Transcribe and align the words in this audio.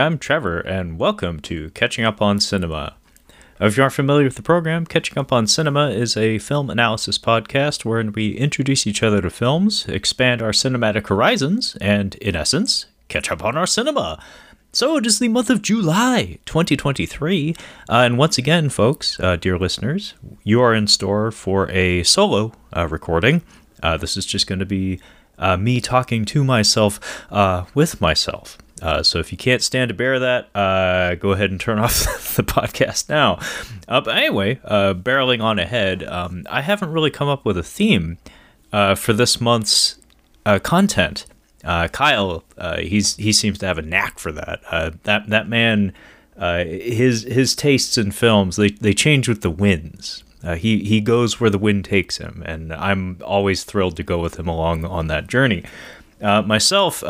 I'm 0.00 0.16
Trevor, 0.16 0.60
and 0.60 0.98
welcome 0.98 1.40
to 1.40 1.68
Catching 1.72 2.06
Up 2.06 2.22
on 2.22 2.40
Cinema. 2.40 2.94
If 3.60 3.76
you 3.76 3.82
aren't 3.82 3.92
familiar 3.92 4.24
with 4.24 4.36
the 4.36 4.42
program, 4.42 4.86
Catching 4.86 5.18
Up 5.18 5.30
on 5.30 5.46
Cinema 5.46 5.90
is 5.90 6.16
a 6.16 6.38
film 6.38 6.70
analysis 6.70 7.18
podcast 7.18 7.84
wherein 7.84 8.12
we 8.12 8.30
introduce 8.30 8.86
each 8.86 9.02
other 9.02 9.20
to 9.20 9.28
films, 9.28 9.86
expand 9.88 10.40
our 10.40 10.52
cinematic 10.52 11.08
horizons, 11.08 11.76
and, 11.82 12.14
in 12.14 12.34
essence, 12.34 12.86
catch 13.08 13.30
up 13.30 13.44
on 13.44 13.58
our 13.58 13.66
cinema. 13.66 14.18
So 14.72 14.96
it 14.96 15.04
is 15.04 15.18
the 15.18 15.28
month 15.28 15.50
of 15.50 15.60
July 15.60 16.38
2023. 16.46 17.54
Uh, 17.86 17.92
and 17.92 18.16
once 18.16 18.38
again, 18.38 18.70
folks, 18.70 19.20
uh, 19.20 19.36
dear 19.36 19.58
listeners, 19.58 20.14
you 20.44 20.62
are 20.62 20.74
in 20.74 20.86
store 20.86 21.30
for 21.30 21.70
a 21.70 22.04
solo 22.04 22.52
uh, 22.74 22.88
recording. 22.88 23.42
Uh, 23.82 23.98
this 23.98 24.16
is 24.16 24.24
just 24.24 24.46
going 24.46 24.60
to 24.60 24.66
be 24.66 24.98
uh, 25.38 25.58
me 25.58 25.78
talking 25.78 26.24
to 26.24 26.42
myself 26.42 27.26
uh, 27.30 27.66
with 27.74 28.00
myself. 28.00 28.56
Uh, 28.80 29.02
so 29.02 29.18
if 29.18 29.30
you 29.30 29.38
can't 29.38 29.62
stand 29.62 29.88
to 29.88 29.94
bear 29.94 30.18
that, 30.18 30.48
uh, 30.54 31.14
go 31.16 31.32
ahead 31.32 31.50
and 31.50 31.60
turn 31.60 31.78
off 31.80 32.34
the 32.36 32.42
podcast 32.42 33.08
now. 33.08 33.38
Uh, 33.88 34.00
but 34.00 34.16
anyway, 34.16 34.60
uh, 34.64 34.94
barreling 34.94 35.42
on 35.42 35.58
ahead, 35.58 36.02
um, 36.04 36.46
I 36.48 36.62
haven't 36.62 36.92
really 36.92 37.10
come 37.10 37.28
up 37.28 37.44
with 37.44 37.58
a 37.58 37.62
theme 37.62 38.18
uh, 38.72 38.94
for 38.94 39.12
this 39.12 39.40
month's 39.40 39.98
uh, 40.46 40.58
content. 40.58 41.26
Kyle, 41.62 42.42
he's 42.78 43.16
he 43.16 43.32
seems 43.32 43.58
to 43.58 43.66
have 43.66 43.76
a 43.76 43.82
knack 43.82 44.18
for 44.18 44.32
that. 44.32 44.62
that 45.02 45.28
that 45.28 45.46
man, 45.46 45.92
his 46.38 47.24
his 47.24 47.54
tastes 47.54 47.98
in 47.98 48.12
films 48.12 48.56
they, 48.56 48.70
they 48.70 48.94
change 48.94 49.28
with 49.28 49.42
the 49.42 49.50
winds. 49.50 50.24
he 50.56 50.82
he 50.84 51.02
goes 51.02 51.38
where 51.38 51.50
the 51.50 51.58
wind 51.58 51.84
takes 51.84 52.16
him, 52.16 52.42
and 52.46 52.72
I'm 52.72 53.18
always 53.22 53.64
thrilled 53.64 53.96
to 53.98 54.02
go 54.02 54.18
with 54.20 54.38
him 54.38 54.48
along 54.48 54.86
on 54.86 55.08
that 55.08 55.26
journey. 55.26 55.64
myself, 56.22 57.04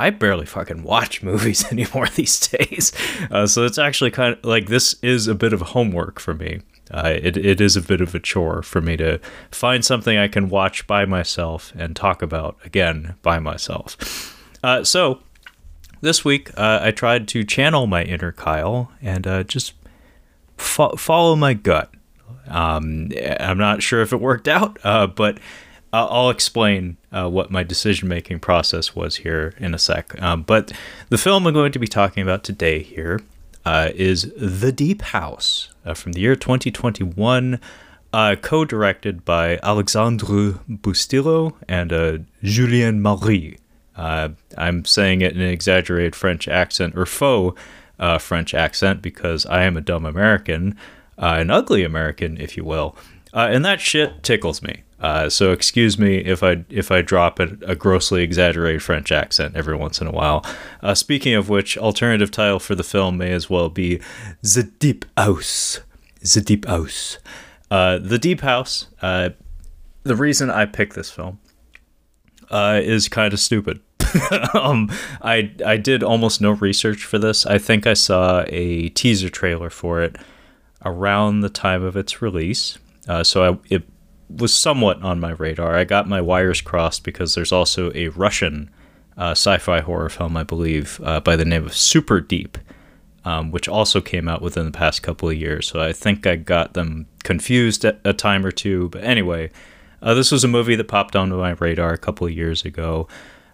I 0.00 0.08
barely 0.08 0.46
fucking 0.46 0.82
watch 0.82 1.22
movies 1.30 1.64
anymore 1.72 2.08
these 2.08 2.40
days. 2.48 2.92
Uh, 3.30 3.46
so 3.46 3.64
it's 3.64 3.78
actually 3.78 4.10
kind 4.10 4.34
of 4.34 4.44
like 4.44 4.66
this 4.66 4.94
is 5.02 5.28
a 5.28 5.34
bit 5.34 5.52
of 5.52 5.60
homework 5.60 6.18
for 6.18 6.34
me. 6.34 6.62
Uh, 6.90 7.14
it, 7.22 7.36
it 7.36 7.60
is 7.60 7.76
a 7.76 7.82
bit 7.82 8.00
of 8.00 8.14
a 8.16 8.18
chore 8.18 8.62
for 8.62 8.80
me 8.80 8.96
to 8.96 9.20
find 9.52 9.84
something 9.84 10.18
I 10.18 10.26
can 10.26 10.48
watch 10.48 10.88
by 10.88 11.04
myself 11.04 11.72
and 11.76 11.94
talk 11.94 12.20
about 12.20 12.56
again 12.64 13.14
by 13.22 13.38
myself. 13.38 14.36
Uh, 14.64 14.82
so 14.82 15.20
this 16.00 16.24
week, 16.24 16.50
uh, 16.58 16.80
I 16.82 16.90
tried 16.90 17.28
to 17.28 17.44
channel 17.44 17.86
my 17.86 18.02
inner 18.02 18.32
Kyle 18.32 18.90
and 19.00 19.24
uh, 19.24 19.44
just 19.44 19.74
fo- 20.56 20.96
follow 20.96 21.36
my 21.36 21.54
gut. 21.54 21.92
Um, 22.48 23.10
I'm 23.38 23.58
not 23.58 23.82
sure 23.82 24.02
if 24.02 24.12
it 24.12 24.20
worked 24.20 24.48
out, 24.56 24.78
I'll 25.92 26.30
explain 26.30 26.98
uh, 27.10 27.28
what 27.28 27.50
my 27.50 27.64
decision 27.64 28.08
making 28.08 28.40
process 28.40 28.94
was 28.94 29.16
here 29.16 29.54
in 29.58 29.74
a 29.74 29.78
sec. 29.78 30.20
Um, 30.22 30.42
but 30.42 30.72
the 31.08 31.18
film 31.18 31.46
I'm 31.46 31.54
going 31.54 31.72
to 31.72 31.80
be 31.80 31.88
talking 31.88 32.22
about 32.22 32.44
today 32.44 32.80
here 32.82 33.20
uh, 33.64 33.90
is 33.94 34.32
The 34.36 34.70
Deep 34.70 35.02
House 35.02 35.70
uh, 35.84 35.94
from 35.94 36.12
the 36.12 36.20
year 36.20 36.36
2021, 36.36 37.60
uh, 38.12 38.36
co 38.40 38.64
directed 38.64 39.24
by 39.24 39.58
Alexandre 39.64 40.60
Bustillo 40.70 41.54
and 41.68 41.92
uh, 41.92 42.18
Julien 42.42 43.02
Maury. 43.02 43.58
I'm 43.96 44.84
saying 44.86 45.20
it 45.20 45.34
in 45.34 45.42
an 45.42 45.50
exaggerated 45.50 46.16
French 46.16 46.48
accent 46.48 46.96
or 46.96 47.04
faux 47.04 47.60
French 48.20 48.54
accent 48.54 49.02
because 49.02 49.44
I 49.44 49.64
am 49.64 49.76
a 49.76 49.82
dumb 49.82 50.06
American, 50.06 50.74
an 51.18 51.50
ugly 51.50 51.84
American, 51.84 52.40
if 52.40 52.56
you 52.56 52.64
will. 52.64 52.96
and 53.34 53.62
that 53.64 53.80
shit 53.80 54.22
tickles 54.22 54.62
me. 54.62 54.84
Uh, 55.00 55.30
so 55.30 55.50
excuse 55.50 55.98
me 55.98 56.18
if 56.18 56.42
I 56.42 56.64
if 56.68 56.90
I 56.90 57.00
drop 57.00 57.40
a, 57.40 57.56
a, 57.66 57.74
grossly 57.74 58.22
exaggerated 58.22 58.82
French 58.82 59.10
accent 59.10 59.56
every 59.56 59.74
once 59.74 60.00
in 60.00 60.06
a 60.06 60.10
while. 60.10 60.44
Uh, 60.82 60.94
speaking 60.94 61.32
of 61.34 61.48
which, 61.48 61.78
alternative 61.78 62.30
title 62.30 62.58
for 62.58 62.74
the 62.74 62.82
film 62.82 63.16
may 63.16 63.32
as 63.32 63.48
well 63.48 63.70
be 63.70 63.98
The 64.42 64.64
Deep 64.78 65.06
House. 65.16 65.80
The 66.20 66.42
Deep 66.42 66.66
House. 66.66 67.16
Uh, 67.70 67.96
the 67.98 68.18
Deep 68.18 68.42
House. 68.42 68.88
Uh, 69.00 69.30
the 70.02 70.16
reason 70.16 70.50
I 70.50 70.66
picked 70.66 70.94
this 70.94 71.10
film 71.10 71.38
uh, 72.50 72.80
is 72.82 73.08
kind 73.08 73.32
of 73.32 73.40
stupid. 73.40 73.80
um, 74.54 74.90
I 75.22 75.52
I 75.64 75.78
did 75.78 76.02
almost 76.02 76.42
no 76.42 76.52
research 76.52 77.04
for 77.04 77.18
this. 77.18 77.46
I 77.46 77.56
think 77.56 77.86
I 77.86 77.94
saw 77.94 78.44
a 78.48 78.90
teaser 78.90 79.30
trailer 79.30 79.70
for 79.70 80.02
it 80.02 80.16
around 80.84 81.40
the 81.40 81.48
time 81.48 81.82
of 81.82 81.96
its 81.96 82.20
release. 82.20 82.76
Uh, 83.08 83.24
so 83.24 83.52
I, 83.52 83.74
it 83.74 83.82
was 84.36 84.54
somewhat 84.54 85.02
on 85.02 85.20
my 85.20 85.32
radar. 85.32 85.76
I 85.76 85.84
got 85.84 86.08
my 86.08 86.20
wires 86.20 86.60
crossed 86.60 87.04
because 87.04 87.34
there's 87.34 87.52
also 87.52 87.90
a 87.94 88.08
Russian 88.08 88.70
uh, 89.16 89.32
sci-fi 89.32 89.80
horror 89.80 90.08
film, 90.08 90.36
I 90.36 90.44
believe, 90.44 91.00
uh, 91.04 91.20
by 91.20 91.36
the 91.36 91.44
name 91.44 91.66
of 91.66 91.76
Super 91.76 92.20
Deep, 92.20 92.56
um, 93.24 93.50
which 93.50 93.68
also 93.68 94.00
came 94.00 94.28
out 94.28 94.40
within 94.40 94.64
the 94.64 94.70
past 94.70 95.02
couple 95.02 95.28
of 95.28 95.36
years. 95.36 95.68
So 95.68 95.80
I 95.80 95.92
think 95.92 96.26
I 96.26 96.36
got 96.36 96.74
them 96.74 97.06
confused 97.22 97.84
a 97.84 98.12
time 98.12 98.46
or 98.46 98.50
two. 98.50 98.88
But 98.90 99.04
anyway, 99.04 99.50
uh, 100.00 100.14
this 100.14 100.32
was 100.32 100.44
a 100.44 100.48
movie 100.48 100.76
that 100.76 100.88
popped 100.88 101.16
onto 101.16 101.36
my 101.36 101.50
radar 101.50 101.92
a 101.92 101.98
couple 101.98 102.26
of 102.26 102.32
years 102.32 102.64
ago. 102.64 103.08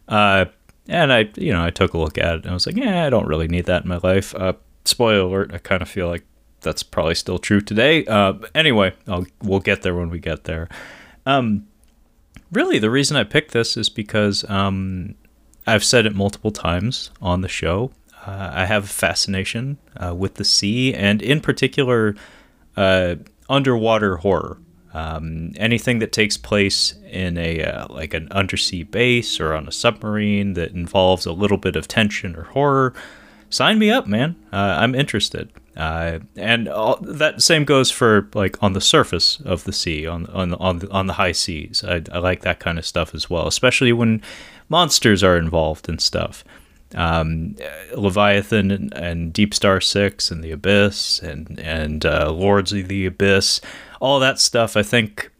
Uh, 0.08 0.46
and 0.88 1.12
I, 1.12 1.30
you 1.36 1.52
know, 1.52 1.64
I 1.64 1.70
took 1.70 1.94
a 1.94 1.98
look 1.98 2.18
at 2.18 2.36
it 2.36 2.42
and 2.42 2.50
I 2.50 2.54
was 2.54 2.66
like, 2.66 2.76
yeah, 2.76 3.04
I 3.04 3.10
don't 3.10 3.26
really 3.26 3.48
need 3.48 3.66
that 3.66 3.82
in 3.82 3.88
my 3.88 3.98
life. 4.02 4.34
Uh, 4.34 4.52
spoiler 4.84 5.20
alert, 5.20 5.50
I 5.52 5.58
kind 5.58 5.82
of 5.82 5.88
feel 5.88 6.08
like 6.08 6.24
that's 6.66 6.82
probably 6.82 7.14
still 7.14 7.38
true 7.38 7.60
today. 7.60 8.04
Uh, 8.04 8.34
anyway, 8.54 8.92
I'll, 9.06 9.24
we'll 9.42 9.60
get 9.60 9.82
there 9.82 9.94
when 9.94 10.10
we 10.10 10.18
get 10.18 10.44
there. 10.44 10.68
Um, 11.24 11.68
really, 12.50 12.80
the 12.80 12.90
reason 12.90 13.16
I 13.16 13.22
picked 13.22 13.52
this 13.52 13.76
is 13.76 13.88
because 13.88 14.44
um, 14.50 15.14
I've 15.66 15.84
said 15.84 16.06
it 16.06 16.14
multiple 16.14 16.50
times 16.50 17.12
on 17.22 17.40
the 17.40 17.48
show. 17.48 17.92
Uh, 18.26 18.50
I 18.52 18.66
have 18.66 18.84
a 18.84 18.88
fascination 18.88 19.78
uh, 19.96 20.12
with 20.12 20.34
the 20.34 20.44
sea, 20.44 20.92
and 20.92 21.22
in 21.22 21.40
particular, 21.40 22.16
uh, 22.76 23.14
underwater 23.48 24.16
horror. 24.16 24.58
Um, 24.92 25.52
anything 25.56 26.00
that 26.00 26.10
takes 26.10 26.36
place 26.36 26.94
in 27.10 27.36
a 27.36 27.62
uh, 27.62 27.86
like 27.90 28.14
an 28.14 28.28
undersea 28.32 28.82
base 28.82 29.38
or 29.38 29.52
on 29.54 29.68
a 29.68 29.72
submarine 29.72 30.54
that 30.54 30.72
involves 30.72 31.26
a 31.26 31.32
little 31.32 31.58
bit 31.58 31.76
of 31.76 31.86
tension 31.86 32.34
or 32.34 32.44
horror 32.44 32.94
sign 33.50 33.78
me 33.78 33.90
up, 33.90 34.06
man. 34.06 34.36
Uh, 34.52 34.78
I'm 34.80 34.94
interested. 34.94 35.52
Uh, 35.76 36.20
and 36.36 36.68
all, 36.68 36.96
that 37.02 37.42
same 37.42 37.64
goes 37.64 37.90
for 37.90 38.28
like 38.34 38.62
on 38.62 38.72
the 38.72 38.80
surface 38.80 39.40
of 39.44 39.64
the 39.64 39.72
sea, 39.72 40.06
on 40.06 40.26
on 40.26 40.54
on 40.54 40.78
the, 40.78 40.90
on 40.90 41.06
the 41.06 41.14
high 41.14 41.32
seas. 41.32 41.84
I, 41.86 42.02
I 42.10 42.18
like 42.18 42.40
that 42.42 42.60
kind 42.60 42.78
of 42.78 42.86
stuff 42.86 43.14
as 43.14 43.28
well, 43.28 43.46
especially 43.46 43.92
when 43.92 44.22
monsters 44.68 45.22
are 45.22 45.36
involved 45.36 45.88
and 45.88 46.00
stuff. 46.00 46.44
Um, 46.94 47.56
Leviathan 47.94 48.70
and, 48.70 48.94
and, 48.94 49.32
Deep 49.32 49.52
Star 49.52 49.80
Six 49.80 50.30
and 50.30 50.42
the 50.42 50.52
Abyss 50.52 51.18
and 51.18 51.58
and 51.60 52.06
uh, 52.06 52.30
Lords 52.32 52.72
of 52.72 52.88
the 52.88 53.04
Abyss, 53.06 53.60
all 54.00 54.18
that 54.20 54.38
stuff. 54.38 54.76
I 54.76 54.82
think 54.82 55.30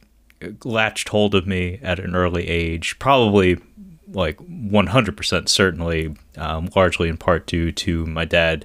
latched 0.65 1.09
hold 1.09 1.35
of 1.35 1.47
me 1.47 1.79
at 1.83 1.99
an 1.99 2.15
early 2.15 2.47
age, 2.47 2.99
probably 2.99 3.59
like 4.09 4.37
100% 4.39 5.49
certainly, 5.49 6.15
um, 6.37 6.69
largely 6.77 7.09
in 7.09 7.17
part 7.17 7.47
due 7.47 7.73
to 7.73 8.07
my 8.07 8.25
dad 8.25 8.65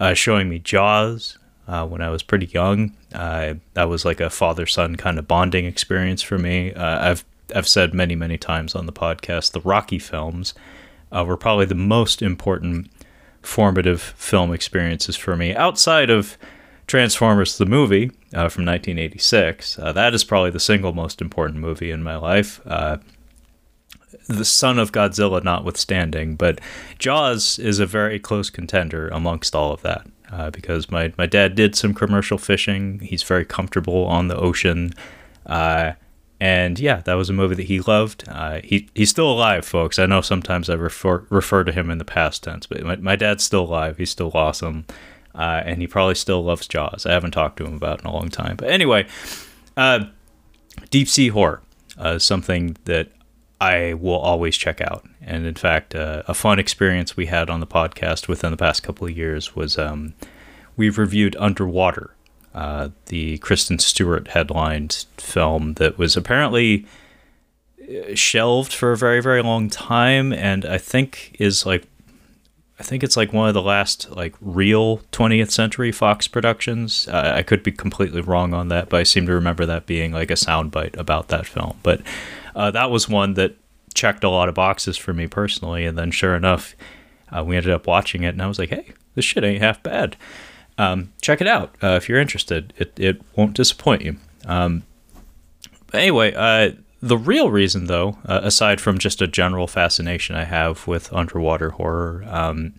uh, 0.00 0.14
showing 0.14 0.48
me 0.48 0.58
Jaws 0.58 1.38
uh, 1.68 1.86
when 1.86 2.00
I 2.00 2.10
was 2.10 2.22
pretty 2.22 2.46
young. 2.46 2.94
Uh, 3.12 3.54
that 3.74 3.88
was 3.88 4.04
like 4.04 4.20
a 4.20 4.30
father 4.30 4.66
son 4.66 4.96
kind 4.96 5.18
of 5.18 5.28
bonding 5.28 5.64
experience 5.64 6.22
for 6.22 6.38
me. 6.38 6.72
Uh, 6.72 7.10
I've 7.10 7.24
I've 7.54 7.68
said 7.68 7.94
many 7.94 8.14
many 8.14 8.38
times 8.38 8.74
on 8.74 8.86
the 8.86 8.92
podcast 8.92 9.52
the 9.52 9.60
Rocky 9.60 9.98
films 9.98 10.54
uh, 11.12 11.24
were 11.26 11.36
probably 11.36 11.66
the 11.66 11.74
most 11.74 12.22
important 12.22 12.90
formative 13.42 14.00
film 14.00 14.52
experiences 14.52 15.16
for 15.16 15.36
me 15.36 15.54
outside 15.54 16.10
of 16.10 16.36
Transformers 16.88 17.58
the 17.58 17.66
movie 17.66 18.10
uh, 18.32 18.48
from 18.48 18.64
1986. 18.64 19.76
that 19.76 20.14
is 20.14 20.24
probably 20.24 20.50
the 20.50 20.60
single 20.60 20.92
most 20.92 21.20
important 21.20 21.58
movie 21.58 21.90
in 21.90 22.02
my 22.02 22.16
life 22.16 22.60
the 24.26 24.44
son 24.44 24.78
of 24.78 24.92
Godzilla 24.92 25.42
notwithstanding, 25.42 26.36
but 26.36 26.60
Jaws 26.98 27.58
is 27.58 27.78
a 27.78 27.86
very 27.86 28.18
close 28.18 28.50
contender 28.50 29.08
amongst 29.08 29.54
all 29.54 29.72
of 29.72 29.82
that. 29.82 30.06
Uh, 30.30 30.50
because 30.50 30.90
my, 30.90 31.12
my 31.16 31.26
dad 31.26 31.54
did 31.54 31.76
some 31.76 31.94
commercial 31.94 32.36
fishing. 32.36 32.98
He's 32.98 33.22
very 33.22 33.44
comfortable 33.44 34.06
on 34.06 34.26
the 34.26 34.36
ocean. 34.36 34.92
Uh, 35.46 35.92
and 36.40 36.80
yeah, 36.80 36.96
that 37.02 37.14
was 37.14 37.30
a 37.30 37.32
movie 37.32 37.54
that 37.54 37.66
he 37.66 37.80
loved. 37.80 38.24
Uh, 38.28 38.60
he 38.62 38.88
he's 38.94 39.08
still 39.08 39.30
alive, 39.30 39.64
folks. 39.64 39.98
I 39.98 40.06
know 40.06 40.20
sometimes 40.20 40.68
I 40.68 40.74
refer 40.74 41.24
refer 41.30 41.64
to 41.64 41.72
him 41.72 41.90
in 41.90 41.98
the 41.98 42.04
past 42.04 42.42
tense, 42.42 42.66
but 42.66 42.82
my, 42.82 42.96
my 42.96 43.16
dad's 43.16 43.44
still 43.44 43.62
alive. 43.62 43.96
He's 43.96 44.10
still 44.10 44.32
awesome, 44.34 44.84
uh, 45.34 45.62
and 45.64 45.80
he 45.80 45.86
probably 45.86 46.16
still 46.16 46.42
loves 46.42 46.68
Jaws. 46.68 47.06
I 47.06 47.12
haven't 47.12 47.30
talked 47.30 47.56
to 47.58 47.64
him 47.64 47.74
about 47.74 48.00
in 48.00 48.06
a 48.06 48.12
long 48.12 48.28
time, 48.28 48.56
but 48.56 48.68
anyway, 48.68 49.06
uh, 49.78 50.06
deep 50.90 51.08
sea 51.08 51.28
horror 51.28 51.62
uh, 51.98 52.18
something 52.18 52.76
that 52.84 53.08
I 53.60 53.94
will 53.94 54.18
always 54.18 54.56
check 54.56 54.80
out. 54.80 55.06
And 55.22 55.46
in 55.46 55.54
fact, 55.54 55.94
uh, 55.94 56.22
a 56.28 56.34
fun 56.34 56.58
experience 56.58 57.16
we 57.16 57.26
had 57.26 57.48
on 57.48 57.60
the 57.60 57.66
podcast 57.66 58.28
within 58.28 58.50
the 58.50 58.56
past 58.56 58.82
couple 58.82 59.06
of 59.06 59.16
years 59.16 59.56
was 59.56 59.78
um, 59.78 60.14
we've 60.76 60.98
reviewed 60.98 61.36
Underwater, 61.38 62.14
uh, 62.54 62.90
the 63.06 63.38
Kristen 63.38 63.78
Stewart 63.78 64.28
headlined 64.28 65.06
film 65.16 65.74
that 65.74 65.98
was 65.98 66.16
apparently 66.16 66.86
uh, 67.82 68.14
shelved 68.14 68.72
for 68.72 68.92
a 68.92 68.96
very, 68.96 69.22
very 69.22 69.42
long 69.42 69.70
time, 69.70 70.32
and 70.32 70.64
I 70.64 70.78
think 70.78 71.36
is 71.38 71.64
like 71.64 71.84
I 72.78 72.82
think 72.82 73.02
it's 73.02 73.16
like 73.16 73.32
one 73.32 73.48
of 73.48 73.54
the 73.54 73.62
last 73.62 74.10
like 74.10 74.34
real 74.40 74.98
20th 75.12 75.50
century 75.50 75.92
Fox 75.92 76.28
productions. 76.28 77.08
I 77.08 77.42
could 77.42 77.62
be 77.62 77.72
completely 77.72 78.20
wrong 78.20 78.52
on 78.52 78.68
that, 78.68 78.90
but 78.90 79.00
I 79.00 79.02
seem 79.02 79.26
to 79.26 79.32
remember 79.32 79.64
that 79.64 79.86
being 79.86 80.12
like 80.12 80.30
a 80.30 80.34
soundbite 80.34 80.96
about 80.98 81.28
that 81.28 81.46
film. 81.46 81.78
But 81.82 82.02
uh, 82.54 82.70
that 82.72 82.90
was 82.90 83.08
one 83.08 83.34
that 83.34 83.56
checked 83.94 84.24
a 84.24 84.28
lot 84.28 84.48
of 84.48 84.54
boxes 84.54 84.98
for 84.98 85.14
me 85.14 85.26
personally. 85.26 85.86
And 85.86 85.96
then, 85.96 86.10
sure 86.10 86.36
enough, 86.36 86.76
uh, 87.34 87.42
we 87.42 87.56
ended 87.56 87.72
up 87.72 87.86
watching 87.86 88.24
it, 88.24 88.28
and 88.28 88.42
I 88.42 88.46
was 88.46 88.58
like, 88.58 88.68
"Hey, 88.68 88.92
this 89.14 89.24
shit 89.24 89.42
ain't 89.42 89.62
half 89.62 89.82
bad. 89.82 90.16
Um, 90.76 91.12
check 91.22 91.40
it 91.40 91.48
out 91.48 91.74
uh, 91.82 91.96
if 91.96 92.08
you're 92.08 92.20
interested. 92.20 92.74
It 92.76 92.92
it 92.98 93.22
won't 93.34 93.54
disappoint 93.54 94.02
you." 94.02 94.16
Um, 94.44 94.82
anyway, 95.94 96.34
uh, 96.34 96.72
the 97.06 97.18
real 97.18 97.50
reason, 97.50 97.86
though, 97.86 98.18
uh, 98.26 98.40
aside 98.42 98.80
from 98.80 98.98
just 98.98 99.22
a 99.22 99.26
general 99.26 99.66
fascination 99.66 100.36
I 100.36 100.44
have 100.44 100.86
with 100.86 101.12
underwater 101.12 101.70
horror, 101.70 102.24
um, 102.28 102.74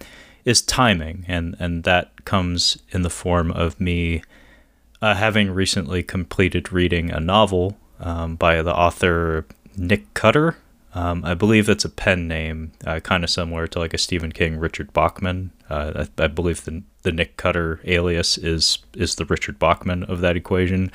is 0.45 0.61
timing, 0.61 1.25
and 1.27 1.55
and 1.59 1.83
that 1.83 2.25
comes 2.25 2.77
in 2.91 3.01
the 3.01 3.09
form 3.09 3.51
of 3.51 3.79
me 3.79 4.21
uh, 5.01 5.15
having 5.15 5.51
recently 5.51 6.03
completed 6.03 6.71
reading 6.71 7.11
a 7.11 7.19
novel 7.19 7.77
um, 7.99 8.35
by 8.35 8.61
the 8.61 8.73
author 8.73 9.45
Nick 9.75 10.13
Cutter. 10.13 10.57
Um, 10.93 11.23
I 11.25 11.33
believe 11.33 11.67
that's 11.67 11.85
a 11.85 11.89
pen 11.89 12.27
name, 12.27 12.71
uh, 12.85 12.99
kind 13.01 13.23
of 13.23 13.29
similar 13.29 13.67
to 13.67 13.79
like 13.79 13.93
a 13.93 13.99
Stephen 13.99 14.31
King, 14.31 14.57
Richard 14.57 14.93
Bachman. 14.93 15.51
Uh, 15.69 16.05
I, 16.17 16.23
I, 16.23 16.27
believe 16.27 16.63
the 16.63 16.81
the 17.03 17.11
Nick 17.11 17.37
Cutter 17.37 17.79
alias 17.83 18.37
is 18.37 18.79
is 18.93 19.15
the 19.15 19.25
Richard 19.25 19.59
Bachman 19.59 20.03
of 20.05 20.21
that 20.21 20.37
equation. 20.37 20.91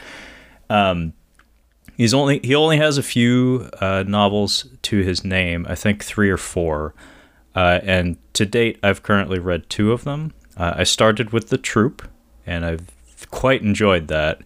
Um, 0.70 1.12
He's 1.96 2.14
only 2.14 2.40
he 2.42 2.54
only 2.54 2.78
has 2.78 2.98
a 2.98 3.02
few 3.02 3.68
uh, 3.80 4.04
novels 4.06 4.66
to 4.82 4.98
his 5.02 5.24
name. 5.24 5.66
I 5.68 5.74
think 5.74 6.04
three 6.04 6.30
or 6.30 6.36
four. 6.36 6.94
Uh, 7.54 7.80
and 7.82 8.16
to 8.32 8.46
date, 8.46 8.78
I've 8.82 9.02
currently 9.02 9.38
read 9.38 9.68
two 9.68 9.92
of 9.92 10.04
them. 10.04 10.32
Uh, 10.56 10.74
I 10.76 10.84
started 10.84 11.32
with 11.32 11.48
The 11.48 11.58
Troop, 11.58 12.08
and 12.46 12.64
I've 12.64 12.90
quite 13.30 13.62
enjoyed 13.62 14.08
that. 14.08 14.40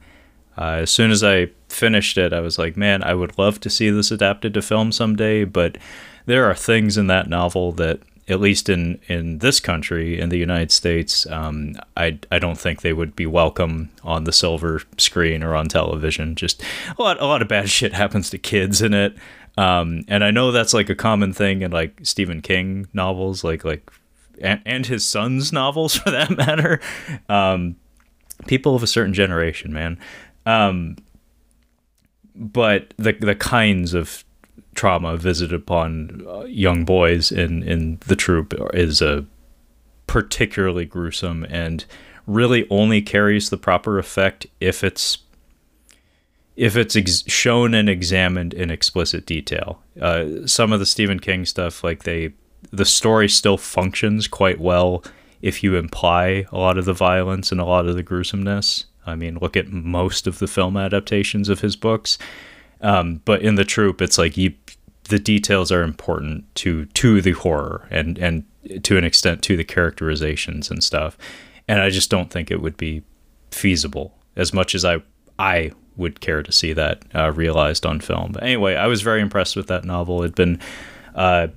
Uh, 0.58 0.80
as 0.82 0.90
soon 0.90 1.10
as 1.10 1.22
I 1.22 1.50
finished 1.68 2.18
it, 2.18 2.32
I 2.32 2.40
was 2.40 2.58
like, 2.58 2.76
man, 2.76 3.04
I 3.04 3.14
would 3.14 3.38
love 3.38 3.60
to 3.60 3.70
see 3.70 3.90
this 3.90 4.10
adapted 4.10 4.54
to 4.54 4.62
film 4.62 4.90
someday, 4.90 5.44
but 5.44 5.78
there 6.24 6.44
are 6.46 6.54
things 6.54 6.96
in 6.96 7.06
that 7.08 7.28
novel 7.28 7.72
that 7.72 8.00
at 8.28 8.40
least 8.40 8.68
in, 8.68 9.00
in 9.06 9.38
this 9.38 9.60
country, 9.60 10.18
in 10.18 10.30
the 10.30 10.38
United 10.38 10.72
States, 10.72 11.26
um, 11.26 11.76
I, 11.96 12.18
I 12.30 12.38
don't 12.38 12.58
think 12.58 12.82
they 12.82 12.92
would 12.92 13.14
be 13.14 13.26
welcome 13.26 13.90
on 14.02 14.24
the 14.24 14.32
silver 14.32 14.82
screen 14.98 15.44
or 15.44 15.54
on 15.54 15.68
television. 15.68 16.34
Just 16.34 16.62
a 16.98 17.02
lot, 17.02 17.20
a 17.20 17.26
lot 17.26 17.40
of 17.40 17.48
bad 17.48 17.70
shit 17.76 17.92
happens 17.92 18.30
to 18.30 18.38
kids 18.38 18.82
in 18.82 18.94
it. 18.94 19.16
Um, 19.56 20.04
and 20.08 20.24
I 20.24 20.30
know 20.32 20.50
that's 20.50 20.74
like 20.74 20.90
a 20.90 20.94
common 20.94 21.32
thing 21.32 21.62
in 21.62 21.70
like 21.70 22.00
Stephen 22.02 22.42
King 22.42 22.88
novels, 22.92 23.44
like, 23.44 23.64
like, 23.64 23.90
and, 24.40 24.60
and 24.66 24.86
his 24.86 25.04
son's 25.04 25.52
novels 25.52 25.94
for 25.98 26.10
that 26.10 26.36
matter. 26.36 26.80
Um, 27.28 27.76
people 28.46 28.74
of 28.74 28.82
a 28.82 28.88
certain 28.88 29.14
generation, 29.14 29.72
man. 29.72 29.98
Um, 30.44 30.96
but 32.34 32.92
the, 32.98 33.12
the 33.12 33.34
kinds 33.34 33.94
of 33.94 34.24
trauma 34.76 35.16
visited 35.16 35.54
upon 35.54 36.24
uh, 36.28 36.44
young 36.44 36.84
boys 36.84 37.32
in 37.32 37.62
in 37.62 37.98
the 38.06 38.16
troop 38.16 38.54
is 38.72 39.02
a 39.02 39.24
particularly 40.06 40.84
gruesome 40.84 41.44
and 41.48 41.84
really 42.26 42.66
only 42.70 43.02
carries 43.02 43.50
the 43.50 43.56
proper 43.56 43.98
effect 43.98 44.46
if 44.60 44.84
it's 44.84 45.18
if 46.56 46.74
it's 46.76 46.96
ex- 46.96 47.22
shown 47.26 47.74
and 47.74 47.88
examined 47.88 48.54
in 48.54 48.70
explicit 48.70 49.26
detail. 49.26 49.82
Uh, 50.00 50.46
some 50.46 50.72
of 50.72 50.80
the 50.80 50.86
Stephen 50.86 51.20
King 51.20 51.44
stuff, 51.44 51.84
like 51.84 52.04
they, 52.04 52.32
the 52.70 52.86
story 52.86 53.28
still 53.28 53.58
functions 53.58 54.26
quite 54.26 54.58
well 54.58 55.04
if 55.42 55.62
you 55.62 55.76
imply 55.76 56.46
a 56.50 56.56
lot 56.56 56.78
of 56.78 56.86
the 56.86 56.94
violence 56.94 57.52
and 57.52 57.60
a 57.60 57.64
lot 57.64 57.86
of 57.86 57.94
the 57.94 58.02
gruesomeness. 58.02 58.86
I 59.06 59.14
mean, 59.14 59.38
look 59.40 59.56
at 59.56 59.68
most 59.68 60.26
of 60.26 60.38
the 60.38 60.48
film 60.48 60.76
adaptations 60.76 61.48
of 61.48 61.60
his 61.60 61.76
books. 61.76 62.16
Um, 62.80 63.20
but 63.24 63.42
in 63.42 63.54
the 63.54 63.64
troop, 63.64 64.00
it's 64.00 64.18
like 64.18 64.36
you 64.36 64.54
the 65.08 65.18
details 65.18 65.72
are 65.72 65.82
important 65.82 66.52
to 66.56 66.86
to 66.86 67.20
the 67.20 67.32
horror 67.32 67.86
and 67.90 68.18
and 68.18 68.44
to 68.82 68.96
an 68.96 69.04
extent 69.04 69.42
to 69.42 69.56
the 69.56 69.64
characterizations 69.64 70.70
and 70.70 70.82
stuff. 70.82 71.16
And 71.68 71.80
I 71.80 71.90
just 71.90 72.10
don't 72.10 72.30
think 72.30 72.50
it 72.50 72.60
would 72.60 72.76
be 72.76 73.02
feasible 73.50 74.16
as 74.36 74.52
much 74.52 74.74
as 74.74 74.84
I 74.84 75.02
I 75.38 75.72
would 75.96 76.20
care 76.20 76.42
to 76.42 76.52
see 76.52 76.72
that 76.74 77.02
uh, 77.14 77.32
realized 77.32 77.86
on 77.86 78.00
film. 78.00 78.32
But 78.32 78.42
anyway, 78.42 78.74
I 78.74 78.86
was 78.86 79.02
very 79.02 79.20
impressed 79.20 79.56
with 79.56 79.66
that 79.68 79.84
novel. 79.84 80.22
It'd 80.22 80.34
been 80.34 80.60
uh, 81.14 81.48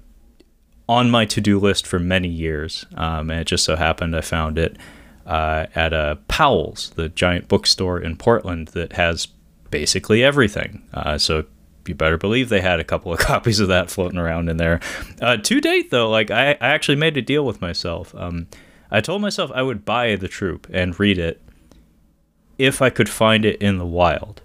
on 0.87 1.11
my 1.11 1.25
to 1.25 1.41
do 1.41 1.59
list 1.59 1.85
for 1.85 1.99
many 1.99 2.29
years, 2.29 2.85
um, 2.95 3.29
and 3.29 3.41
it 3.41 3.47
just 3.47 3.65
so 3.65 3.75
happened 3.75 4.15
I 4.15 4.21
found 4.21 4.57
it 4.57 4.77
uh, 5.25 5.67
at 5.75 5.93
a 5.93 6.17
Powell's, 6.27 6.91
the 6.91 7.09
giant 7.09 7.47
bookstore 7.47 7.99
in 7.99 8.15
Portland 8.15 8.69
that 8.69 8.93
has 8.93 9.27
basically 9.69 10.23
everything. 10.23 10.87
Uh, 10.93 11.17
so 11.17 11.45
you 11.89 11.95
better 11.95 12.17
believe 12.17 12.49
they 12.49 12.61
had 12.61 12.79
a 12.79 12.83
couple 12.83 13.11
of 13.11 13.19
copies 13.19 13.59
of 13.59 13.67
that 13.67 13.89
floating 13.89 14.17
around 14.17 14.49
in 14.49 14.57
there. 14.57 14.79
Uh, 15.21 15.37
to 15.37 15.59
date, 15.59 15.91
though, 15.91 16.09
like 16.09 16.31
I, 16.31 16.51
I 16.51 16.67
actually 16.69 16.95
made 16.95 17.17
a 17.17 17.21
deal 17.21 17.45
with 17.45 17.61
myself. 17.61 18.15
Um, 18.15 18.47
I 18.91 19.01
told 19.01 19.21
myself 19.21 19.51
I 19.53 19.61
would 19.61 19.85
buy 19.85 20.15
the 20.15 20.27
troop 20.27 20.67
and 20.71 20.99
read 20.99 21.17
it 21.17 21.41
if 22.57 22.81
I 22.81 22.89
could 22.89 23.09
find 23.09 23.45
it 23.45 23.61
in 23.61 23.77
the 23.77 23.85
wild. 23.85 24.41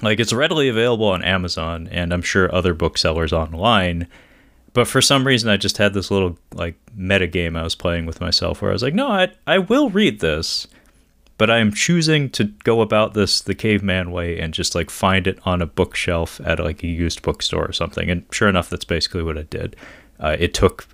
Like 0.00 0.20
it's 0.20 0.32
readily 0.32 0.68
available 0.68 1.06
on 1.06 1.22
Amazon 1.24 1.88
and 1.90 2.12
I'm 2.12 2.22
sure 2.22 2.54
other 2.54 2.74
booksellers 2.74 3.32
online. 3.32 4.06
But 4.72 4.86
for 4.86 5.00
some 5.02 5.26
reason, 5.26 5.50
I 5.50 5.56
just 5.56 5.78
had 5.78 5.92
this 5.92 6.10
little 6.10 6.38
like 6.54 6.76
meta 6.94 7.26
game 7.26 7.56
I 7.56 7.64
was 7.64 7.74
playing 7.74 8.06
with 8.06 8.20
myself 8.20 8.62
where 8.62 8.70
I 8.70 8.74
was 8.74 8.82
like, 8.82 8.94
no, 8.94 9.08
I 9.08 9.32
I 9.46 9.58
will 9.58 9.90
read 9.90 10.20
this 10.20 10.68
but 11.38 11.50
I 11.50 11.58
am 11.58 11.72
choosing 11.72 12.28
to 12.30 12.44
go 12.44 12.80
about 12.80 13.14
this 13.14 13.40
the 13.40 13.54
caveman 13.54 14.10
way 14.10 14.38
and 14.38 14.52
just 14.52 14.74
like 14.74 14.90
find 14.90 15.26
it 15.26 15.38
on 15.44 15.62
a 15.62 15.66
bookshelf 15.66 16.40
at 16.44 16.58
like 16.58 16.82
a 16.82 16.88
used 16.88 17.22
bookstore 17.22 17.64
or 17.64 17.72
something. 17.72 18.10
And 18.10 18.24
sure 18.32 18.48
enough, 18.48 18.68
that's 18.68 18.84
basically 18.84 19.22
what 19.22 19.38
I 19.38 19.42
did. 19.42 19.76
Uh, 20.18 20.36
it 20.38 20.52
took 20.52 20.88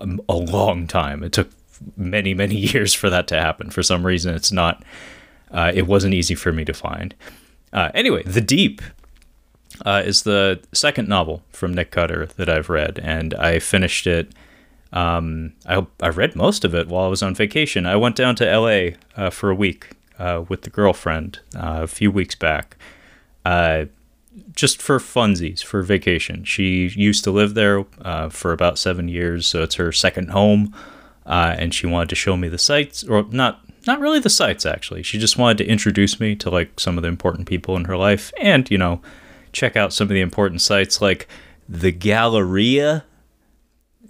a 0.00 0.34
long 0.34 0.86
time. 0.86 1.22
It 1.22 1.32
took 1.32 1.50
many, 1.96 2.32
many 2.32 2.56
years 2.72 2.94
for 2.94 3.10
that 3.10 3.26
to 3.28 3.40
happen. 3.40 3.70
For 3.70 3.82
some 3.82 4.04
reason, 4.04 4.34
it's 4.34 4.50
not. 4.50 4.82
Uh, 5.50 5.72
it 5.74 5.86
wasn't 5.86 6.14
easy 6.14 6.34
for 6.34 6.52
me 6.52 6.64
to 6.64 6.72
find. 6.72 7.14
Uh, 7.72 7.90
anyway, 7.92 8.22
The 8.22 8.40
Deep 8.40 8.80
uh, 9.84 10.02
is 10.04 10.22
the 10.22 10.60
second 10.72 11.08
novel 11.08 11.42
from 11.50 11.74
Nick 11.74 11.90
Cutter 11.90 12.26
that 12.36 12.48
I've 12.48 12.70
read, 12.70 13.00
and 13.02 13.34
I 13.34 13.58
finished 13.58 14.06
it 14.06 14.32
um, 14.92 15.52
I, 15.66 15.86
I 16.00 16.08
read 16.08 16.34
most 16.34 16.64
of 16.64 16.74
it 16.74 16.88
while 16.88 17.04
I 17.04 17.08
was 17.08 17.22
on 17.22 17.34
vacation. 17.34 17.86
I 17.86 17.96
went 17.96 18.16
down 18.16 18.34
to 18.36 18.58
LA 18.58 18.96
uh, 19.16 19.30
for 19.30 19.50
a 19.50 19.54
week 19.54 19.90
uh, 20.18 20.44
with 20.48 20.62
the 20.62 20.70
girlfriend 20.70 21.40
uh, 21.54 21.80
a 21.82 21.86
few 21.86 22.10
weeks 22.10 22.34
back, 22.34 22.76
uh, 23.44 23.86
just 24.54 24.82
for 24.82 24.98
funsies, 24.98 25.62
for 25.62 25.82
vacation. 25.82 26.44
She 26.44 26.88
used 26.88 27.24
to 27.24 27.30
live 27.30 27.54
there 27.54 27.84
uh, 28.02 28.28
for 28.28 28.52
about 28.52 28.78
seven 28.78 29.08
years, 29.08 29.46
so 29.46 29.62
it's 29.62 29.76
her 29.76 29.92
second 29.92 30.30
home, 30.30 30.74
uh, 31.24 31.54
and 31.58 31.72
she 31.72 31.86
wanted 31.86 32.08
to 32.10 32.16
show 32.16 32.36
me 32.36 32.48
the 32.48 32.58
sights, 32.58 33.04
or 33.04 33.24
not. 33.30 33.60
Not 33.86 33.98
really 33.98 34.20
the 34.20 34.28
sights, 34.28 34.66
actually. 34.66 35.02
She 35.02 35.18
just 35.18 35.38
wanted 35.38 35.56
to 35.58 35.66
introduce 35.66 36.20
me 36.20 36.36
to 36.36 36.50
like 36.50 36.78
some 36.78 36.98
of 36.98 37.02
the 37.02 37.08
important 37.08 37.48
people 37.48 37.76
in 37.76 37.86
her 37.86 37.96
life, 37.96 38.30
and 38.38 38.70
you 38.70 38.76
know, 38.76 39.00
check 39.52 39.74
out 39.74 39.94
some 39.94 40.04
of 40.04 40.10
the 40.10 40.20
important 40.20 40.60
sites 40.60 41.00
like 41.00 41.26
the 41.66 41.90
Galleria 41.90 43.04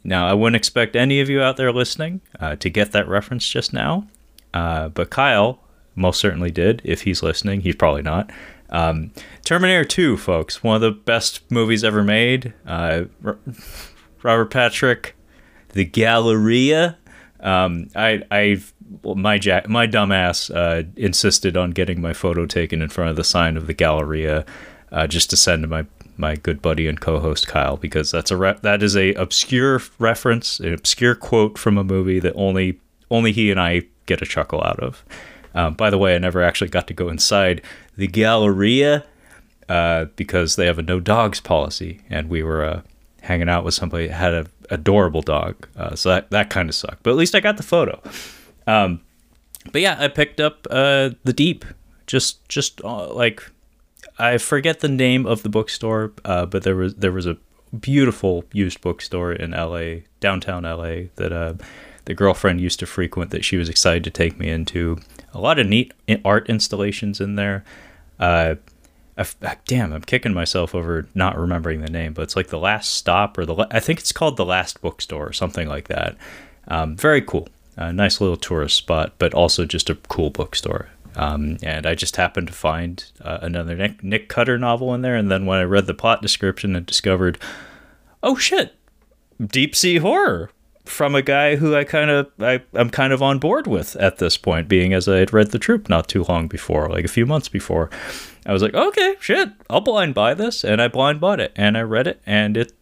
now, 0.02 0.26
I 0.26 0.34
wouldn't 0.34 0.56
expect 0.56 0.96
any 0.96 1.20
of 1.20 1.28
you 1.28 1.42
out 1.42 1.56
there 1.56 1.72
listening 1.72 2.20
uh, 2.38 2.56
to 2.56 2.70
get 2.70 2.92
that 2.92 3.08
reference 3.08 3.48
just 3.48 3.72
now, 3.72 4.06
uh, 4.54 4.88
but 4.88 5.10
Kyle 5.10 5.60
most 5.94 6.20
certainly 6.20 6.50
did. 6.50 6.80
If 6.84 7.02
he's 7.02 7.22
listening, 7.22 7.60
he's 7.60 7.76
probably 7.76 8.02
not. 8.02 8.30
Um, 8.70 9.12
Terminator 9.44 9.84
2, 9.84 10.16
folks, 10.16 10.62
one 10.62 10.76
of 10.76 10.80
the 10.80 10.92
best 10.92 11.50
movies 11.50 11.84
ever 11.84 12.02
made. 12.02 12.54
Uh, 12.66 13.04
Robert 14.22 14.50
Patrick, 14.50 15.16
The 15.70 15.84
Galleria. 15.84 16.96
Um, 17.40 17.88
I, 17.94 18.22
I, 18.30 18.62
my 19.04 19.38
jack, 19.38 19.68
my 19.68 19.86
dumbass 19.86 20.54
uh, 20.54 20.84
insisted 20.96 21.56
on 21.56 21.72
getting 21.72 22.00
my 22.00 22.12
photo 22.12 22.46
taken 22.46 22.80
in 22.80 22.88
front 22.88 23.10
of 23.10 23.16
the 23.16 23.24
sign 23.24 23.56
of 23.56 23.66
the 23.66 23.74
Galleria, 23.74 24.44
uh, 24.92 25.06
just 25.06 25.30
to 25.30 25.36
send 25.36 25.62
to 25.62 25.68
my 25.68 25.86
my 26.20 26.36
good 26.36 26.62
buddy 26.62 26.86
and 26.86 27.00
co-host 27.00 27.48
Kyle 27.48 27.76
because 27.76 28.10
that's 28.10 28.30
a 28.30 28.36
re- 28.36 28.58
that 28.62 28.82
is 28.82 28.96
a 28.96 29.14
obscure 29.14 29.80
reference, 29.98 30.60
an 30.60 30.72
obscure 30.72 31.14
quote 31.14 31.58
from 31.58 31.78
a 31.78 31.84
movie 31.84 32.20
that 32.20 32.34
only 32.34 32.78
only 33.10 33.32
he 33.32 33.50
and 33.50 33.60
I 33.60 33.82
get 34.06 34.22
a 34.22 34.26
chuckle 34.26 34.62
out 34.62 34.78
of. 34.80 35.04
Um, 35.54 35.74
by 35.74 35.90
the 35.90 35.98
way, 35.98 36.14
I 36.14 36.18
never 36.18 36.42
actually 36.42 36.70
got 36.70 36.86
to 36.88 36.94
go 36.94 37.08
inside 37.08 37.62
the 37.96 38.06
Galleria 38.06 39.04
uh, 39.68 40.06
because 40.16 40.56
they 40.56 40.66
have 40.66 40.78
a 40.78 40.82
no 40.82 41.00
dogs 41.00 41.40
policy, 41.40 42.00
and 42.08 42.28
we 42.28 42.42
were 42.42 42.64
uh, 42.64 42.82
hanging 43.22 43.48
out 43.48 43.64
with 43.64 43.74
somebody 43.74 44.08
that 44.08 44.14
had 44.14 44.34
an 44.34 44.46
adorable 44.70 45.22
dog, 45.22 45.68
uh, 45.76 45.94
so 45.94 46.10
that 46.10 46.30
that 46.30 46.50
kind 46.50 46.68
of 46.68 46.74
sucked. 46.74 47.02
But 47.02 47.10
at 47.10 47.16
least 47.16 47.34
I 47.34 47.40
got 47.40 47.56
the 47.56 47.62
photo. 47.62 48.00
Um, 48.66 49.00
but 49.72 49.80
yeah, 49.80 49.96
I 49.98 50.08
picked 50.08 50.40
up 50.40 50.66
uh, 50.70 51.10
the 51.24 51.32
Deep, 51.32 51.64
just 52.06 52.46
just 52.48 52.82
uh, 52.84 53.12
like 53.12 53.48
I 54.20 54.38
forget 54.38 54.80
the 54.80 54.88
name 54.88 55.24
of 55.26 55.42
the 55.42 55.48
bookstore, 55.48 56.12
uh, 56.24 56.46
but 56.46 56.62
there 56.62 56.76
was 56.76 56.94
there 56.96 57.12
was 57.12 57.26
a 57.26 57.38
beautiful 57.78 58.44
used 58.52 58.80
bookstore 58.80 59.32
in 59.32 59.52
LA, 59.52 60.02
downtown 60.20 60.64
LA, 60.64 61.08
that 61.16 61.32
uh, 61.32 61.54
the 62.04 62.14
girlfriend 62.14 62.60
used 62.60 62.78
to 62.80 62.86
frequent 62.86 63.30
that 63.30 63.44
she 63.44 63.56
was 63.56 63.68
excited 63.68 64.04
to 64.04 64.10
take 64.10 64.38
me 64.38 64.50
into. 64.50 64.98
A 65.32 65.40
lot 65.40 65.58
of 65.58 65.66
neat 65.66 65.94
art 66.24 66.48
installations 66.50 67.20
in 67.20 67.36
there. 67.36 67.64
Uh, 68.18 68.56
I, 69.16 69.56
damn, 69.66 69.92
I'm 69.92 70.02
kicking 70.02 70.34
myself 70.34 70.74
over 70.74 71.08
not 71.14 71.38
remembering 71.38 71.80
the 71.80 71.90
name, 71.90 72.12
but 72.12 72.22
it's 72.22 72.36
like 72.36 72.48
the 72.48 72.58
last 72.58 72.94
stop 72.94 73.38
or 73.38 73.46
the 73.46 73.66
I 73.70 73.80
think 73.80 74.00
it's 74.00 74.12
called 74.12 74.36
the 74.36 74.44
last 74.44 74.82
bookstore 74.82 75.28
or 75.28 75.32
something 75.32 75.66
like 75.66 75.88
that. 75.88 76.16
Um, 76.68 76.94
very 76.94 77.22
cool, 77.22 77.48
nice 77.78 78.20
little 78.20 78.36
tourist 78.36 78.76
spot, 78.76 79.14
but 79.18 79.32
also 79.32 79.64
just 79.64 79.88
a 79.88 79.94
cool 79.94 80.28
bookstore. 80.30 80.88
Um, 81.16 81.58
and 81.62 81.86
I 81.86 81.94
just 81.94 82.16
happened 82.16 82.46
to 82.46 82.52
find 82.52 83.04
uh, 83.20 83.38
another 83.42 83.74
Nick, 83.76 84.02
Nick 84.02 84.28
Cutter 84.28 84.58
novel 84.58 84.94
in 84.94 85.02
there, 85.02 85.16
and 85.16 85.30
then 85.30 85.46
when 85.46 85.58
I 85.58 85.64
read 85.64 85.86
the 85.86 85.94
plot 85.94 86.22
description 86.22 86.76
and 86.76 86.86
discovered, 86.86 87.38
oh 88.22 88.36
shit, 88.36 88.74
deep 89.44 89.74
sea 89.74 89.96
horror 89.96 90.50
from 90.84 91.14
a 91.14 91.22
guy 91.22 91.56
who 91.56 91.74
I 91.74 91.84
kind 91.84 92.10
of 92.10 92.30
I, 92.40 92.62
I'm 92.74 92.90
kind 92.90 93.12
of 93.12 93.22
on 93.22 93.38
board 93.38 93.66
with 93.66 93.96
at 93.96 94.18
this 94.18 94.36
point, 94.36 94.68
being 94.68 94.92
as 94.92 95.08
I 95.08 95.18
had 95.18 95.32
read 95.32 95.50
the 95.50 95.58
troop 95.58 95.88
not 95.88 96.08
too 96.08 96.24
long 96.24 96.48
before, 96.48 96.88
like 96.88 97.04
a 97.04 97.08
few 97.08 97.26
months 97.26 97.48
before. 97.48 97.90
I 98.46 98.52
was 98.52 98.62
like, 98.62 98.74
okay, 98.74 99.16
shit, 99.20 99.50
I'll 99.68 99.80
blind 99.80 100.14
buy 100.14 100.34
this, 100.34 100.64
and 100.64 100.80
I 100.80 100.88
blind 100.88 101.20
bought 101.20 101.40
it, 101.40 101.52
and 101.56 101.76
I 101.76 101.82
read 101.82 102.06
it, 102.06 102.20
and 102.26 102.56
it. 102.56 102.72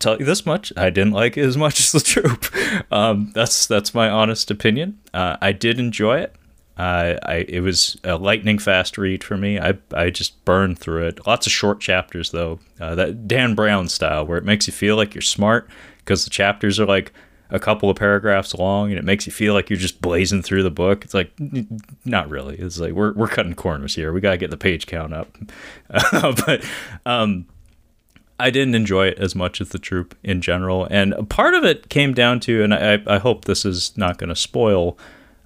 Tell 0.00 0.18
you 0.18 0.24
this 0.24 0.46
much, 0.46 0.72
I 0.74 0.88
didn't 0.88 1.12
like 1.12 1.36
it 1.36 1.44
as 1.44 1.56
much 1.56 1.80
as 1.80 1.92
the 1.92 2.00
troop. 2.00 2.46
Um, 2.90 3.32
that's 3.34 3.66
that's 3.66 3.94
my 3.94 4.08
honest 4.08 4.50
opinion. 4.50 4.98
Uh, 5.12 5.36
I 5.40 5.52
did 5.52 5.78
enjoy 5.78 6.20
it. 6.20 6.34
Uh, 6.76 7.16
I 7.22 7.46
it 7.48 7.60
was 7.60 7.96
a 8.04 8.16
lightning 8.16 8.58
fast 8.58 8.98
read 8.98 9.24
for 9.24 9.36
me. 9.36 9.58
I 9.58 9.78
I 9.94 10.10
just 10.10 10.44
burned 10.44 10.78
through 10.78 11.06
it. 11.06 11.26
Lots 11.26 11.46
of 11.46 11.52
short 11.52 11.80
chapters 11.80 12.30
though, 12.30 12.58
uh, 12.80 12.94
that 12.94 13.26
Dan 13.26 13.54
Brown 13.54 13.88
style, 13.88 14.26
where 14.26 14.38
it 14.38 14.44
makes 14.44 14.66
you 14.66 14.72
feel 14.72 14.96
like 14.96 15.14
you're 15.14 15.22
smart 15.22 15.70
because 15.98 16.24
the 16.24 16.30
chapters 16.30 16.78
are 16.78 16.86
like 16.86 17.12
a 17.50 17.58
couple 17.58 17.88
of 17.88 17.96
paragraphs 17.96 18.54
long 18.54 18.90
and 18.90 18.98
it 18.98 19.04
makes 19.04 19.26
you 19.26 19.32
feel 19.32 19.54
like 19.54 19.70
you're 19.70 19.78
just 19.78 20.02
blazing 20.02 20.42
through 20.42 20.62
the 20.62 20.70
book. 20.70 21.04
It's 21.04 21.14
like 21.14 21.32
not 22.04 22.28
really. 22.28 22.56
It's 22.56 22.78
like 22.78 22.92
we're 22.92 23.14
we're 23.14 23.28
cutting 23.28 23.54
corners 23.54 23.94
here. 23.94 24.12
We 24.12 24.20
got 24.20 24.32
to 24.32 24.36
get 24.36 24.50
the 24.50 24.56
page 24.56 24.86
count 24.86 25.14
up. 25.14 25.36
But 26.12 26.64
um 27.06 27.46
I 28.38 28.50
didn't 28.50 28.74
enjoy 28.74 29.06
it 29.06 29.18
as 29.18 29.34
much 29.34 29.62
as 29.62 29.70
the 29.70 29.78
troop 29.78 30.14
in 30.22 30.42
general, 30.42 30.86
and 30.90 31.14
part 31.30 31.54
of 31.54 31.64
it 31.64 31.88
came 31.88 32.12
down 32.12 32.38
to, 32.40 32.62
and 32.62 32.74
I, 32.74 33.02
I 33.06 33.16
hope 33.16 33.46
this 33.46 33.64
is 33.64 33.96
not 33.96 34.18
going 34.18 34.28
to 34.28 34.36
spoil 34.36 34.98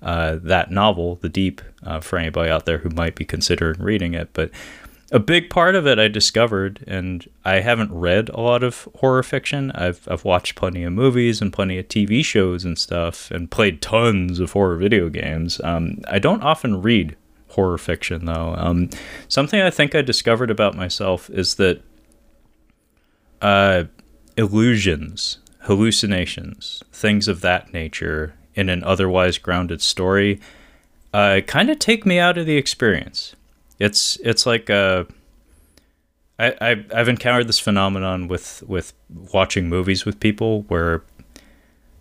uh, 0.02 0.36
that 0.42 0.70
novel, 0.70 1.16
The 1.16 1.28
Deep, 1.28 1.60
uh, 1.82 2.00
for 2.00 2.18
anybody 2.18 2.50
out 2.50 2.66
there 2.66 2.78
who 2.78 2.90
might 2.90 3.14
be 3.14 3.24
considering 3.24 3.82
reading 3.82 4.14
it. 4.14 4.30
But 4.32 4.50
a 5.12 5.18
big 5.18 5.50
part 5.50 5.74
of 5.74 5.86
it 5.86 5.98
I 5.98 6.08
discovered, 6.08 6.84
and 6.86 7.28
I 7.44 7.60
haven't 7.60 7.92
read 7.92 8.28
a 8.28 8.40
lot 8.40 8.62
of 8.62 8.88
horror 8.96 9.22
fiction. 9.22 9.72
I've 9.72 10.06
I've 10.08 10.24
watched 10.24 10.54
plenty 10.54 10.84
of 10.84 10.92
movies 10.92 11.40
and 11.42 11.52
plenty 11.52 11.78
of 11.78 11.88
TV 11.88 12.24
shows 12.24 12.64
and 12.64 12.78
stuff, 12.78 13.30
and 13.30 13.50
played 13.50 13.82
tons 13.82 14.38
of 14.38 14.52
horror 14.52 14.76
video 14.76 15.08
games. 15.08 15.60
Um, 15.64 15.98
I 16.08 16.18
don't 16.18 16.42
often 16.42 16.80
read 16.80 17.16
horror 17.48 17.78
fiction 17.78 18.26
though. 18.26 18.54
Um, 18.56 18.90
something 19.28 19.60
I 19.60 19.70
think 19.70 19.94
I 19.94 20.02
discovered 20.02 20.50
about 20.50 20.76
myself 20.76 21.28
is 21.30 21.56
that 21.56 21.82
uh, 23.42 23.84
illusions, 24.36 25.38
hallucinations, 25.62 26.84
things 26.92 27.26
of 27.26 27.40
that 27.40 27.72
nature 27.72 28.34
in 28.60 28.68
an 28.68 28.84
otherwise 28.84 29.38
grounded 29.38 29.80
story 29.82 30.38
uh, 31.12 31.40
kind 31.46 31.70
of 31.70 31.78
take 31.78 32.06
me 32.06 32.18
out 32.18 32.38
of 32.38 32.46
the 32.46 32.56
experience. 32.56 33.34
It's 33.78 34.16
it's 34.22 34.46
like 34.46 34.70
uh, 34.70 35.04
I've 36.38 37.08
encountered 37.08 37.48
this 37.48 37.58
phenomenon 37.58 38.28
with 38.28 38.62
with 38.66 38.92
watching 39.32 39.68
movies 39.68 40.04
with 40.04 40.20
people 40.20 40.62
where 40.62 41.02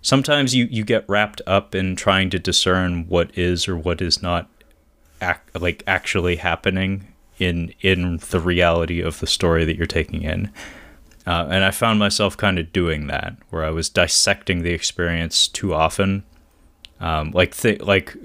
sometimes 0.02 0.54
you 0.54 0.68
you 0.70 0.84
get 0.84 1.06
wrapped 1.08 1.42
up 1.48 1.74
in 1.74 1.96
trying 1.96 2.30
to 2.32 2.40
discern 2.40 3.08
what 3.08 3.36
is 3.38 3.68
or 3.68 3.78
what 3.78 4.02
is 4.02 4.22
not 4.22 4.50
ac- 5.22 5.40
like 5.58 5.84
actually 5.88 6.36
happening 6.36 7.08
in 7.40 7.74
in 7.82 8.18
the 8.30 8.40
reality 8.40 9.02
of 9.02 9.20
the 9.20 9.28
story 9.28 9.66
that 9.66 9.78
you're 9.78 9.88
taking 9.88 10.24
in. 10.24 10.52
Uh, 11.26 11.48
and 11.50 11.64
I 11.64 11.72
found 11.72 12.00
myself 12.00 12.36
kind 12.36 12.58
of 12.58 12.74
doing 12.74 13.08
that, 13.08 13.36
where 13.50 13.64
I 13.64 13.70
was 13.70 13.90
dissecting 13.90 14.64
the 14.64 14.72
experience 14.72 15.48
too 15.48 15.74
often. 15.74 16.24
Um, 17.00 17.32
like 17.32 17.56
th- 17.56 17.82
like 17.82 18.16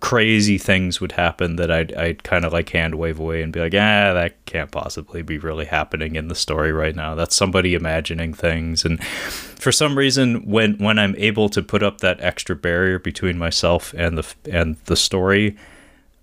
crazy 0.00 0.58
things 0.58 1.00
would 1.00 1.12
happen 1.12 1.56
that 1.56 1.70
I'd, 1.70 1.94
I'd 1.94 2.24
kind 2.24 2.44
of 2.44 2.52
like 2.52 2.68
hand 2.70 2.96
wave 2.96 3.20
away 3.20 3.42
and 3.42 3.52
be 3.52 3.60
like, 3.60 3.74
ah, 3.74 4.12
that 4.14 4.44
can't 4.44 4.70
possibly 4.70 5.22
be 5.22 5.38
really 5.38 5.64
happening 5.64 6.16
in 6.16 6.26
the 6.28 6.34
story 6.34 6.72
right 6.72 6.94
now. 6.94 7.14
That's 7.14 7.36
somebody 7.36 7.74
imagining 7.74 8.34
things. 8.34 8.84
And 8.84 9.02
for 9.04 9.70
some 9.70 9.96
reason, 9.96 10.44
when 10.46 10.76
when 10.78 10.98
I'm 10.98 11.14
able 11.16 11.48
to 11.50 11.62
put 11.62 11.82
up 11.82 11.98
that 11.98 12.20
extra 12.20 12.56
barrier 12.56 12.98
between 12.98 13.38
myself 13.38 13.94
and 13.96 14.18
the 14.18 14.34
and 14.50 14.76
the 14.86 14.96
story, 14.96 15.56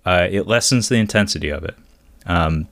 uh, 0.05 0.27
it 0.29 0.47
lessens 0.47 0.89
the 0.89 0.97
intensity 0.97 1.49
of 1.49 1.63
it. 1.63 1.75
Um, 2.25 2.67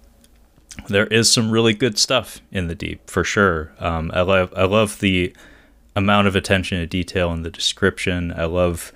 there 0.87 1.07
is 1.07 1.31
some 1.31 1.51
really 1.51 1.73
good 1.73 1.97
stuff 1.97 2.41
in 2.51 2.67
the 2.67 2.75
deep 2.75 3.09
for 3.09 3.23
sure. 3.23 3.71
Um, 3.79 4.11
I 4.13 4.21
love 4.21 4.53
I 4.57 4.65
love 4.65 4.99
the 4.99 5.33
amount 5.95 6.27
of 6.27 6.35
attention 6.35 6.79
to 6.79 6.87
detail 6.87 7.31
in 7.31 7.43
the 7.43 7.49
description. 7.49 8.33
I 8.35 8.45
love 8.45 8.91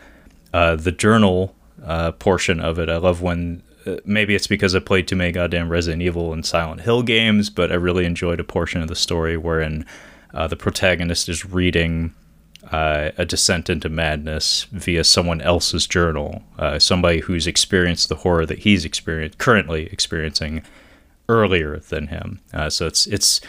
uh, 0.56 0.74
the 0.74 0.92
journal 0.94 1.54
uh, 1.84 2.14
portion 2.14 2.62
of 2.62 2.80
it. 2.80 2.88
I 2.88 2.96
love 2.96 3.22
when 3.22 3.62
uh, 3.86 3.98
maybe 4.06 4.36
it's 4.36 4.48
because 4.48 4.74
I 4.74 4.80
played 4.80 5.06
too 5.06 5.18
many 5.18 5.34
goddamn 5.34 5.68
Resident 5.68 6.02
Evil 6.02 6.32
and 6.32 6.46
Silent 6.46 6.80
Hill 6.80 7.04
games, 7.04 7.50
but 7.50 7.74
I 7.74 7.76
really 7.76 8.06
enjoyed 8.06 8.40
a 8.40 8.46
portion 8.46 8.82
of 8.82 8.88
the 8.88 8.96
story 8.96 9.36
wherein 9.36 9.86
uh, 10.34 10.48
the 10.48 10.56
protagonist 10.56 11.28
is 11.28 11.44
reading 11.44 12.14
uh, 12.72 13.12
a 13.18 13.26
descent 13.26 13.70
into 13.70 13.90
madness 13.90 14.64
via 14.72 15.04
someone 15.04 15.42
else's 15.42 15.86
journal, 15.88 16.42
somebody 16.80 17.20
who's 17.20 17.48
experienced 17.48 18.08
the 18.08 18.16
horror 18.16 18.46
that 18.46 18.60
he's 18.60 18.86
experienced 18.86 19.38
currently 19.38 19.88
experiencing 19.88 20.64
earlier 21.28 21.80
than 21.80 22.08
him. 22.08 22.40
So 22.70 22.88
it's 22.88 23.08
it's 23.08 23.42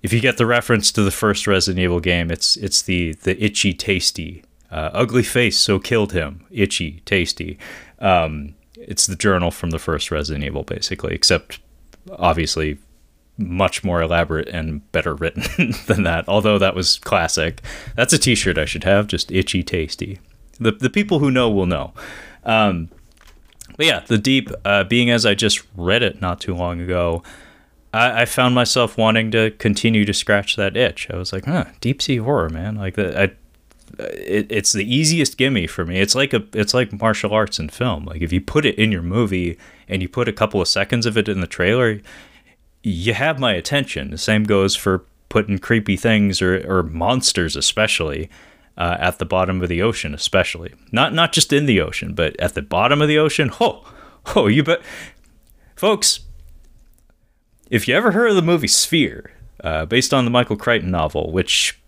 if 0.00 0.12
you 0.12 0.20
get 0.20 0.36
the 0.36 0.46
reference 0.46 0.92
to 0.92 1.02
the 1.02 1.10
first 1.10 1.48
Resident 1.48 1.82
Evil 1.82 2.00
game, 2.00 2.30
it's 2.30 2.56
it's 2.56 2.82
the 2.82 3.14
the 3.14 3.44
itchy 3.44 3.74
tasty 3.74 4.44
uh, 4.72 4.90
ugly 4.94 5.22
face 5.22 5.58
so 5.58 5.78
killed 5.78 6.12
him. 6.12 6.44
Itchy, 6.50 7.02
tasty. 7.04 7.58
Um, 7.98 8.54
it's 8.74 9.06
the 9.06 9.14
journal 9.14 9.50
from 9.50 9.70
the 9.70 9.78
first 9.78 10.10
Resident 10.10 10.44
Evil, 10.44 10.62
basically, 10.64 11.14
except 11.14 11.60
obviously 12.18 12.78
much 13.36 13.84
more 13.84 14.00
elaborate 14.02 14.48
and 14.48 14.90
better 14.92 15.14
written 15.14 15.74
than 15.86 16.04
that. 16.04 16.26
Although 16.26 16.58
that 16.58 16.74
was 16.74 16.98
classic. 16.98 17.60
That's 17.96 18.12
a 18.12 18.18
T-shirt 18.18 18.58
I 18.58 18.64
should 18.64 18.84
have. 18.84 19.06
Just 19.06 19.30
itchy, 19.30 19.62
tasty. 19.62 20.18
The 20.58 20.72
the 20.72 20.90
people 20.90 21.18
who 21.18 21.30
know 21.30 21.50
will 21.50 21.66
know. 21.66 21.92
Um, 22.44 22.88
but 23.76 23.86
yeah, 23.86 24.00
the 24.00 24.18
deep. 24.18 24.50
Uh, 24.64 24.84
being 24.84 25.10
as 25.10 25.26
I 25.26 25.34
just 25.34 25.62
read 25.76 26.02
it 26.02 26.20
not 26.20 26.40
too 26.40 26.54
long 26.54 26.80
ago. 26.80 27.22
I, 27.94 28.22
I 28.22 28.24
found 28.24 28.54
myself 28.54 28.96
wanting 28.96 29.30
to 29.32 29.50
continue 29.52 30.06
to 30.06 30.14
scratch 30.14 30.56
that 30.56 30.78
itch. 30.78 31.08
I 31.10 31.16
was 31.16 31.30
like, 31.32 31.44
huh, 31.44 31.66
deep 31.80 32.00
sea 32.00 32.16
horror, 32.16 32.48
man. 32.48 32.76
Like 32.76 32.98
I 32.98 33.32
it, 33.98 34.46
it's 34.50 34.72
the 34.72 34.94
easiest 34.94 35.36
gimme 35.36 35.66
for 35.66 35.84
me. 35.84 36.00
It's 36.00 36.14
like 36.14 36.32
a 36.32 36.44
it's 36.52 36.74
like 36.74 36.98
martial 37.00 37.32
arts 37.32 37.58
in 37.58 37.68
film. 37.68 38.04
Like 38.04 38.22
if 38.22 38.32
you 38.32 38.40
put 38.40 38.64
it 38.64 38.78
in 38.78 38.92
your 38.92 39.02
movie 39.02 39.58
and 39.88 40.02
you 40.02 40.08
put 40.08 40.28
a 40.28 40.32
couple 40.32 40.60
of 40.60 40.68
seconds 40.68 41.06
of 41.06 41.16
it 41.16 41.28
in 41.28 41.40
the 41.40 41.46
trailer, 41.46 42.00
you 42.82 43.14
have 43.14 43.38
my 43.38 43.52
attention. 43.52 44.10
The 44.10 44.18
same 44.18 44.44
goes 44.44 44.76
for 44.76 45.04
putting 45.28 45.58
creepy 45.58 45.96
things 45.96 46.42
or, 46.42 46.62
or 46.70 46.82
monsters, 46.82 47.56
especially 47.56 48.28
uh, 48.76 48.96
at 48.98 49.18
the 49.18 49.24
bottom 49.24 49.62
of 49.62 49.68
the 49.68 49.82
ocean, 49.82 50.14
especially 50.14 50.74
not 50.90 51.12
not 51.12 51.32
just 51.32 51.52
in 51.52 51.66
the 51.66 51.80
ocean, 51.80 52.14
but 52.14 52.38
at 52.40 52.54
the 52.54 52.62
bottom 52.62 53.02
of 53.02 53.08
the 53.08 53.18
ocean. 53.18 53.50
Oh, 53.60 53.90
oh, 54.36 54.46
you 54.46 54.62
bet, 54.62 54.82
folks. 55.76 56.20
If 57.70 57.88
you 57.88 57.96
ever 57.96 58.12
heard 58.12 58.28
of 58.28 58.36
the 58.36 58.42
movie 58.42 58.68
Sphere, 58.68 59.32
uh, 59.64 59.86
based 59.86 60.12
on 60.12 60.24
the 60.24 60.30
Michael 60.30 60.56
Crichton 60.56 60.90
novel, 60.90 61.32
which 61.32 61.80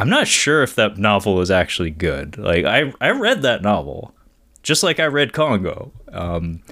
I'm 0.00 0.08
not 0.08 0.26
sure 0.26 0.62
if 0.62 0.74
that 0.76 0.96
novel 0.96 1.40
is 1.42 1.50
actually 1.50 1.90
good. 1.90 2.38
Like 2.38 2.64
I 2.64 2.92
I 3.00 3.10
read 3.10 3.42
that 3.42 3.60
novel, 3.60 4.14
just 4.62 4.82
like 4.82 4.98
I 4.98 5.04
read 5.04 5.34
Congo. 5.34 5.92
Um, 6.10 6.62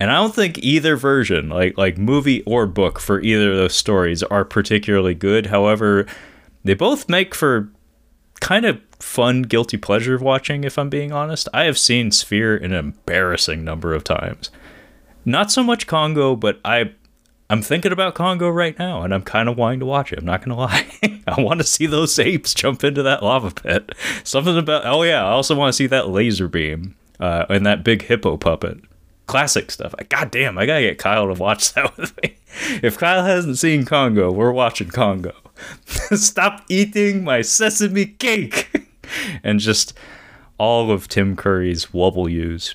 and 0.00 0.10
I 0.10 0.16
don't 0.16 0.34
think 0.34 0.58
either 0.58 0.96
version, 0.96 1.48
like 1.50 1.78
like 1.78 1.98
movie 1.98 2.42
or 2.42 2.66
book 2.66 2.98
for 2.98 3.20
either 3.20 3.52
of 3.52 3.56
those 3.56 3.76
stories, 3.76 4.24
are 4.24 4.44
particularly 4.44 5.14
good. 5.14 5.46
However, 5.46 6.06
they 6.64 6.74
both 6.74 7.08
make 7.08 7.32
for 7.32 7.70
kind 8.40 8.64
of 8.64 8.80
fun 8.98 9.42
guilty 9.42 9.76
pleasure 9.76 10.16
of 10.16 10.22
watching. 10.22 10.64
If 10.64 10.76
I'm 10.76 10.90
being 10.90 11.12
honest, 11.12 11.48
I 11.54 11.64
have 11.64 11.78
seen 11.78 12.10
Sphere 12.10 12.56
an 12.56 12.72
embarrassing 12.72 13.62
number 13.62 13.94
of 13.94 14.02
times. 14.02 14.50
Not 15.24 15.52
so 15.52 15.62
much 15.62 15.86
Congo, 15.86 16.34
but 16.34 16.58
I 16.64 16.92
I'm 17.50 17.60
thinking 17.60 17.92
about 17.92 18.14
Congo 18.14 18.48
right 18.48 18.78
now, 18.78 19.02
and 19.02 19.12
I'm 19.12 19.22
kind 19.22 19.48
of 19.48 19.56
wanting 19.58 19.80
to 19.80 19.86
watch 19.86 20.12
it. 20.12 20.18
I'm 20.18 20.24
not 20.24 20.42
gonna 20.42 20.56
lie. 20.56 20.86
I 21.26 21.40
want 21.40 21.60
to 21.60 21.66
see 21.66 21.86
those 21.86 22.18
apes 22.18 22.54
jump 22.54 22.82
into 22.84 23.02
that 23.02 23.22
lava 23.22 23.50
pit. 23.50 23.92
Something 24.24 24.56
about 24.56 24.86
oh 24.86 25.02
yeah, 25.02 25.24
I 25.24 25.30
also 25.30 25.54
want 25.54 25.68
to 25.70 25.76
see 25.76 25.86
that 25.88 26.08
laser 26.08 26.48
beam 26.48 26.96
uh, 27.20 27.46
and 27.48 27.66
that 27.66 27.84
big 27.84 28.02
hippo 28.02 28.36
puppet. 28.36 28.78
Classic 29.26 29.70
stuff. 29.70 29.94
God 30.08 30.30
damn, 30.30 30.58
I 30.58 30.66
gotta 30.66 30.82
get 30.82 30.98
Kyle 30.98 31.26
to 31.32 31.40
watch 31.40 31.72
that 31.74 31.96
with 31.96 32.16
me. 32.22 32.36
If 32.82 32.98
Kyle 32.98 33.24
hasn't 33.24 33.58
seen 33.58 33.84
Congo, 33.84 34.30
we're 34.30 34.52
watching 34.52 34.88
Congo. 34.88 35.34
Stop 35.84 36.64
eating 36.68 37.24
my 37.24 37.42
sesame 37.42 38.06
cake 38.06 38.70
and 39.42 39.60
just 39.60 39.96
all 40.58 40.90
of 40.90 41.08
Tim 41.08 41.36
Curry's 41.36 41.92
wobble 41.92 42.28
use. 42.28 42.74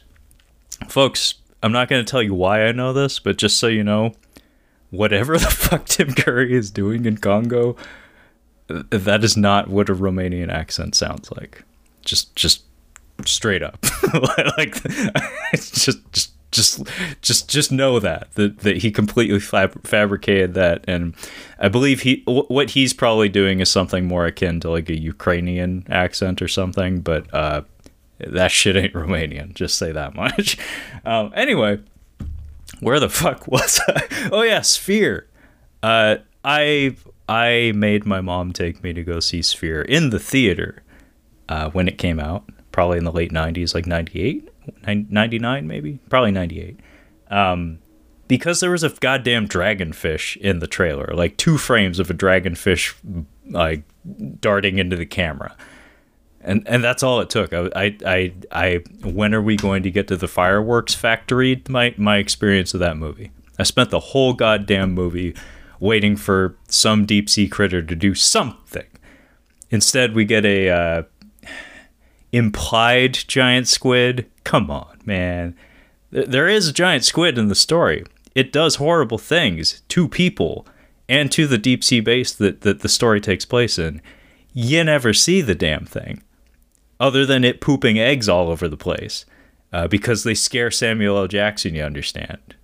Folks, 0.87 1.35
I'm 1.61 1.71
not 1.71 1.89
going 1.89 2.03
to 2.03 2.09
tell 2.09 2.23
you 2.23 2.33
why 2.33 2.65
I 2.65 2.71
know 2.71 2.93
this, 2.93 3.19
but 3.19 3.37
just 3.37 3.57
so 3.57 3.67
you 3.67 3.83
know, 3.83 4.13
whatever 4.91 5.37
the 5.37 5.47
fuck 5.49 5.85
Tim 5.85 6.13
Curry 6.13 6.55
is 6.55 6.71
doing 6.71 7.05
in 7.05 7.17
Congo, 7.17 7.75
that 8.67 9.23
is 9.23 9.35
not 9.35 9.67
what 9.67 9.89
a 9.89 9.95
Romanian 9.95 10.49
accent 10.51 10.95
sounds 10.95 11.31
like. 11.31 11.63
Just, 12.03 12.35
just 12.35 12.63
straight 13.25 13.63
up, 13.63 13.83
like, 14.57 14.81
just, 15.53 15.75
just, 15.75 16.33
just, 16.51 16.87
just, 17.21 17.49
just 17.49 17.71
know 17.71 17.99
that 17.99 18.31
that 18.33 18.59
that 18.59 18.77
he 18.77 18.89
completely 18.89 19.39
fab- 19.39 19.85
fabricated 19.85 20.53
that, 20.55 20.83
and 20.87 21.13
I 21.59 21.67
believe 21.67 22.01
he 22.01 22.23
what 22.25 22.71
he's 22.71 22.93
probably 22.93 23.29
doing 23.29 23.59
is 23.59 23.69
something 23.69 24.07
more 24.07 24.25
akin 24.25 24.59
to 24.61 24.69
like 24.71 24.89
a 24.89 24.97
Ukrainian 24.97 25.85
accent 25.89 26.41
or 26.41 26.47
something, 26.47 27.01
but 27.01 27.31
uh, 27.33 27.61
that 28.19 28.51
shit 28.51 28.75
ain't 28.75 28.93
Romanian. 28.93 29.53
Just 29.53 29.77
say 29.77 29.91
that 29.91 30.15
much. 30.15 30.57
Um, 31.05 31.31
anyway, 31.35 31.79
where 32.79 32.99
the 32.99 33.09
fuck 33.09 33.47
was 33.47 33.79
I? 33.87 34.29
Oh 34.31 34.41
yeah, 34.41 34.61
Sphere. 34.61 35.27
Uh, 35.81 36.17
I 36.43 36.95
I 37.27 37.71
made 37.75 38.05
my 38.05 38.21
mom 38.21 38.53
take 38.53 38.83
me 38.83 38.93
to 38.93 39.03
go 39.03 39.19
see 39.19 39.41
Sphere 39.41 39.81
in 39.81 40.09
the 40.09 40.19
theater 40.19 40.83
uh, 41.47 41.69
when 41.69 41.87
it 41.87 41.97
came 41.97 42.19
out, 42.19 42.49
probably 42.71 42.97
in 42.97 43.03
the 43.05 43.11
late 43.11 43.31
'90s, 43.31 43.73
like 43.73 43.85
'98, 43.85 44.49
'99 44.85 45.67
maybe, 45.67 45.99
probably 46.09 46.31
'98. 46.31 46.79
Um, 47.29 47.79
because 48.27 48.59
there 48.59 48.71
was 48.71 48.83
a 48.83 48.89
goddamn 48.89 49.47
dragonfish 49.47 50.37
in 50.37 50.59
the 50.59 50.67
trailer, 50.67 51.11
like 51.13 51.37
two 51.37 51.57
frames 51.57 51.99
of 51.99 52.09
a 52.09 52.13
dragonfish 52.13 52.93
like 53.49 53.83
darting 54.39 54.77
into 54.77 54.95
the 54.95 55.05
camera 55.05 55.55
and 56.41 56.67
and 56.67 56.83
that's 56.83 57.03
all 57.03 57.19
it 57.19 57.29
took. 57.29 57.53
I, 57.53 57.97
I, 58.05 58.33
I, 58.51 58.75
when 59.03 59.33
are 59.33 59.41
we 59.41 59.55
going 59.55 59.83
to 59.83 59.91
get 59.91 60.07
to 60.07 60.15
the 60.15 60.27
fireworks 60.27 60.93
factory? 60.95 61.61
My 61.67 61.93
my 61.97 62.17
experience 62.17 62.73
of 62.73 62.79
that 62.79 62.97
movie. 62.97 63.31
I 63.57 63.63
spent 63.63 63.89
the 63.89 63.99
whole 63.99 64.33
goddamn 64.33 64.93
movie 64.93 65.35
waiting 65.79 66.15
for 66.15 66.55
some 66.67 67.05
deep 67.05 67.29
sea 67.29 67.47
critter 67.47 67.81
to 67.81 67.95
do 67.95 68.15
something. 68.15 68.85
Instead, 69.69 70.15
we 70.15 70.25
get 70.25 70.45
a 70.45 70.69
uh, 70.69 71.03
implied 72.31 73.13
giant 73.27 73.67
squid. 73.67 74.29
Come 74.43 74.71
on, 74.71 74.99
man. 75.05 75.55
There 76.11 76.47
is 76.47 76.67
a 76.67 76.73
giant 76.73 77.05
squid 77.05 77.37
in 77.37 77.49
the 77.49 77.55
story. 77.55 78.03
It 78.33 78.51
does 78.51 78.75
horrible 78.75 79.17
things 79.17 79.81
to 79.89 80.07
people 80.07 80.65
and 81.07 81.31
to 81.31 81.47
the 81.47 81.57
deep 81.57 81.83
sea 81.83 81.99
base 81.99 82.31
that, 82.33 82.61
that 82.61 82.79
the 82.79 82.89
story 82.89 83.19
takes 83.19 83.45
place 83.45 83.77
in. 83.77 84.01
You 84.53 84.83
never 84.83 85.13
see 85.13 85.41
the 85.41 85.55
damn 85.55 85.85
thing 85.85 86.23
other 86.99 87.25
than 87.25 87.43
it 87.43 87.61
pooping 87.61 87.97
eggs 87.99 88.27
all 88.27 88.49
over 88.49 88.67
the 88.67 88.77
place 88.77 89.25
uh, 89.71 89.87
because 89.87 90.23
they 90.23 90.33
scare 90.33 90.71
Samuel 90.71 91.17
L. 91.17 91.27
Jackson, 91.27 91.75
you 91.75 91.83
understand. 91.83 92.55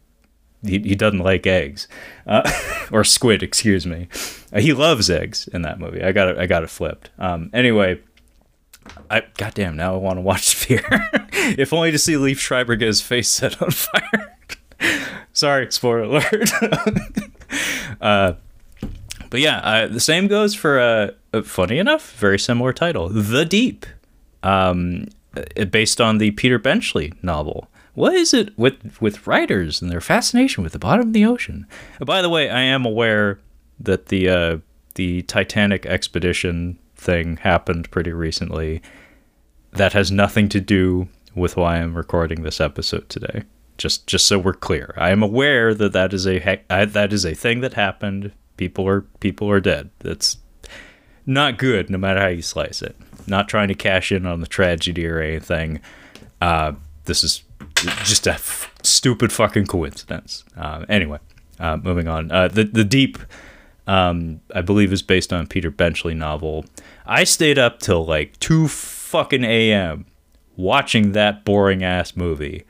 He, 0.64 0.80
he 0.80 0.96
doesn't 0.96 1.20
like 1.20 1.46
eggs 1.46 1.88
uh, 2.26 2.50
or 2.92 3.04
squid, 3.04 3.44
excuse 3.44 3.86
me. 3.86 4.08
Uh, 4.52 4.60
he 4.60 4.74
loves 4.74 5.10
eggs 5.10 5.48
in 5.50 5.62
that 5.62 5.80
movie. 5.80 6.04
I 6.04 6.12
got 6.12 6.30
it, 6.30 6.38
I 6.38 6.48
got 6.48 6.64
it 6.64 6.70
flipped. 6.70 7.12
Um, 7.20 7.50
anyway, 7.54 8.02
I 9.10 9.24
goddamn 9.38 9.76
now 9.76 9.94
I 9.94 9.98
want 9.98 10.18
to 10.18 10.22
watch 10.22 10.44
Sphere. 10.46 10.84
if 11.58 11.72
only 11.72 11.92
to 11.92 12.00
see 12.00 12.14
Liev 12.14 12.38
Schreiber 12.38 12.76
get 12.76 12.88
his 12.88 13.02
face 13.02 13.30
set 13.30 13.62
on 13.62 13.72
fire. 13.72 14.38
Sorry, 15.34 15.72
spoiler 15.72 16.04
alert. 16.04 16.50
uh, 18.02 18.34
but 19.30 19.40
yeah, 19.40 19.58
uh, 19.60 19.88
the 19.88 20.00
same 20.00 20.28
goes 20.28 20.56
for 20.56 20.80
uh, 20.80 21.42
funny 21.44 21.78
enough, 21.78 22.14
very 22.14 22.40
similar 22.40 22.74
title, 22.74 23.10
The 23.10 23.46
Deep 23.46 23.86
um, 24.46 25.08
uh, 25.36 25.66
based 25.66 26.00
on 26.00 26.20
the 26.20 26.32
Peter 26.32 26.60
Benchley 26.60 27.14
novel. 27.22 27.68
What 27.94 28.14
is 28.14 28.34
it 28.34 28.58
with 28.58 29.02
with 29.02 29.26
writers 29.26 29.82
and 29.82 29.90
their 29.90 30.02
fascination 30.02 30.64
with 30.64 30.74
the 30.74 30.80
bottom 30.80 31.08
of 31.08 31.14
the 31.14 31.26
ocean? 31.26 31.66
by 32.00 32.22
the 32.22 32.30
way, 32.30 32.50
I 32.50 32.62
am 32.62 32.86
aware 32.86 33.40
that 33.80 34.08
the 34.08 34.30
uh, 34.30 34.58
the 34.96 35.24
Titanic 35.24 35.86
expedition 35.86 36.78
thing 36.96 37.38
happened 37.38 37.90
pretty 37.92 38.12
recently. 38.12 38.82
That 39.72 39.94
has 39.94 40.12
nothing 40.12 40.48
to 40.50 40.62
do 40.62 41.10
with 41.34 41.58
why 41.58 41.78
I'm 41.78 41.96
recording 41.96 42.44
this 42.44 42.62
episode 42.62 43.10
today. 43.10 43.44
Just 43.78 44.08
just 44.08 44.28
so 44.28 44.40
we're 44.40 44.54
clear, 44.54 44.94
I 44.98 45.10
am 45.10 45.24
aware 45.24 45.74
that 45.74 45.94
that 45.94 46.14
is 46.14 46.28
a 46.28 46.62
that 46.70 47.14
is 47.14 47.26
a 47.26 47.34
thing 47.34 47.62
that 47.62 47.74
happened. 47.74 48.32
People 48.58 48.88
are 48.88 49.02
people 49.20 49.50
are 49.50 49.60
dead. 49.60 49.90
That's 50.00 50.38
not 51.26 51.58
good, 51.58 51.90
no 51.90 51.98
matter 51.98 52.20
how 52.20 52.28
you 52.28 52.42
slice 52.42 52.82
it 52.82 52.96
not 53.28 53.48
trying 53.48 53.68
to 53.68 53.76
cash 53.76 54.12
in 54.12 54.26
on 54.26 54.42
the 54.42 54.48
tragedy 54.48 55.08
or 55.08 55.20
anything. 55.20 55.80
Uh, 56.42 56.74
this 57.06 57.24
is 57.24 57.44
just 58.04 58.28
a 58.28 58.34
f- 58.34 58.74
stupid 58.84 59.32
fucking 59.32 59.66
coincidence. 59.68 60.44
Uh, 60.58 60.86
anyway, 60.90 61.20
uh, 61.60 61.78
moving 61.78 62.08
on. 62.08 62.32
Uh, 62.32 62.48
the 62.48 62.64
the 62.64 62.84
deep, 62.84 63.18
um, 63.88 64.42
I 64.54 64.62
believe, 64.62 64.92
is 64.92 65.02
based 65.02 65.32
on 65.32 65.48
Peter 65.48 65.70
Benchley 65.70 66.14
novel. 66.14 66.66
I 67.06 67.24
stayed 67.24 67.60
up 67.60 67.80
till 67.80 68.06
like 68.06 68.40
two 68.40 68.68
fucking 68.68 69.44
a.m. 69.44 70.06
watching 70.56 71.12
that 71.14 71.46
boring 71.46 71.84
ass 71.84 72.16
movie 72.16 72.66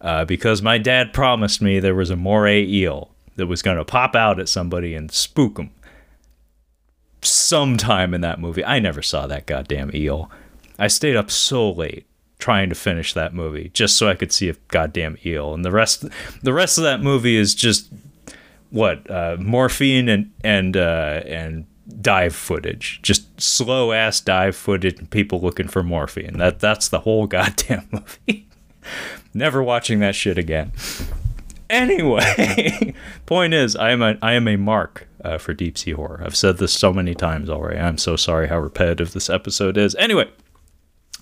uh, 0.00 0.24
because 0.24 0.62
my 0.62 0.78
dad 0.78 1.12
promised 1.12 1.62
me 1.62 1.78
there 1.78 1.94
was 1.94 2.10
a 2.10 2.16
moray 2.16 2.64
eel 2.64 3.10
that 3.36 3.46
was 3.46 3.62
going 3.62 3.76
to 3.76 3.84
pop 3.84 4.16
out 4.16 4.40
at 4.40 4.48
somebody 4.48 4.94
and 4.94 5.12
spook 5.12 5.56
them 5.56 5.70
sometime 7.22 8.14
in 8.14 8.20
that 8.22 8.40
movie. 8.40 8.64
I 8.64 8.78
never 8.78 9.02
saw 9.02 9.26
that 9.26 9.46
goddamn 9.46 9.90
eel. 9.94 10.30
I 10.78 10.88
stayed 10.88 11.16
up 11.16 11.30
so 11.30 11.70
late 11.70 12.06
trying 12.38 12.70
to 12.70 12.74
finish 12.74 13.12
that 13.12 13.34
movie 13.34 13.70
just 13.74 13.96
so 13.96 14.08
I 14.08 14.14
could 14.14 14.32
see 14.32 14.48
a 14.48 14.54
goddamn 14.68 15.18
eel. 15.24 15.54
And 15.54 15.64
the 15.64 15.70
rest 15.70 16.06
the 16.42 16.52
rest 16.52 16.78
of 16.78 16.84
that 16.84 17.02
movie 17.02 17.36
is 17.36 17.54
just 17.54 17.90
what 18.70 19.08
uh, 19.10 19.36
morphine 19.38 20.08
and 20.08 20.32
and 20.42 20.76
uh, 20.76 21.22
and 21.26 21.66
dive 22.00 22.34
footage, 22.34 23.00
just 23.02 23.40
slow 23.40 23.92
ass 23.92 24.20
dive 24.20 24.56
footage 24.56 24.98
and 24.98 25.10
people 25.10 25.40
looking 25.40 25.68
for 25.68 25.82
morphine. 25.82 26.38
That 26.38 26.60
that's 26.60 26.88
the 26.88 27.00
whole 27.00 27.26
goddamn 27.28 27.88
movie. 27.92 28.48
Never 29.34 29.62
watching 29.62 30.00
that 30.00 30.14
shit 30.14 30.38
again. 30.38 30.72
Anyway, 31.68 32.94
point 33.26 33.54
is, 33.54 33.76
I 33.76 33.90
am 33.90 34.02
a 34.02 34.18
I 34.22 34.32
am 34.32 34.48
a 34.48 34.56
mark 34.56 35.06
uh, 35.24 35.38
for 35.38 35.54
deep 35.54 35.78
sea 35.78 35.92
horror. 35.92 36.22
I've 36.24 36.36
said 36.36 36.58
this 36.58 36.72
so 36.72 36.92
many 36.92 37.14
times 37.14 37.48
already. 37.48 37.78
I'm 37.78 37.98
so 37.98 38.16
sorry 38.16 38.48
how 38.48 38.58
repetitive 38.58 39.12
this 39.12 39.30
episode 39.30 39.76
is. 39.76 39.94
Anyway, 39.96 40.28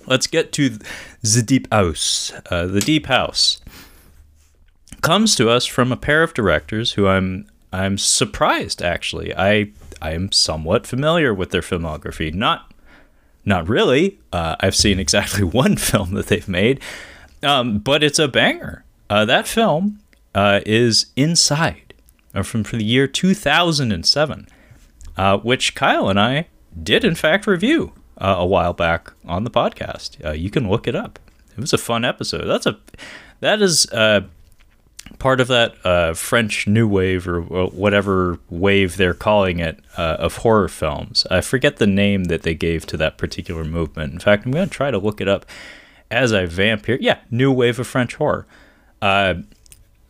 let's 0.07 0.27
get 0.27 0.53
to 0.53 0.71
the 1.23 1.43
deep 1.45 1.71
house. 1.73 2.33
Uh, 2.51 2.67
the 2.67 2.81
deep 2.81 3.07
house 3.07 3.61
comes 5.03 5.35
to 5.37 5.49
us 5.49 5.67
from 5.67 5.93
a 5.93 5.97
pair 5.97 6.23
of 6.23 6.35
directors 6.35 6.93
who 6.93 7.07
I'm 7.07 7.47
I'm 7.73 7.99
surprised 7.99 8.83
actually. 8.83 9.35
I 9.35 9.71
I 10.01 10.13
am 10.13 10.33
somewhat 10.33 10.87
familiar 10.87 11.35
with 11.35 11.51
their 11.51 11.61
filmography. 11.61 12.33
Not 12.33 12.73
not 13.45 13.69
really. 13.69 14.19
Uh, 14.33 14.57
I've 14.61 14.77
seen 14.77 14.99
exactly 14.99 15.43
one 15.63 15.77
film 15.77 16.15
that 16.15 16.27
they've 16.27 16.49
made, 16.49 16.81
um, 17.43 17.79
but 17.79 18.03
it's 18.03 18.19
a 18.19 18.29
banger. 18.29 18.85
Uh, 19.11 19.25
that 19.25 19.47
film 19.47 20.01
uh, 20.35 20.61
is 20.67 21.07
Inside, 21.17 21.88
from, 22.43 22.65
from 22.65 22.79
the 22.79 22.85
year 22.85 23.07
2007, 23.07 24.49
uh, 25.17 25.39
which 25.39 25.75
Kyle 25.75 26.09
and 26.09 26.19
I 26.19 26.49
did, 26.81 27.05
in 27.05 27.15
fact, 27.15 27.47
review 27.47 27.93
uh, 28.19 28.37
a 28.39 28.47
while 28.47 28.73
back 28.73 29.13
on 29.25 29.45
the 29.45 29.51
podcast. 29.51 30.25
Uh, 30.25 30.33
you 30.33 30.51
can 30.51 30.69
look 30.69 30.87
it 30.87 30.95
up. 30.95 31.19
It 31.57 31.61
was 31.61 31.73
a 31.73 31.79
fun 31.79 32.05
episode. 32.05 32.45
That's 32.45 32.67
a 32.67 32.79
that 33.41 33.61
is 33.63 33.87
uh, 33.91 34.23
part 35.19 35.41
of 35.41 35.49
that 35.49 36.17
French 36.17 36.69
New 36.69 36.87
Wave 36.87 37.27
or 37.27 37.41
whatever 37.41 38.39
wave 38.49 38.97
they're 38.97 39.15
calling 39.15 39.59
it 39.59 39.81
of 39.97 40.39
horror 40.39 40.69
films. 40.69 41.27
I 41.31 41.41
forget 41.41 41.77
the 41.77 41.87
name 41.87 42.25
that 42.25 42.43
they 42.43 42.55
gave 42.55 42.87
to 42.87 42.97
that 42.99 43.19
particular 43.19 43.65
movement. 43.65 44.13
In 44.13 44.21
fact, 44.21 44.45
I'm 44.45 44.53
going 44.53 44.69
to 44.69 44.75
try 44.75 44.91
to 44.93 44.99
look 44.99 45.21
it 45.21 45.27
up 45.27 45.47
as 46.11 46.33
I 46.33 46.47
vamp 46.47 46.87
here. 46.87 46.99
Yeah, 47.01 47.19
New 47.31 47.53
Wave 47.53 47.79
of 47.79 47.87
French 47.87 48.15
horror. 48.15 48.47
Uh, 49.01 49.35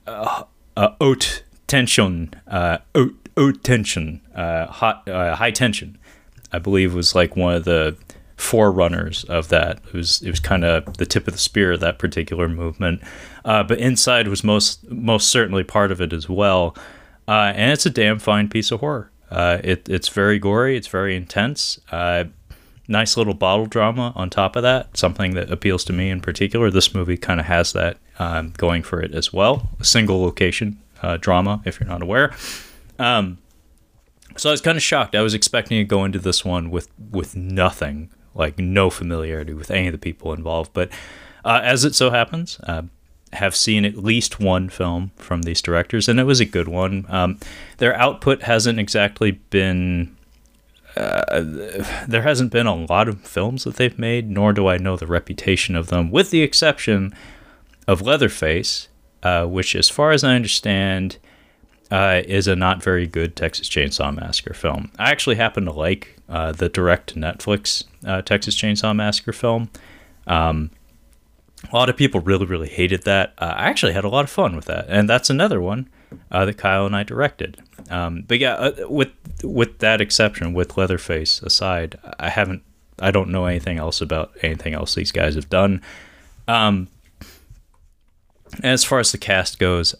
uh, 0.06 0.44
uh, 0.76 0.94
haute 1.00 1.42
tension, 1.68 2.34
uh, 2.48 2.78
haute, 2.94 3.28
haute 3.36 3.62
tension, 3.62 4.20
uh, 4.34 4.66
hot, 4.66 5.08
uh, 5.08 5.36
high 5.36 5.52
tension. 5.52 5.96
I 6.50 6.58
believe 6.58 6.94
was 6.94 7.14
like 7.14 7.36
one 7.36 7.54
of 7.54 7.64
the 7.64 7.96
forerunners 8.36 9.24
of 9.24 9.48
that. 9.48 9.80
It 9.86 9.92
was 9.92 10.22
it 10.22 10.30
was 10.30 10.40
kind 10.40 10.64
of 10.64 10.96
the 10.96 11.06
tip 11.06 11.26
of 11.28 11.34
the 11.34 11.38
spear 11.38 11.72
of 11.72 11.80
that 11.80 11.98
particular 11.98 12.48
movement. 12.48 13.02
Uh, 13.44 13.62
but 13.62 13.78
Inside 13.78 14.28
was 14.28 14.42
most 14.42 14.88
most 14.90 15.28
certainly 15.28 15.64
part 15.64 15.92
of 15.92 16.00
it 16.00 16.12
as 16.12 16.28
well. 16.28 16.76
Uh, 17.26 17.52
and 17.54 17.72
it's 17.72 17.84
a 17.84 17.90
damn 17.90 18.18
fine 18.18 18.48
piece 18.48 18.70
of 18.70 18.80
horror. 18.80 19.10
Uh, 19.30 19.58
it, 19.62 19.86
it's 19.88 20.08
very 20.08 20.38
gory. 20.38 20.76
It's 20.76 20.88
very 20.88 21.14
intense. 21.14 21.78
Uh, 21.92 22.24
nice 22.86 23.18
little 23.18 23.34
bottle 23.34 23.66
drama 23.66 24.14
on 24.16 24.30
top 24.30 24.56
of 24.56 24.62
that. 24.62 24.96
Something 24.96 25.34
that 25.34 25.50
appeals 25.50 25.84
to 25.84 25.92
me 25.92 26.08
in 26.08 26.22
particular. 26.22 26.70
This 26.70 26.94
movie 26.94 27.18
kind 27.18 27.38
of 27.38 27.44
has 27.44 27.74
that 27.74 27.98
um, 28.18 28.54
going 28.56 28.82
for 28.82 29.02
it 29.02 29.14
as 29.14 29.30
well. 29.30 29.68
A 29.78 29.84
single 29.84 30.22
location 30.22 30.78
uh, 31.02 31.16
drama, 31.16 31.62
if 31.64 31.80
you're 31.80 31.88
not 31.88 32.02
aware. 32.02 32.34
Um, 32.98 33.38
so 34.36 34.50
I 34.50 34.52
was 34.52 34.60
kind 34.60 34.76
of 34.76 34.82
shocked. 34.82 35.14
I 35.14 35.22
was 35.22 35.34
expecting 35.34 35.78
to 35.78 35.84
go 35.84 36.04
into 36.04 36.18
this 36.18 36.44
one 36.44 36.70
with 36.70 36.88
with 37.10 37.36
nothing 37.36 38.10
like 38.34 38.58
no 38.58 38.88
familiarity 38.90 39.52
with 39.52 39.70
any 39.70 39.88
of 39.88 39.92
the 39.92 39.98
people 39.98 40.32
involved. 40.32 40.72
But 40.72 40.90
uh, 41.44 41.60
as 41.62 41.84
it 41.84 41.94
so 41.94 42.10
happens, 42.10 42.60
uh, 42.64 42.82
have 43.32 43.54
seen 43.54 43.84
at 43.84 43.96
least 43.96 44.40
one 44.40 44.68
film 44.68 45.12
from 45.16 45.42
these 45.42 45.60
directors, 45.60 46.08
and 46.08 46.18
it 46.18 46.24
was 46.24 46.40
a 46.40 46.44
good 46.44 46.68
one. 46.68 47.04
Um, 47.08 47.38
their 47.78 47.94
output 47.96 48.42
hasn't 48.42 48.78
exactly 48.78 49.32
been. 49.32 50.16
Uh, 50.96 51.44
there 52.08 52.22
hasn't 52.22 52.50
been 52.50 52.66
a 52.66 52.74
lot 52.74 53.08
of 53.08 53.20
films 53.20 53.64
that 53.64 53.76
they've 53.76 53.98
made, 53.98 54.28
nor 54.28 54.52
do 54.52 54.66
I 54.66 54.78
know 54.78 54.96
the 54.96 55.06
reputation 55.06 55.76
of 55.76 55.88
them, 55.88 56.10
with 56.10 56.30
the 56.30 56.42
exception 56.42 57.14
of 57.86 58.02
Leatherface, 58.02 58.88
uh, 59.22 59.46
which, 59.46 59.74
as 59.74 59.88
far 59.88 60.12
as 60.12 60.24
I 60.24 60.34
understand, 60.34 61.18
uh, 61.90 62.22
is 62.26 62.46
a 62.46 62.56
not 62.56 62.82
very 62.82 63.06
good 63.06 63.34
Texas 63.34 63.68
Chainsaw 63.68 64.14
Massacre 64.14 64.54
film. 64.54 64.90
I 64.98 65.10
actually 65.10 65.36
happen 65.36 65.64
to 65.64 65.72
like 65.72 66.16
uh, 66.28 66.52
the 66.52 66.68
direct 66.68 67.14
Netflix 67.16 67.84
uh, 68.06 68.22
Texas 68.22 68.54
Chainsaw 68.54 68.94
Massacre 68.94 69.32
film. 69.32 69.70
Um, 70.26 70.70
a 71.72 71.74
lot 71.74 71.88
of 71.88 71.96
people 71.96 72.20
really, 72.20 72.46
really 72.46 72.68
hated 72.68 73.02
that. 73.02 73.34
Uh, 73.38 73.54
I 73.56 73.68
actually 73.68 73.92
had 73.92 74.04
a 74.04 74.08
lot 74.08 74.24
of 74.24 74.30
fun 74.30 74.54
with 74.54 74.66
that, 74.66 74.86
and 74.88 75.08
that's 75.08 75.30
another 75.30 75.60
one 75.60 75.88
uh, 76.30 76.44
that 76.44 76.58
Kyle 76.58 76.86
and 76.86 76.94
I 76.94 77.02
directed. 77.02 77.60
Um, 77.90 78.24
but 78.28 78.38
yeah, 78.38 78.70
with 78.88 79.10
with 79.42 79.78
that 79.78 80.00
exception, 80.00 80.52
with 80.52 80.76
Leatherface 80.76 81.42
aside, 81.42 81.98
I 82.20 82.28
haven't, 82.28 82.62
I 82.98 83.10
don't 83.10 83.30
know 83.30 83.46
anything 83.46 83.78
else 83.78 84.00
about 84.00 84.32
anything 84.42 84.74
else 84.74 84.94
these 84.94 85.12
guys 85.12 85.34
have 85.34 85.48
done. 85.48 85.82
Um, 86.46 86.88
as 88.62 88.84
far 88.84 88.98
as 88.98 89.12
the 89.12 89.18
cast 89.18 89.58
goes, 89.58 89.94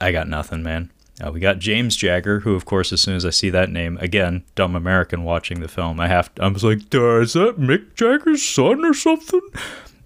I 0.00 0.12
got 0.12 0.28
nothing, 0.28 0.62
man. 0.62 0.90
Uh, 1.24 1.32
we 1.32 1.40
got 1.40 1.58
James 1.58 1.96
Jagger, 1.96 2.40
who, 2.40 2.54
of 2.54 2.64
course, 2.64 2.92
as 2.92 3.00
soon 3.00 3.16
as 3.16 3.26
I 3.26 3.30
see 3.30 3.50
that 3.50 3.70
name, 3.70 3.98
again, 4.00 4.44
dumb 4.54 4.76
American 4.76 5.24
watching 5.24 5.60
the 5.60 5.66
film, 5.66 5.98
I 5.98 6.06
have, 6.06 6.32
to, 6.36 6.44
I 6.44 6.48
was 6.48 6.62
like, 6.62 6.78
is 6.78 7.32
that 7.32 7.56
Mick 7.58 7.94
Jagger's 7.96 8.42
son 8.42 8.84
or 8.84 8.94
something? 8.94 9.40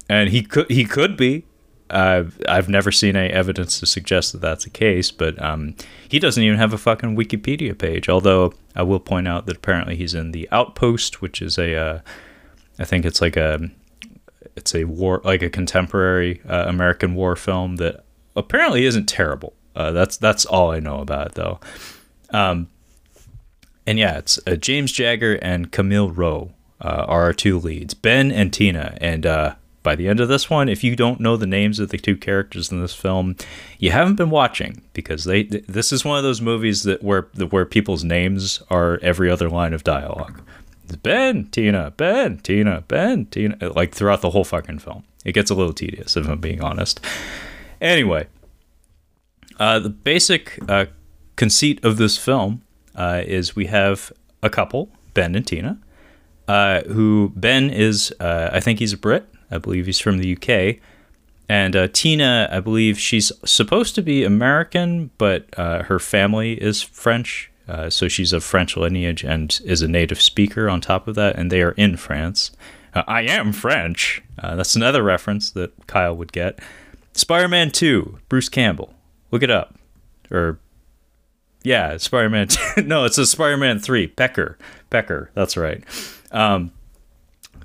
and 0.08 0.28
he 0.28 0.42
could 0.42 0.70
he 0.70 0.84
could 0.84 1.16
be. 1.16 1.44
Uh, 1.88 2.24
I've 2.48 2.70
never 2.70 2.90
seen 2.90 3.16
any 3.16 3.30
evidence 3.30 3.78
to 3.80 3.86
suggest 3.86 4.32
that 4.32 4.40
that's 4.40 4.64
the 4.64 4.70
case, 4.70 5.10
but 5.10 5.40
um, 5.42 5.74
he 6.08 6.18
doesn't 6.18 6.42
even 6.42 6.58
have 6.58 6.72
a 6.72 6.78
fucking 6.78 7.16
Wikipedia 7.16 7.76
page. 7.76 8.08
Although 8.08 8.54
I 8.74 8.82
will 8.82 9.00
point 9.00 9.28
out 9.28 9.44
that 9.44 9.58
apparently 9.58 9.96
he's 9.96 10.14
in 10.14 10.32
the 10.32 10.48
Outpost, 10.50 11.20
which 11.20 11.42
is 11.42 11.58
a, 11.58 11.74
uh, 11.74 12.00
I 12.78 12.84
think 12.84 13.04
it's 13.04 13.20
like 13.20 13.36
a, 13.36 13.70
it's 14.56 14.74
a 14.74 14.84
war 14.84 15.20
like 15.24 15.42
a 15.42 15.50
contemporary 15.50 16.40
uh, 16.48 16.64
American 16.66 17.14
war 17.14 17.36
film 17.36 17.76
that 17.76 18.04
apparently 18.36 18.84
isn't 18.84 19.06
terrible. 19.06 19.54
Uh, 19.74 19.92
that's 19.92 20.16
that's 20.16 20.44
all 20.44 20.70
I 20.70 20.80
know 20.80 21.00
about 21.00 21.28
it 21.28 21.34
though. 21.34 21.60
Um, 22.30 22.68
and 23.86 23.98
yeah, 23.98 24.18
it's 24.18 24.38
uh, 24.46 24.56
James 24.56 24.92
Jagger 24.92 25.34
and 25.42 25.72
Camille 25.72 26.10
Rowe 26.10 26.52
uh, 26.80 27.04
are 27.08 27.22
our 27.22 27.32
two 27.32 27.58
leads, 27.58 27.94
Ben 27.94 28.30
and 28.30 28.52
Tina, 28.52 28.96
and 29.00 29.26
by 29.82 29.96
the 29.96 30.08
end 30.08 30.20
of 30.20 30.28
this 30.28 30.48
one, 30.48 30.68
if 30.68 30.84
you 30.84 30.94
don't 30.94 31.20
know 31.20 31.36
the 31.36 31.46
names 31.46 31.78
of 31.78 31.88
the 31.88 31.98
two 31.98 32.16
characters 32.16 32.70
in 32.70 32.80
this 32.80 32.94
film, 32.94 33.36
you 33.78 33.90
haven't 33.90 34.14
been 34.14 34.30
watching 34.30 34.82
because 34.92 35.24
they 35.24 35.44
this 35.44 35.92
is 35.92 36.04
one 36.04 36.18
of 36.18 36.24
those 36.24 36.40
movies 36.40 36.84
that 36.84 37.02
where 37.02 37.22
where 37.50 37.64
people's 37.64 38.04
names 38.04 38.62
are 38.70 38.98
every 39.02 39.30
other 39.30 39.48
line 39.48 39.74
of 39.74 39.84
dialogue. 39.84 40.40
Ben, 40.96 41.46
Tina, 41.46 41.92
Ben, 41.96 42.38
Tina, 42.38 42.82
Ben, 42.88 43.26
Tina, 43.26 43.56
like 43.74 43.94
throughout 43.94 44.20
the 44.20 44.30
whole 44.30 44.44
fucking 44.44 44.78
film. 44.78 45.04
It 45.24 45.32
gets 45.32 45.50
a 45.50 45.54
little 45.54 45.72
tedious 45.72 46.16
if 46.16 46.28
I'm 46.28 46.40
being 46.40 46.62
honest. 46.62 47.00
Anyway, 47.80 48.26
uh, 49.58 49.78
the 49.78 49.90
basic 49.90 50.58
uh, 50.68 50.86
conceit 51.36 51.84
of 51.84 51.96
this 51.96 52.16
film 52.16 52.62
uh, 52.94 53.22
is 53.24 53.56
we 53.56 53.66
have 53.66 54.12
a 54.42 54.50
couple, 54.50 54.88
Ben 55.14 55.34
and 55.34 55.46
Tina, 55.46 55.78
uh, 56.48 56.82
who 56.82 57.32
Ben 57.36 57.70
is, 57.70 58.12
uh, 58.20 58.50
I 58.52 58.60
think 58.60 58.78
he's 58.78 58.92
a 58.92 58.96
Brit, 58.96 59.28
I 59.50 59.58
believe 59.58 59.86
he's 59.86 60.00
from 60.00 60.18
the 60.18 60.36
UK. 60.36 60.80
And 61.48 61.76
uh, 61.76 61.88
Tina, 61.92 62.48
I 62.50 62.60
believe 62.60 62.98
she's 62.98 63.30
supposed 63.44 63.94
to 63.94 64.02
be 64.02 64.24
American, 64.24 65.10
but 65.18 65.46
her 65.56 65.98
family 65.98 66.54
is 66.54 66.82
French. 66.82 67.51
Uh, 67.68 67.88
so 67.90 68.08
she's 68.08 68.32
of 68.32 68.42
French 68.44 68.76
lineage 68.76 69.24
and 69.24 69.60
is 69.64 69.82
a 69.82 69.88
native 69.88 70.20
speaker 70.20 70.68
on 70.68 70.80
top 70.80 71.06
of 71.08 71.14
that. 71.14 71.36
And 71.36 71.50
they 71.50 71.62
are 71.62 71.72
in 71.72 71.96
France. 71.96 72.50
Uh, 72.94 73.02
I 73.06 73.22
am 73.22 73.52
French. 73.52 74.22
Uh, 74.38 74.56
that's 74.56 74.74
another 74.76 75.02
reference 75.02 75.50
that 75.52 75.86
Kyle 75.86 76.14
would 76.16 76.32
get. 76.32 76.58
Spider 77.14 77.48
Man 77.48 77.70
2, 77.70 78.18
Bruce 78.28 78.48
Campbell. 78.48 78.94
Look 79.30 79.42
it 79.42 79.50
up. 79.50 79.74
Or, 80.30 80.58
yeah, 81.62 81.96
Spider 81.98 82.30
Man 82.30 82.48
2. 82.76 82.82
no, 82.82 83.04
it's 83.04 83.18
a 83.18 83.26
Spider 83.26 83.56
Man 83.56 83.78
3, 83.78 84.06
Pecker. 84.08 84.58
Pecker, 84.90 85.30
that's 85.34 85.56
right. 85.56 85.82
Um, 86.32 86.72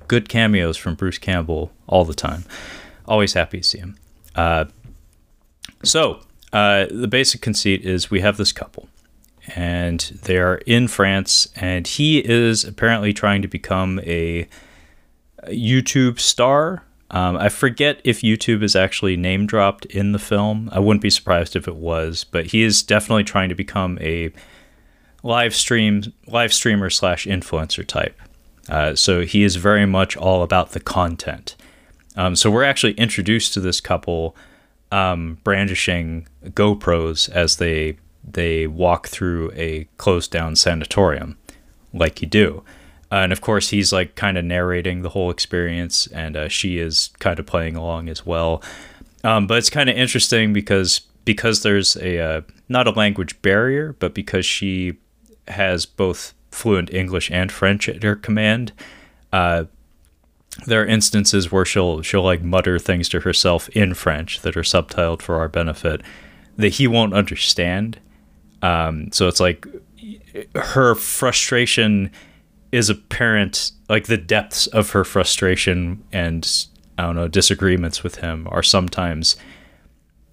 good 0.06 0.28
cameos 0.28 0.76
from 0.76 0.94
Bruce 0.94 1.18
Campbell 1.18 1.72
all 1.86 2.04
the 2.04 2.14
time. 2.14 2.44
Always 3.06 3.32
happy 3.34 3.58
to 3.58 3.64
see 3.64 3.78
him. 3.78 3.96
Uh, 4.34 4.66
so, 5.82 6.20
uh, 6.52 6.86
the 6.90 7.08
basic 7.08 7.40
conceit 7.40 7.84
is 7.84 8.10
we 8.10 8.20
have 8.20 8.36
this 8.36 8.52
couple, 8.52 8.88
and 9.56 10.00
they 10.24 10.38
are 10.38 10.56
in 10.66 10.88
France, 10.88 11.48
and 11.56 11.86
he 11.86 12.18
is 12.18 12.64
apparently 12.64 13.12
trying 13.12 13.42
to 13.42 13.48
become 13.48 14.00
a, 14.00 14.48
YouTube 15.46 16.18
star. 16.18 16.82
Um, 17.10 17.36
I 17.36 17.48
forget 17.48 18.00
if 18.04 18.20
YouTube 18.20 18.62
is 18.62 18.76
actually 18.76 19.16
name 19.16 19.46
dropped 19.46 19.86
in 19.86 20.12
the 20.12 20.18
film. 20.18 20.68
I 20.72 20.78
wouldn't 20.78 21.02
be 21.02 21.10
surprised 21.10 21.56
if 21.56 21.66
it 21.66 21.76
was, 21.76 22.24
but 22.24 22.46
he 22.46 22.62
is 22.62 22.82
definitely 22.82 23.24
trying 23.24 23.48
to 23.48 23.54
become 23.54 23.98
a 24.00 24.32
live 25.22 25.54
stream 25.54 26.02
live 26.26 26.52
streamer 26.52 26.90
slash 26.90 27.26
influencer 27.26 27.86
type. 27.86 28.20
Uh, 28.68 28.94
so 28.94 29.22
he 29.22 29.42
is 29.42 29.56
very 29.56 29.86
much 29.86 30.16
all 30.16 30.42
about 30.42 30.72
the 30.72 30.80
content. 30.80 31.56
Um, 32.16 32.36
so 32.36 32.50
we're 32.50 32.64
actually 32.64 32.92
introduced 32.94 33.54
to 33.54 33.60
this 33.60 33.80
couple 33.80 34.36
um, 34.92 35.38
brandishing 35.44 36.28
GoPros 36.44 37.30
as 37.30 37.56
they 37.56 37.96
they 38.32 38.66
walk 38.66 39.08
through 39.08 39.52
a 39.54 39.88
closed 39.96 40.30
down 40.30 40.56
sanatorium, 40.56 41.38
like 41.92 42.20
you 42.20 42.28
do. 42.28 42.62
Uh, 43.10 43.16
and 43.16 43.32
of 43.32 43.40
course, 43.40 43.70
he's 43.70 43.92
like 43.92 44.14
kind 44.14 44.36
of 44.36 44.44
narrating 44.44 45.02
the 45.02 45.10
whole 45.10 45.30
experience, 45.30 46.06
and 46.08 46.36
uh, 46.36 46.48
she 46.48 46.78
is 46.78 47.10
kind 47.18 47.38
of 47.38 47.46
playing 47.46 47.76
along 47.76 48.08
as 48.08 48.26
well. 48.26 48.62
Um, 49.24 49.46
but 49.46 49.58
it's 49.58 49.70
kind 49.70 49.88
of 49.88 49.96
interesting 49.96 50.52
because 50.52 51.00
because 51.24 51.62
there's 51.62 51.96
a 51.96 52.18
uh, 52.18 52.40
not 52.68 52.86
a 52.86 52.90
language 52.90 53.40
barrier, 53.42 53.94
but 53.98 54.14
because 54.14 54.44
she 54.44 54.98
has 55.48 55.86
both 55.86 56.34
fluent 56.50 56.92
English 56.92 57.30
and 57.30 57.50
French 57.50 57.88
at 57.88 58.02
her 58.02 58.16
command. 58.16 58.72
Uh, 59.32 59.64
there 60.66 60.82
are 60.82 60.86
instances 60.86 61.52
where 61.52 61.64
she'll 61.64 62.02
she'll 62.02 62.22
like 62.22 62.42
mutter 62.42 62.78
things 62.78 63.08
to 63.10 63.20
herself 63.20 63.68
in 63.70 63.94
French 63.94 64.40
that 64.40 64.56
are 64.56 64.62
subtitled 64.62 65.22
for 65.22 65.36
our 65.36 65.48
benefit 65.48 66.02
that 66.56 66.74
he 66.74 66.86
won't 66.86 67.14
understand. 67.14 67.98
Um, 68.62 69.10
so 69.12 69.28
it's 69.28 69.40
like 69.40 69.66
her 70.54 70.94
frustration 70.94 72.10
is 72.72 72.90
apparent, 72.90 73.72
like 73.88 74.06
the 74.06 74.16
depths 74.16 74.66
of 74.68 74.90
her 74.90 75.04
frustration 75.04 76.04
and 76.12 76.66
I 76.98 77.02
don't 77.02 77.16
know 77.16 77.28
disagreements 77.28 78.02
with 78.02 78.16
him 78.16 78.48
are 78.50 78.62
sometimes 78.62 79.36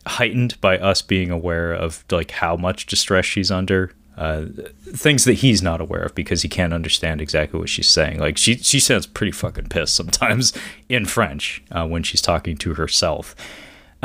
heightened 0.08 0.60
by 0.62 0.78
us 0.78 1.02
being 1.02 1.32
aware 1.32 1.74
of 1.74 2.04
like 2.12 2.32
how 2.32 2.56
much 2.56 2.86
distress 2.86 3.26
she's 3.26 3.52
under 3.52 3.92
uh, 4.18 4.46
things 4.82 5.26
that 5.26 5.34
he's 5.34 5.62
not 5.62 5.82
aware 5.82 6.04
of 6.04 6.16
because 6.16 6.42
he 6.42 6.48
can't 6.48 6.74
understand 6.74 7.22
exactly 7.22 7.60
what 7.60 7.70
she's 7.70 7.90
saying. 7.90 8.20
Like 8.20 8.38
she 8.38 8.58
she 8.58 8.80
sounds 8.80 9.06
pretty 9.06 9.32
fucking 9.32 9.68
pissed 9.68 9.96
sometimes 9.96 10.54
in 10.90 11.06
French 11.06 11.64
uh, 11.72 11.86
when 11.86 12.04
she's 12.04 12.22
talking 12.22 12.56
to 12.58 12.76
herself. 12.76 13.36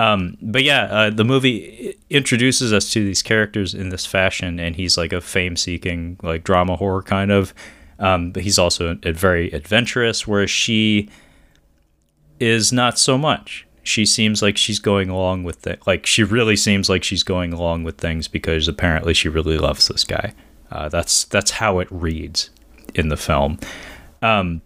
Um, 0.00 0.36
but 0.40 0.62
yeah, 0.62 0.84
uh, 0.84 1.10
the 1.10 1.24
movie 1.24 1.96
introduces 2.08 2.72
us 2.72 2.90
to 2.92 3.04
these 3.04 3.22
characters 3.22 3.74
in 3.74 3.90
this 3.90 4.06
fashion, 4.06 4.58
and 4.58 4.76
he's 4.76 4.96
like 4.96 5.12
a 5.12 5.20
fame-seeking, 5.20 6.18
like 6.22 6.44
drama 6.44 6.76
horror 6.76 7.02
kind 7.02 7.30
of. 7.30 7.52
Um, 7.98 8.32
but 8.32 8.42
he's 8.42 8.58
also 8.58 8.96
a, 9.04 9.08
a 9.08 9.12
very 9.12 9.50
adventurous, 9.50 10.26
whereas 10.26 10.50
she 10.50 11.10
is 12.38 12.72
not 12.72 12.98
so 12.98 13.18
much 13.18 13.66
she 13.82 14.04
seems 14.04 14.42
like 14.42 14.56
she's 14.56 14.78
going 14.78 15.08
along 15.08 15.44
with 15.44 15.66
it. 15.66 15.86
Like 15.86 16.06
she 16.06 16.22
really 16.22 16.56
seems 16.56 16.88
like 16.88 17.04
she's 17.04 17.22
going 17.22 17.52
along 17.52 17.84
with 17.84 17.98
things 17.98 18.28
because 18.28 18.68
apparently 18.68 19.14
she 19.14 19.28
really 19.28 19.58
loves 19.58 19.88
this 19.88 20.04
guy. 20.04 20.34
Uh, 20.70 20.88
that's 20.88 21.24
that's 21.24 21.50
how 21.52 21.78
it 21.78 21.88
reads 21.90 22.50
in 22.94 23.08
the 23.08 23.16
film. 23.16 23.58
Um, 24.22 24.62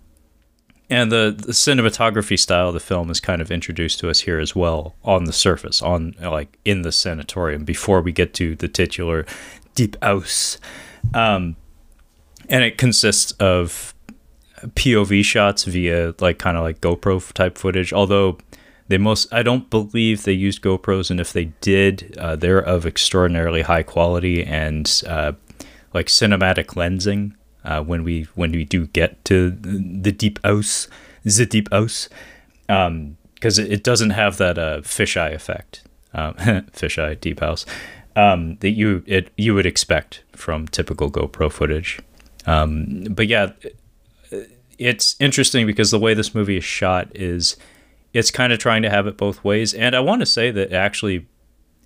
and 0.90 1.10
the, 1.10 1.34
the 1.36 1.52
cinematography 1.52 2.38
style 2.38 2.68
of 2.68 2.74
the 2.74 2.80
film 2.80 3.10
is 3.10 3.20
kind 3.20 3.40
of 3.40 3.50
introduced 3.50 3.98
to 4.00 4.10
us 4.10 4.20
here 4.20 4.38
as 4.38 4.54
well 4.54 4.94
on 5.02 5.24
the 5.24 5.32
surface, 5.32 5.80
on 5.80 6.14
like 6.20 6.58
in 6.64 6.82
the 6.82 6.92
sanatorium 6.92 7.64
before 7.64 8.00
we 8.02 8.12
get 8.12 8.34
to 8.34 8.54
the 8.54 8.68
titular 8.68 9.24
deep 9.74 9.96
house. 10.02 10.58
Um, 11.14 11.56
and 12.48 12.62
it 12.62 12.76
consists 12.76 13.32
of 13.32 13.94
POV 14.62 15.24
shots 15.24 15.64
via 15.64 16.14
like 16.20 16.38
kind 16.38 16.56
of 16.56 16.62
like 16.62 16.80
GoPro 16.80 17.32
type 17.32 17.58
footage, 17.58 17.92
although 17.92 18.38
they 18.88 18.98
most 18.98 19.32
I 19.32 19.42
don't 19.42 19.70
believe 19.70 20.24
they 20.24 20.32
used 20.32 20.62
GoPros, 20.62 21.10
and 21.10 21.20
if 21.20 21.32
they 21.32 21.46
did, 21.60 22.16
uh, 22.18 22.36
they're 22.36 22.58
of 22.58 22.84
extraordinarily 22.86 23.62
high 23.62 23.82
quality 23.82 24.44
and 24.44 25.02
uh, 25.06 25.32
like 25.94 26.06
cinematic 26.06 26.74
lensing. 26.74 27.34
Uh, 27.64 27.82
when 27.82 28.04
we 28.04 28.24
when 28.34 28.52
we 28.52 28.64
do 28.64 28.86
get 28.88 29.24
to 29.26 29.50
the 29.50 30.12
deep 30.12 30.38
house, 30.44 30.88
the 31.24 31.46
deep 31.46 31.70
house, 31.72 32.08
because 32.66 32.86
um, 32.86 33.16
it, 33.42 33.72
it, 33.72 33.84
doesn't 33.84 34.10
have 34.10 34.36
that 34.36 34.58
uh, 34.58 34.80
fisheye 34.80 35.32
effect, 35.32 35.82
um, 36.12 36.34
fisheye 36.72 37.20
deep 37.20 37.40
house 37.40 37.64
um, 38.16 38.56
that 38.56 38.70
you 38.70 39.02
it 39.06 39.30
you 39.36 39.54
would 39.54 39.66
expect 39.66 40.22
from 40.32 40.68
typical 40.68 41.10
GoPro 41.10 41.50
footage. 41.50 42.00
Um, 42.46 43.04
but 43.10 43.26
yeah, 43.26 43.52
it's 44.78 45.16
interesting 45.18 45.66
because 45.66 45.90
the 45.90 45.98
way 45.98 46.14
this 46.14 46.34
movie 46.34 46.58
is 46.58 46.64
shot 46.64 47.08
is 47.14 47.56
it's 48.12 48.30
kind 48.30 48.52
of 48.52 48.58
trying 48.58 48.82
to 48.82 48.90
have 48.90 49.06
it 49.06 49.16
both 49.16 49.42
ways, 49.42 49.74
and 49.74 49.94
I 49.94 50.00
want 50.00 50.20
to 50.20 50.26
say 50.26 50.50
that 50.50 50.72
actually 50.72 51.26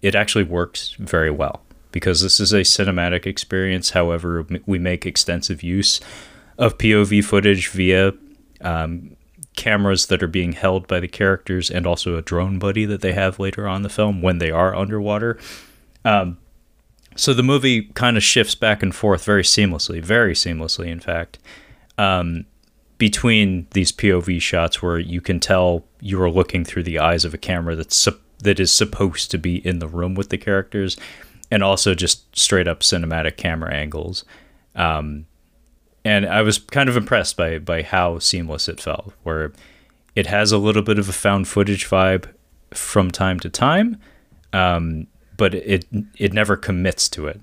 it 0.02 0.14
actually 0.14 0.44
works 0.44 0.94
very 0.98 1.30
well 1.30 1.62
because 1.92 2.22
this 2.22 2.40
is 2.40 2.53
a 2.53 2.61
cinematic 2.61 3.27
experience. 3.27 3.90
However, 3.90 4.46
we 4.66 4.79
make 4.79 5.07
extensive 5.07 5.62
use 5.62 6.01
of 6.59 6.79
POV 6.79 7.24
footage 7.24 7.68
via 7.68 8.12
um, 8.61 9.16
cameras 9.57 10.07
that 10.07 10.22
are 10.22 10.29
being 10.29 10.53
held 10.53 10.87
by 10.87 11.01
the 11.01 11.09
characters 11.09 11.70
and 11.70 11.87
also 11.87 12.16
a 12.16 12.22
drone 12.22 12.59
buddy 12.59 12.85
that 12.85 13.01
they 13.01 13.12
have 13.12 13.38
later 13.38 13.66
on 13.66 13.83
the 13.83 13.88
film 13.88 14.22
when 14.22 14.38
they 14.38 14.51
are 14.51 14.74
underwater. 14.74 15.38
Um, 16.05 16.38
so 17.16 17.35
the 17.35 17.42
movie 17.42 17.83
kind 17.94 18.16
of 18.16 18.22
shifts 18.22 18.55
back 18.55 18.83
and 18.83 18.94
forth 18.94 19.24
very 19.24 19.42
seamlessly, 19.42 20.01
very 20.01 20.35
seamlessly, 20.35 20.87
in 20.87 21.01
fact, 21.01 21.38
um, 21.98 22.46
between 22.98 23.66
these 23.72 23.90
POV 23.90 24.40
shots 24.40 24.81
where 24.81 24.98
you 24.98 25.20
can 25.20 25.40
tell 25.40 25.85
you 26.01 26.22
are 26.22 26.31
looking 26.31 26.64
through 26.64 26.85
the 26.85 26.98
eyes 26.98 27.24
of 27.24 27.35
a 27.35 27.38
camera 27.38 27.74
that's 27.74 28.09
that 28.40 28.61
is 28.61 28.70
supposed 28.70 29.33
to 29.33 29.38
be 29.38 29.57
in 29.66 29.81
the 29.81 29.88
room 29.88 30.14
with 30.14 30.29
the 30.29 30.38
characters 30.38 30.96
and 31.50 31.62
also 31.62 31.94
just 31.94 32.37
straight 32.37 32.68
up 32.68 32.80
cinematic 32.80 33.37
camera 33.37 33.72
angles. 33.72 34.24
Um, 34.74 35.26
and 36.04 36.26
I 36.26 36.42
was 36.42 36.58
kind 36.58 36.88
of 36.88 36.96
impressed 36.96 37.37
by 37.37 37.58
by 37.58 37.82
how 37.82 38.18
seamless 38.18 38.68
it 38.68 38.80
felt, 38.80 39.12
where 39.24 39.52
it 40.14 40.26
has 40.26 40.52
a 40.52 40.58
little 40.58 40.82
bit 40.82 40.98
of 40.98 41.08
a 41.08 41.12
found 41.12 41.48
footage 41.48 41.88
vibe 41.88 42.32
from 42.72 43.11
time 43.11 43.40
to 43.40 43.50
time, 43.50 44.00
um, 44.52 45.06
but 45.37 45.54
it 45.54 45.87
it 46.16 46.32
never 46.32 46.56
commits 46.56 47.08
to 47.11 47.26
it. 47.26 47.40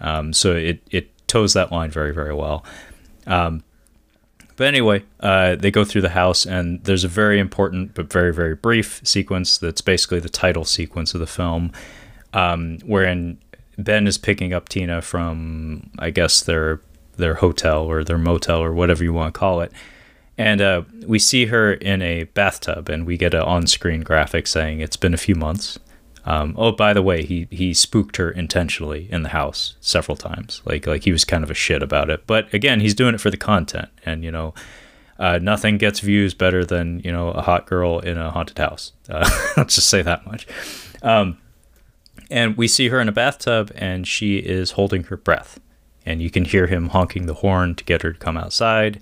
Um, 0.00 0.32
so 0.32 0.54
it 0.54 0.80
it 0.90 1.28
toes 1.28 1.52
that 1.54 1.70
line 1.70 1.90
very 1.90 2.12
very 2.12 2.34
well. 2.34 2.64
Um, 3.26 3.62
but 4.56 4.66
anyway, 4.66 5.04
uh, 5.20 5.54
they 5.54 5.70
go 5.70 5.84
through 5.84 6.02
the 6.02 6.08
house, 6.08 6.44
and 6.44 6.82
there's 6.82 7.04
a 7.04 7.08
very 7.08 7.38
important 7.38 7.94
but 7.94 8.12
very 8.12 8.32
very 8.32 8.54
brief 8.54 9.00
sequence 9.04 9.58
that's 9.58 9.80
basically 9.80 10.18
the 10.18 10.28
title 10.28 10.64
sequence 10.64 11.14
of 11.14 11.20
the 11.20 11.26
film, 11.26 11.70
um, 12.32 12.78
wherein 12.84 13.38
Ben 13.78 14.06
is 14.06 14.18
picking 14.18 14.52
up 14.52 14.68
Tina 14.68 15.00
from, 15.00 15.90
I 15.98 16.10
guess 16.10 16.42
their 16.42 16.80
their 17.16 17.34
hotel 17.34 17.84
or 17.84 18.04
their 18.04 18.18
motel 18.18 18.60
or 18.60 18.72
whatever 18.72 19.02
you 19.02 19.12
want 19.12 19.34
to 19.34 19.38
call 19.38 19.60
it, 19.60 19.72
and 20.36 20.60
uh, 20.60 20.82
we 21.04 21.18
see 21.18 21.46
her 21.46 21.72
in 21.72 22.00
a 22.00 22.24
bathtub, 22.24 22.88
and 22.88 23.04
we 23.04 23.16
get 23.16 23.34
an 23.34 23.40
on-screen 23.40 24.02
graphic 24.02 24.46
saying 24.46 24.80
it's 24.80 24.96
been 24.96 25.12
a 25.12 25.18
few 25.18 25.34
months. 25.34 25.80
Um, 26.24 26.54
oh, 26.56 26.70
by 26.72 26.92
the 26.92 27.02
way, 27.02 27.24
he 27.24 27.48
he 27.50 27.74
spooked 27.74 28.16
her 28.18 28.30
intentionally 28.30 29.08
in 29.10 29.22
the 29.22 29.30
house 29.30 29.76
several 29.80 30.16
times. 30.16 30.62
Like 30.64 30.86
like 30.86 31.04
he 31.04 31.12
was 31.12 31.24
kind 31.24 31.42
of 31.42 31.50
a 31.50 31.54
shit 31.54 31.82
about 31.82 32.08
it. 32.08 32.26
But 32.26 32.52
again, 32.54 32.80
he's 32.80 32.94
doing 32.94 33.14
it 33.14 33.20
for 33.20 33.30
the 33.30 33.36
content, 33.36 33.90
and 34.06 34.24
you 34.24 34.30
know. 34.30 34.54
Uh, 35.20 35.36
nothing 35.36 35.78
gets 35.78 35.98
views 35.98 36.32
better 36.32 36.64
than 36.64 37.00
you 37.00 37.10
know 37.10 37.30
a 37.30 37.42
hot 37.42 37.66
girl 37.66 37.98
in 37.98 38.16
a 38.16 38.30
haunted 38.30 38.56
house. 38.56 38.92
Uh, 39.08 39.28
let's 39.56 39.74
just 39.74 39.88
say 39.88 40.00
that 40.00 40.24
much. 40.24 40.46
Um, 41.02 41.38
and 42.30 42.56
we 42.56 42.68
see 42.68 42.88
her 42.88 43.00
in 43.00 43.08
a 43.08 43.12
bathtub 43.12 43.72
and 43.74 44.06
she 44.06 44.38
is 44.38 44.72
holding 44.72 45.04
her 45.04 45.16
breath. 45.16 45.60
And 46.04 46.22
you 46.22 46.30
can 46.30 46.44
hear 46.44 46.66
him 46.66 46.88
honking 46.88 47.26
the 47.26 47.34
horn 47.34 47.74
to 47.74 47.84
get 47.84 48.02
her 48.02 48.12
to 48.12 48.18
come 48.18 48.36
outside. 48.36 49.00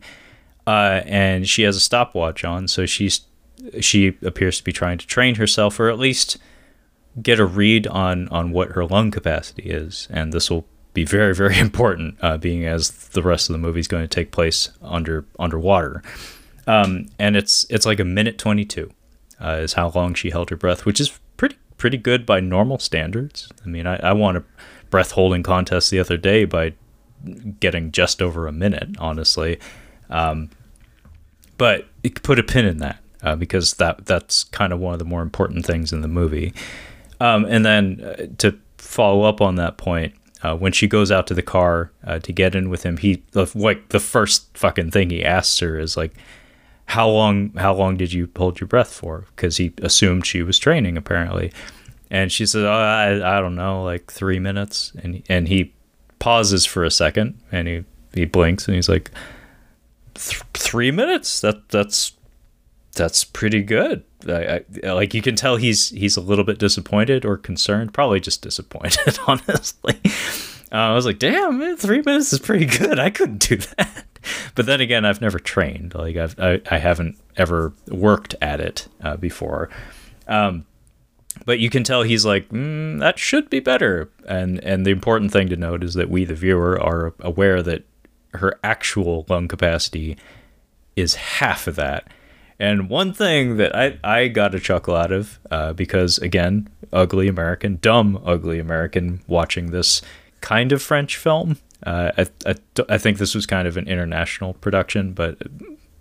Uh, 0.66 1.02
and 1.04 1.48
she 1.48 1.62
has 1.62 1.76
a 1.76 1.80
stopwatch 1.80 2.44
on, 2.44 2.66
so 2.66 2.86
she's 2.86 3.20
she 3.80 4.16
appears 4.22 4.58
to 4.58 4.64
be 4.64 4.72
trying 4.72 4.98
to 4.98 5.06
train 5.06 5.36
herself, 5.36 5.78
or 5.78 5.88
at 5.88 5.98
least 5.98 6.38
get 7.22 7.38
a 7.38 7.46
read 7.46 7.86
on 7.86 8.28
on 8.28 8.50
what 8.50 8.72
her 8.72 8.84
lung 8.84 9.12
capacity 9.12 9.64
is. 9.64 10.08
And 10.10 10.32
this 10.32 10.50
will 10.50 10.66
be 10.92 11.04
very 11.04 11.34
very 11.34 11.58
important, 11.60 12.16
uh, 12.20 12.36
being 12.36 12.66
as 12.66 12.90
the 12.90 13.22
rest 13.22 13.48
of 13.48 13.52
the 13.52 13.58
movie 13.58 13.78
is 13.78 13.86
going 13.86 14.02
to 14.02 14.08
take 14.08 14.32
place 14.32 14.70
under 14.82 15.24
underwater. 15.38 16.02
Um, 16.66 17.06
and 17.20 17.36
it's 17.36 17.64
it's 17.70 17.86
like 17.86 18.00
a 18.00 18.04
minute 18.04 18.36
twenty 18.36 18.64
two 18.64 18.90
uh, 19.40 19.58
is 19.60 19.74
how 19.74 19.90
long 19.90 20.14
she 20.14 20.30
held 20.30 20.50
her 20.50 20.56
breath, 20.56 20.84
which 20.84 21.00
is 21.00 21.20
pretty 21.76 21.96
good 21.96 22.24
by 22.24 22.40
normal 22.40 22.78
standards. 22.78 23.50
I 23.64 23.68
mean, 23.68 23.86
I, 23.86 23.96
I 23.96 24.12
won 24.12 24.36
a 24.36 24.44
breath 24.90 25.12
holding 25.12 25.42
contest 25.42 25.90
the 25.90 26.00
other 26.00 26.16
day 26.16 26.44
by 26.44 26.74
getting 27.60 27.92
just 27.92 28.22
over 28.22 28.46
a 28.46 28.52
minute, 28.52 28.90
honestly. 28.98 29.58
Um, 30.10 30.50
but 31.58 31.86
put 32.22 32.38
a 32.38 32.42
pin 32.42 32.66
in 32.66 32.78
that 32.78 33.02
uh, 33.22 33.36
because 33.36 33.74
that 33.74 34.06
that's 34.06 34.44
kind 34.44 34.72
of 34.72 34.78
one 34.78 34.92
of 34.92 34.98
the 34.98 35.04
more 35.04 35.22
important 35.22 35.66
things 35.66 35.92
in 35.92 36.02
the 36.02 36.08
movie. 36.08 36.54
Um, 37.20 37.44
and 37.46 37.64
then 37.64 38.00
uh, 38.02 38.26
to 38.38 38.58
follow 38.78 39.22
up 39.22 39.40
on 39.40 39.56
that 39.56 39.78
point, 39.78 40.14
uh, 40.42 40.54
when 40.54 40.72
she 40.72 40.86
goes 40.86 41.10
out 41.10 41.26
to 41.26 41.34
the 41.34 41.42
car 41.42 41.90
uh, 42.04 42.18
to 42.20 42.32
get 42.32 42.54
in 42.54 42.68
with 42.68 42.82
him, 42.82 42.98
he 42.98 43.22
like 43.54 43.88
the 43.88 44.00
first 44.00 44.56
fucking 44.56 44.90
thing 44.90 45.10
he 45.10 45.24
asks 45.24 45.58
her 45.60 45.78
is 45.78 45.96
like, 45.96 46.12
how 46.86 47.08
long 47.08 47.52
how 47.56 47.74
long 47.74 47.96
did 47.96 48.12
you 48.12 48.28
hold 48.36 48.60
your 48.60 48.68
breath 48.68 48.92
for? 48.92 49.24
Because 49.34 49.56
he 49.56 49.72
assumed 49.82 50.24
she 50.24 50.42
was 50.42 50.58
training 50.58 50.96
apparently, 50.96 51.52
and 52.10 52.30
she 52.30 52.46
says, 52.46 52.64
oh, 52.64 52.70
I 52.70 53.38
I 53.38 53.40
don't 53.40 53.56
know, 53.56 53.82
like 53.82 54.10
three 54.10 54.38
minutes, 54.38 54.92
and 55.02 55.22
and 55.28 55.48
he 55.48 55.74
pauses 56.18 56.64
for 56.64 56.84
a 56.84 56.90
second 56.90 57.38
and 57.52 57.68
he 57.68 57.84
he 58.14 58.24
blinks 58.24 58.66
and 58.66 58.74
he's 58.74 58.88
like, 58.88 59.10
three 60.14 60.90
minutes? 60.90 61.40
That 61.40 61.68
that's 61.68 62.12
that's 62.94 63.24
pretty 63.24 63.62
good. 63.62 64.04
I, 64.28 64.64
I, 64.82 64.92
like 64.92 65.12
you 65.12 65.22
can 65.22 65.36
tell 65.36 65.56
he's 65.56 65.90
he's 65.90 66.16
a 66.16 66.20
little 66.20 66.44
bit 66.44 66.58
disappointed 66.58 67.24
or 67.24 67.36
concerned, 67.36 67.92
probably 67.92 68.20
just 68.20 68.42
disappointed, 68.42 69.18
honestly. 69.26 70.00
Uh, 70.72 70.90
I 70.90 70.94
was 70.94 71.06
like, 71.06 71.18
damn, 71.18 71.58
man, 71.58 71.76
three 71.76 72.02
minutes 72.04 72.32
is 72.32 72.38
pretty 72.38 72.66
good. 72.66 72.98
I 72.98 73.10
couldn't 73.10 73.38
do 73.38 73.56
that 73.56 74.05
but 74.54 74.66
then 74.66 74.80
again, 74.80 75.04
I've 75.04 75.20
never 75.20 75.38
trained. 75.38 75.94
Like 75.94 76.16
I've 76.16 76.38
I, 76.38 76.60
I 76.70 76.78
haven't 76.78 77.18
ever 77.36 77.72
worked 77.88 78.34
at 78.40 78.60
it 78.60 78.88
uh, 79.02 79.16
before. 79.16 79.68
Um, 80.28 80.66
but 81.44 81.58
you 81.58 81.70
can 81.70 81.84
tell 81.84 82.02
he's 82.02 82.24
like 82.24 82.48
mm, 82.48 82.98
that 83.00 83.18
should 83.18 83.50
be 83.50 83.60
better. 83.60 84.10
And 84.26 84.62
and 84.64 84.86
the 84.86 84.90
important 84.90 85.32
thing 85.32 85.48
to 85.48 85.56
note 85.56 85.84
is 85.84 85.94
that 85.94 86.08
we, 86.10 86.24
the 86.24 86.34
viewer, 86.34 86.80
are 86.80 87.14
aware 87.20 87.62
that 87.62 87.84
her 88.34 88.58
actual 88.62 89.24
lung 89.28 89.48
capacity 89.48 90.16
is 90.94 91.14
half 91.14 91.66
of 91.66 91.76
that. 91.76 92.08
And 92.58 92.88
one 92.88 93.12
thing 93.12 93.58
that 93.58 93.76
I, 93.76 93.98
I 94.02 94.28
got 94.28 94.54
a 94.54 94.60
chuckle 94.60 94.96
out 94.96 95.12
of, 95.12 95.38
uh, 95.50 95.74
because 95.74 96.16
again, 96.18 96.68
ugly 96.92 97.28
American, 97.28 97.78
dumb 97.82 98.20
ugly 98.24 98.58
American 98.58 99.20
watching 99.26 99.70
this 99.70 100.00
kind 100.40 100.72
of 100.72 100.82
French 100.82 101.16
film, 101.16 101.58
uh, 101.84 102.12
I, 102.16 102.26
I, 102.46 102.54
I, 102.88 102.98
think 102.98 103.18
this 103.18 103.34
was 103.34 103.46
kind 103.46 103.68
of 103.68 103.76
an 103.76 103.86
international 103.88 104.54
production, 104.54 105.12
but 105.12 105.38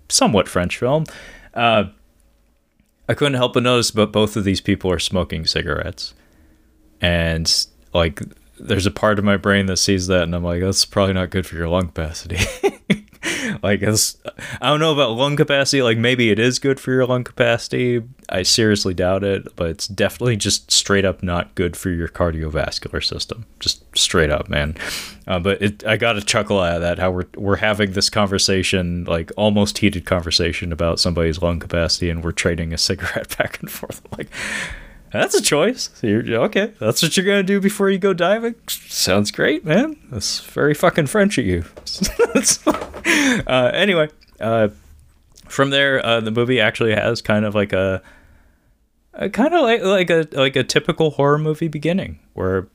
somewhat 0.09 0.47
French 0.47 0.77
film. 0.77 1.05
Uh, 1.53 1.85
I 3.07 3.13
couldn't 3.13 3.35
help 3.35 3.53
but 3.53 3.63
notice, 3.63 3.91
but 3.91 4.11
both 4.11 4.35
of 4.35 4.43
these 4.43 4.61
people 4.61 4.91
are 4.91 4.99
smoking 4.99 5.45
cigarettes, 5.45 6.13
and 7.01 7.67
like, 7.93 8.21
there's 8.59 8.85
a 8.85 8.91
part 8.91 9.19
of 9.19 9.25
my 9.25 9.37
brain 9.37 9.65
that 9.67 9.77
sees 9.77 10.07
that, 10.07 10.23
and 10.23 10.33
I'm 10.33 10.43
like, 10.43 10.61
that's 10.61 10.85
probably 10.85 11.13
not 11.13 11.29
good 11.29 11.45
for 11.45 11.55
your 11.55 11.67
lung 11.67 11.87
capacity. 11.87 12.37
like 13.65 13.81
it's, 13.81 14.15
I 14.61 14.69
don't 14.69 14.79
know 14.79 14.93
about 14.93 15.17
lung 15.17 15.35
capacity. 15.35 15.81
Like 15.81 15.97
maybe 15.97 16.29
it 16.29 16.37
is 16.37 16.59
good 16.59 16.79
for 16.79 16.91
your 16.91 17.07
lung 17.07 17.23
capacity. 17.23 18.03
I 18.29 18.43
seriously 18.43 18.93
doubt 18.93 19.23
it, 19.23 19.55
but 19.55 19.71
it's 19.71 19.87
definitely 19.87 20.35
just 20.35 20.71
straight 20.71 21.03
up 21.03 21.23
not 21.23 21.55
good 21.55 21.75
for 21.75 21.89
your 21.89 22.07
cardiovascular 22.07 23.03
system. 23.03 23.47
Just 23.59 23.83
straight 23.97 24.29
up, 24.29 24.49
man. 24.49 24.75
Uh, 25.27 25.39
but 25.39 25.63
it, 25.63 25.83
I 25.83 25.97
got 25.97 26.15
a 26.15 26.21
chuckle 26.21 26.59
out 26.59 26.75
of 26.75 26.81
that. 26.81 26.99
How 26.99 27.09
we're 27.09 27.25
we're 27.35 27.55
having 27.55 27.93
this 27.93 28.11
conversation, 28.11 29.03
like 29.05 29.31
almost 29.35 29.79
heated 29.79 30.05
conversation 30.05 30.71
about 30.71 30.99
somebody's 30.99 31.41
lung 31.41 31.59
capacity, 31.59 32.11
and 32.11 32.23
we're 32.23 32.33
trading 32.33 32.71
a 32.71 32.77
cigarette 32.77 33.35
back 33.39 33.59
and 33.61 33.71
forth. 33.71 34.03
like 34.15 34.29
that's 35.19 35.35
a 35.35 35.41
choice. 35.41 35.89
You're, 36.01 36.23
okay, 36.45 36.73
that's 36.79 37.01
what 37.01 37.15
you're 37.15 37.25
gonna 37.25 37.43
do 37.43 37.59
before 37.59 37.89
you 37.89 37.97
go 37.97 38.13
diving. 38.13 38.55
Sounds 38.67 39.31
great, 39.31 39.65
man. 39.65 39.97
That's 40.11 40.39
very 40.41 40.73
fucking 40.73 41.07
French 41.07 41.37
of 41.37 41.45
you. 41.45 41.65
uh, 43.47 43.71
anyway, 43.73 44.09
uh, 44.39 44.69
from 45.47 45.69
there, 45.69 46.05
uh, 46.05 46.21
the 46.21 46.31
movie 46.31 46.59
actually 46.59 46.93
has 46.93 47.21
kind 47.21 47.45
of 47.45 47.55
like 47.55 47.73
a, 47.73 48.01
a 49.13 49.29
kind 49.29 49.53
of 49.53 49.61
like 49.61 49.81
like 49.83 50.09
a 50.09 50.27
like 50.33 50.55
a 50.55 50.63
typical 50.63 51.11
horror 51.11 51.37
movie 51.37 51.67
beginning, 51.67 52.19
where 52.33 52.67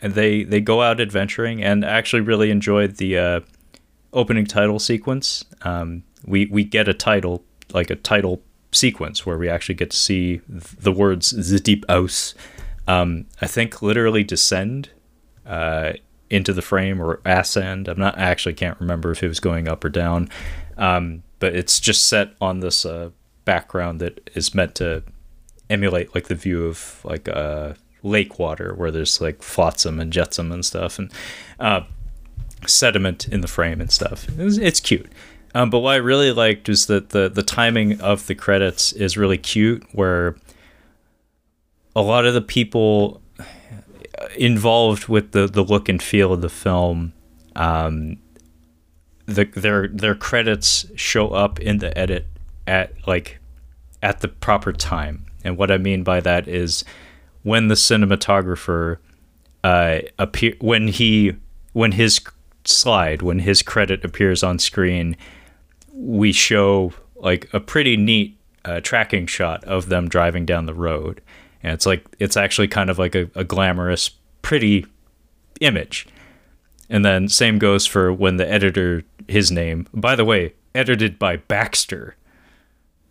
they 0.00 0.44
they 0.44 0.60
go 0.60 0.82
out 0.82 1.00
adventuring, 1.00 1.62
and 1.62 1.84
actually 1.84 2.22
really 2.22 2.50
enjoyed 2.50 2.96
the 2.96 3.18
uh, 3.18 3.40
opening 4.12 4.46
title 4.46 4.78
sequence. 4.78 5.44
Um, 5.62 6.02
we 6.24 6.46
we 6.46 6.64
get 6.64 6.88
a 6.88 6.94
title 6.94 7.44
like 7.72 7.90
a 7.90 7.96
title 7.96 8.42
sequence 8.72 9.24
where 9.24 9.38
we 9.38 9.48
actually 9.48 9.74
get 9.74 9.90
to 9.90 9.96
see 9.96 10.40
the 10.48 10.92
words 10.92 11.30
"the 11.30 11.60
deep 11.60 11.84
house." 11.88 12.34
Um, 12.88 13.26
I 13.40 13.46
think 13.46 13.82
literally 13.82 14.22
descend 14.22 14.90
uh, 15.44 15.94
into 16.30 16.52
the 16.52 16.62
frame 16.62 17.00
or 17.00 17.20
ascend. 17.24 17.88
I'm 17.88 17.98
not 17.98 18.18
I 18.18 18.22
actually 18.22 18.54
can't 18.54 18.80
remember 18.80 19.10
if 19.10 19.22
it 19.22 19.28
was 19.28 19.40
going 19.40 19.68
up 19.68 19.84
or 19.84 19.88
down, 19.88 20.28
um, 20.76 21.22
but 21.38 21.54
it's 21.54 21.80
just 21.80 22.08
set 22.08 22.34
on 22.40 22.60
this 22.60 22.84
uh, 22.84 23.10
background 23.44 24.00
that 24.00 24.30
is 24.34 24.54
meant 24.54 24.74
to 24.76 25.02
emulate 25.68 26.14
like 26.14 26.28
the 26.28 26.34
view 26.34 26.66
of 26.66 27.00
like 27.04 27.28
uh, 27.28 27.74
lake 28.02 28.38
water 28.38 28.74
where 28.74 28.90
there's 28.90 29.20
like 29.20 29.42
flotsam 29.42 29.98
and 29.98 30.12
jetsam 30.12 30.52
and 30.52 30.64
stuff 30.64 30.98
and 30.98 31.12
uh, 31.58 31.80
sediment 32.66 33.28
in 33.28 33.40
the 33.40 33.48
frame 33.48 33.80
and 33.80 33.90
stuff. 33.90 34.26
It's, 34.38 34.58
it's 34.58 34.80
cute. 34.80 35.10
Um, 35.56 35.70
but 35.70 35.78
what 35.78 35.94
I 35.94 35.96
really 35.96 36.32
liked 36.32 36.68
was 36.68 36.84
that 36.88 37.10
the 37.10 37.30
the 37.30 37.42
timing 37.42 37.98
of 38.02 38.26
the 38.26 38.34
credits 38.34 38.92
is 38.92 39.16
really 39.16 39.38
cute, 39.38 39.82
where 39.92 40.36
a 41.94 42.02
lot 42.02 42.26
of 42.26 42.34
the 42.34 42.42
people 42.42 43.22
involved 44.36 45.08
with 45.08 45.32
the 45.32 45.46
the 45.46 45.64
look 45.64 45.88
and 45.88 46.02
feel 46.02 46.34
of 46.34 46.42
the 46.42 46.50
film, 46.50 47.14
um, 47.54 48.18
the 49.24 49.46
their 49.46 49.88
their 49.88 50.14
credits 50.14 50.84
show 50.94 51.30
up 51.30 51.58
in 51.58 51.78
the 51.78 51.96
edit 51.96 52.26
at 52.66 52.92
like 53.06 53.38
at 54.02 54.20
the 54.20 54.28
proper 54.28 54.74
time. 54.74 55.24
And 55.42 55.56
what 55.56 55.70
I 55.70 55.78
mean 55.78 56.02
by 56.02 56.20
that 56.20 56.48
is 56.48 56.84
when 57.44 57.68
the 57.68 57.76
cinematographer 57.76 58.98
uh, 59.64 60.00
appear 60.18 60.54
when 60.60 60.88
he 60.88 61.36
when 61.72 61.92
his 61.92 62.20
slide 62.66 63.22
when 63.22 63.38
his 63.38 63.62
credit 63.62 64.04
appears 64.04 64.42
on 64.42 64.58
screen, 64.58 65.16
we 65.96 66.32
show 66.32 66.92
like 67.16 67.48
a 67.52 67.60
pretty 67.60 67.96
neat 67.96 68.38
uh, 68.64 68.80
tracking 68.80 69.26
shot 69.26 69.64
of 69.64 69.88
them 69.88 70.08
driving 70.08 70.44
down 70.44 70.66
the 70.66 70.74
road, 70.74 71.20
and 71.62 71.72
it's 71.72 71.86
like 71.86 72.04
it's 72.18 72.36
actually 72.36 72.68
kind 72.68 72.90
of 72.90 72.98
like 72.98 73.14
a, 73.14 73.30
a 73.34 73.44
glamorous, 73.44 74.10
pretty 74.42 74.86
image. 75.60 76.06
And 76.88 77.04
then 77.04 77.28
same 77.28 77.58
goes 77.58 77.86
for 77.86 78.12
when 78.12 78.36
the 78.36 78.48
editor, 78.48 79.02
his 79.26 79.50
name, 79.50 79.88
by 79.92 80.14
the 80.14 80.24
way, 80.24 80.54
edited 80.74 81.18
by 81.18 81.36
Baxter. 81.36 82.14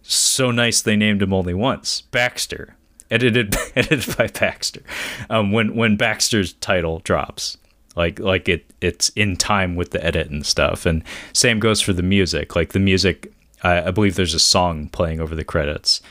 So 0.02 0.52
nice 0.52 0.82
they 0.82 0.96
named 0.96 1.22
him 1.22 1.34
only 1.34 1.54
once, 1.54 2.02
Baxter. 2.02 2.76
Edited 3.12 3.56
edited 3.76 4.16
by 4.18 4.28
Baxter. 4.28 4.84
Um, 5.30 5.52
when 5.52 5.76
when 5.76 5.98
Baxter's 5.98 6.54
title 6.54 7.00
drops, 7.00 7.58
like 7.96 8.20
like 8.20 8.50
it 8.50 8.66
it's 8.82 9.10
in 9.10 9.36
time 9.36 9.76
with 9.76 9.92
the 9.92 10.04
edit 10.04 10.30
and 10.30 10.46
stuff. 10.46 10.86
And 10.86 11.04
same 11.34 11.60
goes 11.60 11.82
for 11.82 11.94
the 11.94 12.04
music. 12.04 12.56
Like 12.56 12.74
the 12.74 12.80
music 12.80 13.32
i 13.64 13.90
believe 13.90 14.16
there's 14.16 14.36
a 14.36 14.40
song 14.40 14.90
playing 14.90 15.20
over 15.20 15.34
the 15.36 15.44
credits. 15.44 16.02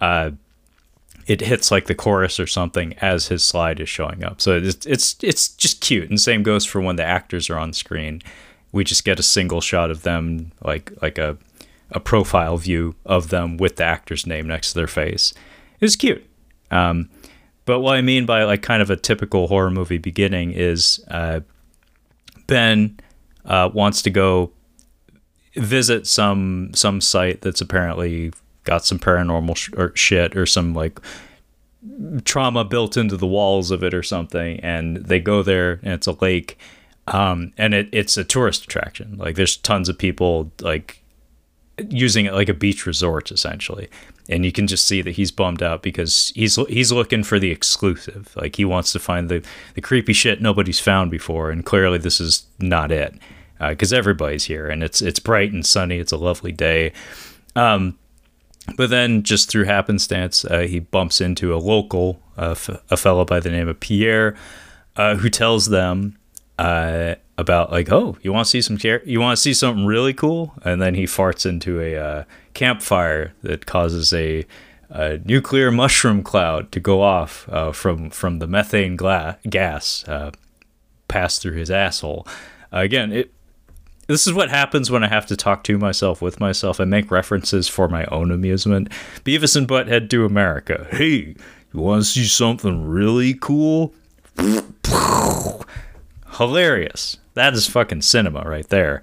Uh, 0.00 0.32
it 1.26 1.40
hits 1.40 1.70
like 1.70 1.86
the 1.86 1.94
chorus 1.94 2.38
or 2.38 2.46
something 2.46 2.94
as 2.94 3.28
his 3.28 3.42
slide 3.42 3.80
is 3.80 3.88
showing 3.88 4.24
up. 4.24 4.40
So 4.40 4.56
it's 4.56 4.84
it's 4.84 5.16
it's 5.22 5.48
just 5.48 5.80
cute. 5.80 6.10
And 6.10 6.20
same 6.20 6.42
goes 6.42 6.66
for 6.66 6.80
when 6.80 6.96
the 6.96 7.04
actors 7.04 7.48
are 7.48 7.58
on 7.58 7.72
screen. 7.72 8.20
We 8.72 8.84
just 8.84 9.04
get 9.04 9.20
a 9.20 9.22
single 9.22 9.60
shot 9.60 9.90
of 9.90 10.02
them 10.02 10.52
like 10.62 10.92
like 11.00 11.18
a 11.18 11.38
a 11.90 12.00
profile 12.00 12.56
view 12.56 12.94
of 13.06 13.28
them 13.28 13.56
with 13.56 13.76
the 13.76 13.84
actor's 13.84 14.26
name 14.26 14.48
next 14.48 14.72
to 14.72 14.78
their 14.78 14.86
face. 14.86 15.32
It's 15.80 15.96
cute. 15.96 16.26
Um, 16.70 17.08
but 17.64 17.80
what 17.80 17.96
I 17.96 18.02
mean 18.02 18.26
by 18.26 18.44
like 18.44 18.62
kind 18.62 18.82
of 18.82 18.90
a 18.90 18.96
typical 18.96 19.46
horror 19.48 19.70
movie 19.70 19.98
beginning 19.98 20.52
is 20.52 21.02
uh, 21.08 21.40
Ben 22.46 22.98
uh, 23.44 23.70
wants 23.72 24.02
to 24.02 24.10
go 24.10 24.52
visit 25.54 26.06
some 26.06 26.70
some 26.74 27.00
site 27.00 27.40
that's 27.40 27.60
apparently 27.60 28.32
got 28.64 28.84
some 28.84 28.98
paranormal 28.98 29.56
sh- 29.56 29.70
or 29.76 29.94
shit 29.94 30.36
or 30.36 30.46
some 30.46 30.74
like 30.74 30.98
trauma 32.24 32.64
built 32.64 32.96
into 32.96 33.16
the 33.16 33.26
walls 33.26 33.70
of 33.70 33.82
it 33.84 33.92
or 33.92 34.02
something 34.02 34.58
and 34.60 34.96
they 34.96 35.20
go 35.20 35.42
there 35.42 35.80
and 35.82 35.92
it's 35.92 36.06
a 36.06 36.12
lake 36.20 36.58
um, 37.06 37.52
and 37.58 37.74
it, 37.74 37.88
it's 37.92 38.16
a 38.16 38.24
tourist 38.24 38.64
attraction. 38.64 39.16
Like 39.18 39.36
there's 39.36 39.56
tons 39.56 39.88
of 39.88 39.98
people 39.98 40.50
like 40.60 41.02
using 41.90 42.26
it 42.26 42.32
like 42.32 42.48
a 42.48 42.54
beach 42.54 42.86
resort 42.86 43.30
essentially 43.30 43.88
and 44.28 44.44
you 44.44 44.52
can 44.52 44.66
just 44.66 44.86
see 44.86 45.02
that 45.02 45.12
he's 45.12 45.30
bummed 45.30 45.62
out 45.62 45.82
because 45.82 46.32
he's 46.34 46.56
he's 46.68 46.92
looking 46.92 47.24
for 47.24 47.38
the 47.38 47.50
exclusive. 47.50 48.32
Like 48.36 48.56
he 48.56 48.64
wants 48.64 48.92
to 48.92 48.98
find 48.98 49.28
the 49.28 49.44
the 49.74 49.80
creepy 49.80 50.12
shit 50.12 50.40
nobody's 50.40 50.80
found 50.80 51.10
before, 51.10 51.50
and 51.50 51.64
clearly 51.64 51.98
this 51.98 52.20
is 52.20 52.46
not 52.58 52.90
it 52.90 53.14
because 53.60 53.92
uh, 53.92 53.96
everybody's 53.96 54.44
here 54.44 54.68
and 54.68 54.82
it's 54.82 55.00
it's 55.00 55.18
bright 55.18 55.52
and 55.52 55.64
sunny. 55.64 55.98
It's 55.98 56.12
a 56.12 56.16
lovely 56.16 56.52
day. 56.52 56.92
Um, 57.56 57.98
but 58.76 58.90
then, 58.90 59.22
just 59.22 59.50
through 59.50 59.64
happenstance, 59.64 60.44
uh, 60.44 60.60
he 60.60 60.80
bumps 60.80 61.20
into 61.20 61.54
a 61.54 61.58
local, 61.58 62.20
uh, 62.38 62.52
f- 62.52 62.82
a 62.90 62.96
fellow 62.96 63.24
by 63.24 63.40
the 63.40 63.50
name 63.50 63.68
of 63.68 63.78
Pierre, 63.78 64.34
uh, 64.96 65.16
who 65.16 65.28
tells 65.28 65.66
them 65.66 66.16
uh, 66.58 67.16
about 67.36 67.70
like, 67.70 67.92
oh, 67.92 68.16
you 68.22 68.32
want 68.32 68.46
to 68.46 68.50
see 68.50 68.62
some, 68.62 68.78
you 69.04 69.20
want 69.20 69.36
to 69.36 69.42
see 69.42 69.52
something 69.52 69.84
really 69.84 70.14
cool, 70.14 70.54
and 70.62 70.80
then 70.80 70.94
he 70.94 71.04
farts 71.04 71.44
into 71.44 71.78
a 71.78 71.96
uh, 71.96 72.24
campfire 72.54 73.34
that 73.42 73.66
causes 73.66 74.12
a, 74.12 74.46
a 74.88 75.18
nuclear 75.24 75.70
mushroom 75.70 76.22
cloud 76.22 76.72
to 76.72 76.80
go 76.80 77.02
off 77.02 77.48
uh, 77.50 77.72
from 77.72 78.10
from 78.10 78.38
the 78.38 78.46
methane 78.46 78.96
gla- 78.96 79.38
gas 79.48 80.06
uh, 80.08 80.30
pass 81.08 81.38
through 81.38 81.54
his 81.54 81.70
asshole. 81.70 82.26
Again, 82.72 83.12
it 83.12 83.32
this 84.06 84.26
is 84.26 84.32
what 84.32 84.50
happens 84.50 84.90
when 84.90 85.02
I 85.02 85.08
have 85.08 85.26
to 85.26 85.36
talk 85.36 85.64
to 85.64 85.78
myself 85.78 86.20
with 86.20 86.38
myself 86.38 86.78
and 86.78 86.90
make 86.90 87.10
references 87.10 87.68
for 87.68 87.88
my 87.88 88.04
own 88.06 88.30
amusement. 88.30 88.90
Beavis 89.24 89.56
and 89.56 89.66
Butthead 89.66 90.08
Do 90.08 90.26
America. 90.26 90.86
Hey, 90.90 91.34
you 91.72 91.80
want 91.80 92.02
to 92.02 92.08
see 92.08 92.24
something 92.26 92.86
really 92.86 93.34
cool? 93.34 93.94
Hilarious. 96.36 97.16
That 97.32 97.54
is 97.54 97.66
fucking 97.66 98.02
cinema 98.02 98.42
right 98.42 98.68
there 98.68 99.00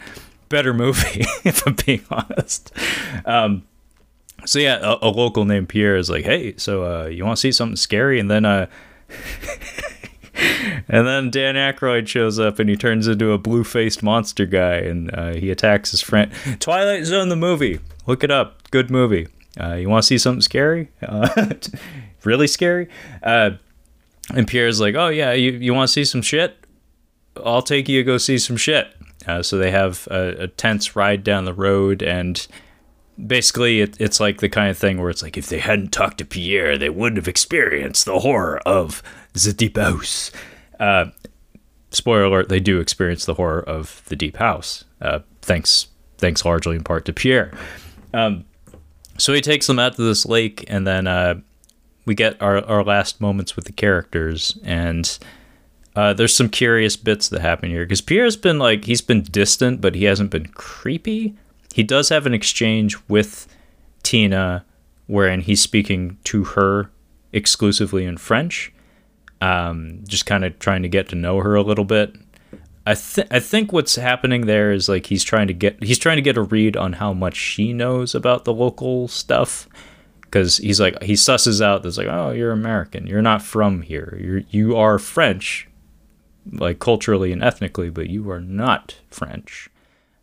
better 0.52 0.74
movie, 0.74 1.22
if 1.44 1.66
I'm 1.66 1.76
being 1.86 2.06
honest. 2.12 2.72
Um, 3.26 3.64
so 4.46 4.60
yeah, 4.60 4.80
a, 4.82 5.08
a, 5.08 5.10
local 5.10 5.46
named 5.46 5.70
Pierre 5.70 5.96
is 5.96 6.10
like, 6.10 6.26
"Hey, 6.26 6.56
so 6.58 6.84
uh, 6.84 7.06
you 7.06 7.26
want 7.26 7.38
to 7.38 7.42
see 7.42 7.52
something 7.52 7.76
scary?" 7.76 8.20
And 8.20 8.30
then, 8.30 8.46
uh, 8.46 8.68
and 10.88 11.08
then 11.08 11.30
Dan 11.30 11.56
Aykroyd 11.56 12.08
shows 12.08 12.40
up 12.40 12.60
and 12.60 12.70
he 12.70 12.76
turns 12.76 13.08
into 13.08 13.32
a 13.32 13.38
blue-faced 13.38 14.04
monster 14.04 14.46
guy 14.46 14.76
and 14.76 15.14
uh, 15.14 15.34
he 15.34 15.52
attacks 15.52 15.92
his 15.92 16.02
friend. 16.02 16.32
Twilight 16.60 17.06
Zone, 17.06 17.30
the 17.30 17.36
movie. 17.36 17.80
Look 18.08 18.24
it 18.24 18.32
up. 18.32 18.70
Good 18.72 18.90
movie. 18.90 19.28
Uh, 19.60 19.74
you 19.74 19.90
want 19.90 20.04
to 20.04 20.08
see 20.08 20.18
something 20.18 20.42
scary? 20.42 20.90
Uh, 21.02 21.54
really 22.24 22.48
scary? 22.48 22.88
Uh, 23.22 23.52
and 24.34 24.48
Pierre's 24.48 24.80
like, 24.80 24.96
"Oh 24.96 25.10
yeah, 25.10 25.34
you 25.34 25.52
you 25.52 25.74
want 25.74 25.88
to 25.88 25.94
see 25.94 26.06
some 26.06 26.22
shit? 26.22 26.58
I'll 27.44 27.62
take 27.62 27.90
you 27.90 28.00
to 28.00 28.04
go 28.04 28.18
see 28.18 28.38
some 28.38 28.58
shit." 28.58 28.94
Uh, 29.28 29.44
so 29.44 29.58
they 29.58 29.72
have 29.72 30.08
a, 30.10 30.44
a, 30.44 30.48
tense 30.48 30.96
ride 30.96 31.24
down 31.24 31.46
the 31.46 31.54
road, 31.54 32.02
and 32.02 32.48
basically 33.28 33.82
it, 33.82 34.00
it's 34.00 34.20
like 34.20 34.40
the 34.40 34.50
kind 34.50 34.70
of 34.70 34.78
thing 34.78 35.00
where 35.00 35.10
it's 35.10 35.22
like 35.22 35.38
if 35.38 35.48
they 35.48 35.60
hadn't 35.60 35.92
talked 35.92 36.18
to 36.18 36.26
Pierre, 36.26 36.78
they 36.78 36.90
wouldn't 36.90 37.18
have 37.18 37.28
experienced 37.28 38.06
the 38.06 38.20
horror 38.20 38.60
of 38.66 39.04
the 39.34 39.54
deep 39.54 39.78
house. 39.78 40.32
Uh, 40.80 41.06
spoiler 41.92 42.24
alert: 42.24 42.50
they 42.50 42.60
do 42.60 42.80
experience 42.80 43.26
the 43.26 43.36
horror 43.36 43.62
of 43.62 44.04
the 44.08 44.16
deep 44.16 44.38
house. 44.38 44.86
Uh, 45.02 45.20
thanks, 45.42 45.88
thanks 46.18 46.44
largely 46.46 46.76
in 46.76 46.84
part 46.84 47.06
to 47.06 47.14
Pierre. 47.14 47.54
Um, 48.14 48.46
so 49.18 49.34
he 49.34 49.42
takes 49.42 49.68
them 49.68 49.78
out 49.78 49.96
to 49.96 50.02
this 50.02 50.26
lake, 50.26 50.66
and 50.68 50.88
then 50.88 51.06
uh, 51.06 51.36
we 52.06 52.16
get 52.16 52.42
our, 52.42 52.64
our 52.66 52.84
last 52.84 53.22
moments 53.22 53.56
with 53.56 53.66
the 53.66 53.72
characters, 53.72 54.58
and 54.64 55.18
uh, 55.96 56.14
there's 56.14 56.36
some 56.36 56.50
curious 56.50 56.96
bits 56.96 57.30
that 57.30 57.42
happen 57.42 57.70
here 57.70 57.86
because 57.86 58.02
Pierre's 58.02 58.38
been 58.38 58.60
like 58.60 58.86
he's 58.86 59.02
been 59.02 59.24
distant, 59.24 59.82
but 59.82 59.96
he 59.96 60.06
hasn't 60.06 60.32
been 60.32 60.48
creepy. 60.48 61.36
He 61.74 61.84
does 61.84 62.10
have 62.10 62.26
an 62.26 62.34
exchange 62.34 62.98
with 63.08 63.48
Tina, 64.04 64.66
wherein 65.08 65.42
he's 65.42 65.62
speaking 65.62 66.18
to 66.26 66.44
her 66.44 66.92
exclusively 67.34 68.06
in 68.06 68.18
French, 68.18 68.74
um, 69.42 70.02
just 70.08 70.26
kind 70.26 70.46
of 70.46 70.58
trying 70.60 70.82
to 70.84 70.90
get 70.90 71.10
to 71.10 71.16
know 71.16 71.40
her 71.40 71.56
a 71.56 71.62
little 71.62 71.86
bit. 71.86 72.16
I 72.86 72.96
think 72.96 73.28
I 73.30 73.40
think 73.40 73.72
what's 73.72 73.96
happening 73.96 74.48
there 74.48 74.72
is 74.72 74.90
like 74.90 75.08
he's 75.08 75.24
trying 75.24 75.48
to 75.48 75.54
get 75.54 75.84
he's 75.84 76.00
trying 76.00 76.18
to 76.18 76.22
get 76.22 76.38
a 76.38 76.42
read 76.42 76.76
on 76.76 76.94
how 76.94 77.14
much 77.14 77.36
she 77.36 77.74
knows 77.74 78.16
about 78.16 78.46
the 78.46 78.54
local 78.54 79.08
stuff 79.08 79.68
because 80.22 80.58
he's 80.58 80.80
like 80.80 81.02
he 81.04 81.14
susses 81.14 81.62
out 81.62 81.84
that's 81.84 81.98
like 81.98 82.08
oh 82.08 82.32
you're 82.32 82.52
American 82.52 83.06
you're 83.06 83.22
not 83.22 83.42
from 83.42 83.84
here 83.84 84.18
you're 84.20 84.42
you 84.50 84.76
are 84.76 84.98
French 84.98 85.68
like 86.52 86.80
culturally 86.80 87.32
and 87.32 87.44
ethnically, 87.44 87.90
but 87.90 88.10
you 88.10 88.30
are 88.32 88.42
not 88.42 88.96
French. 89.10 89.70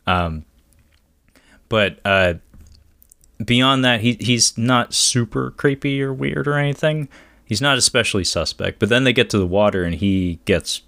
Um, 0.07 0.45
but 1.69 2.01
uh, 2.05 2.35
beyond 3.45 3.85
that, 3.85 4.01
he 4.01 4.17
he's 4.21 4.57
not 4.57 4.95
super 4.95 5.51
creepy 5.53 6.03
or 6.03 6.13
weird 6.13 6.49
or 6.49 6.55
anything. 6.55 7.09
He's 7.45 7.61
not 7.63 7.79
especially 7.79 8.25
suspect. 8.25 8.79
But 8.79 8.89
then 8.89 9.05
they 9.05 9.13
get 9.13 9.31
to 9.31 9.39
the 9.39 9.47
water, 9.47 9.85
and 9.85 9.95
he 9.95 10.41
gets 10.45 10.83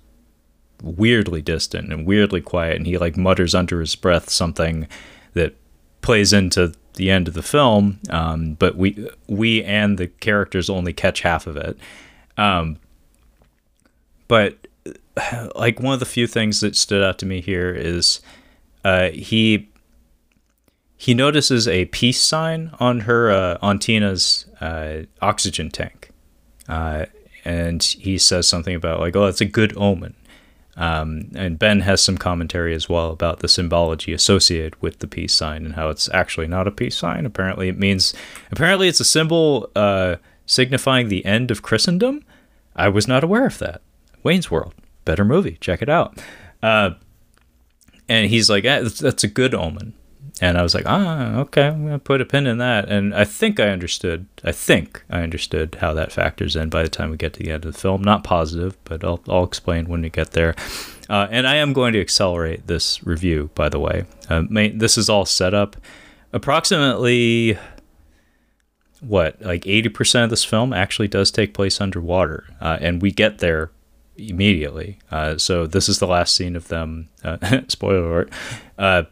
weirdly 0.82 1.42
distant 1.42 1.92
and 1.92 2.06
weirdly 2.06 2.40
quiet, 2.40 2.76
and 2.76 2.86
he 2.86 2.98
like 2.98 3.16
mutters 3.16 3.54
under 3.54 3.80
his 3.80 3.94
breath 3.96 4.30
something 4.30 4.88
that 5.34 5.54
plays 6.02 6.32
into 6.32 6.72
the 6.94 7.10
end 7.10 7.28
of 7.28 7.34
the 7.34 7.42
film. 7.42 7.98
Um, 8.10 8.54
but 8.54 8.76
we 8.76 9.08
we 9.26 9.62
and 9.64 9.98
the 9.98 10.08
characters 10.08 10.70
only 10.70 10.92
catch 10.92 11.20
half 11.20 11.46
of 11.46 11.56
it. 11.56 11.78
Um, 12.36 12.78
but 14.28 14.59
like 15.54 15.80
one 15.80 15.94
of 15.94 16.00
the 16.00 16.06
few 16.06 16.26
things 16.26 16.60
that 16.60 16.76
stood 16.76 17.02
out 17.02 17.18
to 17.18 17.26
me 17.26 17.40
here 17.40 17.72
is 17.74 18.20
uh, 18.84 19.10
he 19.10 19.68
he 20.96 21.14
notices 21.14 21.66
a 21.66 21.86
peace 21.86 22.20
sign 22.20 22.72
on 22.78 23.00
her 23.00 23.30
uh, 23.30 23.58
on 23.62 23.78
Tina's 23.78 24.46
uh, 24.60 25.02
oxygen 25.22 25.70
tank, 25.70 26.10
uh, 26.68 27.06
and 27.44 27.82
he 27.82 28.18
says 28.18 28.46
something 28.46 28.74
about 28.74 29.00
like, 29.00 29.16
"Oh, 29.16 29.26
that's 29.26 29.40
a 29.40 29.46
good 29.46 29.76
omen." 29.76 30.14
Um, 30.76 31.30
and 31.34 31.58
Ben 31.58 31.80
has 31.80 32.00
some 32.00 32.16
commentary 32.16 32.74
as 32.74 32.88
well 32.88 33.10
about 33.10 33.40
the 33.40 33.48
symbology 33.48 34.12
associated 34.12 34.80
with 34.80 35.00
the 35.00 35.06
peace 35.06 35.34
sign 35.34 35.66
and 35.66 35.74
how 35.74 35.90
it's 35.90 36.08
actually 36.14 36.46
not 36.46 36.66
a 36.66 36.70
peace 36.70 36.96
sign. 36.96 37.26
Apparently, 37.26 37.68
it 37.68 37.78
means 37.78 38.14
apparently 38.50 38.88
it's 38.88 39.00
a 39.00 39.04
symbol 39.04 39.70
uh, 39.76 40.16
signifying 40.46 41.08
the 41.08 41.24
end 41.24 41.50
of 41.50 41.62
Christendom. 41.62 42.24
I 42.74 42.88
was 42.88 43.06
not 43.06 43.24
aware 43.24 43.46
of 43.46 43.58
that. 43.58 43.82
Wayne's 44.22 44.50
World, 44.50 44.74
better 45.04 45.24
movie. 45.24 45.58
Check 45.60 45.82
it 45.82 45.88
out. 45.88 46.18
Uh, 46.62 46.90
and 48.08 48.28
he's 48.28 48.50
like, 48.50 48.64
eh, 48.64 48.88
that's 49.00 49.24
a 49.24 49.28
good 49.28 49.54
omen. 49.54 49.94
And 50.42 50.56
I 50.56 50.62
was 50.62 50.74
like, 50.74 50.86
ah, 50.86 51.36
okay, 51.40 51.66
I'm 51.66 51.84
gonna 51.84 51.98
put 51.98 52.20
a 52.20 52.24
pin 52.24 52.46
in 52.46 52.58
that. 52.58 52.88
And 52.88 53.14
I 53.14 53.24
think 53.24 53.60
I 53.60 53.68
understood. 53.68 54.26
I 54.42 54.52
think 54.52 55.04
I 55.10 55.20
understood 55.20 55.76
how 55.80 55.92
that 55.94 56.12
factors 56.12 56.56
in 56.56 56.70
by 56.70 56.82
the 56.82 56.88
time 56.88 57.10
we 57.10 57.18
get 57.18 57.34
to 57.34 57.42
the 57.42 57.50
end 57.50 57.66
of 57.66 57.74
the 57.74 57.78
film. 57.78 58.02
Not 58.02 58.24
positive, 58.24 58.76
but 58.84 59.04
I'll 59.04 59.20
I'll 59.28 59.44
explain 59.44 59.86
when 59.86 60.02
we 60.02 60.08
get 60.08 60.30
there. 60.30 60.54
Uh, 61.10 61.26
and 61.30 61.46
I 61.46 61.56
am 61.56 61.72
going 61.72 61.92
to 61.92 62.00
accelerate 62.00 62.68
this 62.68 63.04
review, 63.04 63.50
by 63.54 63.68
the 63.68 63.80
way. 63.80 64.04
Uh, 64.28 64.44
this 64.48 64.96
is 64.96 65.08
all 65.10 65.26
set 65.26 65.52
up. 65.52 65.76
Approximately 66.32 67.58
what, 69.00 69.42
like 69.42 69.64
80% 69.64 70.24
of 70.24 70.30
this 70.30 70.44
film 70.44 70.72
actually 70.72 71.08
does 71.08 71.30
take 71.30 71.52
place 71.52 71.80
underwater. 71.80 72.46
Uh, 72.60 72.78
and 72.80 73.02
we 73.02 73.10
get 73.10 73.38
there 73.38 73.72
immediately. 74.28 74.98
Uh, 75.10 75.38
so 75.38 75.66
this 75.66 75.88
is 75.88 75.98
the 75.98 76.06
last 76.06 76.34
scene 76.34 76.56
of 76.56 76.68
them. 76.68 77.08
Uh, 77.24 77.60
spoiler 77.68 78.04
alert. 78.04 78.32
Uh, 78.78 79.02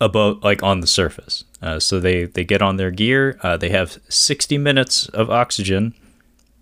about 0.00 0.42
like 0.42 0.62
on 0.62 0.80
the 0.80 0.86
surface. 0.86 1.44
Uh, 1.62 1.78
so 1.78 2.00
they 2.00 2.24
they 2.24 2.44
get 2.44 2.60
on 2.60 2.76
their 2.76 2.90
gear. 2.90 3.38
Uh, 3.42 3.56
they 3.56 3.70
have 3.70 3.98
60 4.08 4.58
minutes 4.58 5.08
of 5.08 5.30
oxygen, 5.30 5.94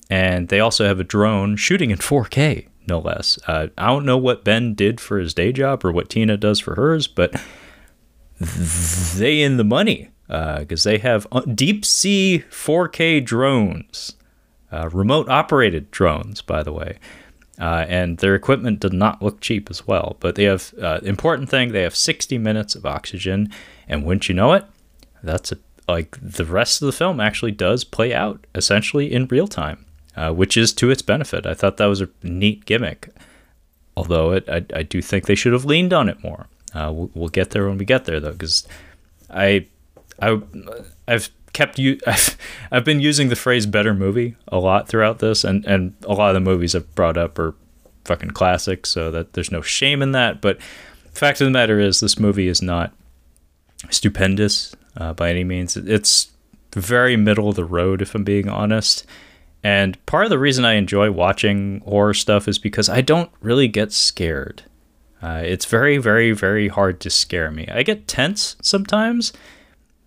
and 0.08 0.48
they 0.48 0.60
also 0.60 0.84
have 0.84 1.00
a 1.00 1.04
drone 1.04 1.56
shooting 1.56 1.90
in 1.90 1.98
4K, 1.98 2.68
no 2.86 2.98
less. 2.98 3.38
Uh, 3.46 3.68
I 3.78 3.86
don't 3.86 4.04
know 4.04 4.18
what 4.18 4.44
Ben 4.44 4.74
did 4.74 5.00
for 5.00 5.18
his 5.18 5.32
day 5.32 5.52
job 5.52 5.84
or 5.84 5.92
what 5.92 6.10
Tina 6.10 6.36
does 6.36 6.60
for 6.60 6.74
hers, 6.74 7.06
but 7.06 7.34
they 8.38 9.40
in 9.40 9.56
the 9.56 9.64
money 9.64 10.10
because 10.28 10.84
they 10.84 10.98
have 10.98 11.26
deep 11.54 11.84
sea 11.84 12.44
4K 12.50 13.24
drones, 13.24 14.16
remote 14.70 15.28
operated 15.28 15.90
drones, 15.90 16.42
by 16.42 16.62
the 16.62 16.72
way. 16.72 16.98
Uh, 17.60 17.84
and 17.88 18.18
their 18.18 18.34
equipment 18.34 18.80
did 18.80 18.94
not 18.94 19.20
look 19.22 19.40
cheap 19.40 19.68
as 19.70 19.86
well. 19.86 20.16
But 20.18 20.34
they 20.34 20.44
have 20.44 20.72
uh, 20.80 21.00
important 21.02 21.50
thing 21.50 21.72
they 21.72 21.82
have 21.82 21.94
60 21.94 22.38
minutes 22.38 22.74
of 22.74 22.86
oxygen, 22.86 23.52
and 23.86 24.04
wouldn't 24.04 24.28
you 24.30 24.34
know 24.34 24.54
it, 24.54 24.64
that's 25.22 25.52
a, 25.52 25.58
like 25.86 26.16
the 26.22 26.46
rest 26.46 26.80
of 26.80 26.86
the 26.86 26.92
film 26.92 27.20
actually 27.20 27.52
does 27.52 27.84
play 27.84 28.14
out 28.14 28.46
essentially 28.54 29.12
in 29.12 29.26
real 29.26 29.46
time, 29.46 29.84
uh, 30.16 30.32
which 30.32 30.56
is 30.56 30.72
to 30.74 30.90
its 30.90 31.02
benefit. 31.02 31.44
I 31.44 31.52
thought 31.52 31.76
that 31.76 31.86
was 31.86 32.00
a 32.00 32.08
neat 32.22 32.64
gimmick, 32.64 33.10
although 33.96 34.32
it, 34.32 34.48
I, 34.48 34.64
I 34.74 34.82
do 34.82 35.02
think 35.02 35.26
they 35.26 35.34
should 35.34 35.52
have 35.52 35.66
leaned 35.66 35.92
on 35.92 36.08
it 36.08 36.22
more. 36.22 36.46
Uh, 36.74 36.90
we'll, 36.94 37.10
we'll 37.14 37.28
get 37.28 37.50
there 37.50 37.68
when 37.68 37.76
we 37.76 37.84
get 37.84 38.06
there 38.06 38.20
though, 38.20 38.32
because 38.32 38.66
I 39.28 39.66
I 40.20 40.40
I've 41.06 41.30
kept 41.52 41.78
you 41.78 41.98
I've, 42.06 42.36
I've 42.70 42.84
been 42.84 43.00
using 43.00 43.28
the 43.28 43.36
phrase 43.36 43.66
better 43.66 43.94
movie 43.94 44.36
a 44.48 44.58
lot 44.58 44.88
throughout 44.88 45.18
this 45.18 45.44
and 45.44 45.64
and 45.66 45.94
a 46.04 46.14
lot 46.14 46.28
of 46.28 46.34
the 46.34 46.40
movies 46.40 46.74
I've 46.74 46.94
brought 46.94 47.16
up 47.16 47.38
are 47.38 47.54
fucking 48.04 48.30
classics 48.30 48.90
so 48.90 49.10
that 49.10 49.34
there's 49.34 49.52
no 49.52 49.60
shame 49.60 50.02
in 50.02 50.12
that 50.12 50.40
but 50.40 50.60
fact 51.12 51.40
of 51.40 51.44
the 51.44 51.50
matter 51.50 51.78
is 51.78 52.00
this 52.00 52.18
movie 52.18 52.48
is 52.48 52.62
not 52.62 52.92
stupendous 53.90 54.74
uh, 54.96 55.12
by 55.12 55.30
any 55.30 55.44
means. 55.44 55.76
It's 55.76 56.30
very 56.74 57.16
middle 57.16 57.48
of 57.48 57.56
the 57.56 57.64
road 57.64 58.00
if 58.02 58.14
I'm 58.14 58.24
being 58.24 58.48
honest 58.48 59.04
and 59.62 60.04
part 60.06 60.24
of 60.24 60.30
the 60.30 60.38
reason 60.38 60.64
I 60.64 60.74
enjoy 60.74 61.10
watching 61.10 61.80
horror 61.80 62.14
stuff 62.14 62.48
is 62.48 62.58
because 62.58 62.88
I 62.88 63.02
don't 63.02 63.30
really 63.40 63.68
get 63.68 63.92
scared. 63.92 64.62
Uh, 65.22 65.42
it's 65.44 65.66
very 65.66 65.98
very 65.98 66.32
very 66.32 66.68
hard 66.68 67.00
to 67.00 67.10
scare 67.10 67.50
me. 67.50 67.68
I 67.68 67.82
get 67.82 68.08
tense 68.08 68.56
sometimes 68.62 69.32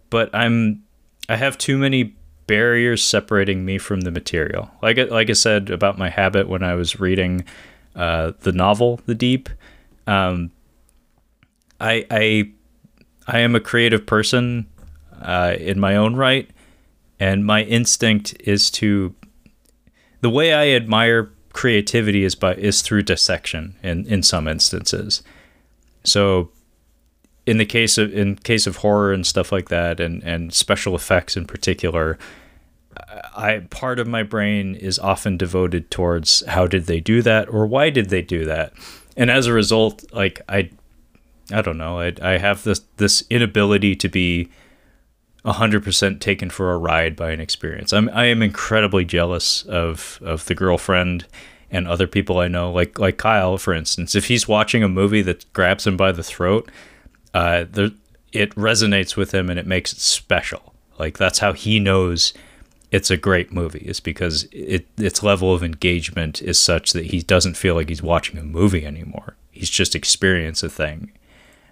but 0.10 0.30
I'm 0.34 0.83
I 1.30 1.38
have 1.38 1.57
too 1.57 1.78
many 1.78 2.15
barriers 2.47 3.03
separating 3.03 3.63
me 3.65 3.78
from 3.78 4.01
the 4.01 4.11
material. 4.11 4.69
Like 4.82 4.97
like 5.09 5.30
I 5.30 5.34
said 5.34 5.69
about 5.69 5.97
my 5.97 6.09
habit 6.09 6.47
when 6.47 6.63
I 6.63 6.76
was 6.76 6.99
reading 6.99 7.45
uh, 7.95 8.34
the 8.41 8.51
novel 8.51 8.99
The 9.05 9.15
Deep, 9.15 9.49
um, 10.07 10.51
I 11.80 12.05
I 12.11 12.51
I 13.28 13.39
am 13.39 13.55
a 13.55 13.59
creative 13.59 14.05
person 14.05 14.67
uh, 15.21 15.55
in 15.57 15.80
my 15.80 15.95
own 15.95 16.15
right, 16.15 16.49
and 17.19 17.45
my 17.45 17.63
instinct 17.63 18.36
is 18.41 18.69
to 18.71 19.15
the 20.21 20.30
way 20.30 20.53
I 20.53 20.69
admire 20.76 21.32
creativity 21.53 22.24
is 22.24 22.36
by 22.36 22.55
is 22.55 22.82
through 22.82 23.03
dissection 23.03 23.76
in 23.84 24.05
in 24.07 24.24
some 24.24 24.47
instances. 24.47 25.24
So 26.03 26.49
in 27.46 27.58
the 27.58 27.66
case 27.66 27.98
of 27.98 28.14
in 28.14 28.36
case 28.36 28.68
of 28.68 28.78
horror 28.78 29.14
and 29.14 29.26
stuff 29.26 29.52
like 29.52 29.70
that 29.70 30.00
and 30.00 30.24
and 30.24 30.54
special 30.54 30.96
effects 30.96 31.36
in 31.36 31.46
particular 31.46 32.18
I 33.36 33.66
part 33.70 34.00
of 34.00 34.08
my 34.08 34.24
brain 34.24 34.76
is 34.76 35.00
often 35.00 35.38
devoted 35.38 35.89
towards 35.89 36.46
how 36.48 36.68
did 36.68 36.86
they 36.86 37.00
do 37.00 37.22
that 37.22 37.50
or 37.50 37.66
why 37.66 37.89
did 37.89 38.10
they 38.10 38.22
do 38.22 38.46
that 38.46 38.74
and 39.18 39.30
as 39.30 39.48
a 39.48 39.54
result 39.54 40.04
like 40.14 40.41
I 40.48 40.70
I 41.52 41.62
don't 41.62 41.78
know 41.78 42.00
I 42.00 42.14
I 42.22 42.38
have 42.38 42.64
this 42.64 42.82
this 42.98 43.24
inability 43.30 43.96
to 43.98 44.10
be 44.10 44.50
100% 45.46 46.20
taken 46.22 46.50
for 46.50 46.72
a 46.72 46.78
ride 46.78 47.16
by 47.16 47.32
an 47.32 47.41
experience. 47.41 47.91
I'm 47.91 48.10
I 48.14 48.26
am 48.26 48.41
incredibly 48.41 49.04
jealous 49.04 49.64
of 49.64 50.20
of 50.24 50.46
the 50.46 50.56
girlfriend 50.56 51.26
and 51.70 51.88
other 51.88 52.08
people 52.08 52.39
I 52.39 52.48
know 52.48 52.72
like 52.72 52.98
like 52.98 53.18
Kyle 53.18 53.58
for 53.58 53.74
instance. 53.74 54.16
If 54.16 54.28
he's 54.28 54.48
watching 54.48 54.84
a 54.84 54.88
movie 54.88 55.22
that 55.24 55.52
grabs 55.52 55.86
him 55.86 55.98
by 55.98 56.14
the 56.14 56.24
throat, 56.24 56.70
uh, 57.34 57.66
there, 57.70 57.92
it 58.32 58.54
resonates 58.56 59.16
with 59.16 59.34
him 59.34 59.50
and 59.50 59.60
it 59.60 59.68
makes 59.68 59.94
it 59.94 60.00
special. 60.00 60.74
Like 61.00 61.18
that's 61.18 61.40
how 61.40 61.54
he 61.54 61.80
knows 61.80 62.34
it's 62.92 63.10
a 63.10 63.18
great 63.18 63.52
movie 63.52 63.84
is 63.88 64.00
because 64.00 64.48
it 64.52 64.86
its 64.98 65.24
level 65.24 65.52
of 65.54 65.64
engagement 65.64 66.42
is 66.44 66.60
such 66.60 66.94
that 66.94 67.08
he 67.08 67.22
doesn't 67.22 67.58
feel 67.58 67.74
like 67.74 67.90
he's 67.90 68.04
watching 68.04 68.38
a 68.38 68.44
movie 68.44 68.86
anymore. 68.86 69.36
He's 69.50 69.72
just 69.72 69.96
experiencing 69.96 70.68
a 70.68 70.70
thing. 70.70 71.12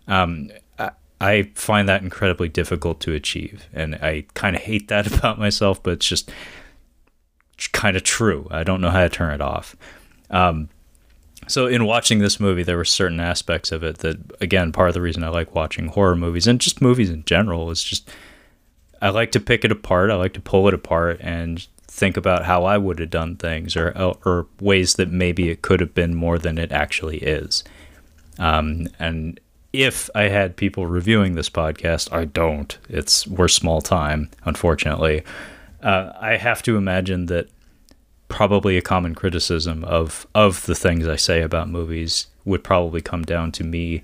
Um, 0.07 0.49
I, 0.80 0.91
I 1.20 1.51
find 1.53 1.88
that 1.88 2.01
incredibly 2.01 2.49
difficult 2.49 2.99
to 3.01 3.14
achieve, 3.14 3.68
and 3.72 3.95
I 3.95 4.26
kind 4.34 4.55
of 4.55 4.64
hate 4.64 4.88
that 4.88 5.05
about 5.16 5.38
myself. 5.38 5.82
But 5.84 5.93
it's 5.93 6.07
just 6.07 6.32
kind 7.72 7.95
of 7.95 8.01
true. 8.01 8.47
I 8.49 8.64
don't 8.64 8.82
know 8.82 8.89
how 8.89 9.01
to 9.03 9.09
turn 9.09 9.32
it 9.32 9.41
off. 9.41 9.76
Um, 10.32 10.70
so 11.51 11.67
in 11.67 11.85
watching 11.85 12.19
this 12.19 12.39
movie 12.39 12.63
there 12.63 12.77
were 12.77 12.85
certain 12.85 13.19
aspects 13.19 13.71
of 13.71 13.83
it 13.83 13.99
that 13.99 14.17
again 14.41 14.71
part 14.71 14.87
of 14.87 14.93
the 14.93 15.01
reason 15.01 15.23
i 15.23 15.27
like 15.29 15.53
watching 15.53 15.87
horror 15.87 16.15
movies 16.15 16.47
and 16.47 16.61
just 16.61 16.81
movies 16.81 17.09
in 17.09 17.23
general 17.25 17.69
is 17.69 17.83
just 17.83 18.09
i 19.01 19.09
like 19.09 19.31
to 19.31 19.39
pick 19.39 19.65
it 19.65 19.71
apart. 19.71 20.11
I 20.11 20.15
like 20.15 20.33
to 20.33 20.39
pull 20.39 20.67
it 20.67 20.73
apart 20.73 21.19
and 21.21 21.65
think 21.87 22.15
about 22.15 22.45
how 22.45 22.63
i 22.63 22.77
would 22.77 22.99
have 22.99 23.09
done 23.09 23.35
things 23.35 23.75
or 23.75 23.91
or 24.23 24.47
ways 24.59 24.95
that 24.95 25.09
maybe 25.11 25.49
it 25.49 25.61
could 25.61 25.79
have 25.79 25.93
been 25.93 26.15
more 26.15 26.37
than 26.37 26.57
it 26.57 26.71
actually 26.71 27.17
is. 27.17 27.63
Um, 28.39 28.87
and 28.99 29.39
if 29.73 30.09
i 30.15 30.23
had 30.23 30.55
people 30.55 30.85
reviewing 30.85 31.35
this 31.35 31.49
podcast 31.49 32.11
i 32.13 32.25
don't. 32.25 32.77
It's 32.89 33.27
we're 33.27 33.47
small 33.47 33.81
time 33.81 34.29
unfortunately. 34.45 35.23
Uh, 35.81 36.11
i 36.19 36.37
have 36.37 36.61
to 36.63 36.77
imagine 36.77 37.25
that 37.25 37.49
probably 38.32 38.77
a 38.77 38.82
common 38.82 39.13
criticism 39.13 39.84
of 39.84 40.25
of 40.34 40.65
the 40.65 40.73
things 40.73 41.07
I 41.07 41.17
say 41.17 41.41
about 41.41 41.69
movies 41.69 42.27
would 42.45 42.63
probably 42.63 43.01
come 43.01 43.23
down 43.23 43.51
to 43.53 43.63
me 43.63 44.01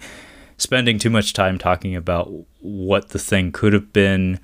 spending 0.58 1.00
too 1.00 1.10
much 1.10 1.34
time 1.34 1.58
talking 1.58 1.96
about 1.96 2.32
what 2.60 3.10
the 3.10 3.20
thing 3.20 3.52
could 3.52 3.74
have 3.74 3.94
been 3.94 4.40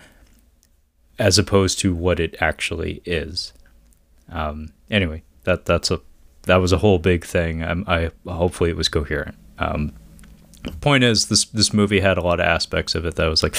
as 1.20 1.38
opposed 1.38 1.80
to 1.80 1.94
what 1.94 2.20
it 2.20 2.36
actually 2.40 3.02
is. 3.06 3.54
Um, 4.32 4.74
anyway, 4.90 5.24
that 5.44 5.66
that's 5.66 5.92
a 5.92 6.00
that 6.44 6.58
was 6.58 6.72
a 6.72 6.78
whole 6.78 7.00
big 7.00 7.26
thing. 7.26 7.64
I 7.64 8.12
hopefully 8.26 8.70
it 8.70 8.78
was 8.78 8.90
coherent. 8.90 9.36
Um, 9.60 9.94
point 10.82 11.04
is, 11.04 11.28
this 11.28 11.46
this 11.46 11.74
movie 11.74 12.00
had 12.00 12.18
a 12.18 12.24
lot 12.24 12.40
of 12.40 12.46
aspects 12.46 12.96
of 12.96 13.06
it 13.06 13.16
that 13.16 13.28
was 13.28 13.44
like, 13.44 13.56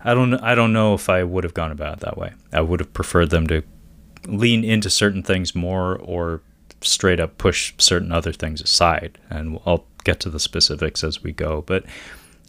I 0.00 0.14
don't 0.14 0.34
I 0.34 0.54
don't 0.54 0.72
know 0.72 0.94
if 0.94 1.08
I 1.08 1.22
would 1.22 1.44
have 1.44 1.54
gone 1.54 1.70
about 1.70 1.94
it 1.94 2.00
that 2.00 2.18
way. 2.18 2.32
I 2.52 2.60
would 2.60 2.80
have 2.80 2.92
preferred 2.92 3.30
them 3.30 3.46
to 3.48 3.62
lean 4.26 4.64
into 4.64 4.90
certain 4.90 5.22
things 5.22 5.54
more 5.54 5.96
or 5.96 6.40
straight 6.80 7.20
up 7.20 7.38
push 7.38 7.72
certain 7.78 8.12
other 8.12 8.32
things 8.32 8.60
aside. 8.60 9.18
And 9.30 9.58
I'll 9.66 9.84
get 10.04 10.20
to 10.20 10.30
the 10.30 10.40
specifics 10.40 11.02
as 11.02 11.22
we 11.22 11.32
go. 11.32 11.62
But 11.62 11.84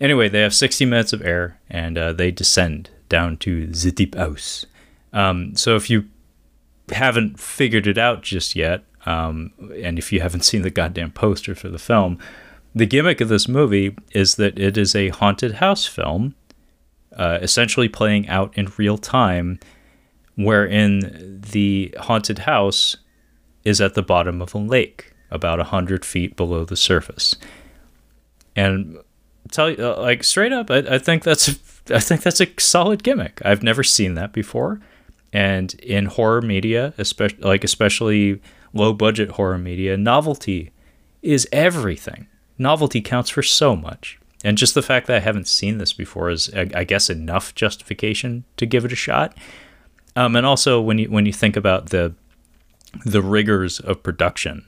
anyway, 0.02 0.30
they 0.30 0.42
have 0.42 0.54
60 0.54 0.86
minutes 0.86 1.14
of 1.14 1.22
air 1.22 1.60
and 1.70 1.98
uh, 1.98 2.14
they 2.14 2.32
descend 2.32 2.90
down 3.10 3.38
to 3.38 3.68
the 3.68 3.92
deep 3.92 4.16
house. 4.16 4.66
Um, 5.14 5.56
so 5.56 5.76
if 5.76 5.90
you 5.90 6.06
haven't 6.92 7.40
figured 7.40 7.88
it 7.88 7.98
out 7.98 8.22
just 8.24 8.56
yet, 8.56 8.84
Um, 9.06 9.54
and 9.84 10.00
if 10.00 10.12
you 10.12 10.20
haven't 10.22 10.46
seen 10.46 10.64
the 10.64 10.72
goddamn 10.72 11.12
poster 11.12 11.54
for 11.56 11.70
the 11.70 11.78
film, 11.78 12.18
the 12.74 12.88
gimmick 12.88 13.22
of 13.22 13.30
this 13.30 13.48
movie 13.48 13.96
is 14.14 14.36
that 14.36 14.58
it 14.58 14.78
is 14.78 14.96
a 14.96 15.10
haunted 15.10 15.54
house 15.56 15.86
film, 15.86 16.34
uh, 17.16 17.38
essentially 17.42 17.88
playing 17.88 18.28
out 18.28 18.52
in 18.58 18.72
real 18.78 18.98
time, 18.98 19.60
wherein 20.36 21.42
the 21.52 21.94
haunted 22.00 22.40
house 22.40 22.98
is 23.64 23.82
at 23.82 23.94
the 23.94 24.04
bottom 24.04 24.42
of 24.42 24.54
a 24.54 24.58
lake, 24.58 25.14
about 25.32 25.60
100 25.60 26.06
feet 26.06 26.36
below 26.36 26.66
the 26.66 26.76
surface. 26.76 27.36
And 28.56 28.98
tell 29.52 29.70
you, 29.70 29.78
uh, 29.80 30.00
like, 30.00 30.24
straight 30.24 30.54
up, 30.54 30.70
I, 30.72 30.78
I 30.78 30.98
think 30.98 31.24
that's. 31.24 31.60
I 31.88 32.00
think 32.00 32.24
that's 32.24 32.42
a 32.42 32.48
solid 32.58 33.04
gimmick. 33.04 33.44
I've 33.46 33.62
never 33.62 33.84
seen 33.84 34.16
that 34.16 34.34
before, 34.34 34.82
and 35.32 35.72
in 35.76 36.08
horror 36.08 36.42
media, 36.42 36.96
especially 36.98 37.44
like 37.44 37.64
especially 37.64 38.42
low 38.74 38.92
budget 38.92 39.32
horror 39.32 39.60
media, 39.60 39.96
novelty 39.96 40.72
is 41.22 41.48
everything. 41.52 42.26
Novelty 42.58 43.02
counts 43.02 43.30
for 43.30 43.44
so 43.44 43.76
much. 43.76 44.20
And 44.44 44.58
just 44.58 44.76
the 44.76 44.82
fact 44.82 45.08
that 45.08 45.18
I 45.18 45.20
haven't 45.20 45.48
seen 45.48 45.78
this 45.78 45.92
before 45.92 46.30
is, 46.30 46.50
I 46.54 46.84
guess, 46.84 47.10
enough 47.10 47.54
justification 47.56 48.46
to 48.58 48.66
give 48.66 48.86
it 48.86 48.92
a 48.92 48.96
shot. 48.96 49.36
Um, 50.16 50.36
and 50.36 50.46
also, 50.46 50.80
when 50.80 50.98
you 50.98 51.10
when 51.10 51.26
you 51.26 51.34
think 51.34 51.56
about 51.56 51.90
the 51.90 52.14
the 53.06 53.22
rigors 53.22 53.80
of 53.80 54.04
production, 54.04 54.66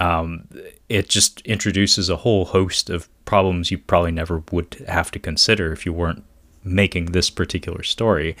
um, 0.00 0.48
it 0.88 1.08
just 1.08 1.40
introduces 1.42 2.08
a 2.08 2.16
whole 2.16 2.46
host 2.46 2.90
of 2.90 3.08
problems 3.24 3.70
you 3.70 3.78
probably 3.78 4.12
never 4.12 4.42
would 4.50 4.84
have 4.88 5.10
to 5.10 5.18
consider 5.18 5.72
if 5.72 5.84
you 5.84 5.92
weren't 5.92 6.24
making 6.64 7.06
this 7.06 7.30
particular 7.30 7.82
story. 7.82 8.36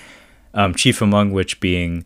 Um, 0.54 0.74
chief 0.74 1.00
among 1.00 1.32
which 1.32 1.60
being 1.60 2.04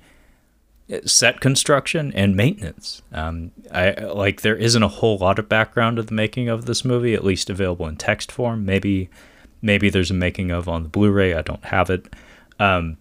set 1.05 1.41
construction 1.41 2.13
and 2.15 2.37
maintenance. 2.37 3.03
Um, 3.13 3.51
I 3.73 3.91
like 3.91 4.43
there 4.43 4.57
isn't 4.57 4.83
a 4.83 4.89
whole 4.89 5.19
lot 5.19 5.39
of 5.39 5.49
background 5.49 5.99
of 5.99 6.07
the 6.07 6.15
making 6.15 6.49
of 6.49 6.67
this 6.67 6.85
movie, 6.85 7.15
at 7.15 7.25
least 7.25 7.51
available 7.51 7.87
in 7.89 7.97
text 7.97 8.31
form. 8.31 8.65
Maybe 8.65 9.11
maybe 9.63 9.91
there's 9.91 10.11
a 10.11 10.15
making 10.15 10.51
of 10.51 10.69
on 10.69 10.85
the 10.85 10.89
Blu-ray. 10.89 11.35
I 11.35 11.43
don't 11.43 11.65
have 11.65 11.91
it. 11.91 12.07
Um, 12.61 12.99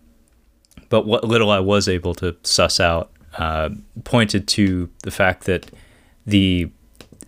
but 0.90 1.06
what 1.06 1.24
little 1.24 1.50
I 1.50 1.60
was 1.60 1.88
able 1.88 2.14
to 2.16 2.36
suss 2.44 2.80
out 2.80 3.12
uh, 3.38 3.70
pointed 4.04 4.48
to 4.50 4.90
the 5.04 5.12
fact 5.12 5.46
that 5.46 5.72
the 6.26 6.72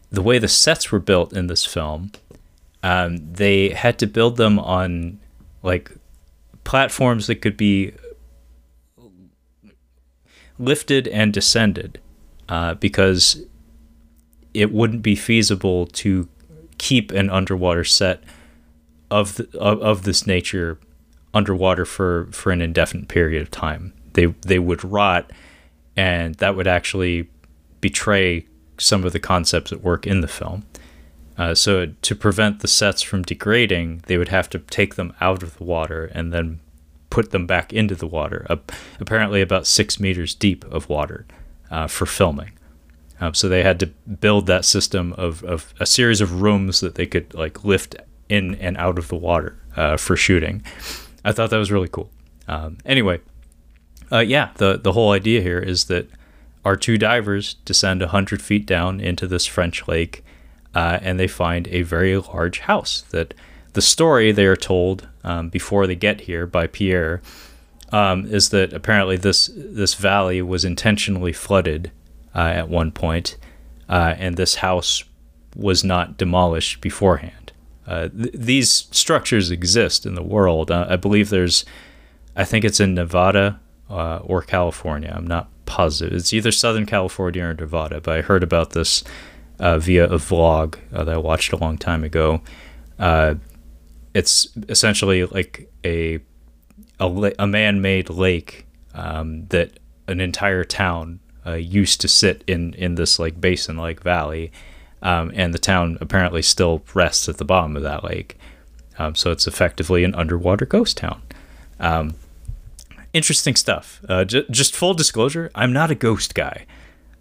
the 0.10 0.22
way 0.22 0.40
the 0.40 0.48
sets 0.48 0.92
were 0.92 1.00
built 1.00 1.34
in 1.34 1.48
this 1.48 1.66
film, 1.66 2.12
um, 2.82 3.18
they 3.34 3.70
had 3.70 4.00
to 4.00 4.08
build 4.08 4.38
them 4.38 4.58
on 4.58 5.20
like 5.64 5.92
platforms 6.64 7.28
that 7.28 7.36
could 7.36 7.58
be 7.58 7.94
lifted 10.58 11.08
and 11.10 11.34
descended 11.34 12.00
uh, 12.50 12.74
because 12.76 13.46
it 14.54 14.72
wouldn't 14.72 15.02
be 15.02 15.16
feasible 15.16 15.86
to 15.88 16.28
keep 16.78 17.12
an 17.12 17.30
underwater 17.30 17.84
set 17.84 18.24
of, 19.10 19.36
the, 19.36 19.58
of 19.58 19.82
of 19.82 20.04
this 20.04 20.28
nature 20.28 20.80
underwater 21.34 21.86
for 21.86 22.28
for 22.32 22.52
an 22.52 22.62
indefinite 22.62 23.08
period 23.08 23.42
of 23.42 23.52
time. 23.52 23.94
They 24.14 24.28
they 24.42 24.60
would 24.60 24.84
rot, 24.84 25.32
and 25.96 26.36
that 26.36 26.56
would 26.56 26.68
actually 26.68 27.30
betray 27.82 28.46
some 28.78 29.04
of 29.04 29.14
the 29.14 29.20
concepts 29.20 29.72
at 29.72 29.84
work 29.84 30.06
in 30.06 30.22
the 30.22 30.28
film. 30.28 30.66
Uh, 31.38 31.54
so 31.54 31.86
to 32.02 32.16
prevent 32.16 32.62
the 32.62 32.68
sets 32.68 33.02
from 33.02 33.22
degrading, 33.22 34.04
they 34.08 34.18
would 34.18 34.30
have 34.30 34.50
to 34.50 34.60
take 34.60 34.96
them 34.96 35.14
out 35.22 35.44
of 35.44 35.58
the 35.58 35.64
water 35.64 36.06
and 36.14 36.34
then 36.34 36.60
put 37.10 37.32
them 37.32 37.46
back 37.46 37.72
into 37.72 37.96
the 37.96 38.08
water, 38.08 38.46
uh, 38.50 38.58
apparently 39.00 39.42
about 39.42 39.68
six 39.68 40.00
meters 40.00 40.34
deep 40.34 40.66
of 40.66 40.90
water 40.90 41.26
uh, 41.70 41.88
for 41.88 42.06
filming. 42.06 42.52
Um, 43.20 43.34
so 43.34 43.48
they 43.48 43.64
had 43.64 43.80
to 43.80 43.88
build 43.88 44.46
that 44.48 44.66
system 44.66 45.14
of, 45.14 45.44
of 45.44 45.74
a 45.80 45.86
series 45.86 46.22
of 46.22 46.42
rooms 46.42 46.80
that 46.82 46.96
they 46.96 47.06
could 47.06 47.34
like 47.34 47.64
lift 47.64 47.96
in 48.30 48.56
and 48.56 48.78
out 48.78 48.98
of 48.98 49.08
the 49.08 49.16
water 49.16 49.58
uh, 49.76 49.98
for 49.98 50.16
shooting. 50.16 50.64
I 51.28 51.34
thought 51.34 51.50
that 51.50 51.58
was 51.58 51.74
really 51.74 51.90
cool. 51.90 52.10
Um, 52.48 52.78
anyway, 52.86 53.20
uh, 54.10 54.20
yeah, 54.20 54.52
the 54.56 54.78
the 54.78 54.94
whole 54.94 55.12
idea 55.12 55.42
here 55.42 55.60
is 55.60 55.86
that 55.86 56.10
our 56.64 56.78
two 56.78 56.98
divers 56.98 57.56
descend 57.66 58.02
hundred 58.02 58.42
feet 58.42 58.66
down 58.66 59.02
into 59.02 59.28
this 59.28 59.46
French 59.46 59.90
lake, 59.90 60.24
uh, 60.74 61.00
and 61.02 61.20
they 61.20 61.28
find 61.28 61.68
a 61.68 61.82
very 61.82 62.18
large 62.18 62.60
house 62.60 63.02
that 63.10 63.34
the 63.74 63.82
story 63.82 64.32
they 64.32 64.46
are 64.46 64.56
told 64.56 65.10
um, 65.26 65.50
before 65.50 65.86
they 65.86 65.96
get 65.96 66.22
here 66.22 66.48
by 66.48 66.66
Pierre 66.66 67.22
um, 67.92 68.26
is 68.26 68.50
that 68.50 68.72
apparently 68.72 69.18
this 69.18 69.52
this 69.54 69.96
valley 69.96 70.42
was 70.42 70.64
intentionally 70.64 71.34
flooded 71.34 71.92
uh, 72.34 72.40
at 72.40 72.70
one 72.70 72.90
point, 72.90 73.36
uh, 73.90 74.16
and 74.18 74.38
this 74.38 74.56
house 74.56 75.04
was 75.58 75.84
not 75.84 76.18
demolished 76.18 76.80
beforehand. 76.80 77.37
Uh, 77.88 78.10
th- 78.10 78.34
these 78.34 78.88
structures 78.92 79.50
exist 79.50 80.06
in 80.06 80.16
the 80.16 80.24
world. 80.24 80.70
Uh, 80.70 80.86
I 80.90 80.98
believe 80.98 81.30
there's, 81.30 81.66
I 82.36 82.44
think 82.44 82.66
it's 82.66 82.80
in 82.80 82.94
Nevada 82.94 83.60
uh, 83.90 84.18
or 84.18 84.42
California. 84.42 85.14
I'm 85.16 85.28
not 85.28 85.50
positive. 85.66 86.14
It's 86.14 86.34
either 86.34 86.52
Southern 86.52 86.86
California 86.86 87.44
or 87.46 87.54
Nevada, 87.54 88.02
but 88.02 88.18
I 88.18 88.22
heard 88.22 88.44
about 88.44 88.72
this 88.72 89.04
uh, 89.60 89.80
via 89.80 90.06
a 90.06 90.18
vlog 90.18 90.78
that 90.92 91.10
I 91.10 91.18
watched 91.18 91.54
a 91.54 91.58
long 91.58 91.78
time 91.78 92.04
ago 92.04 92.42
it's 94.18 94.48
essentially 94.68 95.26
like 95.26 95.72
a 95.86 96.20
a, 97.00 97.34
a 97.38 97.46
man-made 97.46 98.10
lake 98.10 98.66
um, 98.96 99.46
that 99.50 99.80
an 100.08 100.20
entire 100.20 100.64
town 100.64 101.20
uh, 101.46 101.54
used 101.54 102.02
to 102.02 102.08
sit 102.08 102.44
in 102.48 102.74
in 102.74 102.96
this 102.96 103.20
like 103.20 103.40
basin-like 103.40 104.02
valley, 104.02 104.52
um, 105.02 105.32
and 105.36 105.54
the 105.54 105.60
town 105.60 105.98
apparently 106.02 106.42
still 106.42 106.84
rests 106.94 107.30
at 107.30 107.38
the 107.38 107.46
bottom 107.46 107.76
of 107.76 107.84
that 107.84 108.04
lake. 108.04 108.38
Um, 109.00 109.16
so 109.16 109.32
it's 109.32 109.48
effectively 109.48 110.04
an 110.04 110.16
underwater 110.16 110.66
ghost 110.66 110.98
town. 110.98 111.22
Um, 111.80 112.16
interesting 113.14 113.56
stuff. 113.56 114.02
Uh, 114.10 114.26
j- 114.26 114.46
just 114.50 114.76
full 114.76 114.94
disclosure, 114.94 115.52
I'm 115.54 115.72
not 115.72 115.92
a 115.92 115.96
ghost 115.96 116.34
guy. 116.34 116.66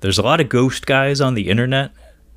There's 0.01 0.19
a 0.19 0.23
lot 0.23 0.41
of 0.41 0.49
ghost 0.49 0.87
guys 0.87 1.21
on 1.21 1.35
the 1.35 1.49
internet. 1.49 1.93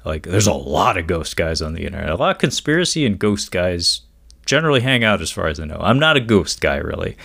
Like, 0.05 0.23
there's 0.23 0.47
a 0.47 0.53
lot 0.53 0.97
of 0.97 1.07
ghost 1.07 1.35
guys 1.35 1.61
on 1.61 1.73
the 1.73 1.85
internet. 1.85 2.09
A 2.09 2.15
lot 2.15 2.35
of 2.35 2.39
conspiracy 2.39 3.05
and 3.05 3.19
ghost 3.19 3.51
guys 3.51 4.01
generally 4.45 4.81
hang 4.81 5.03
out 5.03 5.21
as 5.21 5.29
far 5.29 5.47
as 5.47 5.59
I 5.59 5.65
know. 5.65 5.79
I'm 5.79 5.99
not 5.99 6.17
a 6.17 6.21
ghost 6.21 6.59
guy 6.59 6.77
really. 6.77 7.15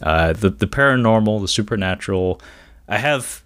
Uh, 0.00 0.32
the 0.32 0.48
the 0.50 0.66
paranormal, 0.68 1.40
the 1.40 1.48
supernatural, 1.48 2.40
I 2.86 2.98
have 2.98 3.42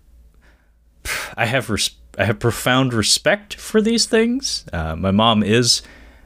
I 1.37 1.47
have 1.47 1.71
res- 1.71 1.97
I 2.19 2.25
have 2.25 2.39
profound 2.39 2.93
respect 2.93 3.55
for 3.55 3.81
these 3.81 4.07
things. 4.07 4.65
Uh, 4.73 4.97
my 4.97 5.11
mom 5.11 5.43
is 5.43 5.83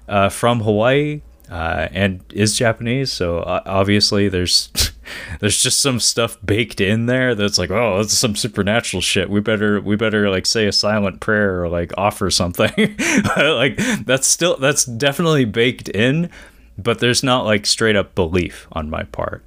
uh, 0.08 0.28
from 0.28 0.60
Hawaii 0.60 1.22
uh, 1.50 1.88
and 1.92 2.24
is 2.32 2.56
Japanese, 2.56 3.12
so 3.12 3.42
obviously 3.44 4.28
there's 4.28 4.70
there's 5.40 5.62
just 5.62 5.80
some 5.80 6.00
stuff 6.00 6.36
baked 6.44 6.80
in 6.80 7.06
there 7.06 7.34
that's 7.34 7.58
like, 7.58 7.70
oh, 7.70 7.98
that's 7.98 8.16
some 8.16 8.34
supernatural 8.34 9.00
shit. 9.00 9.30
We 9.30 9.40
better 9.40 9.80
we 9.80 9.96
better 9.96 10.28
like 10.28 10.46
say 10.46 10.66
a 10.66 10.72
silent 10.72 11.20
prayer 11.20 11.62
or 11.62 11.68
like 11.68 11.92
offer 11.96 12.30
something. 12.30 12.72
like 13.36 13.76
that's 14.04 14.26
still 14.26 14.56
that's 14.56 14.84
definitely 14.84 15.44
baked 15.44 15.88
in 15.88 16.30
but 16.78 16.98
there's 16.98 17.22
not 17.22 17.44
like 17.44 17.66
straight 17.66 17.96
up 17.96 18.14
belief 18.14 18.66
on 18.72 18.90
my 18.90 19.04
part. 19.04 19.44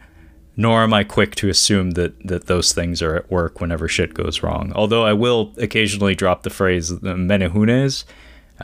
Nor 0.59 0.83
am 0.83 0.93
I 0.93 1.05
quick 1.05 1.35
to 1.35 1.47
assume 1.47 1.91
that, 1.91 2.21
that 2.27 2.47
those 2.47 2.73
things 2.73 3.01
are 3.01 3.15
at 3.15 3.31
work 3.31 3.61
whenever 3.61 3.87
shit 3.87 4.13
goes 4.13 4.43
wrong. 4.43 4.73
Although 4.75 5.05
I 5.05 5.13
will 5.13 5.53
occasionally 5.57 6.15
drop 6.15 6.43
the 6.43 6.49
phrase 6.49 6.91
menehunes. 6.91 8.03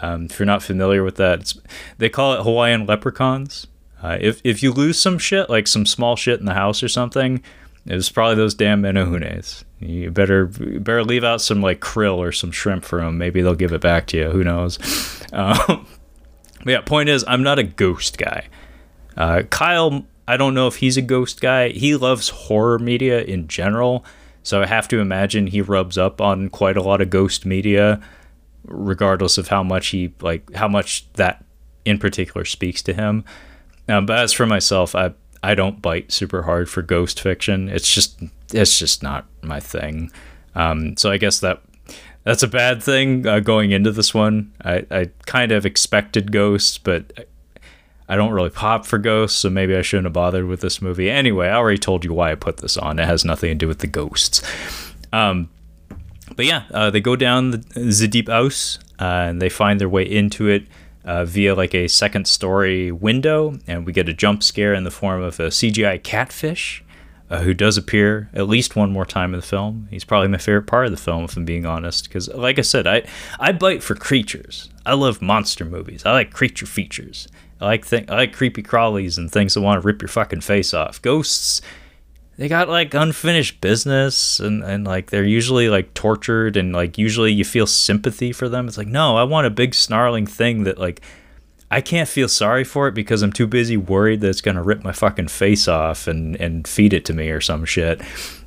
Um, 0.01 0.25
if 0.25 0.37
you're 0.37 0.45
not 0.45 0.61
familiar 0.61 1.05
with 1.05 1.15
that, 1.15 1.53
they 1.97 2.09
call 2.09 2.33
it 2.33 2.43
Hawaiian 2.43 2.85
leprechauns. 2.85 3.67
Uh, 4.03 4.17
if, 4.19 4.41
if 4.43 4.61
you 4.61 4.73
lose 4.73 4.99
some 4.99 5.17
shit, 5.17 5.49
like 5.49 5.67
some 5.67 5.85
small 5.85 6.17
shit 6.17 6.41
in 6.41 6.45
the 6.45 6.53
house 6.53 6.83
or 6.83 6.89
something, 6.89 7.41
it's 7.85 8.09
probably 8.09 8.35
those 8.35 8.55
damn 8.55 8.81
menehunes. 8.81 9.63
You 9.79 10.11
better 10.11 10.47
better 10.47 11.01
leave 11.01 11.23
out 11.23 11.39
some 11.39 11.61
like 11.61 11.79
krill 11.79 12.17
or 12.17 12.33
some 12.33 12.51
shrimp 12.51 12.83
for 12.83 12.99
them. 12.99 13.17
Maybe 13.17 13.41
they'll 13.41 13.55
give 13.55 13.71
it 13.71 13.79
back 13.79 14.07
to 14.07 14.17
you. 14.17 14.31
Who 14.31 14.43
knows? 14.43 14.79
Um, 15.33 15.85
but 16.63 16.71
yeah, 16.71 16.81
point 16.81 17.09
is, 17.09 17.25
I'm 17.27 17.43
not 17.43 17.59
a 17.59 17.63
ghost 17.63 18.17
guy. 18.17 18.47
Uh, 19.17 19.41
Kyle, 19.49 20.05
I 20.27 20.37
don't 20.37 20.53
know 20.53 20.67
if 20.67 20.77
he's 20.77 20.97
a 20.97 21.01
ghost 21.01 21.41
guy. 21.41 21.69
He 21.69 21.95
loves 21.95 22.29
horror 22.29 22.79
media 22.79 23.21
in 23.21 23.47
general, 23.47 24.05
so 24.43 24.61
I 24.61 24.65
have 24.65 24.87
to 24.89 24.99
imagine 24.99 25.47
he 25.47 25.61
rubs 25.61 25.97
up 25.97 26.21
on 26.21 26.49
quite 26.49 26.77
a 26.77 26.81
lot 26.81 27.01
of 27.01 27.09
ghost 27.09 27.45
media, 27.45 28.01
regardless 28.63 29.37
of 29.37 29.49
how 29.49 29.63
much 29.63 29.87
he 29.87 30.13
like 30.21 30.53
how 30.53 30.67
much 30.67 31.11
that 31.13 31.43
in 31.83 31.99
particular 31.99 32.45
speaks 32.45 32.81
to 32.83 32.93
him. 32.93 33.23
Um, 33.87 34.05
but 34.05 34.19
as 34.19 34.33
for 34.33 34.45
myself, 34.45 34.95
I 34.95 35.13
I 35.43 35.53
don't 35.53 35.81
bite 35.81 36.11
super 36.11 36.43
hard 36.43 36.69
for 36.69 36.81
ghost 36.81 37.19
fiction. 37.19 37.69
It's 37.69 37.93
just 37.93 38.19
it's 38.53 38.79
just 38.79 39.03
not 39.03 39.25
my 39.43 39.59
thing. 39.59 40.11
Um, 40.55 40.97
so 40.97 41.11
I 41.11 41.17
guess 41.17 41.39
that 41.41 41.61
that's 42.23 42.41
a 42.41 42.47
bad 42.47 42.81
thing 42.81 43.27
uh, 43.27 43.39
going 43.39 43.71
into 43.71 43.91
this 43.91 44.13
one. 44.13 44.51
I, 44.63 44.85
I 44.89 45.09
kind 45.27 45.51
of 45.51 45.65
expected 45.65 46.31
ghosts, 46.31 46.79
but 46.79 47.27
I 48.07 48.15
don't 48.15 48.31
really 48.31 48.49
pop 48.49 48.85
for 48.85 48.97
ghosts, 48.97 49.39
so 49.39 49.49
maybe 49.49 49.75
I 49.75 49.81
shouldn't 49.81 50.05
have 50.05 50.13
bothered 50.13 50.45
with 50.45 50.61
this 50.61 50.81
movie. 50.81 51.09
Anyway, 51.09 51.47
I 51.47 51.55
already 51.55 51.79
told 51.79 52.05
you 52.05 52.13
why 52.13 52.31
I 52.31 52.35
put 52.35 52.57
this 52.57 52.77
on. 52.77 52.99
It 52.99 53.05
has 53.05 53.25
nothing 53.25 53.49
to 53.49 53.55
do 53.55 53.67
with 53.67 53.79
the 53.79 53.87
ghosts. 53.87 54.41
Um, 55.11 55.49
but 56.35 56.45
yeah, 56.45 56.63
uh, 56.71 56.89
they 56.89 57.01
go 57.01 57.15
down 57.15 57.51
the, 57.51 57.57
the 57.73 58.07
deep 58.07 58.29
house 58.29 58.79
uh, 58.99 59.03
and 59.03 59.41
they 59.41 59.49
find 59.49 59.79
their 59.79 59.89
way 59.89 60.03
into 60.03 60.47
it 60.47 60.67
uh, 61.03 61.25
via 61.25 61.55
like 61.55 61.73
a 61.73 61.87
second 61.87 62.27
story 62.27 62.91
window, 62.91 63.57
and 63.67 63.85
we 63.85 63.93
get 63.93 64.09
a 64.09 64.13
jump 64.13 64.43
scare 64.43 64.73
in 64.73 64.83
the 64.83 64.91
form 64.91 65.21
of 65.21 65.39
a 65.39 65.47
CGI 65.47 66.01
catfish. 66.01 66.81
Uh, 67.27 67.41
who 67.41 67.55
does 67.55 67.75
appear 67.75 68.29
at 68.35 68.47
least 68.47 68.75
one 68.75 68.91
more 68.91 69.03
time 69.03 69.33
in 69.33 69.39
the 69.39 69.45
film. 69.45 69.87
He's 69.89 70.03
probably 70.03 70.27
my 70.27 70.37
favorite 70.37 70.67
part 70.67 70.85
of 70.85 70.91
the 70.91 70.97
film, 70.97 71.23
if 71.23 71.35
I'm 71.35 71.43
being 71.43 71.65
honest. 71.65 72.03
Because, 72.07 72.27
like 72.27 72.59
I 72.59 72.61
said, 72.61 72.85
I 72.85 73.01
I 73.39 73.51
bite 73.51 73.81
for 73.81 73.95
creatures. 73.95 74.69
I 74.85 74.93
love 74.93 75.23
monster 75.23 75.65
movies. 75.65 76.05
I 76.05 76.11
like 76.11 76.31
creature 76.31 76.67
features. 76.67 77.27
I 77.61 77.65
like 77.65 77.87
th- 77.87 78.09
I 78.09 78.15
like 78.15 78.33
creepy 78.33 78.63
crawlies 78.63 79.17
and 79.17 79.31
things 79.31 79.53
that 79.53 79.61
want 79.61 79.81
to 79.81 79.85
rip 79.85 80.01
your 80.01 80.09
fucking 80.09 80.41
face 80.41 80.73
off. 80.73 81.01
Ghosts 81.01 81.61
they 82.37 82.49
got 82.49 82.67
like 82.67 82.93
unfinished 82.93 83.61
business 83.61 84.39
and, 84.39 84.63
and 84.63 84.85
like 84.85 85.09
they're 85.09 85.23
usually 85.23 85.69
like 85.69 85.93
tortured 85.93 86.57
and 86.57 86.73
like 86.73 86.97
usually 86.97 87.31
you 87.31 87.45
feel 87.45 87.67
sympathy 87.67 88.33
for 88.33 88.49
them. 88.49 88.67
It's 88.67 88.77
like, 88.77 88.87
no, 88.87 89.15
I 89.15 89.23
want 89.23 89.47
a 89.47 89.51
big 89.51 89.73
snarling 89.73 90.27
thing 90.27 90.63
that 90.63 90.77
like 90.77 91.01
I 91.71 91.81
can't 91.81 92.09
feel 92.09 92.27
sorry 92.27 92.63
for 92.63 92.87
it 92.87 92.93
because 92.93 93.21
I'm 93.21 93.31
too 93.31 93.47
busy 93.47 93.77
worried 93.77 94.21
that 94.21 94.29
it's 94.29 94.41
gonna 94.41 94.63
rip 94.63 94.83
my 94.83 94.91
fucking 94.91 95.29
face 95.29 95.67
off 95.67 96.07
and, 96.07 96.35
and 96.35 96.67
feed 96.67 96.93
it 96.93 97.05
to 97.05 97.13
me 97.13 97.29
or 97.29 97.41
some 97.41 97.63
shit. 97.63 98.01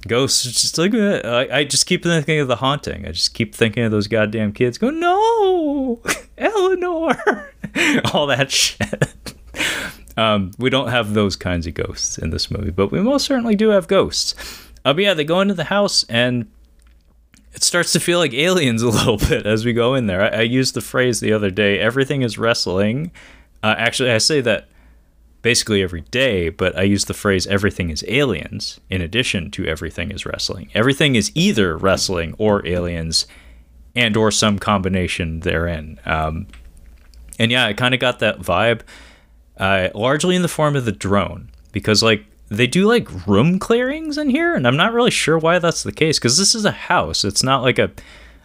Ghosts 0.09 0.43
just 0.43 0.79
like 0.79 0.95
I, 0.95 1.59
I 1.59 1.65
just 1.65 1.87
keep 1.87 2.03
thinking 2.03 2.41
of 2.41 2.49
the 2.49 2.57
haunting. 2.57 3.07
I 3.07 3.13
just 3.13 3.35
keep 3.35 3.55
thinking 3.55 3.85
of 3.85 3.93
those 3.93 4.09
goddamn 4.09 4.53
kids. 4.53 4.79
Go 4.79 4.91
no, 4.91 6.03
Eleanor, 6.39 7.53
all 8.13 8.27
that 8.27 8.51
shit. 8.51 9.35
Um, 10.17 10.51
we 10.59 10.69
don't 10.69 10.89
have 10.89 11.15
those 11.15 11.37
kinds 11.37 11.69
of 11.69 11.75
ghosts 11.75 12.19
in 12.19 12.31
this 12.31 12.51
movie, 12.51 12.73
but 12.73 12.91
we 12.91 13.01
most 13.01 13.25
certainly 13.25 13.55
do 13.55 13.69
have 13.69 13.87
ghosts. 13.87 14.35
Uh, 14.85 14.93
but 14.93 15.05
yeah, 15.05 15.15
they 15.15 15.25
go 15.25 15.41
into 15.41 15.55
the 15.55 15.65
house 15.65 16.05
and 16.09 16.51
it 17.53 17.63
starts 17.63 17.93
to 17.93 18.01
feel 18.01 18.19
like 18.19 18.35
aliens 18.35 18.83
a 18.83 18.89
little 18.89 19.17
bit 19.17 19.47
as 19.47 19.65
we 19.65 19.73
go 19.73 19.95
in 19.95 20.07
there. 20.07 20.23
I, 20.23 20.39
I 20.39 20.41
used 20.43 20.75
the 20.75 20.81
phrase 20.81 21.21
the 21.21 21.33
other 21.33 21.51
day 21.51 21.79
everything 21.79 22.23
is 22.23 22.37
wrestling. 22.37 23.13
Uh, 23.63 23.75
actually, 23.79 24.11
I 24.11 24.19
say 24.19 24.41
that 24.41 24.69
basically 25.43 25.82
every 25.82 26.03
day, 26.03 26.49
but 26.49 26.76
I 26.76 26.82
use 26.82 27.05
the 27.05 27.14
phrase 27.14 27.47
everything 27.47 27.91
is 27.91 28.05
aliens 28.09 28.80
in 28.91 29.01
addition 29.01 29.51
to 29.53 29.66
everything 29.66 30.11
is 30.11 30.26
wrestling. 30.26 30.70
Everything 30.74 31.14
is 31.14 31.30
either 31.34 31.76
wrestling 31.76 32.34
or 32.39 32.66
aliens 32.66 33.26
and 33.95 34.16
or 34.16 34.30
some 34.30 34.59
combination 34.59 35.41
therein. 35.41 36.01
Um, 36.05 36.47
and 37.39 37.51
yeah, 37.53 37.66
I 37.66 37.72
kind 37.72 37.95
of 37.95 38.01
got 38.01 38.18
that 38.18 38.41
vibe 38.41 38.82
uh, 39.59 39.89
largely 39.95 40.36
in 40.36 40.43
the 40.43 40.49
form 40.49 40.76
of 40.76 40.84
the 40.84 40.93
drone 40.93 41.51
because 41.72 42.03
like 42.03 42.24
they 42.49 42.66
do 42.66 42.86
like 42.86 43.26
room 43.26 43.59
clearings 43.59 44.16
in 44.16 44.30
here 44.30 44.55
and 44.55 44.66
i'm 44.66 44.76
not 44.76 44.93
really 44.93 45.11
sure 45.11 45.39
why 45.39 45.59
that's 45.59 45.82
the 45.82 45.93
case 45.93 46.18
because 46.18 46.39
this 46.39 46.55
is 46.55 46.64
a 46.64 46.70
house 46.70 47.24
it's 47.24 47.43
not 47.43 47.62
like 47.62 47.78
a 47.78 47.91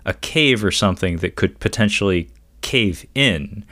a 0.05 0.13
cave 0.15 0.63
or 0.63 0.71
something 0.71 1.17
that 1.17 1.35
could 1.35 1.59
potentially 1.59 2.29
cave 2.61 3.05
in 3.15 3.63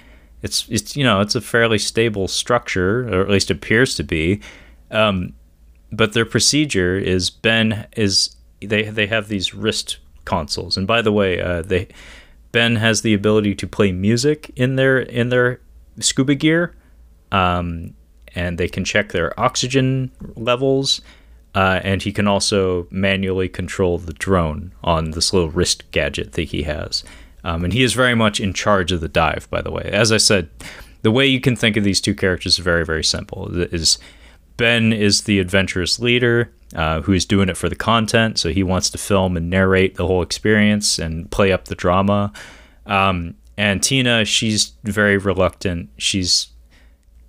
it's 0.42 0.68
it's 0.70 0.96
you 0.96 1.04
know 1.04 1.22
it's 1.22 1.36
a 1.36 1.42
fairly 1.42 1.78
stable 1.78 2.28
structure 2.28 3.08
or 3.08 3.22
at 3.22 3.30
least 3.30 3.52
appears 3.52 3.96
to 3.96 4.04
be 4.04 4.39
um, 4.92 5.34
but 5.92 6.14
their 6.14 6.26
procedure 6.26 6.98
is 6.98 7.30
ben 7.30 7.88
is 7.96 8.36
they 8.60 8.84
they 8.84 9.08
have 9.08 9.28
these 9.28 9.54
wrist 9.54 9.98
consoles 10.26 10.78
and 10.78 10.88
by 10.88 11.02
the 11.02 11.12
way 11.12 11.42
uh, 11.42 11.62
they 11.62 11.88
ben 12.52 12.76
has 12.76 13.02
the 13.02 13.14
ability 13.14 13.56
to 13.56 13.68
play 13.68 13.92
music 13.92 14.52
in 14.56 14.76
their 14.76 15.00
in 15.00 15.30
their 15.30 15.60
scuba 16.00 16.36
gear 16.36 16.76
um, 17.32 17.94
and 18.36 18.58
they 18.58 18.68
can 18.68 18.84
check 18.84 19.12
their 19.12 19.38
oxygen 19.39 20.12
levels. 20.36 21.02
Uh, 21.54 21.82
and 21.84 22.02
he 22.02 22.14
can 22.14 22.28
also 22.28 22.88
manually 22.92 23.50
control 23.50 23.98
the 23.98 24.14
drone 24.14 24.72
on 24.86 25.12
this 25.12 25.34
little 25.34 25.50
wrist 25.50 25.89
gadget 25.92 26.32
that 26.34 26.44
he 26.44 26.64
has. 26.64 27.04
Um, 27.44 27.64
and 27.64 27.74
he 27.74 27.84
is 27.84 27.94
very 27.94 28.16
much 28.16 28.39
in 28.39 28.54
charge 28.54 28.92
of 28.92 29.02
the 29.02 29.08
dive, 29.08 29.48
by 29.50 29.62
the 29.62 29.72
way. 29.72 29.89
As 29.92 30.12
I 30.12 30.18
said, 30.18 30.50
the 31.02 31.12
way 31.12 31.26
you 31.26 31.42
can 31.42 31.56
think 31.56 31.78
of 31.78 31.84
these 31.84 32.02
two 32.02 32.14
characters 32.14 32.60
is 32.60 32.64
very, 32.64 32.86
very 32.86 33.04
simple. 33.04 33.50
Is 33.56 33.98
Ben 34.58 34.94
is 34.94 35.24
the 35.24 35.39
adventurous 35.39 36.00
leader 36.00 36.54
uh, 36.76 37.02
who 37.02 37.14
is 37.14 37.26
doing 37.26 37.50
it 37.50 37.58
for 37.58 37.68
the 37.68 37.76
content, 37.76 38.38
so 38.38 38.50
he 38.50 38.64
wants 38.64 38.89
to 38.92 38.98
film 38.98 39.36
and 39.36 39.50
narrate 39.50 39.96
the 39.96 40.06
whole 40.06 40.22
experience 40.22 41.00
and 41.00 41.30
play 41.32 41.52
up 41.52 41.66
the 41.66 41.76
drama. 41.76 42.32
Um, 42.86 43.36
and 43.58 43.82
Tina, 43.82 44.26
she's 44.26 44.74
very 44.84 45.18
reluctant. 45.18 45.89
She's 45.98 46.48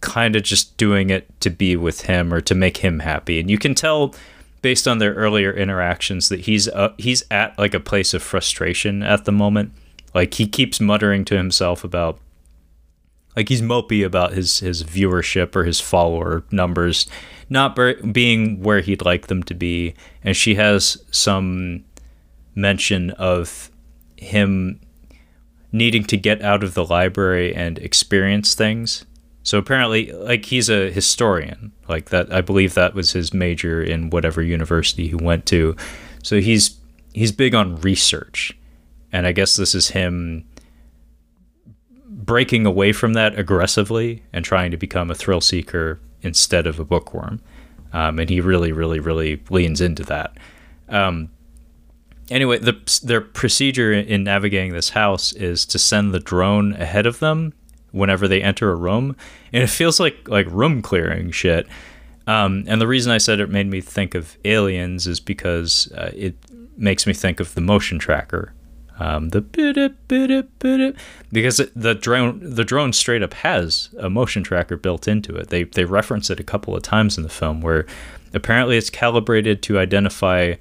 kind 0.01 0.37
of 0.37 0.43
just 0.43 0.77
doing 0.77 1.11
it 1.11 1.29
to 1.41 1.51
be 1.51 1.77
with 1.77 2.03
him 2.03 2.35
or 2.35 2.41
to 2.43 2.55
make 2.55 2.79
him 2.79 2.99
happy. 2.99 3.41
And 3.41 3.51
you 3.51 3.59
can 3.59 3.75
tell 3.75 4.15
based 4.61 4.87
on 4.87 4.99
their 4.99 5.15
earlier 5.15 5.53
interactions 5.53 6.29
that 6.29 6.41
he's 6.41 6.69
uh, 6.69 6.93
he's 6.99 7.25
at 7.31 7.59
like 7.59 7.75
a 7.75 7.81
place 7.81 8.15
of 8.15 8.23
frustration 8.23 9.03
at 9.03 9.25
the 9.25 9.33
moment. 9.33 9.73
Like 10.15 10.35
he 10.35 10.47
keeps 10.47 10.81
muttering 10.81 11.25
to 11.27 11.37
himself 11.37 11.85
about 11.85 12.19
like 13.37 13.49
he's 13.49 13.63
mopey 13.63 14.05
about 14.05 14.33
his 14.33 14.59
his 14.59 14.85
viewership 14.85 15.57
or 15.57 15.65
his 15.65 15.81
follower 15.81 16.45
numbers 16.51 17.07
not 17.49 17.79
being 18.13 18.63
where 18.63 18.81
he'd 18.81 19.05
like 19.05 19.27
them 19.27 19.43
to 19.43 19.55
be 19.55 19.95
and 20.23 20.37
she 20.37 20.55
has 20.55 21.03
some 21.11 21.85
mention 22.55 23.11
of 23.13 23.71
him 24.17 24.79
needing 25.71 26.05
to 26.05 26.17
get 26.17 26.43
out 26.43 26.63
of 26.63 26.75
the 26.75 26.85
library 26.85 27.55
and 27.55 27.79
experience 27.79 28.55
things 28.55 29.07
so 29.45 29.59
apparently, 29.59 30.13
like 30.13 30.45
he's 30.45 30.71
a 30.71 30.91
historian, 30.91 31.73
like 31.89 32.11
that. 32.11 32.33
I 32.33 32.41
believe 32.41 32.75
that 32.75 32.95
was 32.95 33.13
his 33.13 33.35
major 33.35 33.83
in 33.83 34.11
whatever 34.11 34.41
university 34.41 35.09
he 35.09 35.15
went 35.15 35.47
to. 35.47 35.77
So 36.23 36.41
he's 36.41 36.79
he's 37.13 37.33
big 37.33 37.55
on 37.55 37.77
research, 37.81 38.57
and 39.13 39.27
I 39.27 39.33
guess 39.33 39.57
this 39.57 39.75
is 39.75 39.89
him 39.89 40.45
breaking 42.09 42.67
away 42.67 42.93
from 42.93 43.15
that 43.15 43.39
aggressively 43.39 44.23
and 44.33 44.45
trying 44.45 44.71
to 44.71 44.77
become 44.77 45.11
a 45.11 45.15
thrill 45.15 45.41
seeker 45.41 46.01
instead 46.23 46.67
of 46.67 46.79
a 46.79 46.85
bookworm. 46.85 47.41
Um, 47.93 48.19
and 48.19 48.31
he 48.31 48.41
really, 48.41 48.73
really, 48.73 49.01
really 49.01 49.43
leans 49.51 49.81
into 49.81 50.03
that. 50.05 50.37
Um, 50.89 51.31
anyway, 52.31 52.59
the, 52.59 53.01
their 53.03 53.21
procedure 53.21 53.93
in 53.93 54.25
navigating 54.25 54.73
this 54.73 54.91
house 54.91 55.33
is 55.33 55.67
to 55.67 55.79
send 55.79 56.13
the 56.13 56.21
drone 56.21 56.73
ahead 56.75 57.07
of 57.07 57.19
them 57.19 57.53
whenever 57.91 58.27
they 58.27 58.43
enter 58.43 58.71
a 58.71 58.75
room, 58.75 59.15
and 59.53 59.63
it 59.63 59.69
feels 59.69 60.01
like 60.01 60.29
like 60.29 60.47
room 60.51 60.83
clearing 60.83 61.31
shit. 61.31 61.67
Um, 62.27 62.65
and 62.67 62.81
the 62.81 62.87
reason 62.87 63.13
I 63.13 63.19
said 63.19 63.41
it 63.41 63.51
made 63.51 63.67
me 63.67 63.81
think 63.81 64.15
of 64.15 64.37
aliens 64.45 65.07
is 65.07 65.21
because 65.21 65.93
uh, 65.93 66.11
it 66.15 66.37
makes 66.77 67.07
me 67.07 67.13
think 67.13 67.41
of 67.41 67.55
the 67.55 67.61
motion 67.61 67.99
tracker. 67.99 68.55
Um, 68.99 69.31
the 69.31 69.41
because 71.33 71.57
the 71.75 71.95
drone 71.95 72.41
the 72.43 72.65
drone 72.65 72.93
straight 72.93 73.23
up 73.23 73.35
has 73.35 73.89
a 73.99 74.11
motion 74.11 74.43
tracker 74.43 74.77
built 74.77 75.09
into 75.09 75.35
it. 75.37 75.49
They 75.49 75.65
they 75.65 75.85
reference 75.85 76.31
it 76.31 76.39
a 76.39 76.45
couple 76.45 76.77
of 76.77 76.83
times 76.83 77.17
in 77.17 77.23
the 77.23 77.31
film 77.31 77.61
where 77.61 77.87
apparently 78.35 78.77
it's 78.77 78.91
calibrated 78.91 79.63
to 79.65 79.79
identify 79.79 80.55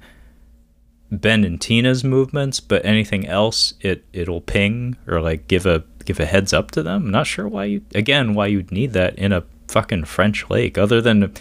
Ben 1.10 1.44
and 1.44 1.60
Tina's 1.60 2.02
movements, 2.02 2.58
but 2.58 2.84
anything 2.84 3.26
else 3.26 3.74
it 3.80 4.04
it'll 4.12 4.40
ping 4.40 4.96
or 5.06 5.20
like 5.20 5.46
give 5.46 5.66
a 5.66 5.84
give 6.04 6.18
a 6.18 6.24
heads 6.26 6.52
up 6.52 6.70
to 6.72 6.82
them. 6.82 7.04
I'm 7.04 7.10
not 7.10 7.26
sure 7.26 7.46
why 7.46 7.64
you 7.64 7.82
again 7.94 8.34
why 8.34 8.46
you'd 8.46 8.72
need 8.72 8.92
that 8.94 9.16
in 9.18 9.32
a 9.32 9.44
fucking 9.68 10.04
French 10.04 10.48
lake 10.48 10.78
other 10.78 11.00
than 11.00 11.32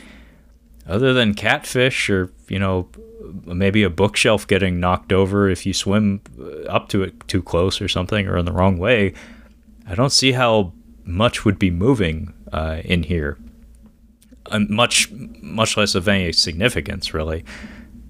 other 0.85 1.13
than 1.13 1.33
catfish 1.33 2.09
or 2.09 2.31
you 2.49 2.59
know 2.59 2.89
maybe 3.45 3.83
a 3.83 3.89
bookshelf 3.89 4.47
getting 4.47 4.79
knocked 4.79 5.11
over 5.13 5.49
if 5.49 5.65
you 5.65 5.73
swim 5.73 6.21
uh, 6.39 6.63
up 6.63 6.89
to 6.89 7.03
it 7.03 7.27
too 7.27 7.41
close 7.41 7.81
or 7.81 7.87
something 7.87 8.27
or 8.27 8.37
in 8.37 8.45
the 8.45 8.51
wrong 8.51 8.77
way. 8.77 9.13
I 9.87 9.95
don't 9.95 10.11
see 10.11 10.33
how 10.33 10.73
much 11.03 11.45
would 11.45 11.59
be 11.59 11.71
moving 11.71 12.33
uh, 12.51 12.81
in 12.83 13.03
here. 13.03 13.37
Uh, 14.47 14.59
much 14.69 15.11
much 15.11 15.77
less 15.77 15.95
of 15.95 16.07
any 16.07 16.31
significance 16.31 17.13
really. 17.13 17.43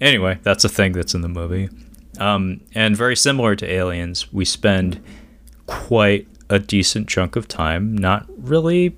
Anyway, 0.00 0.38
that's 0.42 0.64
a 0.64 0.68
thing 0.68 0.92
that's 0.92 1.14
in 1.14 1.20
the 1.20 1.28
movie. 1.28 1.68
Um, 2.18 2.60
and 2.74 2.96
very 2.96 3.16
similar 3.16 3.54
to 3.56 3.70
Aliens, 3.70 4.32
we 4.32 4.44
spend 4.44 5.02
quite 5.66 6.26
a 6.50 6.58
decent 6.58 7.08
chunk 7.08 7.36
of 7.36 7.48
time 7.48 7.96
not 7.96 8.26
really 8.36 8.96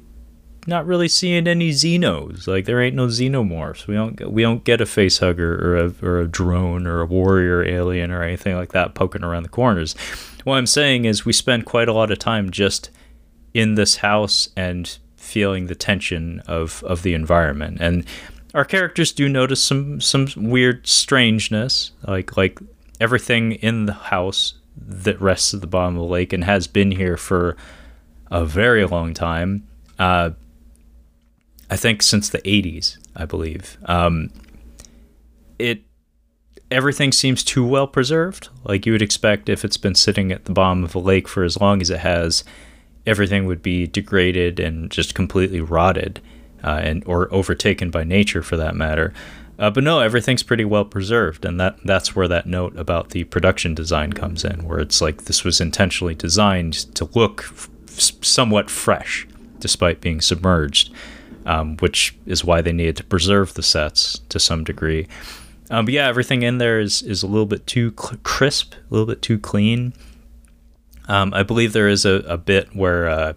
not 0.67 0.87
really 0.87 1.09
seeing 1.09 1.47
any 1.47 1.71
xenos. 1.71 2.47
Like 2.47 2.65
there 2.65 2.81
ain't 2.81 2.97
no 2.97 3.07
xenomorphs. 3.09 3.87
We 3.87 3.95
don't 3.95 4.31
we 4.31 4.43
don't 4.43 4.65
get 4.65 4.81
a 4.81 4.87
face 4.87 5.19
hugger 5.19 5.55
or 5.55 5.77
a 5.77 5.95
or 6.03 6.21
a 6.21 6.29
drone 6.29 6.87
or 6.87 7.01
a 7.01 7.07
warrior 7.07 7.65
alien 7.65 8.11
or 8.11 8.23
anything 8.23 8.57
like 8.57 8.73
that 8.73 8.95
poking 8.95 9.25
around 9.25 9.43
the 9.43 9.49
corners. 9.49 9.95
What 10.45 10.57
I'm 10.57 10.67
saying 10.67 11.05
is 11.05 11.25
we 11.25 11.33
spend 11.33 11.67
quite 11.67 11.89
a 11.89 11.93
lot 11.93 12.11
of 12.11 12.19
time 12.19 12.51
just 12.51 12.91
in 13.53 13.75
this 13.75 13.97
house 13.97 14.49
and 14.57 14.99
feeling 15.17 15.67
the 15.67 15.75
tension 15.75 16.41
of 16.47 16.83
of 16.85 17.03
the 17.03 17.15
environment. 17.15 17.79
And 17.81 18.05
our 18.55 18.65
characters 18.65 19.13
do 19.13 19.29
notice 19.29 19.63
some 19.63 20.01
some 20.01 20.29
weird 20.37 20.87
strangeness, 20.87 21.93
like 22.07 22.37
like 22.37 22.59
everything 23.01 23.53
in 23.53 23.87
the 23.87 23.93
house 23.93 24.55
that 24.77 25.21
rests 25.21 25.55
at 25.55 25.61
the 25.61 25.67
bottom 25.67 25.97
of 25.97 26.03
the 26.03 26.13
lake 26.13 26.33
and 26.33 26.45
has 26.45 26.67
been 26.67 26.93
here 26.93 27.17
for 27.17 27.57
a 28.31 28.45
very 28.45 28.85
long 28.85 29.15
time. 29.15 29.67
Uh, 29.99 30.31
I 31.71 31.77
think 31.77 32.03
since 32.03 32.29
the 32.29 32.39
80s, 32.39 32.99
I 33.17 33.25
believe. 33.25 33.79
Um, 33.87 34.31
it 35.59 35.83
everything 36.71 37.13
seems 37.13 37.45
too 37.45 37.65
well 37.67 37.87
preserved. 37.87 38.49
Like 38.65 38.87
you 38.87 38.93
would 38.93 39.03
expect 39.03 39.49
if 39.49 39.65
it's 39.65 39.77
been 39.77 39.95
sitting 39.95 40.33
at 40.33 40.45
the 40.45 40.53
bottom 40.53 40.85
of 40.85 40.95
a 40.95 40.99
lake 40.99 41.29
for 41.29 41.45
as 41.45 41.61
long 41.61 41.81
as 41.81 41.91
it 41.91 42.01
has, 42.01 42.45
everything 43.07 43.47
would 43.47 43.63
be 43.63 43.87
degraded 43.87 44.59
and 44.59 44.91
just 44.91 45.15
completely 45.15 45.61
rotted, 45.61 46.21
uh, 46.63 46.81
and 46.83 47.05
or 47.07 47.33
overtaken 47.33 47.91
by 47.91 48.05
nature 48.05 48.43
for 48.43 48.57
that 48.57 48.75
matter. 48.75 49.13
Uh, 49.59 49.71
but 49.71 49.85
no, 49.85 50.01
everything's 50.01 50.43
pretty 50.43 50.65
well 50.65 50.85
preserved, 50.85 51.45
and 51.45 51.61
that 51.61 51.77
that's 51.85 52.17
where 52.17 52.27
that 52.27 52.47
note 52.47 52.77
about 52.77 53.11
the 53.11 53.25
production 53.25 53.75
design 53.75 54.13
comes 54.13 54.45
in, 54.45 54.65
where 54.65 54.81
it's 54.81 55.01
like 55.01 55.25
this 55.25 55.45
was 55.45 55.61
intentionally 55.61 56.15
designed 56.15 56.73
to 56.95 57.09
look 57.15 57.45
f- 57.45 57.71
somewhat 57.87 58.69
fresh, 58.69 59.29
despite 59.61 60.01
being 60.01 60.21
submerged, 60.21 60.91
um, 61.45 61.77
which 61.79 62.17
is 62.27 62.45
why 62.45 62.61
they 62.61 62.73
needed 62.73 62.97
to 62.97 63.05
preserve 63.05 63.55
the 63.55 63.63
sets 63.63 64.21
to 64.29 64.39
some 64.39 64.65
degree. 64.65 65.07
Um, 65.71 65.87
but 65.87 65.95
yeah, 65.95 66.09
everything 66.09 66.43
in 66.43 66.59
there 66.59 66.81
is 66.81 67.03
is 67.03 67.23
a 67.23 67.27
little 67.27 67.47
bit 67.47 67.67
too 67.67 67.93
cl- 67.99 68.19
crisp, 68.23 68.75
a 68.75 68.87
little 68.91 69.07
bit 69.07 69.23
too 69.23 69.39
clean. 69.39 69.95
Um, 71.09 71.35
I 71.35 71.43
believe 71.43 71.73
there 71.73 71.89
is 71.89 72.05
a, 72.05 72.25
a 72.27 72.39
bit 72.39 72.75
where 72.75 73.09
uh, 73.09 73.33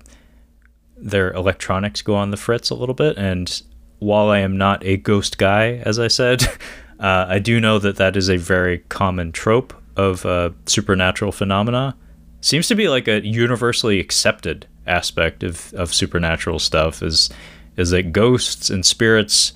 their 0.98 1.32
electronics 1.34 2.02
go 2.02 2.16
on 2.16 2.32
the 2.32 2.38
fritz 2.38 2.70
a 2.70 2.76
little 2.76 2.96
bit, 2.96 3.18
and 3.18 3.62
while 4.00 4.30
I 4.30 4.40
am 4.40 4.58
not 4.58 4.86
a 4.86 4.98
ghost 4.98 5.38
guy, 5.38 5.78
as 5.78 6.00
I 6.00 6.08
said, 6.08 6.44
uh, 7.00 7.26
I 7.28 7.40
do 7.40 7.60
know 7.60 7.80
that 7.80 7.98
that 7.98 8.16
is 8.16 8.30
a 8.30 8.38
very 8.38 8.80
common 8.90 9.32
trope 9.32 9.74
of 9.96 10.26
uh, 10.26 10.52
supernatural 10.66 11.32
phenomena. 11.32 11.96
Seems 12.42 12.68
to 12.68 12.76
be 12.76 12.88
like 12.88 13.08
a 13.08 13.26
universally 13.26 14.00
accepted 14.00 14.68
aspect 14.86 15.44
of, 15.44 15.74
of 15.74 15.94
supernatural 15.94 16.60
stuff 16.60 17.02
is 17.02 17.30
is 17.78 17.92
that 17.92 18.12
ghosts 18.12 18.70
and 18.70 18.86
spirits 18.86 19.54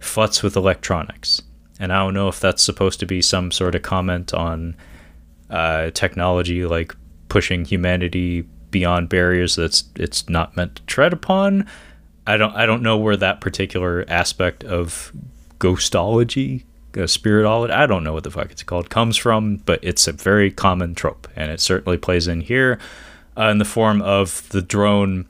futz 0.00 0.42
with 0.42 0.56
electronics. 0.56 1.42
And 1.78 1.92
I 1.92 1.98
don't 1.98 2.14
know 2.14 2.28
if 2.28 2.40
that's 2.40 2.62
supposed 2.62 3.00
to 3.00 3.06
be 3.06 3.20
some 3.20 3.50
sort 3.50 3.74
of 3.74 3.82
comment 3.82 4.32
on 4.32 4.76
uh, 5.50 5.90
technology, 5.90 6.64
like 6.64 6.94
pushing 7.28 7.64
humanity 7.64 8.42
beyond 8.70 9.08
barriers 9.08 9.56
that's 9.56 9.84
it's 9.96 10.28
not 10.28 10.56
meant 10.56 10.76
to 10.76 10.82
tread 10.84 11.12
upon. 11.12 11.66
I 12.26 12.36
don't 12.36 12.54
I 12.54 12.66
don't 12.66 12.82
know 12.82 12.96
where 12.96 13.16
that 13.16 13.40
particular 13.40 14.04
aspect 14.08 14.64
of 14.64 15.12
ghostology, 15.58 16.64
uh, 16.94 17.00
spiritology, 17.00 17.70
I 17.70 17.86
don't 17.86 18.04
know 18.04 18.12
what 18.12 18.24
the 18.24 18.30
fuck 18.30 18.50
it's 18.50 18.62
called, 18.62 18.90
comes 18.90 19.16
from, 19.16 19.58
but 19.58 19.80
it's 19.82 20.08
a 20.08 20.12
very 20.12 20.50
common 20.50 20.94
trope, 20.94 21.28
and 21.36 21.50
it 21.50 21.60
certainly 21.60 21.98
plays 21.98 22.26
in 22.26 22.40
here 22.40 22.78
uh, 23.36 23.48
in 23.48 23.58
the 23.58 23.64
form 23.64 24.02
of 24.02 24.48
the 24.50 24.62
drone 24.62 25.26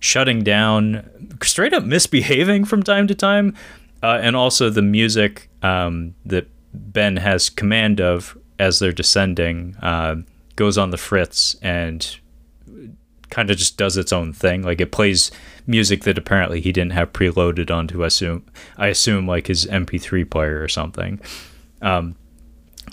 shutting 0.00 0.42
down, 0.42 1.08
straight 1.42 1.72
up 1.72 1.84
misbehaving 1.84 2.64
from 2.64 2.82
time 2.82 3.06
to 3.06 3.14
time, 3.14 3.54
uh, 4.02 4.18
and 4.20 4.34
also 4.34 4.70
the 4.70 4.82
music 4.82 5.48
um, 5.62 6.14
that 6.24 6.48
Ben 6.72 7.16
has 7.18 7.50
command 7.50 8.00
of 8.00 8.36
as 8.58 8.78
they're 8.78 8.92
descending 8.92 9.76
uh, 9.82 10.16
goes 10.56 10.76
on 10.76 10.90
the 10.90 10.98
fritz 10.98 11.56
and 11.62 12.18
kind 13.30 13.50
of 13.50 13.56
just 13.56 13.76
does 13.76 13.96
its 13.96 14.12
own 14.12 14.32
thing. 14.32 14.62
Like 14.62 14.80
it 14.80 14.92
plays 14.92 15.30
music 15.66 16.04
that 16.04 16.18
apparently 16.18 16.60
he 16.60 16.72
didn't 16.72 16.92
have 16.92 17.12
preloaded 17.12 17.70
onto. 17.70 18.02
I 18.02 18.08
assume 18.08 18.44
I 18.76 18.88
assume 18.88 19.26
like 19.26 19.46
his 19.46 19.66
MP3 19.66 20.28
player 20.28 20.62
or 20.62 20.68
something. 20.68 21.20
Um, 21.80 22.16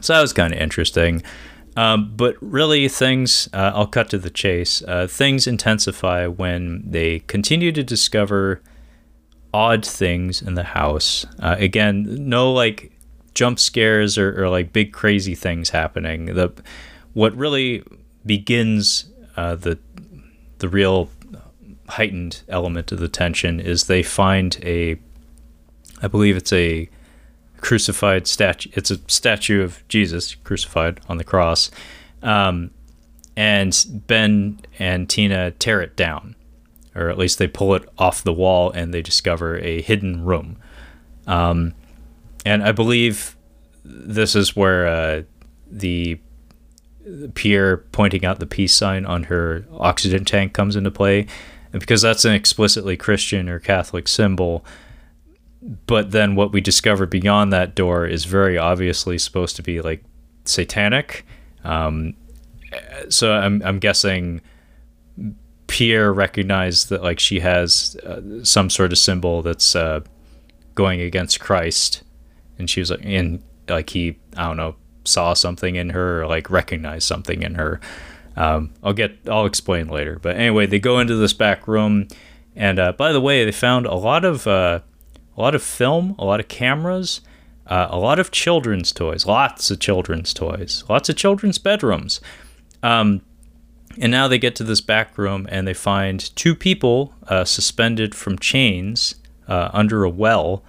so 0.02 0.14
that 0.14 0.22
was 0.22 0.34
kind 0.34 0.54
of 0.54 0.60
interesting. 0.60 1.24
Um, 1.78 2.12
but 2.16 2.36
really, 2.42 2.90
things, 2.90 3.48
uh, 3.54 3.72
I'll 3.74 3.88
cut 3.88 4.10
to 4.10 4.18
the 4.18 4.32
chase. 4.32 4.82
Uh, 4.82 5.06
things 5.08 5.46
intensify 5.46 6.26
when 6.26 6.84
they 6.90 7.20
continue 7.20 7.72
to 7.72 7.84
discover 7.84 8.64
odd 9.54 9.86
things 9.86 10.42
in 10.42 10.56
the 10.56 10.64
house. 10.64 11.26
Uh, 11.40 11.56
again, 11.60 12.28
no 12.28 12.52
like 12.52 12.92
jump 13.36 13.60
scares 13.60 14.18
or, 14.18 14.44
or, 14.44 14.50
like 14.50 14.74
big 14.74 14.92
crazy 14.92 15.36
things 15.36 15.70
happening. 15.70 16.26
The 16.26 16.52
what 17.14 17.36
really 17.36 17.84
begins 18.26 19.06
uh, 19.36 19.56
the 19.56 19.78
the 20.58 20.68
real 20.68 21.12
heightened 21.90 22.42
element 22.50 22.92
of 22.92 23.00
the 23.00 23.08
tension 23.08 23.60
is 23.60 23.84
they 23.84 24.04
find 24.04 24.60
a, 24.64 25.00
I 26.02 26.08
believe 26.08 26.36
it's 26.36 26.52
a 26.52 26.90
crucified 27.62 28.28
statue. 28.28 28.70
It's 28.74 28.92
a 28.92 29.00
statue 29.08 29.64
of 29.64 29.88
Jesus 29.88 30.36
crucified 30.36 31.00
on 31.10 31.18
the 31.18 31.24
cross. 31.24 31.72
Um, 32.22 32.72
and 33.36 34.04
Ben 34.08 34.60
and 34.80 35.10
Tina 35.10 35.52
tear 35.52 35.82
it 35.82 35.96
down, 35.96 36.36
or 36.96 37.10
at 37.10 37.18
least 37.18 37.38
they 37.38 37.48
pull 37.48 37.76
it 37.76 37.88
off 37.98 38.24
the 38.24 38.34
wall 38.34 38.72
and 38.72 38.94
they 38.94 39.02
discover 39.02 39.60
a 39.60 39.82
hidden 39.82 40.26
room. 40.26 40.58
Um, 41.28 41.74
and 42.46 42.64
I 42.64 42.72
believe 42.72 43.36
this 43.84 44.36
is 44.36 44.56
where 44.56 44.88
uh, 44.88 45.22
the 45.70 46.20
Pierre 47.36 47.78
pointing 47.78 48.26
out 48.26 48.40
the 48.40 48.46
peace 48.46 48.74
sign 48.74 49.06
on 49.06 49.24
her 49.24 49.66
oxygen 49.72 50.26
tank 50.26 50.54
comes 50.54 50.76
into 50.76 50.92
play. 50.92 51.28
And 51.72 51.80
because 51.80 52.02
that's 52.02 52.26
an 52.26 52.34
explicitly 52.34 52.98
Christian 52.98 53.50
or 53.50 53.60
Catholic 53.60 54.08
symbol, 54.08 54.66
but 55.86 56.12
then 56.12 56.36
what 56.36 56.54
we 56.54 56.62
discover 56.62 57.06
beyond 57.06 57.52
that 57.52 57.76
door 57.76 58.06
is 58.06 58.26
very 58.26 58.58
obviously 58.58 59.18
supposed 59.18 59.56
to 59.58 59.64
be 59.64 59.82
like 59.82 60.04
satanic. 60.46 61.26
Um, 61.64 62.16
so 63.10 63.34
I'm 63.34 63.62
I'm 63.64 63.80
guessing 63.80 64.42
Pierre 65.68 66.14
recognized 66.14 66.90
that 66.90 67.04
like 67.04 67.20
she 67.20 67.42
has 67.42 67.98
uh, 68.06 68.44
some 68.44 68.70
sort 68.70 68.92
of 68.92 68.98
symbol 68.98 69.42
that's 69.42 69.76
uh, 69.76 70.02
going 70.76 71.02
against 71.02 71.40
Christ, 71.40 72.04
and 72.58 72.70
she 72.70 72.80
was 72.80 72.92
like, 72.92 73.02
and 73.04 73.44
like 73.68 73.90
he 73.90 74.18
I 74.38 74.48
don't 74.48 74.58
know 74.58 74.76
saw 75.04 75.34
something 75.34 75.76
in 75.76 75.90
her 75.90 76.22
or 76.22 76.28
like 76.28 76.50
recognized 76.50 77.08
something 77.08 77.42
in 77.42 77.56
her. 77.56 77.80
Um, 78.38 78.74
I'll 78.84 78.94
get 78.94 79.18
I'll 79.28 79.46
explain 79.46 79.88
later. 79.88 80.20
But 80.22 80.38
anyway, 80.38 80.66
they 80.66 80.80
go 80.80 81.00
into 81.00 81.16
this 81.16 81.34
back 81.34 81.68
room, 81.68 82.08
and 82.56 82.80
uh, 82.80 82.94
by 82.94 83.12
the 83.12 83.22
way, 83.22 83.44
they 83.44 83.52
found 83.52 83.86
a 83.86 83.96
lot 83.96 84.24
of 84.24 84.48
uh, 84.48 84.80
a 85.38 85.42
lot 85.42 85.54
of 85.54 85.62
film, 85.62 86.16
a 86.18 86.26
lot 86.26 86.40
of 86.40 86.48
cameras, 86.48 87.22
uh, 87.68 87.88
a 87.90 88.00
lot 88.00 88.20
of 88.20 88.32
children's 88.32 88.92
toys, 88.92 89.26
lots 89.26 89.70
of 89.70 89.80
children's 89.80 90.34
toys, 90.34 90.84
lots 90.90 91.10
of 91.10 91.16
children's 91.16 91.58
bedrooms. 91.58 92.20
Um, 92.82 93.22
and 94.00 94.12
now 94.12 94.28
they 94.28 94.38
get 94.38 94.56
to 94.56 94.64
this 94.64 94.82
back 94.82 95.18
room 95.18 95.48
and 95.50 95.68
they 95.68 95.74
find 95.74 96.36
two 96.36 96.56
people 96.56 97.14
uh, 97.28 97.46
suspended 97.46 98.16
from 98.16 98.38
chains 98.40 99.16
uh, 99.48 99.70
under 99.74 100.04
a 100.04 100.10
well. 100.10 100.64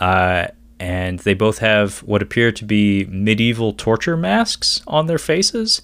Uh, 0.00 0.48
and 0.80 1.18
they 1.20 1.34
both 1.34 1.58
have 1.58 1.98
what 2.00 2.22
appear 2.22 2.52
to 2.52 2.64
be 2.64 3.04
medieval 3.06 3.72
torture 3.72 4.16
masks 4.16 4.80
on 4.86 5.06
their 5.06 5.18
faces. 5.18 5.82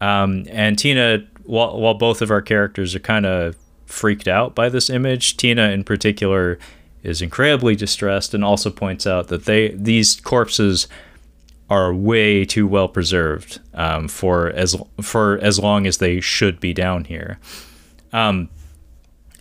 Um, 0.00 0.44
and 0.50 0.78
Tina, 0.78 1.26
while, 1.44 1.78
while 1.80 1.94
both 1.94 2.20
of 2.20 2.30
our 2.30 2.42
characters 2.42 2.94
are 2.94 3.00
kind 3.00 3.24
of 3.24 3.56
freaked 3.86 4.28
out 4.28 4.54
by 4.54 4.68
this 4.68 4.90
image, 4.90 5.36
Tina 5.36 5.70
in 5.70 5.84
particular 5.84 6.58
is 7.02 7.20
incredibly 7.20 7.74
distressed 7.74 8.34
and 8.34 8.44
also 8.44 8.70
points 8.70 9.06
out 9.06 9.28
that 9.28 9.44
they 9.44 9.68
these 9.70 10.20
corpses 10.20 10.88
are 11.70 11.94
way 11.94 12.44
too 12.44 12.66
well 12.66 12.88
preserved 12.88 13.58
um, 13.74 14.08
for 14.08 14.50
as 14.50 14.76
for 15.00 15.38
as 15.38 15.58
long 15.58 15.86
as 15.86 15.98
they 15.98 16.20
should 16.20 16.60
be 16.60 16.74
down 16.74 17.04
here. 17.04 17.38
Um, 18.12 18.50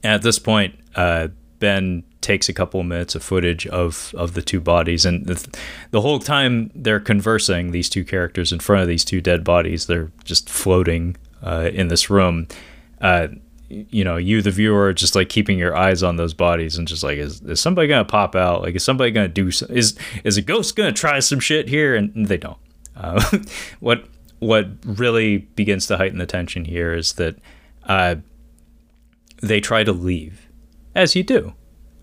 at 0.03 0.21
this 0.21 0.39
point, 0.39 0.79
uh, 0.95 1.27
Ben 1.59 2.03
takes 2.21 2.47
a 2.47 2.53
couple 2.53 2.79
of 2.79 2.85
minutes 2.85 3.15
of 3.15 3.23
footage 3.23 3.67
of 3.67 4.13
of 4.17 4.33
the 4.33 4.41
two 4.41 4.61
bodies, 4.61 5.05
and 5.05 5.25
the, 5.25 5.57
the 5.91 6.01
whole 6.01 6.19
time 6.19 6.71
they're 6.73 6.99
conversing, 6.99 7.71
these 7.71 7.89
two 7.89 8.05
characters 8.05 8.51
in 8.51 8.59
front 8.59 8.81
of 8.81 8.87
these 8.87 9.03
two 9.03 9.21
dead 9.21 9.43
bodies, 9.43 9.87
they're 9.87 10.11
just 10.23 10.49
floating 10.49 11.17
uh, 11.43 11.69
in 11.73 11.89
this 11.89 12.09
room. 12.09 12.47
Uh, 13.01 13.27
you 13.89 14.03
know, 14.03 14.17
you 14.17 14.41
the 14.41 14.51
viewer, 14.51 14.93
just 14.93 15.15
like 15.15 15.29
keeping 15.29 15.57
your 15.57 15.75
eyes 15.75 16.03
on 16.03 16.15
those 16.15 16.33
bodies 16.33 16.77
and 16.77 16.87
just 16.87 17.03
like, 17.03 17.17
is, 17.17 17.41
is 17.41 17.59
somebody 17.59 17.87
gonna 17.87 18.05
pop 18.05 18.35
out? 18.35 18.61
Like, 18.61 18.75
is 18.75 18.83
somebody 18.83 19.11
gonna 19.11 19.27
do? 19.27 19.47
Is 19.47 19.97
is 20.23 20.37
a 20.37 20.41
ghost 20.41 20.75
gonna 20.75 20.91
try 20.91 21.19
some 21.19 21.39
shit 21.39 21.69
here? 21.69 21.95
And 21.95 22.27
they 22.27 22.37
don't. 22.37 22.57
Uh, 22.95 23.39
what 23.79 24.05
what 24.39 24.67
really 24.85 25.37
begins 25.37 25.87
to 25.87 25.97
heighten 25.97 26.19
the 26.19 26.25
tension 26.25 26.65
here 26.65 26.93
is 26.93 27.13
that 27.13 27.37
uh, 27.83 28.15
they 29.41 29.61
try 29.61 29.83
to 29.83 29.93
leave, 29.93 30.47
as 30.95 31.15
you 31.15 31.23
do. 31.23 31.53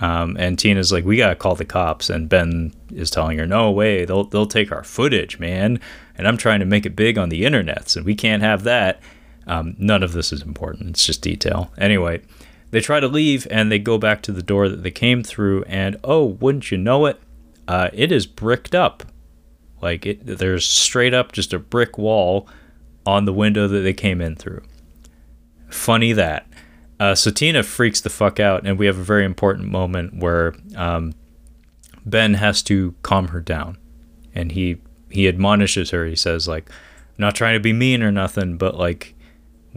Um, 0.01 0.37
and 0.39 0.59
Tina's 0.59 0.93
like, 0.93 1.05
we 1.05 1.17
gotta 1.17 1.35
call 1.35 1.57
the 1.57 1.65
cops, 1.65 2.09
and 2.09 2.29
Ben 2.29 2.73
is 2.95 3.11
telling 3.11 3.39
her, 3.39 3.47
no 3.47 3.71
way, 3.71 4.05
they'll 4.05 4.25
they'll 4.25 4.47
take 4.47 4.71
our 4.71 4.85
footage, 4.85 5.39
man. 5.39 5.81
And 6.17 6.27
I'm 6.27 6.37
trying 6.37 6.61
to 6.61 6.67
make 6.67 6.87
it 6.87 6.97
big 6.97 7.19
on 7.19 7.29
the 7.29 7.43
internets, 7.43 7.97
and 7.97 8.07
we 8.07 8.15
can't 8.15 8.43
have 8.43 8.65
that. 8.65 9.01
Um, 9.49 9.75
none 9.79 10.03
of 10.03 10.13
this 10.13 10.33
is 10.33 10.43
important. 10.43 10.91
It's 10.91 11.07
just 11.07 11.23
detail. 11.23 11.73
Anyway, 11.79 12.21
they 12.71 12.81
try 12.81 13.01
to 13.01 13.09
leave 13.09 13.47
and 13.51 13.73
they 13.73 13.79
go 13.79 13.99
back 13.99 14.23
to 14.23 14.33
the 14.33 14.43
door 14.43 14.69
that 14.69 14.83
they 14.83 14.91
came 14.91 15.23
through, 15.23 15.65
and 15.65 15.97
oh, 16.05 16.25
wouldn't 16.25 16.71
you 16.71 16.79
know 16.79 17.07
it? 17.07 17.21
Uh, 17.67 17.89
it 17.93 18.13
is 18.13 18.27
bricked 18.27 18.75
up. 18.75 19.05
Like 19.81 20.07
it, 20.07 20.25
there's 20.25 20.65
straight 20.65 21.15
up 21.15 21.33
just 21.33 21.53
a 21.53 21.59
brick 21.59 21.99
wall 21.99 22.49
on 23.07 23.25
the 23.25 23.33
window 23.33 23.67
that 23.67 23.81
they 23.81 23.95
came 23.95 24.21
in 24.21 24.37
through. 24.37 24.63
Funny 25.71 26.13
that. 26.13 26.47
Uh, 27.01 27.15
so 27.15 27.31
Tina 27.31 27.63
freaks 27.63 28.01
the 28.01 28.11
fuck 28.11 28.41
out, 28.41 28.67
and 28.67 28.79
we 28.79 28.87
have 28.87 28.99
a 28.99 29.05
very 29.05 29.25
important 29.25 29.69
moment 29.71 30.17
where 30.17 30.55
um, 30.77 31.15
Ben 32.05 32.35
has 32.35 32.63
to 32.65 32.95
calm 33.03 33.29
her 33.29 33.41
down, 33.41 33.79
and 34.35 34.53
he 34.53 34.79
he 35.11 35.29
admonishes 35.29 35.91
her. 35.91 36.05
He 36.07 36.17
says 36.17 36.49
like, 36.49 36.69
I'm 36.71 37.17
not 37.19 37.35
trying 37.35 37.55
to 37.55 37.61
be 37.61 37.73
mean 37.73 38.03
or 38.03 38.11
nothing, 38.11 38.57
but 38.59 38.77
like 38.77 39.15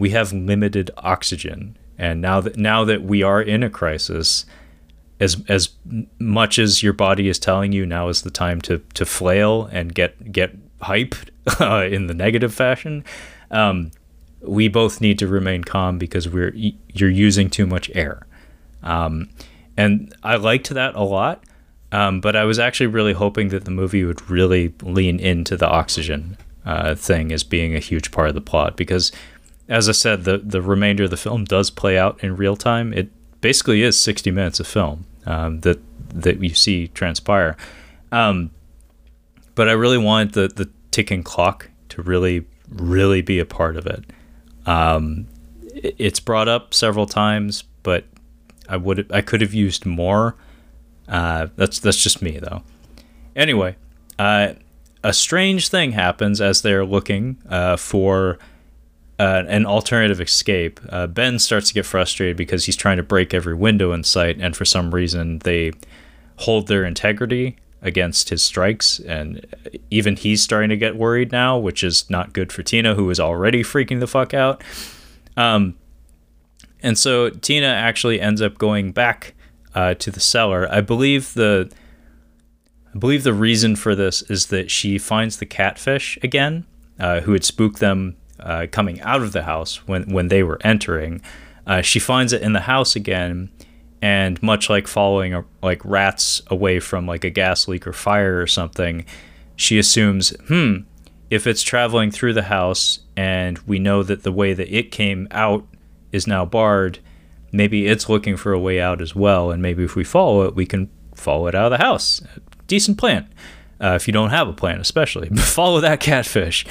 we 0.02 0.10
have 0.10 0.34
limited 0.34 0.90
oxygen, 0.98 1.78
and 1.96 2.22
now 2.22 2.42
that 2.42 2.58
now 2.58 2.84
that 2.84 3.04
we 3.04 3.22
are 3.22 3.40
in 3.40 3.62
a 3.62 3.70
crisis, 3.70 4.48
as 5.20 5.44
as 5.48 5.70
much 6.18 6.58
as 6.58 6.82
your 6.82 6.92
body 6.92 7.30
is 7.30 7.38
telling 7.38 7.72
you 7.72 7.86
now 7.86 8.08
is 8.08 8.24
the 8.24 8.32
time 8.32 8.60
to 8.62 8.80
to 8.96 9.06
flail 9.06 9.70
and 9.72 9.94
get 9.94 10.32
get 10.32 10.58
hype 10.82 11.14
uh, 11.60 11.88
in 11.88 12.08
the 12.08 12.16
negative 12.16 12.52
fashion. 12.52 13.06
Um, 13.52 13.92
we 14.42 14.68
both 14.68 15.02
need 15.02 15.20
to 15.20 15.28
remain 15.28 15.64
calm 15.64 16.00
because 16.00 16.28
we're 16.28 16.52
you're 16.56 17.08
using 17.28 17.48
too 17.48 17.68
much 17.68 17.92
air. 17.94 18.26
Um, 18.82 19.30
and 19.78 20.16
I 20.24 20.38
liked 20.38 20.72
that 20.72 20.96
a 20.96 21.04
lot. 21.04 21.44
Um, 21.92 22.22
but 22.22 22.36
I 22.36 22.46
was 22.46 22.58
actually 22.58 22.88
really 22.88 23.14
hoping 23.14 23.50
that 23.50 23.66
the 23.66 23.72
movie 23.72 24.04
would 24.04 24.32
really 24.32 24.74
lean 24.82 25.20
into 25.20 25.58
the 25.58 25.68
oxygen 25.68 26.38
uh, 26.66 26.96
thing 26.96 27.32
as 27.32 27.44
being 27.44 27.76
a 27.76 27.80
huge 27.80 28.12
part 28.12 28.30
of 28.30 28.36
the 28.36 28.42
plot 28.42 28.78
because, 28.78 29.12
as 29.72 29.88
I 29.88 29.94
said, 29.94 30.26
the 30.26 30.38
the 30.38 30.62
remainder 30.62 31.06
of 31.06 31.10
the 31.10 31.18
film 31.18 31.46
does 31.46 31.72
play 31.72 31.98
out 31.98 32.22
in 32.22 32.36
real 32.36 32.58
time. 32.58 32.94
It 32.94 33.10
basically 33.40 33.82
is 33.82 33.98
60 33.98 34.30
minutes 34.30 34.60
of 34.60 34.68
film 34.68 35.06
um, 35.26 35.62
that 35.62 35.80
that 36.14 36.44
you 36.44 36.54
see 36.54 36.90
transpire. 36.90 37.56
Um, 38.12 38.52
but 39.56 39.70
I 39.70 39.72
really 39.72 39.98
wanted 39.98 40.34
the 40.34 40.48
the 40.50 40.70
ticking 40.92 41.24
clock 41.24 41.70
to 41.90 42.02
really 42.02 42.46
really 42.70 43.22
be 43.22 43.40
a 43.40 43.46
part 43.46 43.78
of 43.78 43.88
it. 43.88 44.04
Um, 44.66 45.28
it's 45.74 46.20
brought 46.20 46.50
up 46.50 46.74
several 46.74 47.06
times, 47.06 47.64
but 47.82 48.04
I 48.68 48.76
would 48.76 49.10
I 49.10 49.22
could 49.22 49.40
have 49.40 49.54
used 49.54 49.86
more. 49.86 50.36
Uh, 51.08 51.48
that's 51.56 51.80
that's 51.80 52.04
just 52.04 52.22
me 52.22 52.40
though. 52.40 52.62
Anyway, 53.38 53.78
uh, 54.20 54.54
a 55.02 55.14
strange 55.14 55.70
thing 55.70 55.94
happens 55.94 56.42
as 56.42 56.62
they're 56.62 56.86
looking 56.86 57.38
uh, 57.50 57.78
for 57.78 58.38
uh, 59.22 59.44
an 59.48 59.68
alternative 59.68 60.20
escape. 60.20 60.80
Uh, 60.90 61.06
ben 61.06 61.38
starts 61.38 61.68
to 61.68 61.76
get 61.76 61.86
frustrated 61.86 62.36
because 62.36 62.66
he's 62.66 62.76
trying 62.76 62.98
to 62.98 63.04
break 63.04 63.36
every 63.36 63.54
window 63.54 63.92
in 63.92 64.04
sight, 64.04 64.38
and 64.40 64.56
for 64.56 64.66
some 64.66 64.96
reason 64.96 65.38
they 65.40 65.72
hold 66.38 66.68
their 66.68 66.84
integrity 66.84 67.56
against 67.84 68.30
his 68.30 68.42
strikes, 68.42 69.00
and 69.02 69.46
even 69.92 70.16
he's 70.16 70.42
starting 70.42 70.72
to 70.72 70.76
get 70.78 70.96
worried 70.96 71.32
now, 71.32 71.56
which 71.56 71.84
is 71.84 72.10
not 72.10 72.34
good 72.34 72.52
for 72.52 72.64
Tina, 72.64 72.96
who 72.96 73.12
is 73.12 73.20
already 73.20 73.62
freaking 73.62 74.00
the 74.00 74.08
fuck 74.08 74.34
out. 74.34 74.64
Um, 75.38 75.76
and 76.82 76.98
so 76.98 77.30
Tina 77.30 77.68
actually 77.68 78.20
ends 78.20 78.42
up 78.42 78.58
going 78.58 78.92
back 78.92 79.36
uh, 79.76 79.94
to 79.94 80.10
the 80.10 80.20
cellar. 80.20 80.68
I 80.72 80.82
believe 80.82 81.36
the 81.36 81.72
I 82.96 82.98
believe 82.98 83.22
the 83.22 83.34
reason 83.34 83.76
for 83.76 83.94
this 83.94 84.24
is 84.24 84.48
that 84.48 84.72
she 84.72 84.98
finds 84.98 85.38
the 85.38 85.46
catfish 85.46 86.18
again, 86.24 86.66
uh, 87.00 87.20
who 87.22 87.34
had 87.34 87.44
spooked 87.44 87.78
them 87.80 88.16
uh, 88.42 88.68
coming 88.72 89.02
out 89.02 89.22
of 89.22 89.32
the 89.32 89.44
house 89.44 89.88
when 89.88 90.12
when 90.12 90.28
they 90.28 90.44
were 90.44 90.60
entering. 90.64 91.22
Uh, 91.66 91.82
she 91.82 92.00
finds 92.00 92.34
it 92.34 92.42
in 92.42 92.54
the 92.54 92.62
house 92.62 92.96
again, 92.96 93.50
and 94.02 94.42
much 94.42 94.70
like 94.70 94.88
following 94.88 95.34
a, 95.34 95.46
like 95.62 95.84
rats 95.86 96.42
away 96.48 96.80
from 96.80 97.06
like 97.06 97.24
a 97.24 97.30
gas 97.30 97.68
leak 97.68 97.86
or 97.86 97.94
fire 97.94 98.42
or 98.42 98.48
something, 98.48 99.06
she 99.56 99.78
assumes, 99.78 100.32
hmm, 100.48 100.78
if 101.30 101.46
it's 101.46 101.62
traveling 101.62 102.12
through 102.12 102.34
the 102.34 102.44
house 102.44 103.00
and 103.16 103.60
we 103.60 103.80
know 103.80 104.04
that 104.04 104.24
the 104.24 104.32
way 104.32 104.54
that 104.54 104.76
it 104.76 104.92
came 104.92 105.28
out 105.32 105.66
is 106.12 106.26
now 106.26 106.46
barred, 106.46 107.00
maybe 107.52 107.88
it's 107.88 108.10
looking 108.10 108.38
for 108.38 108.54
a 108.54 108.60
way 108.60 108.82
out 108.82 109.02
as 109.02 109.16
well. 109.16 109.52
And 109.52 109.62
maybe 109.62 109.84
if 109.84 109.96
we 109.96 110.04
follow 110.04 110.44
it, 110.44 110.56
we 110.56 110.66
can 110.66 110.90
follow 111.16 111.48
it 111.48 111.56
out 111.56 111.72
of 111.72 111.78
the 111.78 111.84
house. 111.84 112.22
Decent 112.68 112.98
plan. 112.98 113.32
Uh, 113.80 113.94
if 113.96 114.08
you 114.08 114.14
don't 114.14 114.30
have 114.30 114.48
a 114.48 114.54
plan, 114.54 114.80
especially, 114.80 115.30
follow 115.36 115.80
that 115.80 116.00
catfish. 116.00 116.66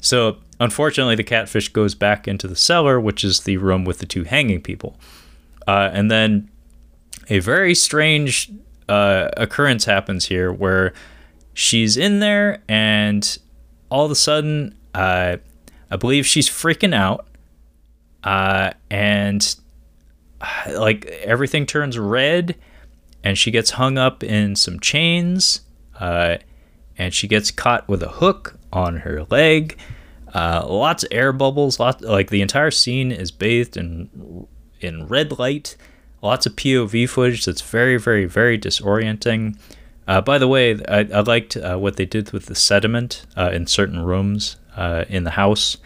So, 0.00 0.38
unfortunately, 0.60 1.14
the 1.14 1.24
catfish 1.24 1.68
goes 1.68 1.94
back 1.94 2.28
into 2.28 2.46
the 2.48 2.56
cellar, 2.56 3.00
which 3.00 3.24
is 3.24 3.40
the 3.40 3.56
room 3.56 3.84
with 3.84 3.98
the 3.98 4.06
two 4.06 4.24
hanging 4.24 4.60
people. 4.60 4.98
Uh, 5.66 5.90
and 5.92 6.10
then 6.10 6.50
a 7.28 7.38
very 7.38 7.74
strange 7.74 8.50
uh, 8.88 9.30
occurrence 9.36 9.84
happens 9.84 10.26
here 10.26 10.52
where 10.52 10.92
she's 11.54 11.96
in 11.96 12.20
there 12.20 12.62
and 12.68 13.38
all 13.88 14.04
of 14.04 14.10
a 14.10 14.16
sudden, 14.16 14.76
uh, 14.94 15.36
I 15.90 15.96
believe 15.96 16.26
she's 16.26 16.48
freaking 16.48 16.94
out. 16.94 17.26
Uh, 18.22 18.72
and 18.90 19.56
like 20.72 21.04
everything 21.06 21.66
turns 21.66 21.98
red 21.98 22.56
and 23.22 23.38
she 23.38 23.50
gets 23.50 23.70
hung 23.70 23.98
up 23.98 24.22
in 24.22 24.56
some 24.56 24.80
chains 24.80 25.60
uh, 26.00 26.36
and 26.98 27.12
she 27.14 27.28
gets 27.28 27.50
caught 27.50 27.86
with 27.88 28.02
a 28.02 28.08
hook 28.08 28.58
on 28.72 28.98
her 28.98 29.24
leg 29.24 29.78
uh, 30.34 30.64
lots 30.68 31.04
of 31.04 31.08
air 31.12 31.32
bubbles 31.32 31.78
lots 31.80 32.02
like 32.02 32.30
the 32.30 32.42
entire 32.42 32.70
scene 32.70 33.10
is 33.12 33.30
bathed 33.30 33.76
in 33.76 34.46
in 34.80 35.06
red 35.06 35.38
light 35.38 35.76
lots 36.22 36.46
of 36.46 36.54
pov 36.56 37.08
footage 37.08 37.44
that's 37.44 37.62
very 37.62 37.96
very 37.96 38.24
very 38.24 38.58
disorienting 38.58 39.58
uh, 40.06 40.20
by 40.20 40.38
the 40.38 40.48
way 40.48 40.78
i, 40.88 41.00
I 41.00 41.20
liked 41.20 41.56
uh, 41.56 41.76
what 41.76 41.96
they 41.96 42.06
did 42.06 42.32
with 42.32 42.46
the 42.46 42.54
sediment 42.54 43.24
uh, 43.36 43.50
in 43.52 43.66
certain 43.66 44.02
rooms 44.04 44.56
uh, 44.76 45.04
in 45.08 45.24
the 45.24 45.30
house 45.30 45.76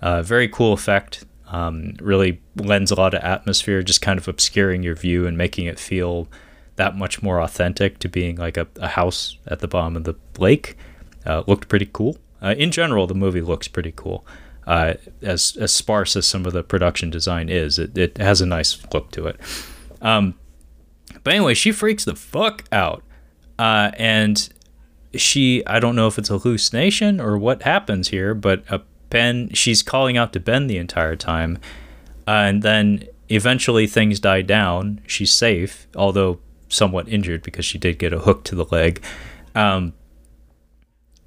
very 0.00 0.48
cool 0.48 0.72
effect 0.72 1.24
um, 1.52 1.94
really 2.00 2.40
lends 2.56 2.90
a 2.90 2.94
lot 2.94 3.14
of 3.14 3.22
atmosphere, 3.22 3.82
just 3.82 4.00
kind 4.00 4.18
of 4.18 4.26
obscuring 4.26 4.82
your 4.82 4.94
view 4.94 5.26
and 5.26 5.36
making 5.36 5.66
it 5.66 5.78
feel 5.78 6.26
that 6.76 6.96
much 6.96 7.22
more 7.22 7.40
authentic 7.40 7.98
to 7.98 8.08
being 8.08 8.36
like 8.36 8.56
a, 8.56 8.66
a 8.76 8.88
house 8.88 9.36
at 9.46 9.60
the 9.60 9.68
bottom 9.68 9.94
of 9.94 10.04
the 10.04 10.14
lake. 10.38 10.76
Uh, 11.26 11.44
looked 11.46 11.68
pretty 11.68 11.88
cool. 11.92 12.16
Uh, 12.42 12.54
in 12.58 12.70
general, 12.70 13.06
the 13.06 13.14
movie 13.14 13.40
looks 13.40 13.68
pretty 13.68 13.92
cool. 13.94 14.26
Uh, 14.66 14.94
as 15.22 15.56
as 15.60 15.72
sparse 15.72 16.14
as 16.16 16.26
some 16.26 16.46
of 16.46 16.52
the 16.52 16.62
production 16.62 17.10
design 17.10 17.48
is, 17.48 17.78
it, 17.78 17.96
it 17.96 18.18
has 18.18 18.40
a 18.40 18.46
nice 18.46 18.78
look 18.92 19.10
to 19.10 19.26
it. 19.26 19.40
Um, 20.00 20.34
but 21.24 21.34
anyway, 21.34 21.54
she 21.54 21.72
freaks 21.72 22.04
the 22.04 22.14
fuck 22.14 22.64
out, 22.70 23.02
uh, 23.58 23.90
and 23.96 24.48
she 25.14 25.64
I 25.66 25.80
don't 25.80 25.96
know 25.96 26.06
if 26.06 26.18
it's 26.18 26.30
a 26.30 26.38
hallucination 26.38 27.20
or 27.20 27.36
what 27.36 27.62
happens 27.62 28.08
here, 28.08 28.34
but 28.34 28.64
Ben, 29.10 29.50
she's 29.52 29.82
calling 29.82 30.16
out 30.16 30.32
to 30.32 30.40
Ben 30.40 30.68
the 30.68 30.78
entire 30.78 31.16
time. 31.16 31.58
Uh, 32.26 32.30
and 32.30 32.62
then 32.62 33.04
eventually 33.28 33.86
things 33.86 34.20
die 34.20 34.40
down. 34.42 35.00
She's 35.06 35.30
safe, 35.30 35.86
although 35.94 36.38
somewhat 36.68 37.08
injured 37.08 37.42
because 37.42 37.64
she 37.64 37.76
did 37.76 37.98
get 37.98 38.14
a 38.14 38.20
hook 38.20 38.42
to 38.44 38.54
the 38.54 38.64
leg. 38.64 39.02
Um, 39.54 39.92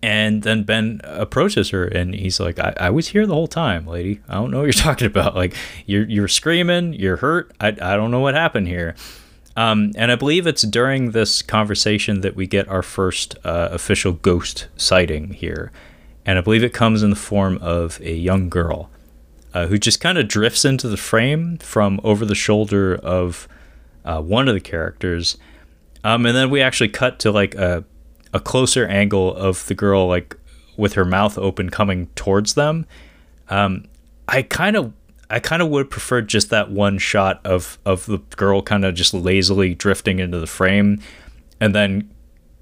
and 0.05 0.43
then 0.43 0.63
Ben 0.63 1.01
approaches 1.03 1.69
her 1.71 1.85
and 1.85 2.13
he's 2.13 2.39
like, 2.39 2.59
I, 2.59 2.73
I 2.79 2.89
was 2.91 3.09
here 3.09 3.25
the 3.25 3.33
whole 3.33 3.47
time, 3.47 3.87
lady. 3.87 4.21
I 4.29 4.35
don't 4.35 4.51
know 4.51 4.59
what 4.59 4.65
you're 4.65 4.73
talking 4.89 5.07
about. 5.07 5.35
Like, 5.35 5.55
you're, 5.85 6.07
you're 6.07 6.27
screaming, 6.27 6.93
you're 6.93 7.17
hurt. 7.17 7.51
I, 7.59 7.69
I 7.69 7.95
don't 7.95 8.11
know 8.11 8.19
what 8.19 8.35
happened 8.35 8.67
here. 8.67 8.95
Um, 9.57 9.91
and 9.95 10.11
I 10.11 10.15
believe 10.15 10.45
it's 10.45 10.63
during 10.63 11.11
this 11.11 11.41
conversation 11.41 12.21
that 12.21 12.35
we 12.35 12.45
get 12.45 12.67
our 12.67 12.83
first 12.83 13.35
uh, 13.43 13.69
official 13.71 14.11
ghost 14.11 14.67
sighting 14.75 15.33
here 15.33 15.71
and 16.25 16.39
I 16.39 16.41
believe 16.41 16.63
it 16.63 16.73
comes 16.73 17.03
in 17.03 17.11
the 17.11 17.15
form 17.15 17.59
of 17.61 17.99
a 18.01 18.13
young 18.13 18.49
girl 18.49 18.89
uh, 19.53 19.67
who 19.67 19.77
just 19.77 20.01
kind 20.01 20.17
of 20.17 20.27
drifts 20.27 20.65
into 20.65 20.87
the 20.87 20.97
frame 20.97 21.57
from 21.57 22.01
over 22.03 22.25
the 22.25 22.35
shoulder 22.35 22.95
of 22.95 23.47
uh, 24.03 24.21
one 24.21 24.47
of 24.47 24.53
the 24.53 24.59
characters. 24.59 25.37
Um, 26.03 26.25
and 26.25 26.35
then 26.35 26.49
we 26.49 26.61
actually 26.61 26.89
cut 26.89 27.19
to 27.19 27.31
like 27.31 27.55
a, 27.55 27.83
a 28.35 28.39
closer 28.41 28.85
angle 28.85 29.33
of 29.33 29.65
the 29.67 29.73
girl, 29.73 30.07
like 30.07 30.35
with 30.75 30.93
her 30.93 31.05
mouth 31.05 31.37
open, 31.37 31.69
coming 31.69 32.07
towards 32.15 32.53
them. 32.53 32.85
Um, 33.49 33.85
I 34.27 34.41
kind 34.41 34.75
of 34.75 34.91
I 35.29 35.39
kind 35.39 35.61
of 35.61 35.69
would 35.69 35.89
prefer 35.89 36.21
just 36.21 36.49
that 36.49 36.69
one 36.69 36.97
shot 36.97 37.39
of 37.45 37.79
of 37.85 38.05
the 38.05 38.17
girl 38.35 38.61
kind 38.61 38.83
of 38.83 38.93
just 38.93 39.13
lazily 39.13 39.73
drifting 39.73 40.19
into 40.19 40.37
the 40.37 40.47
frame, 40.47 40.99
and 41.61 41.73
then 41.73 42.11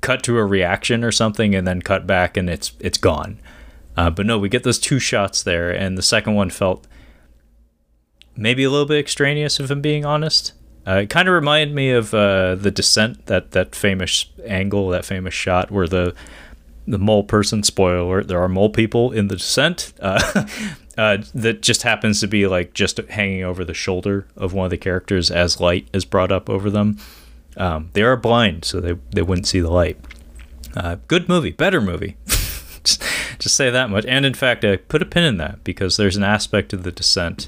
cut 0.01 0.21
to 0.23 0.37
a 0.37 0.45
reaction 0.45 1.03
or 1.03 1.11
something, 1.11 1.55
and 1.55 1.67
then 1.67 1.81
cut 1.81 2.05
back 2.05 2.37
and 2.37 2.51
it's 2.51 2.73
it's 2.79 2.99
gone. 2.99 3.39
Uh, 3.97 4.11
but 4.11 4.27
no, 4.27 4.37
we 4.37 4.49
get 4.49 4.63
those 4.63 4.79
two 4.79 4.99
shots 4.99 5.41
there, 5.41 5.71
and 5.71 5.97
the 5.97 6.03
second 6.03 6.35
one 6.35 6.51
felt 6.51 6.85
maybe 8.35 8.63
a 8.63 8.69
little 8.69 8.85
bit 8.85 8.99
extraneous, 8.99 9.59
if 9.59 9.71
I'm 9.71 9.81
being 9.81 10.05
honest. 10.05 10.53
Uh, 10.85 11.01
it 11.03 11.09
kind 11.09 11.27
of 11.27 11.33
reminded 11.33 11.73
me 11.73 11.91
of 11.91 12.13
uh, 12.13 12.55
the 12.55 12.71
Descent, 12.71 13.25
that 13.27 13.51
that 13.51 13.75
famous 13.75 14.25
angle, 14.45 14.89
that 14.89 15.05
famous 15.05 15.33
shot 15.33 15.71
where 15.71 15.87
the 15.87 16.13
the 16.87 16.99
mole 16.99 17.23
person. 17.23 17.63
Spoiler: 17.63 18.23
there 18.23 18.41
are 18.41 18.49
mole 18.49 18.69
people 18.69 19.11
in 19.11 19.27
the 19.27 19.37
Descent. 19.37 19.93
Uh, 19.99 20.45
uh, 20.97 21.17
that 21.33 21.61
just 21.61 21.83
happens 21.83 22.19
to 22.19 22.27
be 22.27 22.47
like 22.47 22.73
just 22.73 22.97
hanging 22.97 23.43
over 23.43 23.63
the 23.63 23.73
shoulder 23.73 24.27
of 24.35 24.53
one 24.53 24.65
of 24.65 24.71
the 24.71 24.77
characters 24.77 25.31
as 25.31 25.61
light 25.61 25.87
is 25.93 26.05
brought 26.05 26.31
up 26.31 26.49
over 26.49 26.69
them. 26.69 26.97
Um, 27.55 27.89
they 27.93 28.01
are 28.01 28.17
blind, 28.17 28.65
so 28.65 28.81
they 28.81 28.97
they 29.11 29.21
wouldn't 29.21 29.47
see 29.47 29.61
the 29.61 29.71
light. 29.71 29.97
Uh, 30.75 30.97
good 31.07 31.29
movie, 31.29 31.51
better 31.51 31.79
movie. 31.79 32.17
just, 32.83 33.01
just 33.39 33.55
say 33.55 33.69
that 33.69 33.89
much. 33.89 34.05
And 34.05 34.25
in 34.25 34.33
fact, 34.33 34.65
I 34.65 34.77
put 34.77 35.01
a 35.01 35.05
pin 35.05 35.23
in 35.23 35.37
that 35.37 35.63
because 35.63 35.97
there's 35.97 36.17
an 36.17 36.23
aspect 36.23 36.73
of 36.73 36.83
the 36.83 36.91
descent 36.91 37.47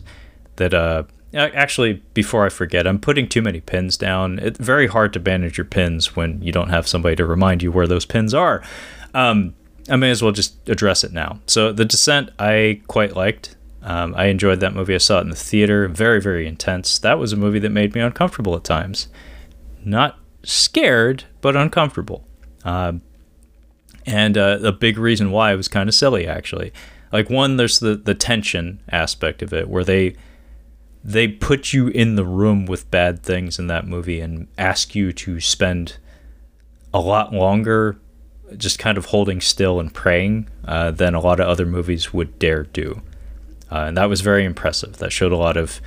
that 0.57 0.73
uh, 0.73 1.03
actually 1.35 2.01
before 2.13 2.45
I 2.45 2.49
forget, 2.49 2.87
I'm 2.87 2.99
putting 2.99 3.27
too 3.27 3.41
many 3.41 3.59
pins 3.61 3.97
down. 3.97 4.39
It's 4.39 4.59
very 4.59 4.87
hard 4.87 5.13
to 5.13 5.19
manage 5.19 5.57
your 5.57 5.65
pins 5.65 6.15
when 6.15 6.41
you 6.41 6.51
don't 6.51 6.69
have 6.69 6.87
somebody 6.87 7.15
to 7.17 7.25
remind 7.25 7.61
you 7.61 7.71
where 7.71 7.87
those 7.87 8.05
pins 8.05 8.33
are. 8.33 8.63
Um, 9.13 9.53
I 9.89 9.97
may 9.97 10.09
as 10.09 10.21
well 10.21 10.31
just 10.31 10.67
address 10.67 11.03
it 11.03 11.13
now. 11.13 11.39
So, 11.45 11.71
The 11.71 11.85
Descent, 11.85 12.31
I 12.39 12.81
quite 12.87 13.15
liked. 13.15 13.55
Um, 13.83 14.15
I 14.15 14.25
enjoyed 14.25 14.61
that 14.61 14.73
movie. 14.73 14.95
I 14.95 14.99
saw 14.99 15.19
it 15.19 15.21
in 15.21 15.29
the 15.29 15.35
theater. 15.35 15.87
Very, 15.87 16.19
very 16.19 16.47
intense. 16.47 16.97
That 16.97 17.19
was 17.19 17.33
a 17.33 17.37
movie 17.37 17.59
that 17.59 17.69
made 17.69 17.93
me 17.93 18.01
uncomfortable 18.01 18.55
at 18.55 18.63
times. 18.63 19.09
Not 19.83 20.17
scared, 20.43 21.25
but 21.41 21.55
uncomfortable. 21.55 22.25
Uh, 22.63 22.93
and 24.07 24.37
uh, 24.37 24.59
a 24.63 24.71
big 24.71 24.97
reason 24.97 25.31
why 25.31 25.53
it 25.53 25.55
was 25.55 25.67
kind 25.67 25.87
of 25.87 25.93
silly, 25.93 26.25
actually. 26.27 26.73
Like 27.11 27.29
one, 27.29 27.57
there's 27.57 27.79
the 27.79 27.95
the 27.95 28.15
tension 28.15 28.81
aspect 28.89 29.41
of 29.41 29.53
it, 29.53 29.69
where 29.69 29.83
they 29.83 30.15
they 31.05 31.27
put 31.27 31.71
you 31.71 31.87
in 31.89 32.15
the 32.15 32.25
room 32.25 32.65
with 32.65 32.89
bad 32.89 33.21
things 33.21 33.59
in 33.59 33.67
that 33.67 33.87
movie 33.87 34.19
and 34.19 34.47
ask 34.57 34.95
you 34.95 35.13
to 35.13 35.39
spend 35.39 35.97
a 36.91 36.99
lot 36.99 37.31
longer 37.31 37.95
just 38.57 38.79
kind 38.79 38.97
of 38.97 39.05
holding 39.05 39.39
still 39.39 39.79
and 39.79 39.93
praying 39.93 40.49
uh, 40.67 40.89
than 40.89 41.13
a 41.13 41.19
lot 41.19 41.39
of 41.39 41.47
other 41.47 41.65
movies 41.65 42.11
would 42.11 42.39
dare 42.39 42.63
do. 42.63 43.03
Uh, 43.71 43.81
and 43.81 43.97
that 43.97 44.09
was 44.09 44.21
very 44.21 44.43
impressive. 44.43 44.97
That 44.97 45.11
showed 45.11 45.31
a 45.31 45.37
lot 45.37 45.57
of 45.57 45.79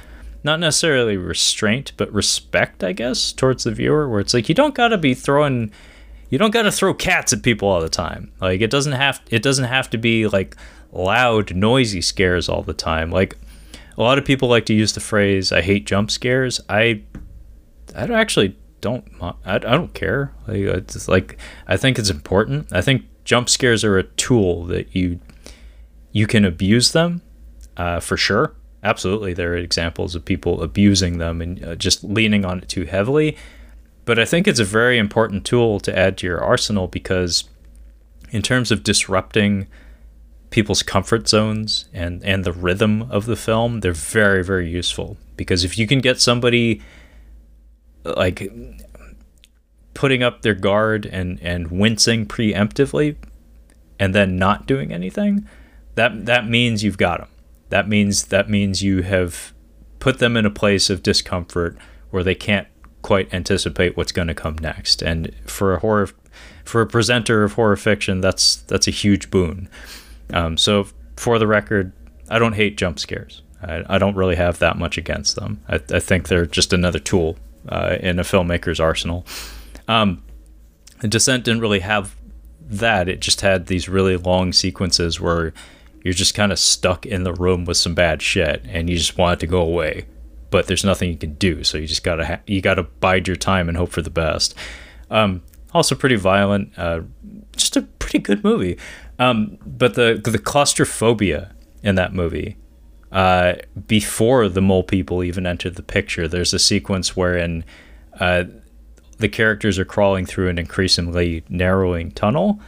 not 0.44 0.60
necessarily 0.60 1.16
restraint, 1.16 1.92
but 1.96 2.12
respect, 2.12 2.84
I 2.84 2.92
guess, 2.92 3.32
towards 3.32 3.64
the 3.64 3.72
viewer, 3.72 4.08
where 4.08 4.20
it's 4.20 4.34
like 4.34 4.48
you 4.48 4.54
don't 4.54 4.74
gotta 4.74 4.98
be 4.98 5.14
throwing 5.14 5.72
you 6.30 6.38
don't 6.38 6.52
gotta 6.52 6.70
throw 6.70 6.94
cats 6.94 7.32
at 7.32 7.42
people 7.42 7.68
all 7.68 7.80
the 7.80 7.88
time. 7.88 8.30
Like 8.40 8.60
it 8.60 8.70
doesn't 8.70 8.92
have 8.92 9.20
it 9.30 9.42
doesn't 9.42 9.64
have 9.64 9.90
to 9.90 9.98
be 9.98 10.28
like 10.28 10.54
loud, 10.92 11.56
noisy 11.56 12.02
scares 12.02 12.48
all 12.48 12.62
the 12.62 12.72
time. 12.72 13.10
Like 13.10 13.36
a 13.99 14.03
lot 14.03 14.16
of 14.16 14.24
people 14.24 14.49
like 14.49 14.64
to 14.66 14.74
use 14.74 14.92
the 14.92 15.01
phrase 15.01 15.53
"I 15.53 15.61
hate 15.61 15.84
jump 15.84 16.11
scares." 16.11 16.61
I 16.68 17.03
I 17.94 18.05
actually 18.12 18.57
don't 18.80 19.05
I, 19.20 19.57
I 19.57 19.59
don't 19.59 19.92
care. 19.92 20.32
Like 20.46 20.61
it's 20.61 21.09
like 21.09 21.36
I 21.66 21.76
think 21.76 21.99
it's 21.99 22.11
important. 22.11 22.72
I 22.72 22.80
think 22.80 23.05
jump 23.24 23.49
scares 23.49 23.84
are 23.84 23.99
a 23.99 24.05
tool 24.05 24.64
that 24.66 24.94
you 24.94 25.20
you 26.12 26.26
can 26.26 26.44
abuse 26.44 26.92
them 26.92 27.22
uh, 27.76 28.01
for 28.01 28.16
sure. 28.16 28.55
Absolutely, 28.82 29.34
there 29.34 29.53
are 29.53 29.57
examples 29.57 30.14
of 30.14 30.24
people 30.24 30.62
abusing 30.62 31.18
them 31.18 31.42
and 31.42 31.64
uh, 31.64 31.74
just 31.74 32.05
leaning 32.05 32.44
on 32.44 32.59
it 32.59 32.68
too 32.68 32.84
heavily. 32.84 33.36
But 34.05 34.18
I 34.18 34.24
think 34.24 34.46
it's 34.46 34.61
a 34.61 34.64
very 34.64 34.96
important 34.96 35.44
tool 35.44 35.80
to 35.80 35.99
add 35.99 36.16
to 36.18 36.26
your 36.26 36.40
arsenal 36.40 36.86
because, 36.86 37.44
in 38.30 38.40
terms 38.40 38.70
of 38.70 38.82
disrupting 38.82 39.66
people's 40.51 40.82
comfort 40.82 41.28
zones 41.28 41.88
and 41.92 42.22
and 42.24 42.44
the 42.44 42.53
rhythm 42.53 43.03
of 43.11 43.26
the 43.26 43.36
film 43.36 43.80
they're 43.80 43.92
very 43.92 44.42
very 44.42 44.68
useful. 44.68 45.16
Because 45.36 45.64
if 45.64 45.78
you 45.78 45.86
can 45.86 46.01
get 46.01 46.20
somebody 46.20 46.82
like 48.05 48.51
putting 49.94 50.22
up 50.22 50.42
their 50.42 50.55
guard 50.55 51.07
and 51.07 51.40
and 51.42 51.70
wincing 51.70 52.26
preemptively 52.26 53.16
and 53.99 54.14
then 54.14 54.36
not 54.36 54.66
doing 54.66 54.92
anything 54.92 55.46
that 55.96 56.26
that 56.26 56.49
means 56.49 56.84
you've 56.84 56.99
got 56.99 57.18
them 57.18 57.28
that 57.70 57.88
means 57.88 58.26
that 58.26 58.49
means 58.49 58.82
you 58.82 59.03
have 59.03 59.53
put 59.99 60.18
them 60.18 60.36
in 60.36 60.46
a 60.46 60.51
place 60.51 60.90
of 60.90 61.03
discomfort 61.03 61.76
where 62.11 62.22
they 62.22 62.34
can't 62.34 62.68
quite 63.03 63.32
anticipate 63.32 63.96
what's 63.96 64.12
going 64.12 64.28
to 64.28 64.34
come 64.34 64.57
next. 64.59 65.03
And 65.03 65.34
for 65.46 65.74
a 65.74 65.78
horror 65.80 66.09
for 66.64 66.80
a 66.80 66.86
presenter 66.86 67.44
of 67.44 67.55
horror 67.55 67.76
fiction 67.76 68.20
that's 68.20 68.57
that's 68.57 68.86
a 68.86 68.90
huge 68.90 69.30
boon 69.30 69.68
um, 70.33 70.57
so 70.57 70.89
for 71.16 71.39
the 71.39 71.47
record, 71.47 71.93
I 72.29 72.39
don't 72.39 72.55
hate 72.55 72.76
jump 72.76 72.99
scares. 72.99 73.43
I, 73.62 73.85
I 73.89 73.99
don't 73.99 74.16
really 74.16 74.37
have 74.37 74.59
that 74.61 74.79
much 74.79 74.99
against 74.99 75.37
them. 75.37 75.61
I, 75.68 75.81
I 75.93 76.01
think 76.01 76.29
they're 76.29 76.47
just 76.47 76.72
another 76.72 76.99
tool 76.99 77.37
uh, 77.68 77.97
in 78.01 78.18
a 78.18 78.22
filmmaker's 78.22 78.81
arsenal. 78.81 79.26
Um, 79.89 80.22
Descent 81.01 81.45
didn't 81.45 81.61
really 81.61 81.81
have 81.81 82.16
that. 82.61 83.09
It 83.09 83.20
just 83.20 83.41
had 83.41 83.66
these 83.66 83.89
really 83.89 84.16
long 84.16 84.53
sequences 84.53 85.20
where 85.20 85.53
you're 86.03 86.14
just 86.14 86.35
kind 86.35 86.53
of 86.53 86.59
stuck 86.59 87.07
in 87.07 87.24
the 87.24 87.33
room 87.33 87.64
with 87.64 87.76
some 87.76 87.95
bad 87.95 88.22
shit, 88.22 88.62
and 88.68 88.89
you 88.89 88.97
just 88.97 89.18
want 89.18 89.35
it 89.35 89.41
to 89.41 89.47
go 89.47 89.61
away. 89.61 90.07
But 90.51 90.66
there's 90.66 90.85
nothing 90.85 91.11
you 91.11 91.16
can 91.16 91.35
do, 91.35 91.64
so 91.64 91.79
you 91.79 91.87
just 91.87 92.05
gotta 92.05 92.26
ha- 92.26 92.41
you 92.47 92.61
gotta 92.61 92.85
bide 92.85 93.26
your 93.26 93.37
time 93.37 93.68
and 93.68 93.76
hope 93.76 93.91
for 93.91 94.03
the 94.03 94.11
best. 94.11 94.55
Um, 95.11 95.43
also 95.74 95.95
pretty 95.95 96.16
violent. 96.16 96.72
Uh, 96.79 97.03
just 97.57 97.76
a 97.76 97.83
pretty 97.83 98.20
good 98.20 98.43
movie. 98.43 98.79
Um, 99.18 99.58
but 99.66 99.94
the 99.94 100.20
the 100.22 100.38
claustrophobia 100.38 101.54
in 101.82 101.96
that 101.96 102.12
movie, 102.12 102.56
uh, 103.10 103.54
before 103.86 104.48
the 104.48 104.60
mole 104.60 104.84
people 104.84 105.24
even 105.24 105.46
enter 105.46 105.70
the 105.70 105.82
picture, 105.82 106.28
there's 106.28 106.54
a 106.54 106.58
sequence 106.58 107.16
wherein 107.16 107.64
uh, 108.20 108.44
the 109.18 109.28
characters 109.28 109.78
are 109.78 109.84
crawling 109.84 110.26
through 110.26 110.48
an 110.48 110.58
increasingly 110.58 111.42
narrowing 111.48 112.12
tunnel, 112.12 112.60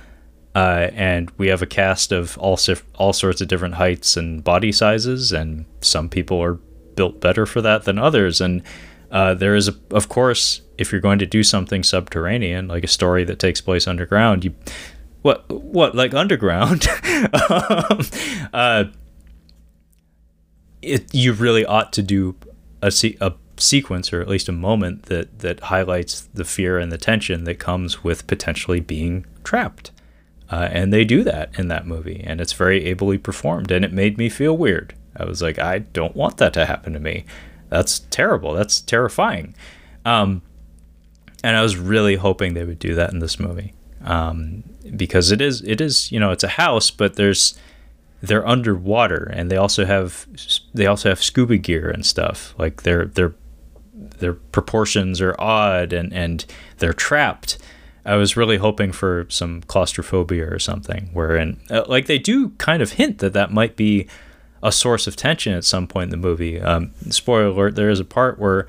uh, 0.55 0.89
and 0.93 1.31
we 1.39 1.49
have 1.49 1.63
a 1.63 1.67
cast 1.67 2.11
of 2.11 2.37
all 2.39 2.59
all 2.95 3.13
sorts 3.13 3.41
of 3.41 3.49
different 3.49 3.75
heights 3.75 4.17
and 4.17 4.43
body 4.43 4.73
sizes, 4.73 5.33
and 5.33 5.67
some 5.81 6.09
people 6.09 6.43
are 6.43 6.55
built 6.97 7.21
better 7.21 7.47
for 7.47 7.63
that 7.63 7.85
than 7.85 7.99
others, 7.99 8.41
and 8.41 8.63
uh, 9.11 9.35
there 9.35 9.57
is, 9.57 9.69
a, 9.69 9.75
of 9.91 10.09
course, 10.09 10.63
if 10.79 10.93
you're 10.93 11.01
going 11.01 11.19
to 11.19 11.27
do 11.27 11.43
something 11.43 11.83
subterranean, 11.83 12.69
like 12.69 12.85
a 12.85 12.89
story 12.89 13.25
that 13.25 13.39
takes 13.39 13.61
place 13.61 13.89
underground, 13.89 14.45
you 14.45 14.55
what 15.23 15.49
what 15.51 15.95
like 15.95 16.15
underground? 16.15 16.87
Um, 17.21 18.01
uh, 18.55 18.85
it 20.81 21.13
you 21.15 21.35
really 21.35 21.67
ought 21.67 21.93
to 21.93 22.03
do 22.03 22.35
a, 22.81 22.91
se- 22.91 23.19
a 23.21 23.35
sequence 23.59 24.11
or 24.11 24.23
at 24.23 24.29
least 24.29 24.49
a 24.49 24.53
moment 24.53 25.05
that 25.05 25.41
that 25.41 25.61
highlights 25.61 26.23
the 26.33 26.45
fear 26.45 26.79
and 26.79 26.91
the 26.91 26.97
tension 26.97 27.45
that 27.45 27.59
comes 27.59 28.03
with 28.03 28.27
potentially 28.27 28.81
being 28.81 29.27
trapped. 29.45 29.91
Uh, 30.51 30.69
and 30.73 30.93
they 30.93 31.05
do 31.05 31.23
that 31.23 31.57
in 31.59 31.69
that 31.69 31.87
movie 31.87 32.23
and 32.27 32.41
it's 32.41 32.55
very 32.55 32.87
ably 32.87 33.19
performed 33.19 33.71
and 33.71 33.85
it 33.85 33.93
made 33.93 34.17
me 34.17 34.31
feel 34.31 34.57
weird. 34.57 34.95
I 35.15 35.25
was 35.27 35.43
like 35.43 35.59
i 35.59 35.81
don't 35.81 36.17
want 36.17 36.39
that 36.39 36.55
to 36.55 36.65
happen 36.65 36.95
to 36.95 37.01
me. 37.01 37.27
That's 37.69 38.01
terrible. 38.11 38.55
That's 38.55 38.81
terrifying. 38.81 39.55
Um, 40.07 40.41
and 41.45 41.57
i 41.57 41.63
was 41.63 41.77
really 41.77 42.17
hoping 42.17 42.55
they 42.55 42.65
would 42.65 42.79
do 42.79 42.95
that 42.95 43.13
in 43.13 43.19
this 43.19 43.39
movie 43.39 43.75
um, 44.05 44.65
because 44.97 45.31
it 45.31 45.41
is 45.41 45.63
it 45.63 45.81
is 45.81 46.11
you 46.11 46.21
know 46.21 46.31
it's 46.31 46.45
a 46.45 46.49
house, 46.49 46.91
but 46.91 47.17
there's 47.17 47.59
they're 48.23 48.47
underwater 48.47 49.33
and 49.35 49.51
they 49.51 49.57
also 49.57 49.87
have 49.87 50.27
they 50.75 50.87
also 50.87 51.09
have 51.09 51.23
scuba 51.23 51.57
gear 51.57 51.89
and 51.89 52.05
stuff 52.05 52.55
like 52.59 52.83
their 52.83 53.07
their 53.07 53.35
their 53.95 54.35
proportions 54.35 55.21
are 55.21 55.35
odd 55.39 55.93
and 55.93 56.13
and 56.13 56.45
they're 56.79 56.93
trapped. 56.93 57.59
I 58.05 58.17
was 58.17 58.37
really 58.37 58.57
hoping 58.57 58.93
for 58.93 59.27
some 59.29 59.63
claustrophobia 59.63 60.51
or 60.51 60.59
something, 60.59 61.11
wherein 61.13 61.61
uh, 61.71 61.85
like 61.87 62.07
they 62.07 62.19
do 62.19 62.51
kind 62.51 62.83
of 62.83 62.93
hint 62.93 63.19
that 63.19 63.35
that 63.35 63.53
might 63.53 63.77
be 63.77 64.07
a 64.63 64.73
source 64.73 65.07
of 65.07 65.17
tension 65.17 65.53
at 65.53 65.65
some 65.65 65.87
point 65.87 66.05
in 66.05 66.11
the 66.11 66.17
movie. 66.29 66.61
Um, 66.61 66.93
spoiler 67.11 67.47
alert: 67.47 67.75
there 67.77 67.91
is 67.91 68.01
a 68.01 68.05
part 68.05 68.39
where 68.39 68.67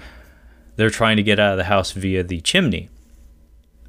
they're 0.76 0.90
trying 0.90 1.18
to 1.18 1.24
get 1.24 1.40
out 1.40 1.54
of 1.54 1.58
the 1.58 1.66
house 1.66 1.92
via 1.92 2.24
the 2.24 2.42
chimney, 2.42 2.90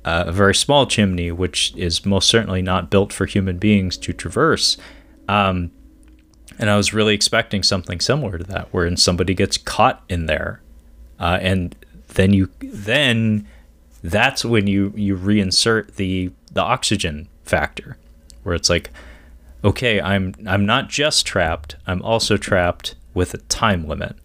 a 0.04 0.32
very 0.32 0.54
small 0.54 0.86
chimney, 0.86 1.30
which 1.30 1.72
is 1.76 2.04
most 2.04 2.28
certainly 2.28 2.62
not 2.62 2.90
built 2.90 3.12
for 3.12 3.26
human 3.26 3.58
beings 3.58 3.96
to 3.98 4.12
traverse. 4.12 4.76
Um, 5.28 5.70
and 6.58 6.68
I 6.70 6.76
was 6.76 6.92
really 6.92 7.14
expecting 7.14 7.62
something 7.62 8.00
similar 8.00 8.38
to 8.38 8.44
that, 8.44 8.68
wherein 8.72 8.96
somebody 8.96 9.34
gets 9.34 9.56
caught 9.56 10.02
in 10.08 10.26
there, 10.26 10.60
uh, 11.18 11.38
and 11.40 11.74
then 12.08 12.32
you 12.32 12.50
then 12.60 13.46
that's 14.02 14.44
when 14.44 14.66
you 14.66 14.92
you 14.96 15.16
reinsert 15.16 15.94
the 15.94 16.30
the 16.52 16.60
oxygen 16.62 17.28
factor, 17.44 17.96
where 18.42 18.54
it's 18.54 18.68
like, 18.68 18.90
okay, 19.64 20.00
I'm 20.00 20.34
I'm 20.46 20.66
not 20.66 20.88
just 20.88 21.24
trapped, 21.26 21.76
I'm 21.86 22.02
also 22.02 22.36
trapped 22.36 22.94
with 23.14 23.34
a 23.34 23.38
time 23.38 23.86
limit, 23.88 24.16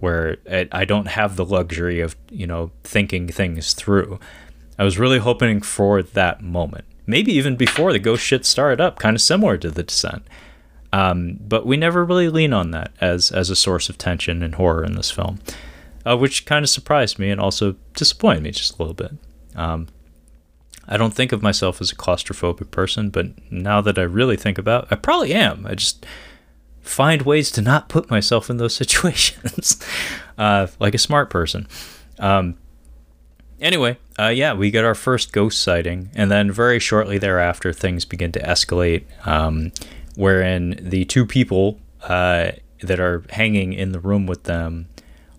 where 0.00 0.38
I 0.72 0.84
don't 0.84 1.08
have 1.08 1.36
the 1.36 1.44
luxury 1.44 2.00
of 2.00 2.16
you 2.30 2.46
know 2.46 2.70
thinking 2.82 3.28
things 3.28 3.74
through. 3.74 4.18
I 4.78 4.84
was 4.84 4.98
really 4.98 5.18
hoping 5.18 5.60
for 5.60 6.02
that 6.02 6.42
moment. 6.42 6.84
Maybe 7.06 7.32
even 7.32 7.56
before 7.56 7.92
the 7.92 7.98
ghost 7.98 8.24
shit 8.24 8.44
started 8.44 8.80
up, 8.80 8.98
kind 8.98 9.16
of 9.16 9.20
similar 9.20 9.56
to 9.58 9.70
the 9.70 9.82
descent. 9.82 10.26
Um, 10.92 11.38
but 11.40 11.66
we 11.66 11.76
never 11.76 12.04
really 12.04 12.28
lean 12.28 12.52
on 12.52 12.70
that 12.72 12.92
as 13.00 13.30
as 13.30 13.48
a 13.48 13.56
source 13.56 13.88
of 13.88 13.96
tension 13.96 14.42
and 14.42 14.54
horror 14.54 14.84
in 14.84 14.94
this 14.94 15.10
film, 15.10 15.40
uh, 16.06 16.16
which 16.16 16.44
kind 16.44 16.64
of 16.64 16.68
surprised 16.68 17.18
me 17.18 17.30
and 17.30 17.40
also 17.40 17.76
disappointed 17.94 18.42
me 18.42 18.50
just 18.50 18.78
a 18.78 18.82
little 18.82 18.94
bit. 18.94 19.12
Um, 19.56 19.88
I 20.86 20.96
don't 20.96 21.14
think 21.14 21.32
of 21.32 21.42
myself 21.42 21.80
as 21.80 21.90
a 21.90 21.96
claustrophobic 21.96 22.70
person, 22.70 23.08
but 23.08 23.28
now 23.50 23.80
that 23.80 23.98
I 23.98 24.02
really 24.02 24.36
think 24.36 24.58
about, 24.58 24.88
I 24.90 24.96
probably 24.96 25.32
am. 25.32 25.66
I 25.66 25.74
just 25.74 26.04
find 26.80 27.22
ways 27.22 27.50
to 27.52 27.62
not 27.62 27.88
put 27.88 28.10
myself 28.10 28.50
in 28.50 28.58
those 28.58 28.74
situations, 28.82 29.82
uh, 30.36 30.66
like 30.78 30.94
a 30.94 30.98
smart 30.98 31.30
person. 31.30 31.66
Um, 32.18 32.56
anyway, 33.62 33.96
uh, 34.18 34.28
yeah, 34.28 34.52
we 34.52 34.70
get 34.70 34.84
our 34.84 34.94
first 34.94 35.32
ghost 35.32 35.62
sighting, 35.62 36.10
and 36.14 36.30
then 36.30 36.50
very 36.52 36.78
shortly 36.78 37.16
thereafter, 37.16 37.72
things 37.72 38.04
begin 38.04 38.32
to 38.32 38.40
escalate, 38.40 39.04
um, 39.26 39.72
wherein 40.16 40.78
the 40.80 41.06
two 41.06 41.24
people 41.24 41.80
uh, 42.02 42.50
that 42.82 43.00
are 43.00 43.24
hanging 43.30 43.72
in 43.72 43.92
the 43.92 44.00
room 44.00 44.26
with 44.26 44.44
them 44.44 44.88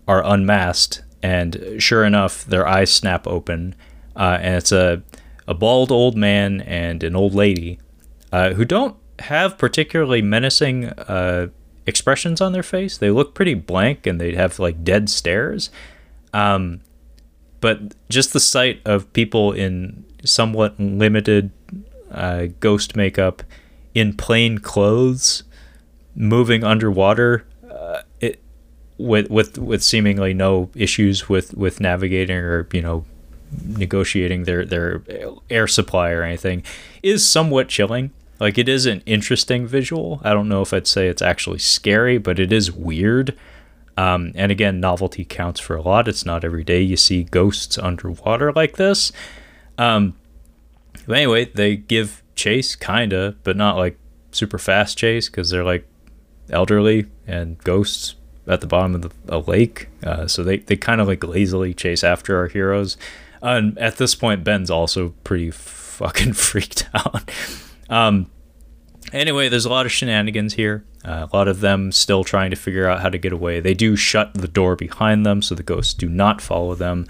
are 0.08 0.24
unmasked, 0.26 1.04
and 1.22 1.76
sure 1.78 2.04
enough, 2.04 2.46
their 2.46 2.68
eyes 2.68 2.92
snap 2.92 3.28
open, 3.28 3.76
uh, 4.16 4.40
and 4.42 4.56
it's 4.56 4.72
a 4.72 5.04
a 5.48 5.54
bald 5.54 5.92
old 5.92 6.16
man 6.16 6.62
and 6.62 7.04
an 7.04 7.16
old 7.16 7.34
lady, 7.36 7.80
uh, 8.32 8.54
who 8.54 8.66
don't 8.66 8.96
have 9.20 9.58
particularly 9.58 10.22
menacing 10.22 10.86
uh, 10.86 11.48
expressions 11.86 12.42
on 12.42 12.54
their 12.54 12.64
face. 12.64 12.98
They 12.98 13.12
look 13.12 13.34
pretty 13.34 13.54
blank 13.54 14.08
and 14.08 14.20
they 14.20 14.36
have 14.36 14.60
like 14.60 14.84
dead 14.84 15.10
stares. 15.10 15.70
Um, 16.34 16.82
but 17.64 17.80
just 18.10 18.34
the 18.34 18.42
sight 18.42 18.82
of 18.84 19.12
people 19.14 19.54
in 19.54 20.04
somewhat 20.26 20.78
limited 20.78 21.50
uh, 22.12 22.48
ghost 22.60 22.98
makeup 22.98 23.42
in 23.94 24.14
plain 24.14 24.58
clothes 24.58 25.44
moving 26.14 26.66
underwater 26.66 27.46
uh, 27.72 28.02
it 28.20 28.42
with 28.98 29.30
with 29.30 29.58
with 29.58 29.82
seemingly 29.82 30.34
no 30.34 30.70
issues 30.76 31.30
with 31.30 31.54
with 31.54 31.80
navigating 31.80 32.36
or 32.36 32.68
you 32.74 32.82
know 32.82 33.06
negotiating 33.66 34.44
their 34.44 34.66
their 34.66 35.02
air 35.50 35.66
supply 35.66 36.12
or 36.12 36.22
anything 36.22 36.64
is 37.02 37.26
somewhat 37.26 37.70
chilling. 37.70 38.12
Like 38.42 38.58
it 38.58 38.68
is 38.68 38.86
an 38.86 39.02
interesting 39.06 39.66
visual. 39.68 40.20
I 40.26 40.34
don't 40.34 40.50
know 40.50 40.62
if 40.62 40.74
i'd 40.74 40.86
say 40.86 41.08
it's 41.08 41.22
actually 41.22 41.60
scary 41.60 42.18
but 42.18 42.40
it 42.40 42.52
is 42.52 42.74
weird 42.74 43.34
um, 43.98 44.32
and 44.36 44.52
again 44.52 44.80
novelty 44.80 45.24
counts 45.26 45.60
for 45.60 45.76
a 45.76 45.82
lot 45.82 46.08
it's 46.08 46.26
not 46.26 46.44
every 46.44 46.64
day 46.64 46.82
you 46.82 46.98
see 46.98 47.24
ghosts 47.24 47.78
underwater 47.78 48.52
like 48.54 48.78
this 48.78 49.12
um, 49.78 50.16
but 51.08 51.18
anyway 51.18 51.46
they 51.46 51.76
give 51.76 52.24
chase 52.36 52.76
kinda 52.76 53.36
but 53.44 53.56
not 53.56 53.78
like 53.78 53.98
super 54.32 54.58
fast 54.58 54.98
chase 54.98 55.30
because 55.30 55.50
they're 55.50 55.64
like 55.64 55.88
elderly 56.50 57.06
and 57.28 57.58
ghosts 57.60 58.16
at 58.48 58.62
the 58.62 58.68
bottom 58.68 58.96
of 58.96 59.02
the 59.02 59.12
a 59.30 59.40
lake. 59.40 59.88
Uh, 60.04 60.28
so 60.28 60.44
they, 60.44 60.58
they 60.58 60.76
kind 60.76 61.00
of 61.00 61.08
like 61.08 61.24
lazily 61.24 61.74
chase 61.74 62.04
after 62.04 62.38
our 62.38 62.48
heroes. 62.48 62.98
And 63.42 63.78
at 63.78 63.98
this 63.98 64.16
point, 64.16 64.44
Ben's 64.44 64.70
also 64.70 65.14
pretty 65.24 65.52
fucking 65.52 66.34
freaked 66.34 66.90
out. 66.94 67.30
um, 67.90 68.28
anyway, 69.14 69.50
there's 69.50 69.66
a 69.66 69.70
lot 69.70 69.86
of 69.86 69.92
shenanigans 69.92 70.54
here. 70.56 70.84
Uh, 71.06 71.28
a 71.32 71.36
lot 71.36 71.48
of 71.48 71.60
them 71.60 71.92
still 71.92 72.24
trying 72.24 72.50
to 72.50 72.56
figure 72.56 72.88
out 72.88 73.02
how 73.02 73.10
to 73.10 73.18
get 73.18 73.32
away. 73.32 73.60
They 73.60 73.74
do 73.74 73.96
shut 73.96 74.34
the 74.34 74.48
door 74.48 74.76
behind 74.76 75.26
them 75.26 75.42
so 75.42 75.56
the 75.56 75.64
ghosts 75.64 75.94
do 75.94 76.10
not 76.10 76.42
follow 76.42 76.76
them. 76.76 77.08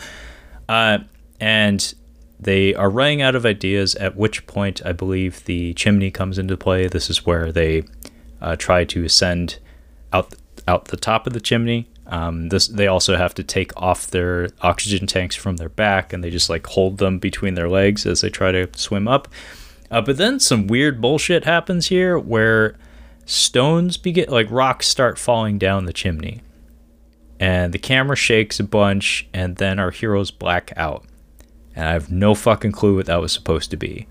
Uh, 0.67 0.99
and 1.39 1.93
they 2.39 2.73
are 2.75 2.89
running 2.89 3.21
out 3.21 3.35
of 3.35 3.45
ideas, 3.45 3.95
at 3.95 4.15
which 4.15 4.45
point 4.47 4.85
I 4.85 4.91
believe 4.91 5.45
the 5.45 5.73
chimney 5.73 6.11
comes 6.11 6.37
into 6.37 6.57
play. 6.57 6.87
This 6.87 7.09
is 7.09 7.25
where 7.25 7.51
they 7.51 7.83
uh, 8.41 8.55
try 8.55 8.83
to 8.85 9.05
ascend 9.05 9.59
out 10.11 10.35
out 10.67 10.85
the 10.85 10.97
top 10.97 11.27
of 11.27 11.33
the 11.33 11.41
chimney. 11.41 11.89
Um, 12.07 12.49
this 12.49 12.67
they 12.67 12.87
also 12.87 13.15
have 13.17 13.33
to 13.35 13.43
take 13.43 13.75
off 13.81 14.07
their 14.07 14.49
oxygen 14.61 15.07
tanks 15.07 15.35
from 15.35 15.57
their 15.57 15.69
back, 15.69 16.13
and 16.13 16.23
they 16.23 16.29
just 16.29 16.49
like 16.49 16.67
hold 16.67 16.97
them 16.97 17.19
between 17.19 17.53
their 17.53 17.69
legs 17.69 18.05
as 18.05 18.21
they 18.21 18.29
try 18.29 18.51
to 18.51 18.67
swim 18.75 19.07
up. 19.07 19.27
Uh, 19.93 20.01
but 20.01 20.17
then 20.17 20.39
some 20.39 20.65
weird 20.65 20.99
bullshit 20.99 21.45
happens 21.45 21.87
here 21.87 22.17
where 22.17 22.75
stones 23.25 23.95
begin 23.95 24.27
like 24.29 24.47
rocks 24.49 24.87
start 24.87 25.19
falling 25.19 25.59
down 25.59 25.85
the 25.85 25.93
chimney, 25.93 26.41
and 27.39 27.73
the 27.73 27.79
camera 27.79 28.15
shakes 28.15 28.59
a 28.59 28.63
bunch, 28.63 29.27
and 29.33 29.57
then 29.57 29.79
our 29.79 29.91
heroes 29.91 30.31
black 30.31 30.73
out, 30.75 31.05
and 31.75 31.87
I 31.87 31.93
have 31.93 32.11
no 32.11 32.33
fucking 32.33 32.71
clue 32.71 32.95
what 32.95 33.05
that 33.05 33.21
was 33.21 33.31
supposed 33.31 33.69
to 33.69 33.77
be. 33.77 34.07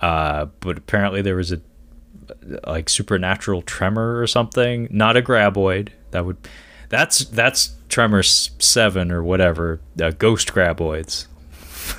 Uh, 0.00 0.46
but 0.60 0.78
apparently 0.78 1.22
there 1.22 1.36
was 1.36 1.50
a 1.50 1.60
like 2.64 2.88
supernatural 2.88 3.62
tremor 3.62 4.20
or 4.20 4.26
something. 4.26 4.86
Not 4.90 5.16
a 5.16 5.22
graboid. 5.22 5.88
That 6.12 6.24
would 6.24 6.36
that's 6.88 7.24
that's 7.24 7.74
Tremor 7.88 8.22
seven 8.22 9.10
or 9.10 9.22
whatever. 9.22 9.80
Uh, 10.00 10.10
ghost 10.10 10.52
graboids. 10.52 11.26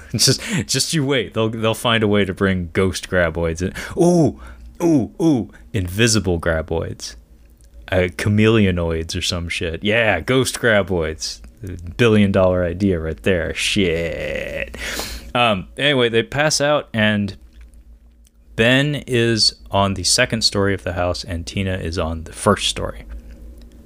just 0.11 0.41
just 0.67 0.93
you 0.93 1.05
wait. 1.05 1.33
They'll 1.33 1.49
they'll 1.49 1.73
find 1.73 2.03
a 2.03 2.07
way 2.07 2.25
to 2.25 2.33
bring 2.33 2.69
ghost 2.73 3.09
graboids 3.09 3.61
in. 3.61 3.73
Ooh 4.01 4.39
ooh 4.83 5.13
ooh! 5.21 5.51
Invisible 5.73 6.39
graboids. 6.39 7.15
Uh, 7.89 8.09
chameleonoids 8.17 9.15
or 9.15 9.21
some 9.21 9.47
shit. 9.47 9.83
Yeah, 9.83 10.19
ghost 10.19 10.59
graboids. 10.59 11.41
Billion 11.97 12.31
dollar 12.31 12.63
idea 12.63 12.99
right 12.99 13.21
there. 13.23 13.53
Shit. 13.53 14.75
Um, 15.33 15.67
anyway, 15.77 16.09
they 16.09 16.23
pass 16.23 16.59
out 16.59 16.89
and 16.93 17.37
Ben 18.57 19.03
is 19.05 19.55
on 19.69 19.93
the 19.93 20.03
second 20.03 20.41
story 20.41 20.73
of 20.73 20.83
the 20.83 20.93
house, 20.93 21.23
and 21.23 21.45
Tina 21.45 21.75
is 21.75 21.99
on 21.99 22.23
the 22.23 22.33
first 22.33 22.67
story. 22.67 23.05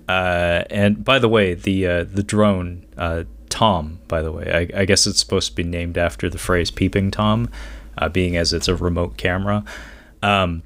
Uh, 0.07 0.63
and 0.69 1.03
by 1.03 1.19
the 1.19 1.27
way, 1.27 1.53
the 1.53 1.85
uh, 1.85 2.03
the 2.05 2.23
drone 2.23 2.85
uh, 2.97 3.25
Tom, 3.51 3.99
by 4.07 4.21
the 4.21 4.31
way, 4.31 4.67
I, 4.73 4.81
I, 4.81 4.85
guess 4.85 5.05
it's 5.05 5.19
supposed 5.19 5.49
to 5.49 5.55
be 5.55 5.63
named 5.63 5.97
after 5.97 6.29
the 6.29 6.39
phrase 6.39 6.71
"peeping 6.71 7.11
Tom," 7.11 7.49
uh, 7.97 8.09
being 8.09 8.35
as 8.35 8.53
it's 8.53 8.67
a 8.67 8.75
remote 8.75 9.17
camera. 9.17 9.63
Um, 10.23 10.63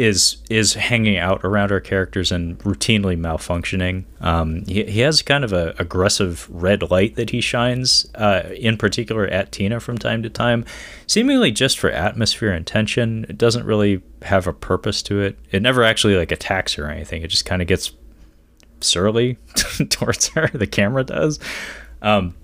is 0.00 0.38
is 0.48 0.74
hanging 0.74 1.18
out 1.18 1.44
around 1.44 1.70
our 1.70 1.78
characters 1.78 2.32
and 2.32 2.58
routinely 2.60 3.18
malfunctioning. 3.18 4.04
Um, 4.22 4.64
he, 4.64 4.84
he 4.84 5.00
has 5.00 5.20
kind 5.20 5.44
of 5.44 5.52
a 5.52 5.74
aggressive 5.78 6.48
red 6.48 6.90
light 6.90 7.16
that 7.16 7.30
he 7.30 7.42
shines, 7.42 8.10
uh, 8.14 8.44
in 8.56 8.78
particular 8.78 9.26
at 9.26 9.52
Tina 9.52 9.78
from 9.78 9.98
time 9.98 10.22
to 10.22 10.30
time, 10.30 10.64
seemingly 11.06 11.50
just 11.50 11.78
for 11.78 11.90
atmosphere 11.90 12.50
and 12.50 12.66
tension. 12.66 13.26
It 13.28 13.36
doesn't 13.36 13.66
really 13.66 14.02
have 14.22 14.46
a 14.46 14.54
purpose 14.54 15.02
to 15.02 15.20
it. 15.20 15.38
It 15.50 15.60
never 15.60 15.84
actually 15.84 16.16
like 16.16 16.32
attacks 16.32 16.74
her 16.74 16.86
or 16.86 16.90
anything. 16.90 17.20
It 17.22 17.28
just 17.28 17.44
kind 17.44 17.60
of 17.60 17.68
gets 17.68 17.92
surly 18.82 19.38
towards 19.90 20.28
her. 20.28 20.48
The 20.48 20.66
camera 20.66 21.04
does. 21.04 21.38
Um, 22.02 22.34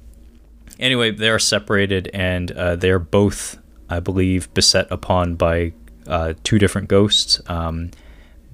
anyway, 0.79 1.11
they 1.11 1.31
are 1.31 1.39
separated 1.39 2.11
and 2.13 2.51
uh, 2.53 2.77
they're 2.77 2.99
both, 2.99 3.59
I 3.89 4.01
believe, 4.01 4.53
beset 4.55 4.87
upon 4.91 5.37
by 5.37 5.73
uh, 6.07 6.35
two 6.45 6.59
different 6.59 6.89
ghosts. 6.89 7.41
Um, 7.47 7.91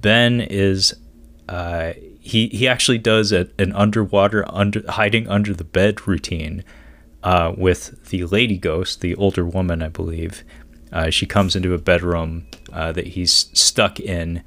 ben 0.01 0.41
is 0.41 0.95
uh, 1.49 1.93
he 2.19 2.47
he 2.47 2.67
actually 2.67 2.97
does 2.97 3.31
a, 3.31 3.49
an 3.59 3.73
underwater 3.73 4.45
under 4.47 4.81
hiding 4.89 5.27
under 5.27 5.53
the 5.53 5.63
bed 5.63 6.07
routine 6.07 6.63
uh, 7.23 7.53
with 7.57 8.09
the 8.09 8.25
lady 8.25 8.57
ghost, 8.57 9.01
the 9.01 9.15
older 9.15 9.45
woman, 9.45 9.81
I 9.81 9.89
believe. 9.89 10.43
Uh, 10.91 11.09
she 11.09 11.25
comes 11.25 11.55
into 11.55 11.73
a 11.73 11.79
bedroom 11.79 12.45
uh, 12.71 12.91
that 12.91 13.07
he's 13.07 13.49
stuck 13.53 13.99
in, 13.99 14.43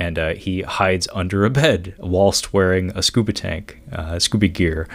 and 0.00 0.18
uh, 0.18 0.34
he 0.34 0.62
hides 0.62 1.06
under 1.12 1.44
a 1.44 1.50
bed 1.50 1.94
whilst 1.98 2.52
wearing 2.52 2.90
a 2.94 3.02
scuba 3.02 3.32
tank, 3.32 3.80
scuba 4.18 4.48
gear. 4.48 4.88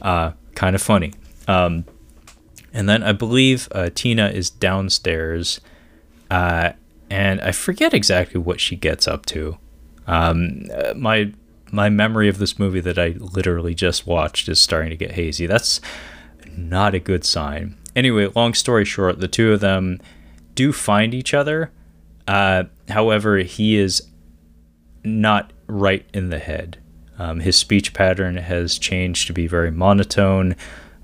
kind 0.00 0.74
of 0.76 0.82
funny. 0.82 1.12
Um, 1.48 1.84
and 2.72 2.88
then 2.88 3.02
I 3.02 3.12
believe 3.12 3.68
Tina 3.94 4.28
is 4.28 4.50
downstairs, 4.50 5.60
uh, 6.30 6.72
and 7.10 7.40
I 7.40 7.52
forget 7.52 7.92
exactly 7.92 8.40
what 8.40 8.60
she 8.60 8.76
gets 8.76 9.08
up 9.08 9.26
to. 9.26 9.58
Um, 10.06 10.68
uh, 10.72 10.94
my 10.94 11.32
my 11.72 11.88
memory 11.88 12.28
of 12.28 12.38
this 12.38 12.58
movie 12.58 12.80
that 12.80 12.98
I 12.98 13.14
literally 13.18 13.74
just 13.74 14.06
watched 14.06 14.48
is 14.48 14.60
starting 14.60 14.90
to 14.90 14.96
get 14.96 15.12
hazy. 15.12 15.46
That's 15.46 15.80
not 16.56 16.94
a 16.94 16.98
good 16.98 17.24
sign. 17.24 17.76
Anyway, 17.94 18.28
long 18.34 18.54
story 18.54 18.84
short, 18.84 19.20
the 19.20 19.28
two 19.28 19.52
of 19.52 19.60
them 19.60 20.00
do 20.56 20.72
find 20.72 21.14
each 21.14 21.32
other. 21.32 21.70
Uh, 22.26 22.64
however, 22.88 23.38
he 23.38 23.76
is 23.76 24.02
not 25.04 25.52
right 25.66 26.04
in 26.12 26.30
the 26.30 26.38
head. 26.38 26.78
Um, 27.18 27.40
his 27.40 27.56
speech 27.56 27.92
pattern 27.92 28.36
has 28.36 28.78
changed 28.78 29.26
to 29.26 29.32
be 29.32 29.46
very 29.46 29.70
monotone. 29.70 30.56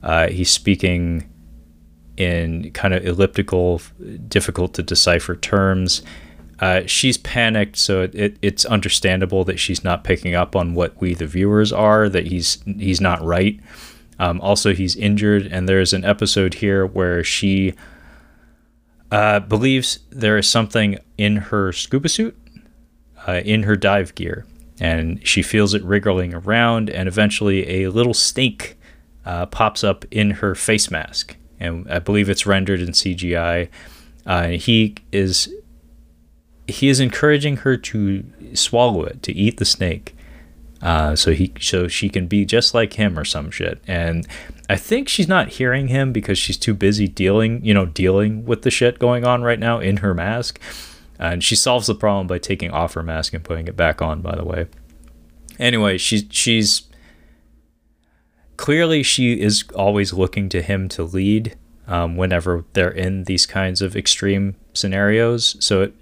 Uh, 0.02 0.28
he's 0.28 0.50
speaking 0.50 1.30
in 2.16 2.70
kind 2.72 2.94
of 2.94 3.04
elliptical, 3.06 3.82
difficult 4.28 4.74
to 4.74 4.82
decipher 4.82 5.36
terms. 5.36 6.02
Uh, 6.58 6.82
she's 6.86 7.18
panicked, 7.18 7.76
so 7.76 8.02
it, 8.02 8.14
it, 8.14 8.38
it's 8.40 8.64
understandable 8.64 9.44
that 9.44 9.58
she's 9.58 9.84
not 9.84 10.04
picking 10.04 10.34
up 10.34 10.56
on 10.56 10.72
what 10.72 10.98
we, 11.00 11.12
the 11.12 11.26
viewers, 11.26 11.70
are. 11.70 12.08
That 12.08 12.28
he's 12.28 12.62
he's 12.64 13.00
not 13.00 13.22
right. 13.22 13.60
Um, 14.18 14.40
also, 14.40 14.72
he's 14.72 14.96
injured, 14.96 15.46
and 15.46 15.68
there's 15.68 15.92
an 15.92 16.04
episode 16.04 16.54
here 16.54 16.86
where 16.86 17.22
she 17.22 17.74
uh, 19.10 19.40
believes 19.40 19.98
there 20.08 20.38
is 20.38 20.48
something 20.48 20.98
in 21.18 21.36
her 21.36 21.72
scuba 21.72 22.08
suit, 22.08 22.34
uh, 23.26 23.40
in 23.44 23.64
her 23.64 23.76
dive 23.76 24.14
gear, 24.14 24.46
and 24.80 25.26
she 25.26 25.42
feels 25.42 25.74
it 25.74 25.82
wriggling 25.84 26.34
around, 26.34 26.90
and 26.90 27.08
eventually 27.08 27.84
a 27.84 27.90
little 27.90 28.14
snake 28.14 28.78
uh, 29.24 29.46
pops 29.46 29.82
up 29.82 30.04
in 30.10 30.30
her 30.30 30.54
face 30.54 30.90
mask 30.90 31.36
and 31.58 31.90
I 31.90 31.98
believe 31.98 32.28
it's 32.28 32.46
rendered 32.46 32.80
in 32.80 32.90
CGI. 32.90 33.68
Uh, 34.24 34.48
he 34.48 34.94
is 35.12 35.52
he 36.66 36.88
is 36.88 36.98
encouraging 36.98 37.58
her 37.58 37.76
to 37.76 38.24
swallow 38.54 39.04
it, 39.04 39.22
to 39.22 39.32
eat 39.32 39.58
the 39.58 39.64
snake, 39.64 40.16
uh, 40.82 41.14
so 41.14 41.32
he 41.32 41.52
so 41.60 41.88
she 41.88 42.08
can 42.08 42.26
be 42.26 42.44
just 42.44 42.74
like 42.74 42.94
him 42.94 43.18
or 43.18 43.24
some 43.24 43.50
shit. 43.50 43.80
And 43.86 44.26
I 44.68 44.76
think 44.76 45.08
she's 45.08 45.28
not 45.28 45.48
hearing 45.48 45.88
him 45.88 46.12
because 46.12 46.38
she's 46.38 46.56
too 46.56 46.74
busy 46.74 47.06
dealing, 47.06 47.64
you 47.64 47.72
know, 47.72 47.86
dealing 47.86 48.44
with 48.44 48.62
the 48.62 48.70
shit 48.70 48.98
going 48.98 49.24
on 49.24 49.42
right 49.42 49.60
now 49.60 49.78
in 49.78 49.98
her 49.98 50.12
mask. 50.12 50.60
And 51.18 51.42
she 51.42 51.56
solves 51.56 51.86
the 51.86 51.94
problem 51.94 52.26
by 52.26 52.38
taking 52.38 52.70
off 52.70 52.94
her 52.94 53.02
mask 53.02 53.32
and 53.32 53.44
putting 53.44 53.68
it 53.68 53.76
back 53.76 54.02
on. 54.02 54.20
By 54.20 54.36
the 54.36 54.44
way. 54.44 54.66
Anyway, 55.58 55.98
she's 55.98 56.24
she's 56.30 56.82
clearly 58.56 59.02
she 59.02 59.40
is 59.40 59.64
always 59.74 60.12
looking 60.12 60.48
to 60.50 60.62
him 60.62 60.88
to 60.88 61.04
lead 61.04 61.56
um, 61.86 62.16
whenever 62.16 62.64
they're 62.72 62.90
in 62.90 63.24
these 63.24 63.46
kinds 63.46 63.80
of 63.80 63.96
extreme 63.96 64.56
scenarios. 64.74 65.56
So 65.64 65.82
it, 65.82 65.94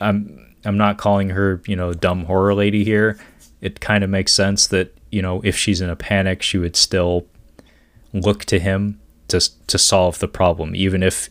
I'm 0.00 0.54
I'm 0.64 0.76
not 0.76 0.98
calling 0.98 1.30
her 1.30 1.62
you 1.66 1.76
know 1.76 1.92
dumb 1.92 2.24
horror 2.24 2.54
lady 2.54 2.84
here. 2.84 3.18
It 3.60 3.80
kind 3.80 4.02
of 4.02 4.10
makes 4.10 4.32
sense 4.32 4.66
that 4.68 4.96
you 5.10 5.22
know 5.22 5.40
if 5.42 5.56
she's 5.56 5.80
in 5.80 5.90
a 5.90 5.96
panic, 5.96 6.42
she 6.42 6.58
would 6.58 6.76
still 6.76 7.26
look 8.12 8.44
to 8.46 8.58
him 8.58 9.00
to 9.28 9.40
to 9.66 9.78
solve 9.78 10.18
the 10.18 10.28
problem, 10.28 10.74
even 10.74 11.02
if 11.02 11.30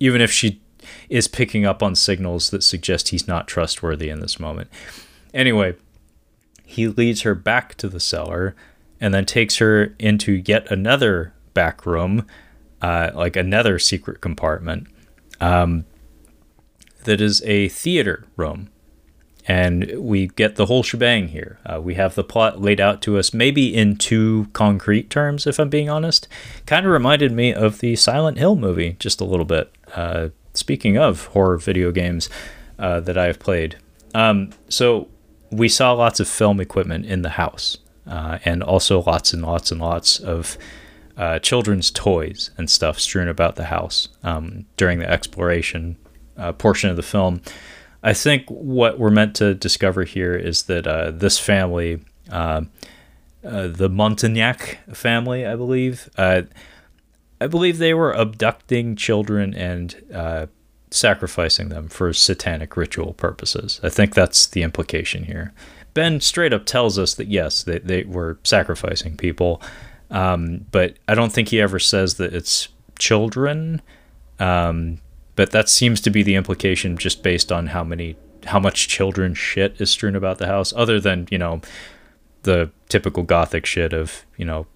even 0.00 0.20
if 0.20 0.30
she 0.30 0.60
is 1.08 1.28
picking 1.28 1.64
up 1.64 1.82
on 1.82 1.94
signals 1.94 2.50
that 2.50 2.62
suggest 2.62 3.08
he's 3.08 3.28
not 3.28 3.48
trustworthy 3.48 4.08
in 4.08 4.20
this 4.20 4.40
moment. 4.40 4.70
Anyway, 5.32 5.74
he 6.64 6.88
leads 6.88 7.22
her 7.22 7.34
back 7.34 7.74
to 7.76 7.88
the 7.88 8.00
cellar 8.00 8.54
and 9.00 9.14
then 9.14 9.24
takes 9.24 9.58
her 9.58 9.94
into 9.98 10.42
yet 10.46 10.70
another 10.70 11.32
back 11.54 11.86
room, 11.86 12.26
uh, 12.82 13.10
like 13.14 13.36
another 13.36 13.78
secret 13.78 14.20
compartment 14.20 14.88
um, 15.40 15.84
that 17.04 17.20
is 17.20 17.42
a 17.42 17.68
theater 17.68 18.24
room. 18.36 18.68
And 19.48 19.92
we 19.98 20.26
get 20.26 20.56
the 20.56 20.66
whole 20.66 20.82
shebang 20.82 21.28
here. 21.28 21.60
Uh, 21.64 21.80
we 21.80 21.94
have 21.94 22.16
the 22.16 22.24
plot 22.24 22.60
laid 22.60 22.80
out 22.80 23.00
to 23.02 23.16
us, 23.16 23.32
maybe 23.32 23.72
in 23.72 23.96
two 23.96 24.48
concrete 24.52 25.08
terms, 25.08 25.46
if 25.46 25.60
I'm 25.60 25.68
being 25.68 25.88
honest. 25.88 26.26
Kind 26.66 26.84
of 26.84 26.90
reminded 26.90 27.30
me 27.30 27.54
of 27.54 27.78
the 27.78 27.94
Silent 27.94 28.38
Hill 28.38 28.56
movie, 28.56 28.96
just 28.98 29.20
a 29.20 29.24
little 29.24 29.44
bit. 29.44 29.72
Uh, 29.94 30.30
speaking 30.56 30.96
of 30.96 31.26
horror 31.26 31.58
video 31.58 31.92
games 31.92 32.28
uh, 32.78 33.00
that 33.00 33.16
I 33.16 33.26
have 33.26 33.38
played. 33.38 33.76
Um, 34.14 34.50
so 34.68 35.08
we 35.50 35.68
saw 35.68 35.92
lots 35.92 36.20
of 36.20 36.28
film 36.28 36.60
equipment 36.60 37.06
in 37.06 37.22
the 37.22 37.30
house, 37.30 37.78
uh, 38.06 38.38
and 38.44 38.62
also 38.62 39.02
lots 39.02 39.32
and 39.32 39.42
lots 39.42 39.70
and 39.70 39.80
lots 39.80 40.18
of 40.18 40.58
uh, 41.16 41.38
children's 41.38 41.90
toys 41.90 42.50
and 42.58 42.68
stuff 42.70 42.98
strewn 42.98 43.28
about 43.28 43.56
the 43.56 43.64
house 43.64 44.08
um, 44.22 44.66
during 44.76 44.98
the 44.98 45.10
exploration 45.10 45.96
uh, 46.36 46.52
portion 46.52 46.90
of 46.90 46.96
the 46.96 47.02
film. 47.02 47.40
I 48.02 48.12
think 48.12 48.46
what 48.48 48.98
we're 48.98 49.10
meant 49.10 49.34
to 49.36 49.54
discover 49.54 50.04
here 50.04 50.34
is 50.36 50.64
that 50.64 50.86
uh, 50.86 51.10
this 51.10 51.38
family, 51.38 52.04
uh, 52.30 52.62
the 53.42 53.88
Montagnac 53.88 54.76
family, 54.94 55.46
I 55.46 55.56
believe, 55.56 56.10
I 57.40 57.46
believe 57.46 57.78
they 57.78 57.94
were 57.94 58.12
abducting 58.12 58.96
children 58.96 59.54
and 59.54 59.94
sacrificing 60.90 61.68
them 61.68 61.88
for 61.88 62.12
satanic 62.12 62.76
ritual 62.76 63.12
purposes. 63.14 63.80
I 63.82 63.88
think 63.88 64.14
that's 64.14 64.46
the 64.46 64.62
implication 64.62 65.24
here. 65.24 65.52
Ben 65.94 66.20
straight 66.20 66.52
up 66.52 66.66
tells 66.66 66.98
us 66.98 67.14
that 67.14 67.28
yes, 67.28 67.62
they, 67.62 67.78
they 67.78 68.04
were 68.04 68.38
sacrificing 68.44 69.16
people, 69.16 69.62
um, 70.10 70.66
but 70.70 70.98
I 71.08 71.14
don't 71.14 71.32
think 71.32 71.48
he 71.48 71.60
ever 71.60 71.78
says 71.78 72.14
that 72.14 72.34
it's 72.34 72.68
children. 72.98 73.82
Um, 74.38 74.98
but 75.34 75.50
that 75.50 75.68
seems 75.68 76.00
to 76.02 76.10
be 76.10 76.22
the 76.22 76.34
implication 76.34 76.96
just 76.96 77.22
based 77.22 77.52
on 77.52 77.68
how 77.68 77.84
many 77.84 78.16
how 78.46 78.60
much 78.60 78.88
children 78.88 79.34
shit 79.34 79.80
is 79.80 79.90
strewn 79.90 80.14
about 80.14 80.38
the 80.38 80.46
house 80.46 80.72
other 80.76 81.00
than 81.00 81.26
you 81.30 81.38
know 81.38 81.60
the 82.42 82.70
typical 82.88 83.22
gothic 83.22 83.66
shit 83.66 83.92
of 83.92 84.24
you 84.36 84.44
know 84.44 84.66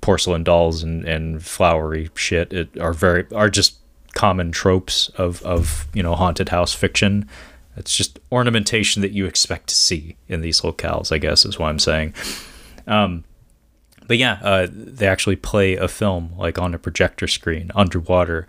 porcelain 0.00 0.44
dolls 0.44 0.82
and, 0.82 1.04
and 1.04 1.44
flowery 1.44 2.10
shit 2.14 2.52
it, 2.52 2.78
are 2.78 2.92
very 2.92 3.26
are 3.34 3.48
just 3.48 3.76
common 4.14 4.50
tropes 4.50 5.08
of 5.10 5.42
of 5.42 5.86
you 5.94 6.02
know 6.02 6.14
haunted 6.14 6.48
house 6.48 6.74
fiction. 6.74 7.28
It's 7.76 7.96
just 7.96 8.18
ornamentation 8.32 9.02
that 9.02 9.12
you 9.12 9.26
expect 9.26 9.68
to 9.68 9.74
see 9.74 10.16
in 10.26 10.40
these 10.40 10.62
locales, 10.62 11.12
I 11.12 11.18
guess, 11.18 11.44
is 11.44 11.58
what 11.60 11.68
I'm 11.68 11.78
saying. 11.78 12.12
Um, 12.88 13.22
but 14.08 14.18
yeah, 14.18 14.40
uh, 14.42 14.66
they 14.72 15.06
actually 15.06 15.36
play 15.36 15.76
a 15.76 15.86
film 15.86 16.32
like 16.36 16.58
on 16.58 16.74
a 16.74 16.78
projector 16.78 17.28
screen 17.28 17.70
underwater. 17.76 18.48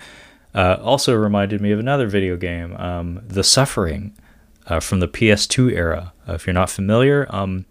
Uh, 0.56 0.78
also 0.82 1.14
reminded 1.14 1.62
me 1.62 1.72
of 1.72 1.78
another 1.78 2.08
video 2.08 2.36
game, 2.36 2.76
um, 2.78 3.22
The 3.28 3.44
Suffering, 3.44 4.18
uh, 4.66 4.80
from 4.80 5.00
the 5.00 5.08
PS2 5.08 5.74
era. 5.74 6.14
Uh, 6.28 6.34
if 6.34 6.48
you're 6.48 6.54
not 6.54 6.72
familiar, 6.72 7.28
um, 7.30 7.66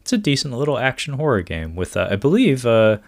it's 0.00 0.12
a 0.12 0.18
decent 0.18 0.54
little 0.54 0.78
action 0.78 1.14
horror 1.14 1.42
game 1.42 1.76
with, 1.76 1.96
uh, 1.96 2.08
I 2.10 2.16
believe, 2.16 2.64
uh, 2.64 2.98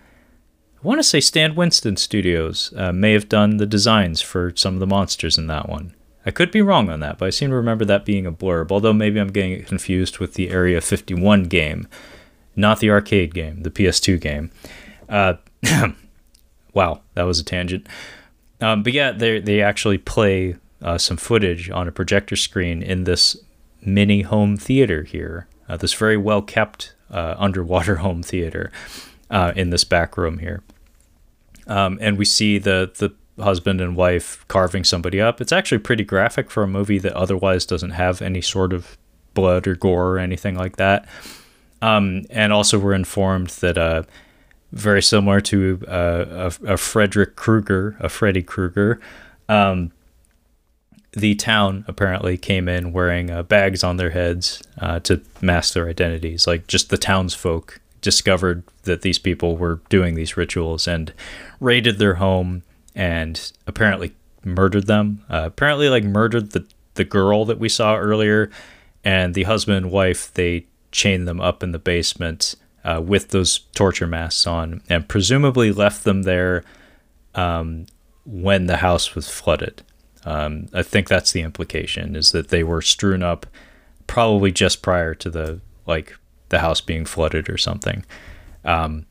want 0.86 0.98
to 0.98 1.02
say 1.02 1.20
Stan 1.20 1.54
Winston 1.54 1.96
Studios 1.96 2.72
uh, 2.76 2.92
may 2.92 3.12
have 3.12 3.28
done 3.28 3.56
the 3.56 3.66
designs 3.66 4.20
for 4.20 4.52
some 4.54 4.74
of 4.74 4.80
the 4.80 4.86
monsters 4.86 5.38
in 5.38 5.46
that 5.46 5.68
one. 5.68 5.94
I 6.26 6.30
could 6.30 6.50
be 6.50 6.60
wrong 6.60 6.90
on 6.90 7.00
that, 7.00 7.18
but 7.18 7.26
I 7.26 7.30
seem 7.30 7.50
to 7.50 7.56
remember 7.56 7.84
that 7.86 8.04
being 8.04 8.26
a 8.26 8.32
blurb, 8.32 8.70
although 8.70 8.92
maybe 8.92 9.18
I'm 9.18 9.32
getting 9.32 9.64
confused 9.64 10.18
with 10.18 10.34
the 10.34 10.50
Area 10.50 10.80
51 10.80 11.44
game, 11.44 11.88
not 12.54 12.80
the 12.80 12.90
arcade 12.90 13.32
game, 13.32 13.62
the 13.62 13.70
PS2 13.70 14.20
game. 14.20 14.50
Uh, 15.08 15.34
wow, 16.74 17.00
that 17.14 17.22
was 17.22 17.40
a 17.40 17.44
tangent. 17.44 17.86
Um, 18.60 18.82
but 18.82 18.92
yeah, 18.92 19.10
they 19.10 19.40
they 19.40 19.60
actually 19.60 19.98
play 19.98 20.56
uh, 20.82 20.98
some 20.98 21.16
footage 21.16 21.70
on 21.70 21.88
a 21.88 21.92
projector 21.92 22.36
screen 22.36 22.82
in 22.82 23.04
this 23.04 23.36
mini 23.82 24.22
home 24.22 24.56
theater 24.56 25.02
here, 25.02 25.46
uh, 25.68 25.76
this 25.76 25.94
very 25.94 26.16
well 26.16 26.42
kept 26.42 26.94
uh, 27.10 27.34
underwater 27.38 27.96
home 28.06 28.22
theater 28.22 28.70
uh, 29.30 29.52
in 29.56 29.70
this 29.70 29.84
back 29.84 30.16
room 30.16 30.38
here 30.38 30.62
um, 31.66 31.98
and 32.00 32.18
we 32.18 32.24
see 32.24 32.58
the 32.58 32.90
the 32.98 33.42
husband 33.42 33.80
and 33.80 33.96
wife 33.96 34.44
carving 34.48 34.84
somebody 34.84 35.20
up. 35.20 35.40
It's 35.40 35.52
actually 35.52 35.78
pretty 35.78 36.04
graphic 36.04 36.50
for 36.50 36.62
a 36.62 36.68
movie 36.68 36.98
that 36.98 37.12
otherwise 37.14 37.66
doesn't 37.66 37.90
have 37.90 38.22
any 38.22 38.40
sort 38.40 38.72
of 38.72 38.96
blood 39.34 39.66
or 39.66 39.74
gore 39.74 40.12
or 40.12 40.18
anything 40.18 40.54
like 40.54 40.76
that. 40.76 41.06
Um, 41.82 42.24
and 42.30 42.52
also, 42.52 42.78
we're 42.78 42.94
informed 42.94 43.48
that 43.60 43.76
uh, 43.76 44.04
very 44.72 45.02
similar 45.02 45.40
to 45.42 45.80
uh, 45.86 46.50
a, 46.64 46.72
a, 46.72 46.76
Frederick 46.76 47.36
Krueger, 47.36 47.96
a 48.00 48.08
Freddy 48.08 48.42
Krueger, 48.42 49.00
um, 49.48 49.92
the 51.12 51.34
town 51.34 51.84
apparently 51.86 52.36
came 52.36 52.68
in 52.68 52.92
wearing 52.92 53.30
uh, 53.30 53.42
bags 53.42 53.84
on 53.84 53.98
their 53.98 54.10
heads 54.10 54.62
uh, 54.78 54.98
to 55.00 55.20
mask 55.40 55.74
their 55.74 55.88
identities, 55.88 56.46
like 56.46 56.66
just 56.66 56.90
the 56.90 56.98
townsfolk 56.98 57.80
discovered 58.04 58.62
that 58.82 59.00
these 59.00 59.18
people 59.18 59.56
were 59.56 59.80
doing 59.88 60.14
these 60.14 60.36
rituals 60.36 60.86
and 60.86 61.12
raided 61.58 61.98
their 61.98 62.16
home 62.16 62.62
and 62.94 63.50
apparently 63.66 64.14
murdered 64.44 64.86
them. 64.86 65.24
Uh, 65.28 65.44
apparently, 65.46 65.88
like 65.88 66.04
murdered 66.04 66.52
the 66.52 66.64
the 66.94 67.04
girl 67.04 67.44
that 67.46 67.58
we 67.58 67.68
saw 67.68 67.96
earlier, 67.96 68.50
and 69.02 69.34
the 69.34 69.44
husband 69.44 69.78
and 69.78 69.90
wife. 69.90 70.32
They 70.34 70.66
chained 70.92 71.26
them 71.26 71.40
up 71.40 71.62
in 71.64 71.72
the 71.72 71.78
basement 71.80 72.54
uh, 72.84 73.02
with 73.04 73.30
those 73.30 73.60
torture 73.74 74.06
masks 74.06 74.46
on, 74.46 74.82
and 74.88 75.08
presumably 75.08 75.72
left 75.72 76.04
them 76.04 76.22
there 76.22 76.62
um, 77.34 77.86
when 78.24 78.66
the 78.66 78.76
house 78.76 79.14
was 79.14 79.28
flooded. 79.28 79.82
Um, 80.24 80.68
I 80.72 80.82
think 80.82 81.08
that's 81.08 81.32
the 81.32 81.42
implication 81.42 82.14
is 82.14 82.32
that 82.32 82.48
they 82.48 82.62
were 82.62 82.82
strewn 82.82 83.22
up 83.22 83.46
probably 84.06 84.52
just 84.52 84.82
prior 84.82 85.14
to 85.14 85.30
the 85.30 85.60
like 85.86 86.16
the 86.54 86.60
house 86.60 86.80
being 86.80 87.04
flooded 87.04 87.50
or 87.50 87.58
something. 87.58 88.04
Um, 88.64 89.06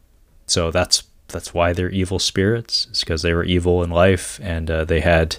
so 0.48 0.72
that's 0.72 1.04
that's 1.28 1.54
why 1.54 1.74
they're 1.74 1.90
evil 1.90 2.20
spirits. 2.20 2.88
It's 2.90 3.02
because 3.02 3.22
they 3.22 3.34
were 3.34 3.44
evil 3.44 3.84
in 3.84 3.90
life 3.90 4.40
and 4.42 4.72
uh, 4.72 4.86
they 4.86 5.02
had 5.02 5.38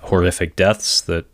horrific 0.00 0.56
deaths 0.56 1.00
that 1.02 1.26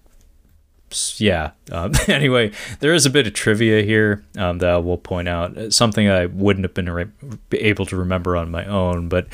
yeah. 1.16 1.52
Um, 1.70 1.92
anyway, 2.08 2.52
there 2.80 2.92
is 2.92 3.06
a 3.06 3.10
bit 3.10 3.26
of 3.26 3.32
trivia 3.32 3.82
here 3.82 4.22
um, 4.36 4.58
that 4.58 4.68
I 4.68 4.76
will 4.76 4.98
point 4.98 5.28
out. 5.28 5.72
Something 5.72 6.10
I 6.10 6.26
wouldn't 6.26 6.64
have 6.64 6.74
been 6.74 6.90
re- 6.90 7.06
able 7.52 7.86
to 7.86 7.96
remember 7.96 8.36
on 8.36 8.50
my 8.50 8.66
own, 8.66 9.08
but 9.08 9.26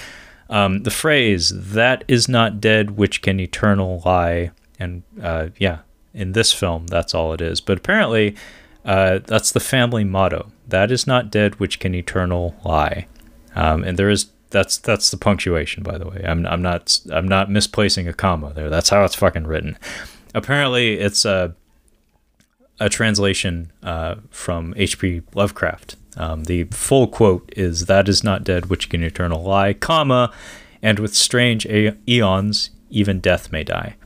um, 0.48 0.84
the 0.84 0.90
phrase 0.90 1.52
"that 1.72 2.04
is 2.06 2.28
not 2.28 2.60
dead, 2.60 2.92
which 2.92 3.22
can 3.22 3.40
eternal 3.40 4.02
lie," 4.04 4.52
and 4.78 5.02
uh, 5.20 5.48
yeah, 5.58 5.80
in 6.14 6.32
this 6.32 6.52
film, 6.52 6.86
that's 6.86 7.14
all 7.14 7.32
it 7.32 7.40
is. 7.40 7.60
But 7.60 7.78
apparently, 7.78 8.36
uh, 8.88 9.18
that's 9.26 9.52
the 9.52 9.60
family 9.60 10.02
motto. 10.02 10.50
That 10.66 10.90
is 10.90 11.06
not 11.06 11.30
dead 11.30 11.60
which 11.60 11.78
can 11.78 11.94
eternal 11.94 12.56
lie. 12.64 13.06
Um, 13.54 13.84
and 13.84 13.98
there 13.98 14.08
is 14.08 14.30
that's 14.48 14.78
that's 14.78 15.10
the 15.10 15.18
punctuation, 15.18 15.82
by 15.82 15.98
the 15.98 16.08
way. 16.08 16.24
I'm 16.26 16.46
I'm 16.46 16.62
not 16.62 16.98
I'm 17.12 17.28
not 17.28 17.50
misplacing 17.50 18.08
a 18.08 18.14
comma 18.14 18.54
there. 18.54 18.70
That's 18.70 18.88
how 18.88 19.04
it's 19.04 19.14
fucking 19.14 19.46
written. 19.46 19.78
Apparently, 20.34 20.94
it's 20.94 21.26
a 21.26 21.54
a 22.80 22.88
translation 22.88 23.72
uh, 23.82 24.14
from 24.30 24.72
H.P. 24.76 25.20
Lovecraft. 25.34 25.96
Um, 26.16 26.44
the 26.44 26.64
full 26.64 27.08
quote 27.08 27.52
is 27.58 27.86
"That 27.86 28.08
is 28.08 28.24
not 28.24 28.42
dead 28.42 28.66
which 28.66 28.88
can 28.88 29.02
eternal 29.02 29.42
lie, 29.42 29.74
comma, 29.74 30.32
and 30.82 30.98
with 30.98 31.14
strange 31.14 31.66
eons 31.66 32.70
even 32.88 33.20
death 33.20 33.52
may 33.52 33.64
die." 33.64 33.96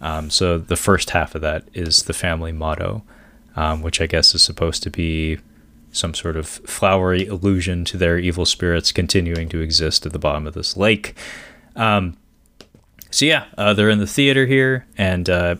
Um, 0.00 0.28
so 0.28 0.58
the 0.58 0.76
first 0.76 1.10
half 1.10 1.36
of 1.36 1.40
that 1.42 1.68
is 1.72 2.02
the 2.02 2.12
family 2.12 2.50
motto 2.50 3.04
um, 3.56 3.82
which 3.82 4.00
I 4.00 4.06
guess 4.06 4.34
is 4.34 4.42
supposed 4.42 4.82
to 4.84 4.90
be 4.90 5.38
some 5.92 6.14
sort 6.14 6.36
of 6.36 6.48
flowery 6.48 7.26
allusion 7.26 7.84
to 7.84 7.96
their 7.96 8.18
evil 8.18 8.44
spirits 8.44 8.90
continuing 8.92 9.48
to 9.48 9.60
exist 9.60 10.04
at 10.04 10.12
the 10.12 10.18
bottom 10.18 10.46
of 10.46 10.54
this 10.54 10.76
lake. 10.76 11.16
Um, 11.76 12.16
so 13.10 13.24
yeah, 13.24 13.44
uh, 13.56 13.74
they're 13.74 13.90
in 13.90 14.00
the 14.00 14.06
theater 14.06 14.44
here, 14.44 14.86
and 14.98 15.30
uh, 15.30 15.56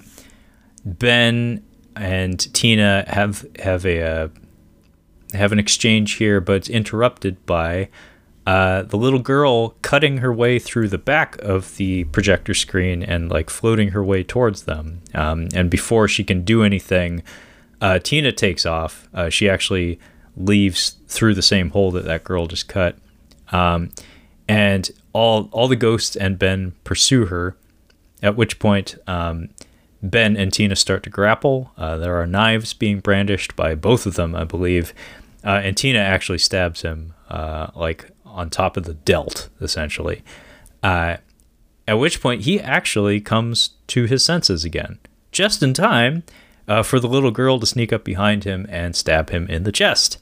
Ben 0.85 1.65
and 1.95 2.53
Tina 2.53 3.05
have 3.07 3.47
have 3.61 3.87
a 3.87 4.03
uh, 4.03 4.29
have 5.35 5.53
an 5.53 5.59
exchange 5.61 6.15
here, 6.15 6.41
but 6.41 6.57
it's 6.57 6.69
interrupted 6.69 7.47
by 7.47 7.89
uh, 8.47 8.83
the 8.83 8.97
little 8.97 9.21
girl 9.21 9.71
cutting 9.83 10.19
her 10.19 10.33
way 10.33 10.59
through 10.59 10.89
the 10.89 10.99
back 10.99 11.37
of 11.39 11.77
the 11.77 12.05
projector 12.05 12.55
screen 12.55 13.03
and 13.03 13.31
like 13.31 13.49
floating 13.49 13.91
her 13.91 14.05
way 14.05 14.23
towards 14.23 14.65
them. 14.65 15.01
Um, 15.15 15.49
and 15.55 15.71
before 15.71 16.09
she 16.09 16.25
can 16.25 16.45
do 16.45 16.63
anything, 16.63 17.23
uh, 17.85 17.99
Tina 17.99 18.33
takes 18.33 18.65
off. 18.65 19.07
Uh, 19.13 19.29
she 19.29 19.47
actually 19.47 20.01
leaves 20.39 20.97
through 21.07 21.35
the 21.35 21.43
same 21.43 21.69
hole 21.69 21.91
that 21.91 22.07
that 22.07 22.25
girl 22.25 22.47
just 22.47 22.67
cut. 22.67 22.97
Um, 23.53 23.91
and 24.49 24.91
all 25.13 25.51
all 25.53 25.69
the 25.69 25.77
ghosts 25.77 26.17
and 26.17 26.39
Ben 26.39 26.73
pursue 26.83 27.27
her. 27.27 27.57
At 28.23 28.37
which 28.37 28.59
point, 28.59 28.97
um, 29.07 29.51
Ben 30.03 30.35
and 30.35 30.51
Tina 30.51 30.77
start 30.77 31.03
to 31.03 31.11
grapple. 31.11 31.73
Uh, 31.77 31.99
there 31.99 32.19
are 32.19 32.27
knives 32.27 32.73
being 32.73 33.01
brandished 33.01 33.55
by 33.55 33.75
both 33.75 34.07
of 34.07 34.15
them, 34.15 34.35
I 34.35 34.45
believe. 34.45 34.95
Uh, 35.45 35.61
and 35.63 35.77
Tina 35.77 35.99
actually 35.99 36.39
stabs 36.39 36.81
him, 36.81 37.13
uh, 37.29 37.67
like 37.75 38.11
on 38.25 38.49
top 38.49 38.79
of 38.79 38.85
the 38.85 38.95
delt, 38.95 39.51
essentially. 39.61 40.23
Uh, 40.83 41.19
at 41.87 41.99
which 41.99 42.23
point, 42.23 42.43
he 42.43 42.59
actually 42.59 43.21
comes 43.21 43.71
to 43.89 44.05
his 44.07 44.25
senses 44.25 44.65
again, 44.65 44.99
just 45.33 45.63
in 45.63 45.75
time 45.75 46.23
uh, 46.69 46.83
for 46.83 46.99
the 46.99 47.09
little 47.09 47.31
girl 47.31 47.59
to 47.59 47.67
sneak 47.67 47.93
up 47.93 48.05
behind 48.05 48.45
him 48.45 48.67
and 48.69 48.97
stab 48.97 49.31
him 49.31 49.47
in 49.49 49.65
the 49.65 49.73
chest. 49.73 50.19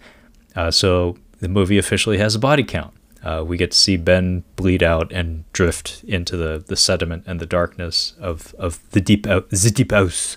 Uh, 0.55 0.71
so 0.71 1.17
the 1.39 1.49
movie 1.49 1.79
officially 1.79 2.19
has 2.19 2.35
a 2.35 2.39
body 2.39 2.65
count 2.65 2.95
uh, 3.23 3.45
we 3.47 3.57
get 3.57 3.71
to 3.71 3.79
see 3.79 3.97
Ben 3.97 4.43
bleed 4.57 4.83
out 4.83 5.13
and 5.13 5.51
drift 5.53 6.03
into 6.05 6.37
the, 6.37 6.63
the 6.67 6.77
sediment 6.77 7.25
and 7.27 7.41
the 7.41 7.47
darkness 7.47 8.15
of, 8.19 8.55
of 8.59 8.89
the 8.91 9.01
deep 9.01 9.27
out, 9.27 9.49
the 9.51 9.71
deep 9.71 9.93
house. 9.93 10.37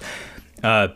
Uh, 0.64 0.90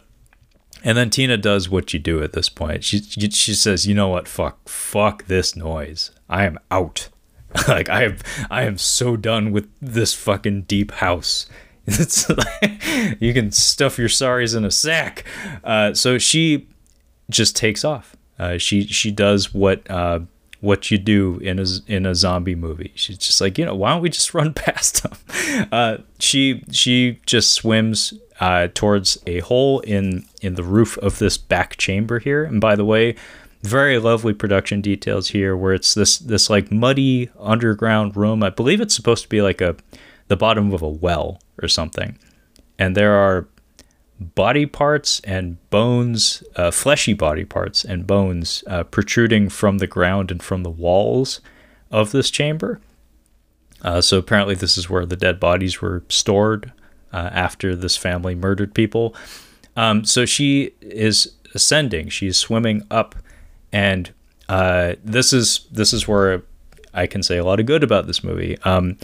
and 0.84 0.98
then 0.98 1.10
Tina 1.10 1.36
does 1.36 1.68
what 1.68 1.94
you 1.94 2.00
do 2.00 2.24
at 2.24 2.34
this 2.34 2.48
point. 2.48 2.84
She 2.84 3.02
she 3.02 3.54
says, 3.54 3.86
"You 3.86 3.94
know 3.94 4.08
what? 4.08 4.30
Fuck, 4.30 4.70
fuck 4.70 5.26
this 5.26 5.54
noise. 5.56 6.12
I 6.30 6.46
am 6.46 6.58
out. 6.72 7.10
like 7.68 7.90
I 7.90 8.04
am, 8.04 8.18
I 8.50 8.64
am 8.64 8.78
so 8.78 9.18
done 9.18 9.52
with 9.52 9.68
this 9.82 10.14
fucking 10.14 10.64
deep 10.64 10.92
house. 10.92 11.48
It's 12.00 12.30
like, 12.30 13.20
you 13.20 13.34
can 13.34 13.52
stuff 13.52 13.98
your 13.98 14.10
sorries 14.10 14.56
in 14.56 14.66
a 14.66 14.72
sack." 14.72 15.26
Uh, 15.64 15.94
so 15.94 16.18
she 16.18 16.68
just 17.30 17.56
takes 17.56 17.84
off. 17.84 18.16
Uh, 18.38 18.58
she 18.58 18.86
she 18.86 19.12
does 19.12 19.54
what 19.54 19.90
uh, 19.90 20.20
what 20.62 20.92
you 20.92 20.98
do 20.98 21.38
in 21.38 21.60
a 21.60 21.66
in 21.88 22.06
a 22.06 22.16
zombie 22.16 22.56
movie. 22.56 22.92
She's 22.96 23.18
just 23.18 23.42
like, 23.42 23.58
you 23.58 23.66
know, 23.66 23.76
why 23.76 23.92
don't 23.92 24.02
we 24.02 24.10
just 24.10 24.34
run 24.34 24.54
past 24.54 25.04
them? 25.04 25.68
Uh, 25.72 25.98
she 26.20 26.64
she 26.72 27.20
just 27.26 27.52
swims 27.52 28.14
uh, 28.40 28.68
towards 28.74 29.18
a 29.28 29.40
hole 29.40 29.80
in 29.82 30.26
in 30.42 30.56
the 30.56 30.64
roof 30.64 30.98
of 31.00 31.20
this 31.20 31.38
back 31.38 31.78
chamber 31.78 32.20
here. 32.20 32.44
And 32.44 32.62
by 32.62 32.76
the 32.76 32.86
way, 32.86 33.16
very 33.64 34.00
lovely 34.00 34.34
production 34.34 34.82
details 34.82 35.30
here, 35.30 35.56
where 35.56 35.74
it's 35.74 35.94
this 35.94 36.18
this 36.18 36.50
like 36.50 36.72
muddy 36.72 37.30
underground 37.40 38.16
room. 38.16 38.44
I 38.44 38.50
believe 38.50 38.82
it's 38.82 38.96
supposed 38.96 39.24
to 39.24 39.30
be 39.30 39.42
like 39.42 39.62
a 39.62 39.76
the 40.28 40.38
bottom 40.38 40.72
of 40.74 40.82
a 40.82 40.90
well 40.90 41.42
or 41.62 41.68
something, 41.68 42.18
and 42.78 42.96
there 42.96 43.14
are 43.14 43.48
body 44.20 44.66
parts 44.66 45.22
and 45.24 45.58
bones, 45.70 46.44
uh, 46.56 46.72
fleshy 46.72 47.14
body 47.14 47.46
parts 47.46 47.86
and 47.86 48.06
bones 48.06 48.64
uh, 48.68 48.84
protruding 48.84 49.50
from 49.50 49.78
the 49.78 49.88
ground 49.88 50.30
and 50.30 50.44
from 50.44 50.64
the 50.64 50.70
walls 50.70 51.40
of 51.90 52.12
this 52.12 52.30
chamber. 52.30 52.80
Uh, 53.82 54.02
so 54.02 54.18
apparently, 54.18 54.56
this 54.56 54.78
is 54.78 54.90
where 54.90 55.06
the 55.06 55.16
dead 55.16 55.40
bodies 55.40 55.82
were 55.82 56.04
stored 56.10 56.74
uh, 57.14 57.30
after 57.32 57.76
this 57.76 57.96
family 57.96 58.36
murdered 58.36 58.74
people. 58.74 59.16
Um, 59.76 60.04
so 60.04 60.26
she 60.26 60.74
is 60.82 61.34
ascending. 61.56 62.10
She's 62.10 62.36
swimming 62.36 62.84
up, 62.92 63.16
and 63.72 64.12
uh, 64.50 64.96
this 65.04 65.32
is 65.32 65.66
this 65.72 65.94
is 65.94 66.08
where 66.08 66.44
I 66.94 67.08
can 67.08 67.24
say 67.24 67.38
a 67.38 67.46
lot 67.46 67.60
of 67.60 67.66
good 67.66 67.84
about 67.84 68.08
this 68.08 68.24
movie. 68.24 68.58
Um, 68.64 68.98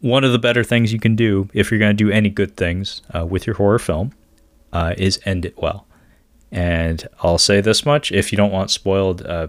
one 0.00 0.24
of 0.24 0.32
the 0.32 0.38
better 0.38 0.64
things 0.64 0.92
you 0.92 0.98
can 0.98 1.14
do 1.14 1.48
if 1.52 1.70
you're 1.70 1.80
going 1.80 1.96
to 1.96 2.04
do 2.04 2.10
any 2.10 2.30
good 2.30 2.56
things 2.56 3.02
uh, 3.14 3.24
with 3.24 3.46
your 3.46 3.56
horror 3.56 3.78
film 3.78 4.12
uh, 4.72 4.94
is 4.96 5.20
end 5.24 5.44
it 5.44 5.56
well. 5.58 5.86
And 6.50 7.06
I'll 7.22 7.38
say 7.38 7.60
this 7.60 7.86
much: 7.86 8.10
if 8.10 8.32
you 8.32 8.36
don't 8.36 8.52
want 8.52 8.70
spoiled, 8.70 9.24
uh, 9.24 9.48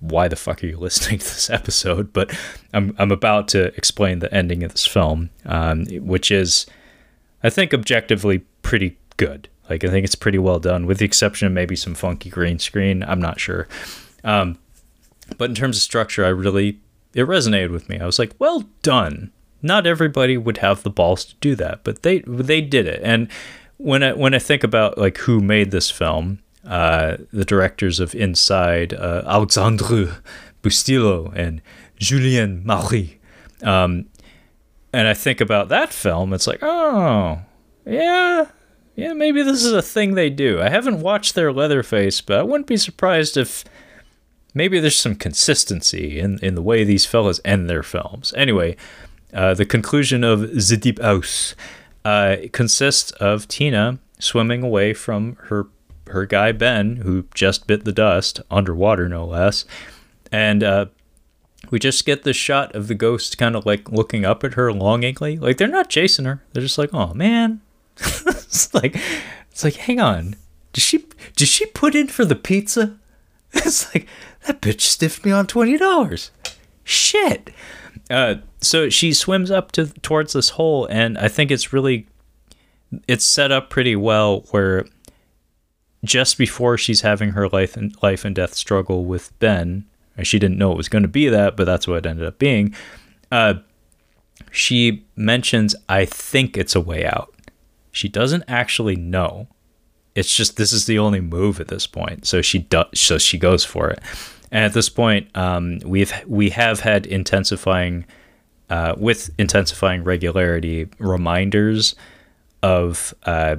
why 0.00 0.28
the 0.28 0.36
fuck 0.36 0.62
are 0.64 0.66
you 0.66 0.76
listening 0.78 1.18
to 1.18 1.24
this 1.24 1.50
episode? 1.50 2.12
But 2.12 2.36
I'm 2.72 2.94
I'm 2.98 3.10
about 3.10 3.48
to 3.48 3.66
explain 3.76 4.20
the 4.20 4.32
ending 4.32 4.62
of 4.62 4.72
this 4.72 4.86
film, 4.86 5.30
um, 5.44 5.86
which 5.86 6.30
is, 6.30 6.66
I 7.42 7.50
think, 7.50 7.74
objectively 7.74 8.38
pretty 8.62 8.96
good. 9.16 9.48
Like 9.68 9.84
I 9.84 9.88
think 9.88 10.04
it's 10.04 10.14
pretty 10.14 10.38
well 10.38 10.58
done, 10.58 10.86
with 10.86 10.98
the 10.98 11.04
exception 11.04 11.46
of 11.46 11.52
maybe 11.52 11.76
some 11.76 11.94
funky 11.94 12.30
green 12.30 12.58
screen. 12.58 13.02
I'm 13.02 13.20
not 13.20 13.38
sure. 13.38 13.68
Um, 14.24 14.58
but 15.36 15.48
in 15.48 15.54
terms 15.54 15.76
of 15.76 15.82
structure, 15.82 16.24
I 16.24 16.28
really 16.28 16.80
it 17.12 17.26
resonated 17.26 17.70
with 17.70 17.88
me. 17.88 17.98
I 17.98 18.06
was 18.06 18.18
like, 18.18 18.34
well 18.38 18.64
done 18.82 19.32
not 19.62 19.86
everybody 19.86 20.36
would 20.36 20.58
have 20.58 20.82
the 20.82 20.90
balls 20.90 21.24
to 21.24 21.34
do 21.40 21.54
that, 21.56 21.84
but 21.84 22.02
they 22.02 22.20
they 22.20 22.60
did 22.60 22.86
it. 22.86 23.00
And 23.02 23.28
when 23.76 24.02
I 24.02 24.12
when 24.12 24.34
I 24.34 24.38
think 24.38 24.64
about 24.64 24.98
like 24.98 25.18
who 25.18 25.40
made 25.40 25.70
this 25.70 25.90
film, 25.90 26.40
uh, 26.64 27.16
the 27.32 27.44
directors 27.44 28.00
of 28.00 28.14
Inside, 28.14 28.92
uh, 28.94 29.22
Alexandre 29.26 30.18
Bustillo 30.62 31.32
and 31.34 31.62
Julien 31.96 32.62
Maury, 32.64 33.20
um, 33.62 34.06
and 34.92 35.08
I 35.08 35.14
think 35.14 35.40
about 35.40 35.68
that 35.68 35.92
film, 35.92 36.32
it's 36.32 36.46
like, 36.46 36.60
oh, 36.62 37.40
yeah, 37.86 38.46
yeah, 38.96 39.12
maybe 39.12 39.42
this 39.42 39.64
is 39.64 39.72
a 39.72 39.82
thing 39.82 40.14
they 40.14 40.30
do. 40.30 40.60
I 40.60 40.68
haven't 40.68 41.00
watched 41.00 41.34
their 41.34 41.52
Leatherface, 41.52 42.20
but 42.20 42.38
I 42.38 42.42
wouldn't 42.42 42.66
be 42.66 42.76
surprised 42.76 43.36
if 43.36 43.64
maybe 44.52 44.80
there's 44.80 44.98
some 44.98 45.14
consistency 45.14 46.18
in 46.18 46.38
in 46.40 46.54
the 46.54 46.62
way 46.62 46.84
these 46.84 47.06
fellas 47.06 47.40
end 47.44 47.68
their 47.70 47.82
films. 47.82 48.34
Anyway. 48.36 48.76
Uh, 49.32 49.54
the 49.54 49.66
conclusion 49.66 50.24
of 50.24 50.40
The 50.40 50.76
Deep 50.76 51.00
House 51.00 51.54
uh, 52.04 52.36
consists 52.52 53.10
of 53.12 53.48
Tina 53.48 53.98
swimming 54.18 54.62
away 54.62 54.92
from 54.92 55.36
her 55.44 55.68
her 56.08 56.26
guy 56.26 56.50
Ben, 56.50 56.96
who 56.96 57.24
just 57.34 57.68
bit 57.68 57.84
the 57.84 57.92
dust 57.92 58.40
underwater, 58.50 59.08
no 59.08 59.24
less, 59.24 59.64
and 60.32 60.64
uh, 60.64 60.86
we 61.70 61.78
just 61.78 62.04
get 62.04 62.24
the 62.24 62.32
shot 62.32 62.74
of 62.74 62.88
the 62.88 62.94
ghost 62.94 63.38
kind 63.38 63.54
of 63.54 63.64
like 63.64 63.92
looking 63.92 64.24
up 64.24 64.42
at 64.42 64.54
her 64.54 64.72
longingly. 64.72 65.36
Like 65.38 65.56
they're 65.56 65.68
not 65.68 65.88
chasing 65.88 66.24
her; 66.24 66.42
they're 66.52 66.62
just 66.62 66.78
like, 66.78 66.92
"Oh 66.92 67.14
man," 67.14 67.60
it's 67.96 68.74
like 68.74 68.96
it's 69.50 69.62
like, 69.62 69.76
hang 69.76 70.00
on, 70.00 70.36
did 70.72 70.82
she 70.82 71.04
did 71.36 71.48
she 71.48 71.66
put 71.66 71.94
in 71.94 72.08
for 72.08 72.24
the 72.24 72.36
pizza? 72.36 72.96
It's 73.52 73.92
like 73.92 74.06
that 74.46 74.60
bitch 74.60 74.82
stiffed 74.82 75.24
me 75.24 75.32
on 75.32 75.48
twenty 75.48 75.76
dollars. 75.76 76.30
Shit. 76.84 77.50
Uh, 78.10 78.36
so 78.60 78.88
she 78.88 79.12
swims 79.12 79.50
up 79.50 79.70
to 79.72 79.86
towards 80.00 80.32
this 80.32 80.50
hole, 80.50 80.86
and 80.86 81.16
I 81.16 81.28
think 81.28 81.50
it's 81.50 81.72
really 81.72 82.06
it's 83.06 83.24
set 83.24 83.52
up 83.52 83.70
pretty 83.70 83.94
well 83.94 84.40
where 84.50 84.84
just 86.04 86.36
before 86.36 86.76
she's 86.76 87.02
having 87.02 87.30
her 87.30 87.48
life 87.48 87.76
and 87.76 87.94
life 88.02 88.24
and 88.24 88.34
death 88.34 88.54
struggle 88.54 89.04
with 89.04 89.38
Ben, 89.38 89.86
she 90.22 90.38
didn't 90.38 90.58
know 90.58 90.72
it 90.72 90.76
was 90.76 90.88
going 90.88 91.02
to 91.02 91.08
be 91.08 91.28
that, 91.28 91.56
but 91.56 91.64
that's 91.64 91.86
what 91.86 91.98
it 91.98 92.06
ended 92.06 92.26
up 92.26 92.38
being. 92.38 92.74
Uh, 93.30 93.54
she 94.50 95.06
mentions, 95.14 95.76
"I 95.88 96.04
think 96.04 96.56
it's 96.56 96.74
a 96.74 96.80
way 96.80 97.06
out." 97.06 97.32
She 97.92 98.08
doesn't 98.08 98.44
actually 98.48 98.96
know. 98.96 99.46
It's 100.14 100.34
just 100.34 100.56
this 100.56 100.72
is 100.72 100.86
the 100.86 100.98
only 100.98 101.20
move 101.20 101.60
at 101.60 101.68
this 101.68 101.86
point, 101.86 102.26
so 102.26 102.42
she 102.42 102.58
does. 102.58 102.86
So 102.94 103.18
she 103.18 103.38
goes 103.38 103.64
for 103.64 103.88
it. 103.90 104.00
And 104.52 104.64
at 104.64 104.72
this 104.72 104.88
point, 104.88 105.28
um, 105.36 105.78
we've 105.84 106.12
we 106.26 106.50
have 106.50 106.80
had 106.80 107.06
intensifying, 107.06 108.04
uh, 108.68 108.94
with 108.96 109.30
intensifying 109.38 110.02
regularity, 110.02 110.88
reminders 110.98 111.94
of 112.62 113.14
uh, 113.24 113.56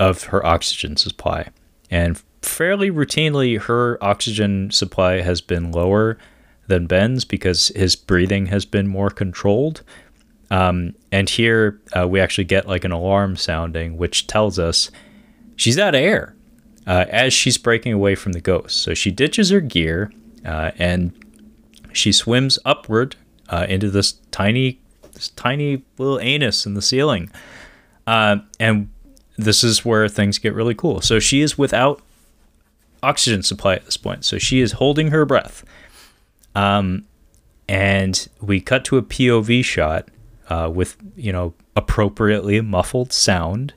of 0.00 0.24
her 0.24 0.44
oxygen 0.44 0.96
supply, 0.96 1.48
and 1.90 2.20
fairly 2.42 2.90
routinely, 2.90 3.60
her 3.60 4.02
oxygen 4.02 4.70
supply 4.70 5.20
has 5.20 5.40
been 5.40 5.70
lower 5.70 6.18
than 6.66 6.86
Ben's 6.86 7.24
because 7.24 7.68
his 7.68 7.96
breathing 7.96 8.46
has 8.46 8.64
been 8.64 8.86
more 8.86 9.10
controlled. 9.10 9.82
Um, 10.50 10.94
and 11.10 11.28
here 11.28 11.80
uh, 11.96 12.06
we 12.06 12.20
actually 12.20 12.44
get 12.44 12.66
like 12.66 12.84
an 12.84 12.92
alarm 12.92 13.36
sounding, 13.36 13.96
which 13.96 14.26
tells 14.26 14.58
us 14.58 14.90
she's 15.56 15.78
out 15.78 15.94
of 15.94 16.00
air 16.00 16.34
uh, 16.86 17.06
as 17.08 17.32
she's 17.32 17.58
breaking 17.58 17.92
away 17.92 18.14
from 18.14 18.32
the 18.32 18.40
ghost. 18.40 18.82
So 18.82 18.94
she 18.94 19.10
ditches 19.10 19.50
her 19.50 19.60
gear 19.60 20.10
uh, 20.44 20.72
and 20.78 21.12
she 21.92 22.12
swims 22.12 22.58
upward 22.64 23.16
uh, 23.48 23.66
into 23.68 23.90
this 23.90 24.14
tiny, 24.30 24.80
this 25.12 25.28
tiny 25.30 25.84
little 25.98 26.18
anus 26.20 26.66
in 26.66 26.74
the 26.74 26.82
ceiling, 26.82 27.30
uh, 28.06 28.36
and 28.58 28.90
this 29.36 29.64
is 29.64 29.84
where 29.84 30.08
things 30.08 30.38
get 30.38 30.54
really 30.54 30.74
cool. 30.74 31.00
So 31.00 31.18
she 31.18 31.40
is 31.40 31.58
without 31.58 32.02
oxygen 33.02 33.42
supply 33.42 33.74
at 33.74 33.84
this 33.84 33.96
point, 33.96 34.24
so 34.24 34.38
she 34.38 34.60
is 34.60 34.72
holding 34.72 35.08
her 35.08 35.24
breath. 35.24 35.64
Um, 36.54 37.04
and 37.68 38.28
we 38.40 38.60
cut 38.60 38.84
to 38.86 38.98
a 38.98 39.02
POV 39.02 39.64
shot 39.64 40.08
uh, 40.48 40.70
with 40.72 40.96
you 41.16 41.32
know 41.32 41.54
appropriately 41.76 42.60
muffled 42.60 43.12
sound 43.12 43.74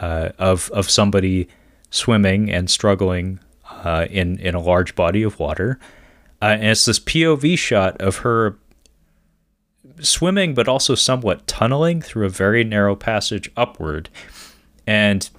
uh, 0.00 0.30
of 0.38 0.70
of 0.72 0.90
somebody 0.90 1.48
swimming 1.90 2.50
and 2.50 2.68
struggling 2.70 3.40
uh, 3.70 4.06
in 4.10 4.38
in 4.38 4.54
a 4.54 4.60
large 4.60 4.94
body 4.94 5.22
of 5.22 5.38
water. 5.38 5.78
Uh, 6.44 6.58
and 6.60 6.64
it's 6.64 6.84
this 6.84 7.00
POV 7.00 7.56
shot 7.56 7.98
of 8.02 8.18
her 8.18 8.58
swimming, 10.00 10.52
but 10.52 10.68
also 10.68 10.94
somewhat 10.94 11.46
tunneling 11.46 12.02
through 12.02 12.26
a 12.26 12.28
very 12.28 12.62
narrow 12.62 12.94
passage 12.94 13.50
upward. 13.56 14.10
And 14.86 15.30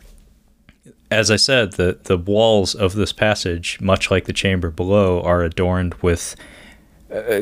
as 1.11 1.29
I 1.29 1.35
said, 1.35 1.73
the, 1.73 1.99
the 2.05 2.17
walls 2.17 2.73
of 2.73 2.95
this 2.95 3.13
passage, 3.13 3.79
much 3.79 4.09
like 4.09 4.25
the 4.25 4.33
chamber 4.33 4.71
below, 4.71 5.21
are 5.21 5.43
adorned 5.43 5.93
with 6.01 6.35
uh, 7.13 7.39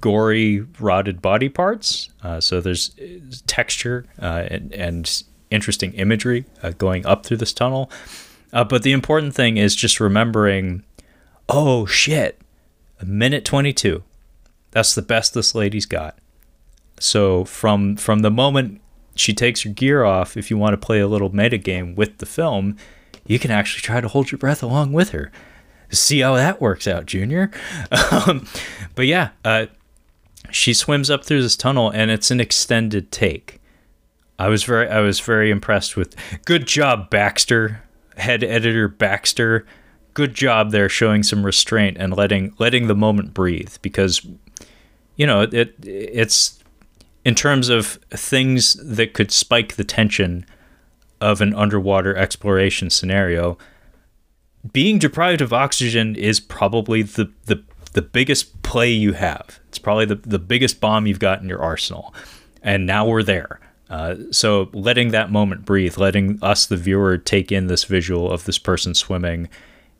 gory, 0.00 0.66
rotted 0.80 1.22
body 1.22 1.48
parts. 1.48 2.10
Uh, 2.24 2.40
so 2.40 2.60
there's 2.60 2.96
texture 3.46 4.06
uh, 4.20 4.44
and, 4.50 4.72
and, 4.72 5.22
interesting 5.50 5.94
imagery 5.94 6.44
uh, 6.64 6.72
going 6.72 7.06
up 7.06 7.24
through 7.24 7.36
this 7.36 7.52
tunnel. 7.52 7.90
Uh, 8.52 8.64
but 8.64 8.82
the 8.82 8.92
important 8.92 9.34
thing 9.34 9.56
is 9.56 9.76
just 9.76 10.00
remembering 10.00 10.82
oh 11.48 11.86
shit, 11.86 12.42
a 13.00 13.04
minute 13.04 13.44
22. 13.44 14.02
That's 14.70 14.94
the 14.94 15.02
best 15.02 15.34
this 15.34 15.54
lady's 15.54 15.86
got. 15.86 16.18
So 17.00 17.44
from 17.44 17.96
from 17.96 18.20
the 18.20 18.30
moment 18.30 18.80
she 19.14 19.32
takes 19.32 19.62
her 19.62 19.70
gear 19.70 20.04
off, 20.04 20.36
if 20.36 20.50
you 20.50 20.56
want 20.58 20.74
to 20.74 20.86
play 20.86 21.00
a 21.00 21.08
little 21.08 21.34
meta 21.34 21.58
game 21.58 21.94
with 21.94 22.18
the 22.18 22.26
film, 22.26 22.76
you 23.26 23.38
can 23.38 23.50
actually 23.50 23.82
try 23.82 24.00
to 24.00 24.08
hold 24.08 24.30
your 24.30 24.38
breath 24.38 24.62
along 24.62 24.92
with 24.92 25.10
her. 25.10 25.30
See 25.90 26.20
how 26.20 26.34
that 26.34 26.60
works 26.60 26.86
out, 26.86 27.06
Junior. 27.06 27.50
Um, 28.10 28.46
but 28.94 29.06
yeah, 29.06 29.30
uh, 29.44 29.66
she 30.50 30.74
swims 30.74 31.08
up 31.10 31.24
through 31.24 31.42
this 31.42 31.56
tunnel, 31.56 31.90
and 31.90 32.10
it's 32.10 32.30
an 32.30 32.40
extended 32.40 33.12
take. 33.12 33.60
I 34.38 34.48
was 34.48 34.64
very 34.64 34.88
I 34.88 35.00
was 35.00 35.20
very 35.20 35.50
impressed 35.50 35.96
with. 35.96 36.14
Good 36.44 36.66
job, 36.66 37.10
Baxter. 37.10 37.82
Head 38.16 38.42
editor 38.42 38.88
Baxter. 38.88 39.66
Good 40.14 40.34
job 40.34 40.70
there, 40.70 40.88
showing 40.88 41.22
some 41.22 41.44
restraint 41.44 41.96
and 41.98 42.16
letting 42.16 42.54
letting 42.58 42.86
the 42.86 42.94
moment 42.94 43.34
breathe 43.34 43.76
because, 43.82 44.26
you 45.16 45.26
know, 45.26 45.42
it 45.42 45.74
it's 45.82 46.62
in 47.24 47.34
terms 47.34 47.68
of 47.68 47.98
things 48.10 48.74
that 48.74 49.14
could 49.14 49.30
spike 49.30 49.76
the 49.76 49.84
tension 49.84 50.44
of 51.20 51.40
an 51.40 51.54
underwater 51.54 52.16
exploration 52.16 52.90
scenario. 52.90 53.58
Being 54.72 54.98
deprived 54.98 55.40
of 55.40 55.52
oxygen 55.52 56.16
is 56.16 56.40
probably 56.40 57.02
the 57.02 57.30
the 57.46 57.62
the 57.92 58.02
biggest 58.02 58.62
play 58.62 58.90
you 58.90 59.12
have. 59.12 59.60
It's 59.68 59.78
probably 59.78 60.04
the, 60.04 60.16
the 60.16 60.38
biggest 60.38 60.80
bomb 60.80 61.06
you've 61.06 61.18
got 61.18 61.40
in 61.40 61.48
your 61.48 61.62
arsenal. 61.62 62.14
And 62.62 62.86
now 62.86 63.06
we're 63.06 63.22
there. 63.22 63.60
Uh, 63.88 64.16
so 64.30 64.68
letting 64.72 65.10
that 65.10 65.30
moment 65.30 65.64
breathe, 65.64 65.96
letting 65.96 66.38
us, 66.42 66.66
the 66.66 66.76
viewer, 66.76 67.16
take 67.16 67.50
in 67.50 67.68
this 67.68 67.84
visual 67.84 68.30
of 68.30 68.44
this 68.44 68.58
person 68.58 68.94
swimming 68.94 69.48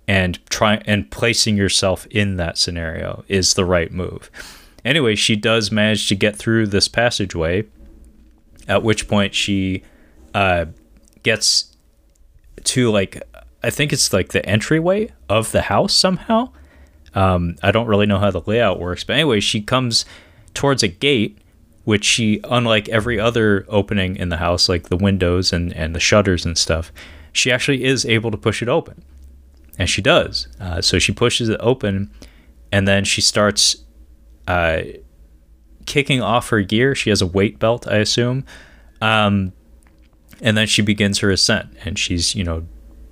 and 0.09 0.45
try 0.49 0.83
and 0.87 1.11
placing 1.11 1.57
yourself 1.57 2.07
in 2.07 2.37
that 2.37 2.57
scenario 2.57 3.25
is 3.29 3.55
the 3.55 3.65
right 3.67 3.93
move. 3.93 4.31
Anyway, 4.85 5.15
she 5.15 5.37
does 5.37 5.71
manage 5.71 6.09
to 6.09 6.15
get 6.15 6.35
through 6.35 6.67
this 6.67 6.89
passageway, 6.89 7.65
at 8.67 8.83
which 8.83 9.07
point 9.07 9.35
she 9.35 9.83
uh, 10.35 10.65
gets 11.23 11.77
to 12.65 12.91
like 12.91 13.23
I 13.63 13.71
think 13.71 13.93
it's 13.93 14.13
like 14.13 14.33
the 14.33 14.45
entryway 14.47 15.13
of 15.29 15.53
the 15.53 15.63
house 15.63 15.93
somehow. 15.93 16.53
Um, 17.15 17.57
I 17.63 17.71
don't 17.71 17.87
really 17.87 18.07
know 18.07 18.19
how 18.19 18.31
the 18.31 18.43
layout 18.47 18.79
works, 18.79 19.05
but 19.05 19.15
anyway, 19.15 19.41
she 19.41 19.61
comes 19.61 20.05
towards 20.55 20.83
a 20.83 20.89
gate, 20.89 21.39
which 21.85 22.05
she, 22.05 22.41
unlike 22.45 22.89
every 22.89 23.19
other 23.19 23.67
opening 23.69 24.17
in 24.17 24.29
the 24.29 24.37
house, 24.37 24.69
like 24.69 24.89
the 24.89 24.97
windows 24.97 25.53
and, 25.53 25.73
and 25.75 25.95
the 25.95 26.01
shutters 26.01 26.47
and 26.47 26.57
stuff, 26.57 26.93
she 27.33 27.51
actually 27.51 27.85
is 27.85 28.05
able 28.05 28.31
to 28.31 28.37
push 28.37 28.63
it 28.63 28.69
open. 28.69 29.03
And 29.79 29.89
she 29.89 30.03
does. 30.03 30.49
Uh, 30.61 30.81
so 30.81 30.99
she 30.99 31.13
pushes 31.13 31.49
it 31.49 31.59
open, 31.61 32.11
and 32.73 32.87
then 32.87 33.05
she 33.05 33.21
starts 33.21 33.77
uh, 34.49 34.83
kicking 35.87 36.21
off 36.21 36.49
her 36.51 36.61
gear. 36.63 36.95
She 36.95 37.11
has 37.11 37.23
a 37.23 37.27
weight 37.27 37.59
belt, 37.59 37.87
I 37.87 37.99
assume. 37.99 38.45
Um, 39.01 39.53
and 40.41 40.57
then 40.57 40.67
she 40.67 40.83
begins 40.83 41.21
her 41.21 41.31
ascent, 41.31 41.71
and 41.85 41.99
she's, 41.99 42.35
you 42.35 42.45
know, 42.45 42.67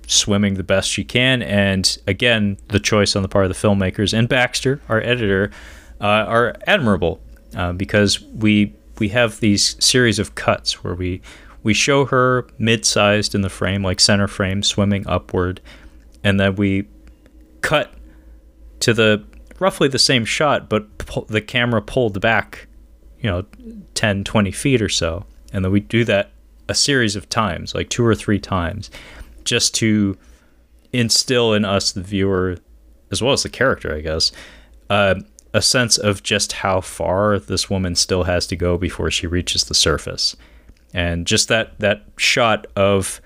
swimming 0.07 0.55
the 0.55 0.63
best 0.63 0.89
she 0.89 1.03
can. 1.03 1.41
And 1.41 1.97
again, 2.07 2.57
the 2.69 2.79
choice 2.79 3.15
on 3.15 3.21
the 3.21 3.27
part 3.27 3.45
of 3.45 3.49
the 3.49 3.67
filmmakers 3.67 4.17
and 4.17 4.27
Baxter, 4.27 4.81
our 4.89 5.01
editor, 5.01 5.51
uh, 5.99 6.25
are 6.27 6.55
admirable 6.65 7.19
uh, 7.55 7.73
because 7.73 8.21
we 8.21 8.73
we 8.99 9.09
have 9.09 9.39
these 9.39 9.83
series 9.83 10.17
of 10.19 10.35
cuts 10.35 10.83
where 10.83 10.95
we 10.95 11.21
we 11.63 11.73
show 11.73 12.05
her 12.05 12.47
mid-sized 12.57 13.35
in 13.35 13.41
the 13.41 13.49
frame, 13.49 13.83
like 13.83 13.99
center 13.99 14.27
frame, 14.27 14.63
swimming 14.63 15.05
upward, 15.07 15.59
and 16.27 16.41
then 16.41 16.55
we 16.55 16.85
cut 17.61 17.93
to 18.81 18.93
the 18.93 19.23
roughly 19.59 19.87
the 19.87 19.97
same 19.97 20.25
shot, 20.25 20.67
but 20.67 20.85
the 21.29 21.41
camera 21.41 21.81
pulled 21.81 22.19
back, 22.19 22.67
you 23.21 23.29
know, 23.29 23.45
10, 23.93 24.25
20 24.25 24.51
feet 24.51 24.81
or 24.81 24.89
so, 24.89 25.25
and 25.53 25.63
then 25.63 25.71
we 25.71 25.79
do 25.79 26.03
that 26.03 26.31
a 26.67 26.75
series 26.75 27.15
of 27.15 27.29
times, 27.29 27.73
like 27.73 27.89
two 27.89 28.05
or 28.05 28.13
three 28.13 28.39
times 28.39 28.91
just 29.45 29.73
to 29.75 30.17
instill 30.91 31.53
in 31.53 31.63
us, 31.63 31.93
the 31.93 32.01
viewer, 32.03 32.57
as 33.09 33.21
well 33.21 33.31
as 33.31 33.43
the 33.43 33.49
character, 33.49 33.95
I 33.95 34.01
guess, 34.01 34.33
uh, 34.89 35.15
a 35.53 35.61
sense 35.61 35.97
of 35.97 36.23
just 36.23 36.51
how 36.51 36.81
far 36.81 37.39
this 37.39 37.69
woman 37.69 37.95
still 37.95 38.23
has 38.23 38.45
to 38.47 38.57
go 38.57 38.77
before 38.77 39.09
she 39.09 39.27
reaches 39.27 39.63
the 39.63 39.73
surface. 39.73 40.35
And 40.93 41.25
just 41.25 41.47
that 41.47 41.79
that 41.79 42.03
shot 42.17 42.67
of 42.75 43.21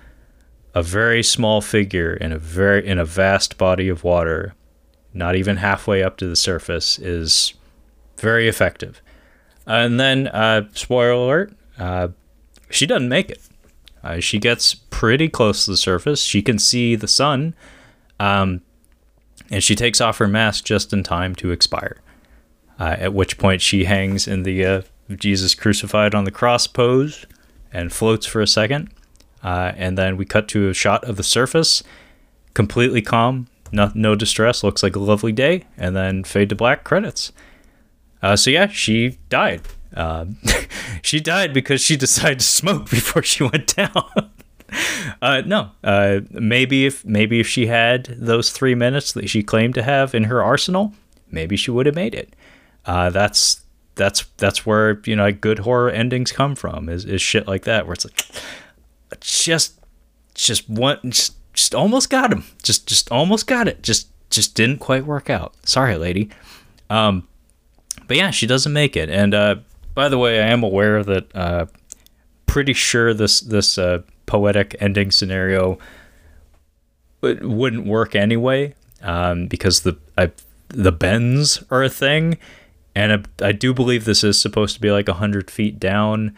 a 0.73 0.81
very 0.81 1.21
small 1.21 1.61
figure 1.61 2.13
in 2.13 2.31
a 2.31 2.37
very 2.37 2.85
in 2.87 2.97
a 2.97 3.05
vast 3.05 3.57
body 3.57 3.89
of 3.89 4.03
water, 4.03 4.53
not 5.13 5.35
even 5.35 5.57
halfway 5.57 6.01
up 6.03 6.17
to 6.17 6.27
the 6.27 6.35
surface, 6.35 6.97
is 6.99 7.53
very 8.17 8.47
effective. 8.47 9.01
And 9.65 9.99
then, 9.99 10.27
uh, 10.27 10.69
spoiler 10.73 11.11
alert, 11.11 11.53
uh, 11.77 12.09
she 12.69 12.85
doesn't 12.85 13.09
make 13.09 13.29
it. 13.29 13.41
Uh, 14.03 14.19
she 14.19 14.39
gets 14.39 14.73
pretty 14.73 15.29
close 15.29 15.65
to 15.65 15.71
the 15.71 15.77
surface. 15.77 16.23
She 16.23 16.41
can 16.41 16.57
see 16.57 16.95
the 16.95 17.07
sun, 17.07 17.53
um, 18.19 18.61
and 19.51 19.63
she 19.63 19.75
takes 19.75 20.01
off 20.01 20.17
her 20.17 20.27
mask 20.27 20.63
just 20.65 20.93
in 20.93 21.03
time 21.03 21.35
to 21.35 21.51
expire. 21.51 22.01
Uh, 22.79 22.95
at 22.97 23.13
which 23.13 23.37
point 23.37 23.61
she 23.61 23.83
hangs 23.83 24.27
in 24.27 24.41
the 24.41 24.65
uh, 24.65 24.81
Jesus 25.15 25.53
crucified 25.53 26.15
on 26.15 26.23
the 26.23 26.31
cross 26.31 26.65
pose 26.65 27.25
and 27.71 27.93
floats 27.93 28.25
for 28.25 28.41
a 28.41 28.47
second. 28.47 28.89
Uh, 29.43 29.71
and 29.75 29.97
then 29.97 30.17
we 30.17 30.25
cut 30.25 30.47
to 30.49 30.69
a 30.69 30.73
shot 30.73 31.03
of 31.03 31.17
the 31.17 31.23
surface, 31.23 31.83
completely 32.53 33.01
calm, 33.01 33.47
no, 33.71 33.91
no 33.95 34.15
distress, 34.15 34.63
looks 34.63 34.83
like 34.83 34.95
a 34.95 34.99
lovely 34.99 35.31
day, 35.31 35.63
and 35.77 35.95
then 35.95 36.23
fade 36.23 36.49
to 36.49 36.55
black 36.55 36.83
credits. 36.83 37.31
Uh, 38.21 38.35
so 38.35 38.49
yeah, 38.49 38.67
she 38.67 39.17
died. 39.29 39.61
Um, 39.95 40.37
she 41.01 41.19
died 41.19 41.53
because 41.53 41.81
she 41.81 41.95
decided 41.95 42.39
to 42.39 42.45
smoke 42.45 42.89
before 42.89 43.23
she 43.23 43.43
went 43.43 43.75
down. 43.75 44.31
uh, 45.21 45.41
no, 45.45 45.71
uh, 45.83 46.21
maybe 46.29 46.85
if 46.85 47.03
maybe 47.05 47.39
if 47.39 47.47
she 47.47 47.67
had 47.67 48.05
those 48.17 48.51
three 48.51 48.75
minutes 48.75 49.13
that 49.13 49.29
she 49.29 49.43
claimed 49.43 49.75
to 49.75 49.83
have 49.83 50.13
in 50.13 50.25
her 50.25 50.43
arsenal, 50.43 50.93
maybe 51.29 51.55
she 51.55 51.71
would 51.71 51.85
have 51.85 51.95
made 51.95 52.15
it. 52.15 52.33
Uh, 52.85 53.09
that's 53.09 53.61
that's 53.95 54.25
that's 54.37 54.65
where 54.65 55.01
you 55.05 55.15
know 55.15 55.31
good 55.31 55.59
horror 55.59 55.89
endings 55.89 56.31
come 56.31 56.55
from 56.55 56.89
is, 56.89 57.05
is 57.05 57.21
shit 57.21 57.47
like 57.47 57.63
that 57.63 57.85
where 57.85 57.93
it's 57.93 58.05
like 58.05 58.25
just 59.19 59.79
just 60.33 60.69
one 60.69 60.99
just, 61.05 61.35
just 61.53 61.75
almost 61.75 62.09
got 62.09 62.31
him. 62.31 62.45
Just 62.63 62.87
just 62.87 63.11
almost 63.11 63.47
got 63.47 63.67
it. 63.67 63.83
Just 63.83 64.07
just 64.29 64.55
didn't 64.55 64.79
quite 64.79 65.05
work 65.05 65.29
out. 65.29 65.53
Sorry 65.65 65.97
lady. 65.97 66.29
Um 66.89 67.27
but 68.07 68.17
yeah 68.17 68.31
she 68.31 68.47
doesn't 68.47 68.73
make 68.73 68.95
it. 68.95 69.09
And 69.09 69.33
uh 69.33 69.55
by 69.93 70.09
the 70.09 70.17
way, 70.17 70.41
I 70.41 70.47
am 70.47 70.63
aware 70.63 71.03
that 71.03 71.35
uh, 71.35 71.65
pretty 72.45 72.73
sure 72.73 73.13
this 73.13 73.41
this 73.41 73.77
uh, 73.77 74.01
poetic 74.25 74.75
ending 74.79 75.11
scenario 75.11 75.77
wouldn't 77.21 77.85
work 77.85 78.15
anyway 78.15 78.73
um, 79.01 79.47
because 79.47 79.81
the 79.81 79.97
I, 80.17 80.31
the 80.69 80.91
bends 80.91 81.63
are 81.69 81.83
a 81.83 81.89
thing, 81.89 82.37
and 82.95 83.27
I, 83.41 83.47
I 83.47 83.51
do 83.51 83.73
believe 83.73 84.05
this 84.05 84.23
is 84.23 84.39
supposed 84.39 84.75
to 84.75 84.81
be 84.81 84.91
like 84.91 85.07
hundred 85.09 85.51
feet 85.51 85.79
down. 85.79 86.35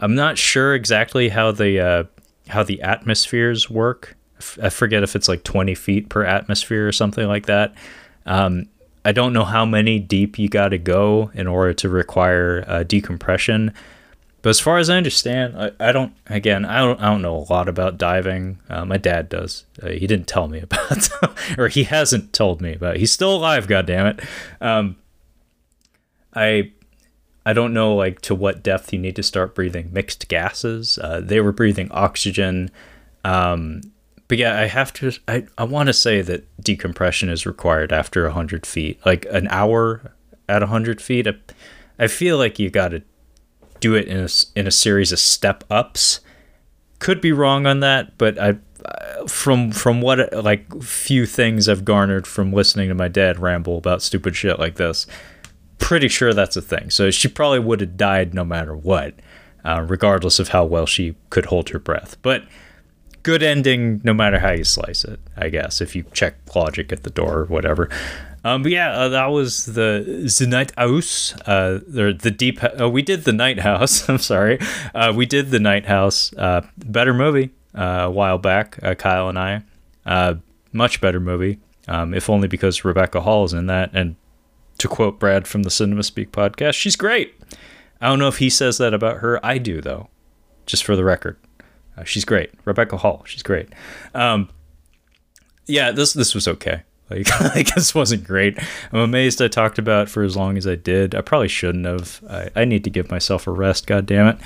I'm 0.00 0.14
not 0.14 0.38
sure 0.38 0.74
exactly 0.74 1.28
how 1.28 1.52
the 1.52 1.80
uh, 1.80 2.04
how 2.48 2.62
the 2.62 2.82
atmospheres 2.82 3.68
work. 3.68 4.16
I 4.62 4.68
forget 4.68 5.02
if 5.02 5.16
it's 5.16 5.28
like 5.28 5.42
20 5.42 5.74
feet 5.74 6.08
per 6.08 6.24
atmosphere 6.24 6.86
or 6.86 6.92
something 6.92 7.26
like 7.26 7.46
that. 7.46 7.74
Um, 8.24 8.68
I 9.04 9.12
don't 9.12 9.32
know 9.32 9.44
how 9.44 9.64
many 9.64 9.98
deep 9.98 10.38
you 10.38 10.48
got 10.48 10.68
to 10.68 10.78
go 10.78 11.30
in 11.34 11.46
order 11.46 11.72
to 11.74 11.88
require 11.88 12.64
uh, 12.68 12.82
decompression. 12.84 13.72
But 14.42 14.50
as 14.50 14.60
far 14.60 14.78
as 14.78 14.88
I 14.88 14.96
understand, 14.96 15.60
I, 15.60 15.72
I, 15.80 15.92
don't. 15.92 16.12
Again, 16.26 16.64
I 16.64 16.78
don't. 16.78 17.00
I 17.00 17.06
don't 17.06 17.22
know 17.22 17.36
a 17.36 17.52
lot 17.52 17.68
about 17.68 17.98
diving. 17.98 18.58
Uh, 18.68 18.84
my 18.84 18.96
dad 18.96 19.28
does. 19.28 19.64
Uh, 19.82 19.88
he 19.88 20.06
didn't 20.06 20.28
tell 20.28 20.46
me 20.46 20.60
about, 20.62 21.08
or 21.58 21.68
he 21.68 21.84
hasn't 21.84 22.32
told 22.32 22.60
me 22.60 22.74
about. 22.74 22.96
He's 22.96 23.12
still 23.12 23.34
alive. 23.34 23.66
God 23.66 23.86
damn 23.86 24.06
it. 24.06 24.20
Um, 24.60 24.96
I 26.34 26.72
I 27.48 27.54
don't 27.54 27.72
know 27.72 27.94
like 27.94 28.20
to 28.22 28.34
what 28.34 28.62
depth 28.62 28.92
you 28.92 28.98
need 28.98 29.16
to 29.16 29.22
start 29.22 29.54
breathing 29.54 29.88
mixed 29.90 30.28
gases. 30.28 30.98
Uh, 30.98 31.22
they 31.24 31.40
were 31.40 31.50
breathing 31.50 31.90
oxygen, 31.90 32.70
um, 33.24 33.80
but 34.28 34.36
yeah, 34.36 34.60
I 34.60 34.66
have 34.66 34.92
to. 34.94 35.12
I 35.26 35.46
I 35.56 35.64
want 35.64 35.86
to 35.86 35.94
say 35.94 36.20
that 36.20 36.44
decompression 36.62 37.30
is 37.30 37.46
required 37.46 37.90
after 37.90 38.28
hundred 38.28 38.66
feet, 38.66 39.00
like 39.06 39.24
an 39.30 39.48
hour 39.48 40.12
at 40.46 40.60
hundred 40.60 41.00
feet. 41.00 41.26
I, 41.26 41.36
I 41.98 42.06
feel 42.08 42.36
like 42.36 42.58
you 42.58 42.68
got 42.68 42.88
to 42.88 43.02
do 43.80 43.94
it 43.94 44.08
in 44.08 44.18
a 44.18 44.28
in 44.54 44.66
a 44.66 44.70
series 44.70 45.10
of 45.10 45.18
step 45.18 45.64
ups. 45.70 46.20
Could 46.98 47.22
be 47.22 47.32
wrong 47.32 47.66
on 47.66 47.80
that, 47.80 48.18
but 48.18 48.38
I 48.38 48.58
from 49.26 49.72
from 49.72 50.02
what 50.02 50.34
like 50.34 50.82
few 50.82 51.24
things 51.24 51.66
I've 51.66 51.86
garnered 51.86 52.26
from 52.26 52.52
listening 52.52 52.90
to 52.90 52.94
my 52.94 53.08
dad 53.08 53.38
ramble 53.38 53.78
about 53.78 54.02
stupid 54.02 54.36
shit 54.36 54.58
like 54.58 54.74
this, 54.74 55.06
pretty 55.78 56.08
sure 56.08 56.34
that's 56.34 56.56
a 56.56 56.62
thing. 56.62 56.90
So 56.90 57.10
she 57.10 57.28
probably 57.28 57.60
would 57.60 57.80
have 57.80 57.96
died 57.96 58.34
no 58.34 58.44
matter 58.44 58.76
what, 58.76 59.14
uh, 59.64 59.84
regardless 59.88 60.38
of 60.38 60.48
how 60.48 60.64
well 60.64 60.86
she 60.86 61.16
could 61.30 61.46
hold 61.46 61.70
her 61.70 61.78
breath. 61.78 62.16
But 62.22 62.44
good 63.22 63.42
ending 63.42 64.00
no 64.04 64.14
matter 64.14 64.38
how 64.38 64.52
you 64.52 64.64
slice 64.64 65.04
it, 65.04 65.20
I 65.36 65.48
guess, 65.48 65.80
if 65.80 65.94
you 65.94 66.04
check 66.12 66.36
logic 66.54 66.92
at 66.92 67.02
the 67.02 67.10
door 67.10 67.40
or 67.40 67.44
whatever. 67.46 67.88
Um, 68.44 68.62
but 68.62 68.72
yeah, 68.72 68.92
uh, 68.92 69.08
that 69.10 69.26
was 69.26 69.66
the 69.66 70.30
the 70.38 70.46
night 70.46 70.72
house. 70.76 71.34
Uh, 71.40 71.80
or 71.96 72.12
the 72.12 72.30
deep. 72.30 72.60
Uh, 72.62 72.88
we 72.88 73.02
did 73.02 73.24
the 73.24 73.32
night 73.32 73.60
house. 73.60 74.08
I'm 74.08 74.18
sorry. 74.18 74.58
Uh, 74.94 75.12
we 75.14 75.26
did 75.26 75.50
the 75.50 75.58
night 75.58 75.86
house. 75.86 76.32
Uh, 76.34 76.62
better 76.78 77.12
movie 77.12 77.50
uh, 77.74 78.04
a 78.04 78.10
while 78.10 78.38
back. 78.38 78.78
Kyle 78.98 79.28
and 79.28 79.38
I. 79.38 80.36
Much 80.72 81.00
better 81.00 81.20
movie. 81.20 81.58
Um, 81.88 82.12
if 82.12 82.28
only 82.28 82.48
because 82.48 82.84
Rebecca 82.84 83.20
Hall 83.22 83.44
is 83.44 83.52
in 83.52 83.66
that. 83.66 83.90
And 83.92 84.16
to 84.78 84.88
quote 84.88 85.18
Brad 85.18 85.46
from 85.46 85.62
the 85.62 85.70
Cinema 85.70 86.02
Speak 86.02 86.32
podcast, 86.32 86.74
she's 86.74 86.96
great. 86.96 87.34
I 88.00 88.08
don't 88.08 88.18
know 88.18 88.28
if 88.28 88.38
he 88.38 88.50
says 88.50 88.78
that 88.78 88.94
about 88.94 89.18
her. 89.18 89.44
I 89.44 89.58
do 89.58 89.80
though. 89.80 90.08
Just 90.66 90.84
for 90.84 90.96
the 90.96 91.04
record, 91.04 91.38
uh, 91.96 92.04
she's 92.04 92.24
great. 92.24 92.50
Rebecca 92.64 92.98
Hall. 92.98 93.22
She's 93.26 93.42
great. 93.42 93.68
Um, 94.14 94.50
yeah, 95.66 95.90
this 95.90 96.12
this 96.12 96.34
was 96.34 96.48
okay. 96.48 96.82
Like, 97.10 97.26
I 97.56 97.62
guess 97.62 97.94
wasn't 97.94 98.24
great. 98.24 98.58
I'm 98.92 99.00
amazed 99.00 99.40
I 99.40 99.48
talked 99.48 99.78
about 99.78 100.10
for 100.10 100.22
as 100.22 100.36
long 100.36 100.58
as 100.58 100.66
I 100.66 100.74
did. 100.74 101.14
I 101.14 101.22
probably 101.22 101.48
shouldn't 101.48 101.86
have. 101.86 102.22
I, 102.28 102.50
I 102.54 102.64
need 102.66 102.84
to 102.84 102.90
give 102.90 103.10
myself 103.10 103.46
a 103.46 103.50
rest. 103.50 103.86
God 103.86 104.04
damn 104.04 104.26
it. 104.26 104.38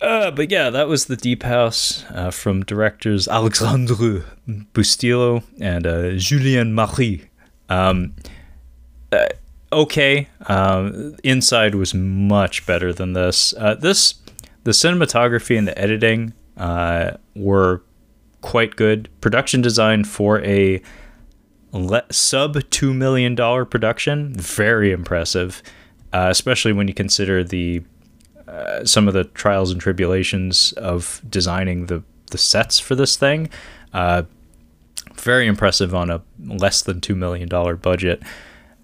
Uh, 0.00 0.30
but 0.30 0.52
yeah, 0.52 0.70
that 0.70 0.86
was 0.86 1.06
the 1.06 1.16
Deep 1.16 1.42
House 1.42 2.04
uh, 2.10 2.30
from 2.30 2.62
directors 2.64 3.26
Alexandre 3.26 4.24
Bustillo 4.46 5.42
and 5.60 5.84
uh, 5.84 6.10
Julien 6.10 6.74
Maury. 6.74 7.28
Um, 7.68 8.14
uh, 9.14 9.28
okay, 9.72 10.28
um, 10.46 11.16
Inside 11.22 11.74
was 11.74 11.94
much 11.94 12.66
better 12.66 12.92
than 12.92 13.12
this. 13.12 13.54
Uh, 13.54 13.74
this, 13.74 14.14
the 14.64 14.72
cinematography 14.72 15.56
and 15.56 15.66
the 15.68 15.78
editing 15.78 16.32
uh, 16.56 17.12
were 17.34 17.82
quite 18.40 18.76
good. 18.76 19.08
Production 19.20 19.62
design 19.62 20.04
for 20.04 20.42
a 20.42 20.82
le- 21.72 22.04
sub 22.10 22.68
two 22.70 22.92
million 22.94 23.34
dollar 23.34 23.64
production, 23.64 24.34
very 24.34 24.92
impressive, 24.92 25.62
especially 26.12 26.72
when 26.72 26.88
you 26.88 26.94
consider 26.94 27.42
the 27.42 27.82
uh, 28.46 28.84
some 28.84 29.08
of 29.08 29.14
the 29.14 29.24
trials 29.24 29.70
and 29.72 29.80
tribulations 29.80 30.72
of 30.74 31.20
designing 31.28 31.86
the 31.86 32.02
the 32.30 32.38
sets 32.38 32.78
for 32.78 32.94
this 32.94 33.16
thing. 33.16 33.48
Uh, 33.92 34.22
very 35.14 35.46
impressive 35.46 35.94
on 35.94 36.10
a 36.10 36.22
less 36.44 36.82
than 36.82 37.00
two 37.00 37.14
million 37.14 37.48
dollar 37.48 37.76
budget. 37.76 38.22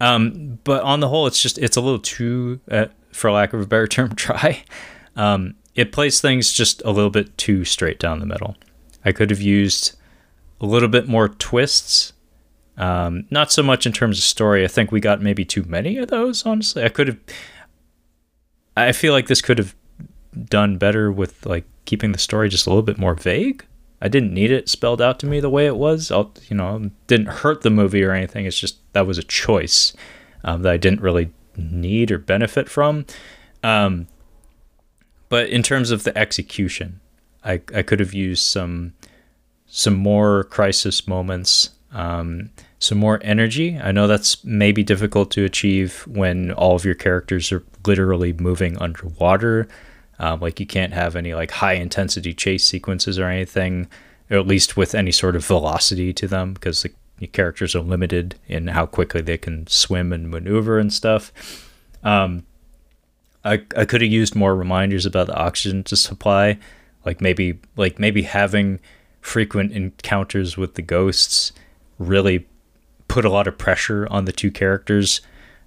Um, 0.01 0.59
but 0.65 0.83
on 0.83 1.01
the 1.01 1.09
whole, 1.09 1.27
it's 1.27 1.41
just 1.41 1.59
it's 1.59 1.77
a 1.77 1.81
little 1.81 1.99
too, 1.99 2.61
uh, 2.71 2.87
for 3.13 3.31
lack 3.31 3.53
of 3.53 3.61
a 3.61 3.67
better 3.67 3.87
term, 3.89 4.11
dry. 4.15 4.65
Um, 5.17 5.55
it 5.75 5.93
plays 5.93 6.21
things 6.21 6.53
just 6.53 6.83
a 6.85 6.91
little 6.91 7.11
bit 7.11 7.37
too 7.39 7.65
straight 7.65 7.99
down 7.99 8.21
the 8.21 8.27
middle. 8.27 8.57
I 9.05 9.13
could 9.13 9.31
have 9.31 9.41
used 9.41 9.97
a 10.61 10.67
little 10.67 10.89
bit 10.89 11.09
more 11.09 11.29
twists. 11.29 12.13
Um, 12.77 13.27
not 13.31 13.53
so 13.53 13.63
much 13.63 13.87
in 13.87 13.93
terms 13.93 14.19
of 14.19 14.25
story. 14.25 14.65
I 14.65 14.69
think 14.69 14.91
we 14.91 15.01
got 15.01 15.21
maybe 15.21 15.45
too 15.45 15.65
many 15.65 15.99
of 15.99 16.09
those. 16.09 16.47
Honestly, 16.47 16.83
I 16.83 16.89
could 16.89 17.09
have 17.09 17.19
I 18.77 18.93
feel 18.93 19.13
like 19.13 19.27
this 19.27 19.43
could 19.43 19.59
have 19.59 19.75
done 20.49 20.79
better 20.79 21.11
with 21.11 21.45
like 21.45 21.65
keeping 21.85 22.13
the 22.13 22.19
story 22.19 22.49
just 22.49 22.67
a 22.67 22.71
little 22.71 22.83
bit 22.83 22.99
more 22.99 23.15
vague. 23.15 23.65
I 24.01 24.09
didn't 24.09 24.33
need 24.33 24.51
it 24.51 24.69
spelled 24.69 25.03
out 25.03 25.19
to 25.21 25.27
me 25.27 25.41
the 25.41 25.51
way 25.51 25.67
it 25.67 25.77
was. 25.77 26.11
I'll, 26.11 26.33
you 26.49 26.57
know, 26.57 26.91
didn't 27.07 27.27
hurt 27.27 27.63
the 27.63 27.71
movie 27.71 28.03
or 28.03 28.13
anything. 28.13 28.47
It's 28.47 28.59
just 28.59 28.79
that 28.93 29.07
was 29.07 29.19
a 29.19 29.23
choice 29.23 29.93
um, 30.43 30.63
that 30.63 30.73
I 30.73 30.77
didn't 30.77 31.03
really 31.03 31.31
need 31.57 32.11
or 32.11 32.19
benefit 32.19 32.69
from. 32.69 33.05
Um, 33.63 34.07
but 35.29 35.49
in 35.49 35.63
terms 35.63 35.91
of 35.91 36.05
the 36.05 36.17
execution, 36.17 37.01
I, 37.45 37.61
I 37.75 37.83
could 37.83 38.01
have 38.01 38.15
used 38.15 38.43
some 38.43 38.95
some 39.73 39.95
more 39.95 40.45
crisis 40.45 41.07
moments, 41.07 41.71
um, 41.93 42.51
some 42.81 42.99
more 42.99 43.21
energy. 43.23 43.79
I 43.79 43.93
know 43.93 44.09
that's 44.09 44.45
maybe 44.45 44.83
difficult 44.83 45.31
to 45.33 45.45
achieve 45.45 46.05
when 46.09 46.51
all 46.53 46.75
of 46.75 46.85
your 46.85 46.97
characters 46.97 47.53
are 47.53 47.63
literally 47.87 48.33
moving 48.33 48.77
underwater. 48.79 49.69
Um, 50.21 50.41
like 50.41 50.61
you 50.61 50.67
can't 50.67 50.93
have 50.93 51.17
any 51.17 51.35
like 51.35 51.51
high 51.51 51.73
intensity 51.73 52.35
chase 52.35 52.65
sequences 52.65 53.19
or 53.19 53.25
anything, 53.25 53.89
or 54.31 54.37
at 54.37 54.47
least 54.47 54.77
with 54.77 54.95
any 54.95 55.11
sort 55.11 55.35
of 55.35 55.45
velocity 55.45 56.13
to 56.13 56.29
them, 56.29 56.53
because 56.53 56.83
the, 56.83 56.93
characters 57.33 57.75
are 57.75 57.81
limited 57.81 58.35
in 58.49 58.69
how 58.69 58.87
quickly 58.87 59.21
they 59.21 59.37
can 59.37 59.67
swim 59.67 60.11
and 60.11 60.31
maneuver 60.31 60.79
and 60.79 60.91
stuff. 60.91 61.33
Um, 62.03 62.47
I 63.45 63.63
I 63.77 63.85
could 63.85 64.01
have 64.01 64.11
used 64.11 64.35
more 64.35 64.55
reminders 64.55 65.05
about 65.05 65.27
the 65.27 65.37
oxygen 65.37 65.83
to 65.85 65.97
supply, 65.97 66.59
like 67.05 67.21
maybe 67.21 67.59
like 67.77 67.99
maybe 67.99 68.23
having 68.23 68.79
frequent 69.21 69.73
encounters 69.73 70.57
with 70.57 70.75
the 70.75 70.83
ghosts 70.83 71.53
really 71.99 72.47
put 73.09 73.25
a 73.25 73.31
lot 73.31 73.47
of 73.47 73.59
pressure 73.59 74.07
on 74.11 74.25
the 74.25 74.33
two 74.33 74.51
characters 74.51 75.21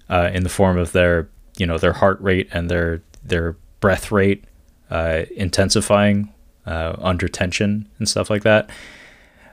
uh, 0.08 0.30
in 0.32 0.42
the 0.42 0.48
form 0.48 0.78
of 0.78 0.92
their 0.92 1.28
you 1.56 1.66
know 1.66 1.78
their 1.78 1.92
heart 1.92 2.20
rate 2.20 2.48
and 2.52 2.70
their 2.70 3.02
their 3.22 3.56
breath 3.84 4.10
rate 4.10 4.44
uh, 4.90 5.24
intensifying 5.36 6.32
uh, 6.64 6.96
under 7.00 7.28
tension 7.28 7.86
and 7.98 8.08
stuff 8.08 8.30
like 8.30 8.42
that. 8.42 8.70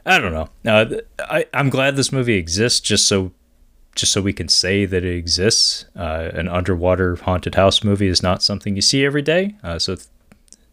I 0.06 0.20
don't 0.20 0.32
know. 0.32 0.48
Uh, 0.66 1.02
I 1.20 1.46
I'm 1.54 1.70
glad 1.70 1.98
this 1.98 2.14
movie 2.14 2.36
exists 2.36 2.80
just 2.80 3.10
so 3.10 3.34
just 3.94 4.14
so 4.14 4.22
we 4.22 4.32
can 4.32 4.48
say 4.48 4.86
that 4.86 5.04
it 5.04 5.16
exists. 5.18 5.84
Uh, 5.98 6.30
an 6.34 6.48
underwater 6.48 7.18
haunted 7.18 7.56
house 7.56 7.84
movie 7.84 8.08
is 8.08 8.24
not 8.24 8.42
something 8.42 8.78
you 8.78 8.82
see 8.82 9.04
every 9.04 9.22
day, 9.22 9.56
uh, 9.66 9.78
so 9.78 9.98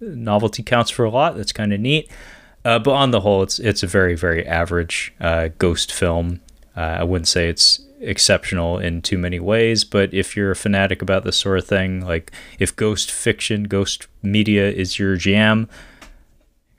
novelty 0.01 0.63
counts 0.63 0.93
for 0.93 1.05
a 1.05 1.11
lot. 1.11 1.37
That's 1.37 1.51
kind 1.51 1.73
of 1.73 1.81
neat. 1.81 2.09
Uh, 2.65 2.79
but 2.79 2.93
on 2.93 3.11
the 3.11 3.21
whole, 3.23 3.43
it's 3.43 3.59
it's 3.59 3.83
a 3.83 3.89
very 3.89 4.15
very 4.15 4.47
average 4.47 5.13
ghost 5.59 5.93
film. 5.93 6.41
I 6.77 7.03
wouldn't 7.03 7.27
say 7.27 7.49
it's 7.49 7.81
exceptional 8.01 8.79
in 8.79 9.03
too 9.03 9.19
many 9.19 9.41
ways, 9.41 9.85
but 9.85 10.13
if 10.15 10.37
you're 10.37 10.51
a 10.51 10.57
fanatic 10.57 11.03
about 11.03 11.25
this 11.25 11.37
sort 11.37 11.59
of 11.59 11.67
thing, 11.67 12.05
like 12.05 12.33
if 12.59 12.75
ghost 12.75 13.11
fiction, 13.11 13.65
ghost 13.65 14.07
media 14.23 14.71
is 14.71 14.99
your 14.99 15.17
jam, 15.17 15.69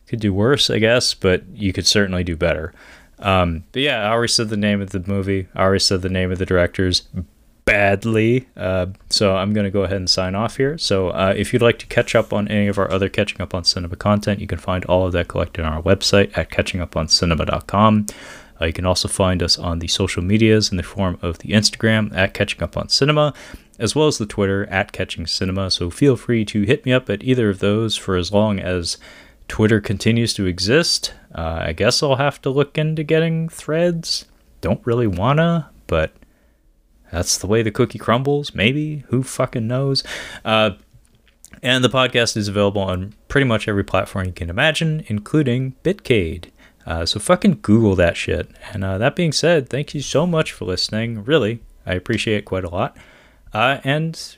could 0.08 0.20
do 0.20 0.34
worse, 0.34 0.70
I 0.70 0.80
guess, 0.80 1.14
but 1.14 1.44
you 1.54 1.72
could 1.72 1.86
certainly 1.86 2.24
do 2.24 2.36
better. 2.36 2.74
Um, 3.20 3.66
but 3.72 3.82
yeah, 3.82 4.04
I 4.04 4.12
already 4.12 4.32
said 4.32 4.50
the 4.50 4.58
name 4.58 4.82
of 4.82 4.90
the 4.90 5.04
movie. 5.06 5.48
I 5.54 5.62
already 5.62 5.80
said 5.80 6.02
the 6.02 6.10
name 6.10 6.32
of 6.32 6.40
the 6.40 6.46
directors 6.46 7.04
badly. 7.66 8.48
Uh, 8.58 8.88
so 9.12 9.36
I'm 9.36 9.54
going 9.54 9.66
to 9.66 9.72
go 9.72 9.84
ahead 9.84 9.98
and 9.98 10.10
sign 10.10 10.34
off 10.34 10.58
here. 10.58 10.78
So 10.80 11.10
uh, 11.10 11.36
if 11.38 11.54
you'd 11.54 11.62
like 11.62 11.78
to 11.80 11.86
catch 11.86 12.16
up 12.16 12.34
on 12.34 12.48
any 12.48 12.68
of 12.68 12.80
our 12.80 12.90
other 12.92 13.10
Catching 13.10 13.42
Up 13.42 13.54
on 13.54 13.64
Cinema 13.64 13.96
content, 13.96 14.40
you 14.40 14.48
can 14.48 14.58
find 14.58 14.84
all 14.86 15.06
of 15.06 15.12
that 15.12 15.28
collected 15.28 15.64
on 15.64 15.74
our 15.74 15.82
website 15.84 16.36
at 16.36 16.50
catchinguponcinema.com. 16.50 18.08
Uh, 18.60 18.66
you 18.66 18.74
can 18.74 18.86
also 18.86 19.08
find 19.08 19.42
us 19.42 19.58
on 19.58 19.80
the 19.80 19.88
social 19.88 20.24
medias 20.24 20.72
in 20.72 20.78
the 20.78 20.84
form 20.84 21.18
of 21.22 21.40
the 21.40 21.50
Instagram 21.50 22.16
at 22.16 22.34
Catching 22.34 22.62
Up 22.64 22.78
on 22.78 22.90
Cinema, 22.90 23.34
as 23.78 23.96
well 23.96 24.08
as 24.08 24.18
the 24.18 24.26
Twitter 24.26 24.66
at 24.68 24.92
Catching 24.92 25.26
Cinema. 25.26 25.72
So 25.72 25.90
feel 25.90 26.16
free 26.16 26.46
to 26.46 26.64
hit 26.64 26.86
me 26.86 26.92
up 26.92 27.10
at 27.10 27.24
either 27.24 27.50
of 27.50 27.60
those 27.60 27.96
for 27.96 28.16
as 28.16 28.32
long 28.32 28.60
as 28.60 28.98
Twitter 29.48 29.82
continues 29.82 30.34
to 30.36 30.46
exist. 30.46 31.14
Uh, 31.34 31.64
I 31.68 31.74
guess 31.74 32.04
I'll 32.04 32.16
have 32.16 32.42
to 32.42 32.50
look 32.50 32.78
into 32.78 33.04
getting 33.04 33.50
threads. 33.50 34.26
Don't 34.62 34.86
really 34.86 35.08
wanna, 35.08 35.70
but 35.88 36.14
that's 37.12 37.38
the 37.38 37.48
way 37.48 37.62
the 37.62 37.72
cookie 37.72 38.00
crumbles. 38.00 38.54
Maybe. 38.54 39.04
Who 39.08 39.24
fucking 39.24 39.68
knows? 39.68 40.04
Uh, 40.46 40.72
and 41.64 41.84
the 41.84 41.90
podcast 41.90 42.38
is 42.38 42.48
available 42.48 42.82
on 42.82 43.14
pretty 43.28 43.46
much 43.46 43.68
every 43.68 43.84
platform 43.84 44.28
you 44.28 44.32
can 44.32 44.50
imagine, 44.50 45.04
including 45.08 45.76
Bitcade. 45.84 46.46
Uh, 46.86 47.06
so 47.06 47.20
fucking 47.20 47.60
Google 47.62 47.96
that 47.96 48.18
shit. 48.18 48.50
And 48.74 48.84
uh, 48.84 48.98
that 48.98 49.16
being 49.16 49.32
said, 49.32 49.70
thank 49.70 49.94
you 49.94 50.02
so 50.02 50.26
much 50.26 50.52
for 50.52 50.66
listening. 50.66 51.24
Really, 51.24 51.62
I 51.86 51.94
appreciate 51.94 52.38
it 52.38 52.46
quite 52.46 52.64
a 52.64 52.70
lot. 52.70 52.98
Uh, 53.54 53.80
and 53.84 54.38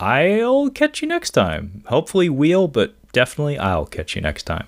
I'll 0.00 0.70
catch 0.70 1.02
you 1.02 1.08
next 1.08 1.30
time. 1.30 1.82
Hopefully, 1.86 2.28
we'll, 2.28 2.68
but 2.68 2.94
definitely 3.12 3.58
I'll 3.58 3.86
catch 3.86 4.14
you 4.14 4.22
next 4.22 4.44
time. 4.44 4.66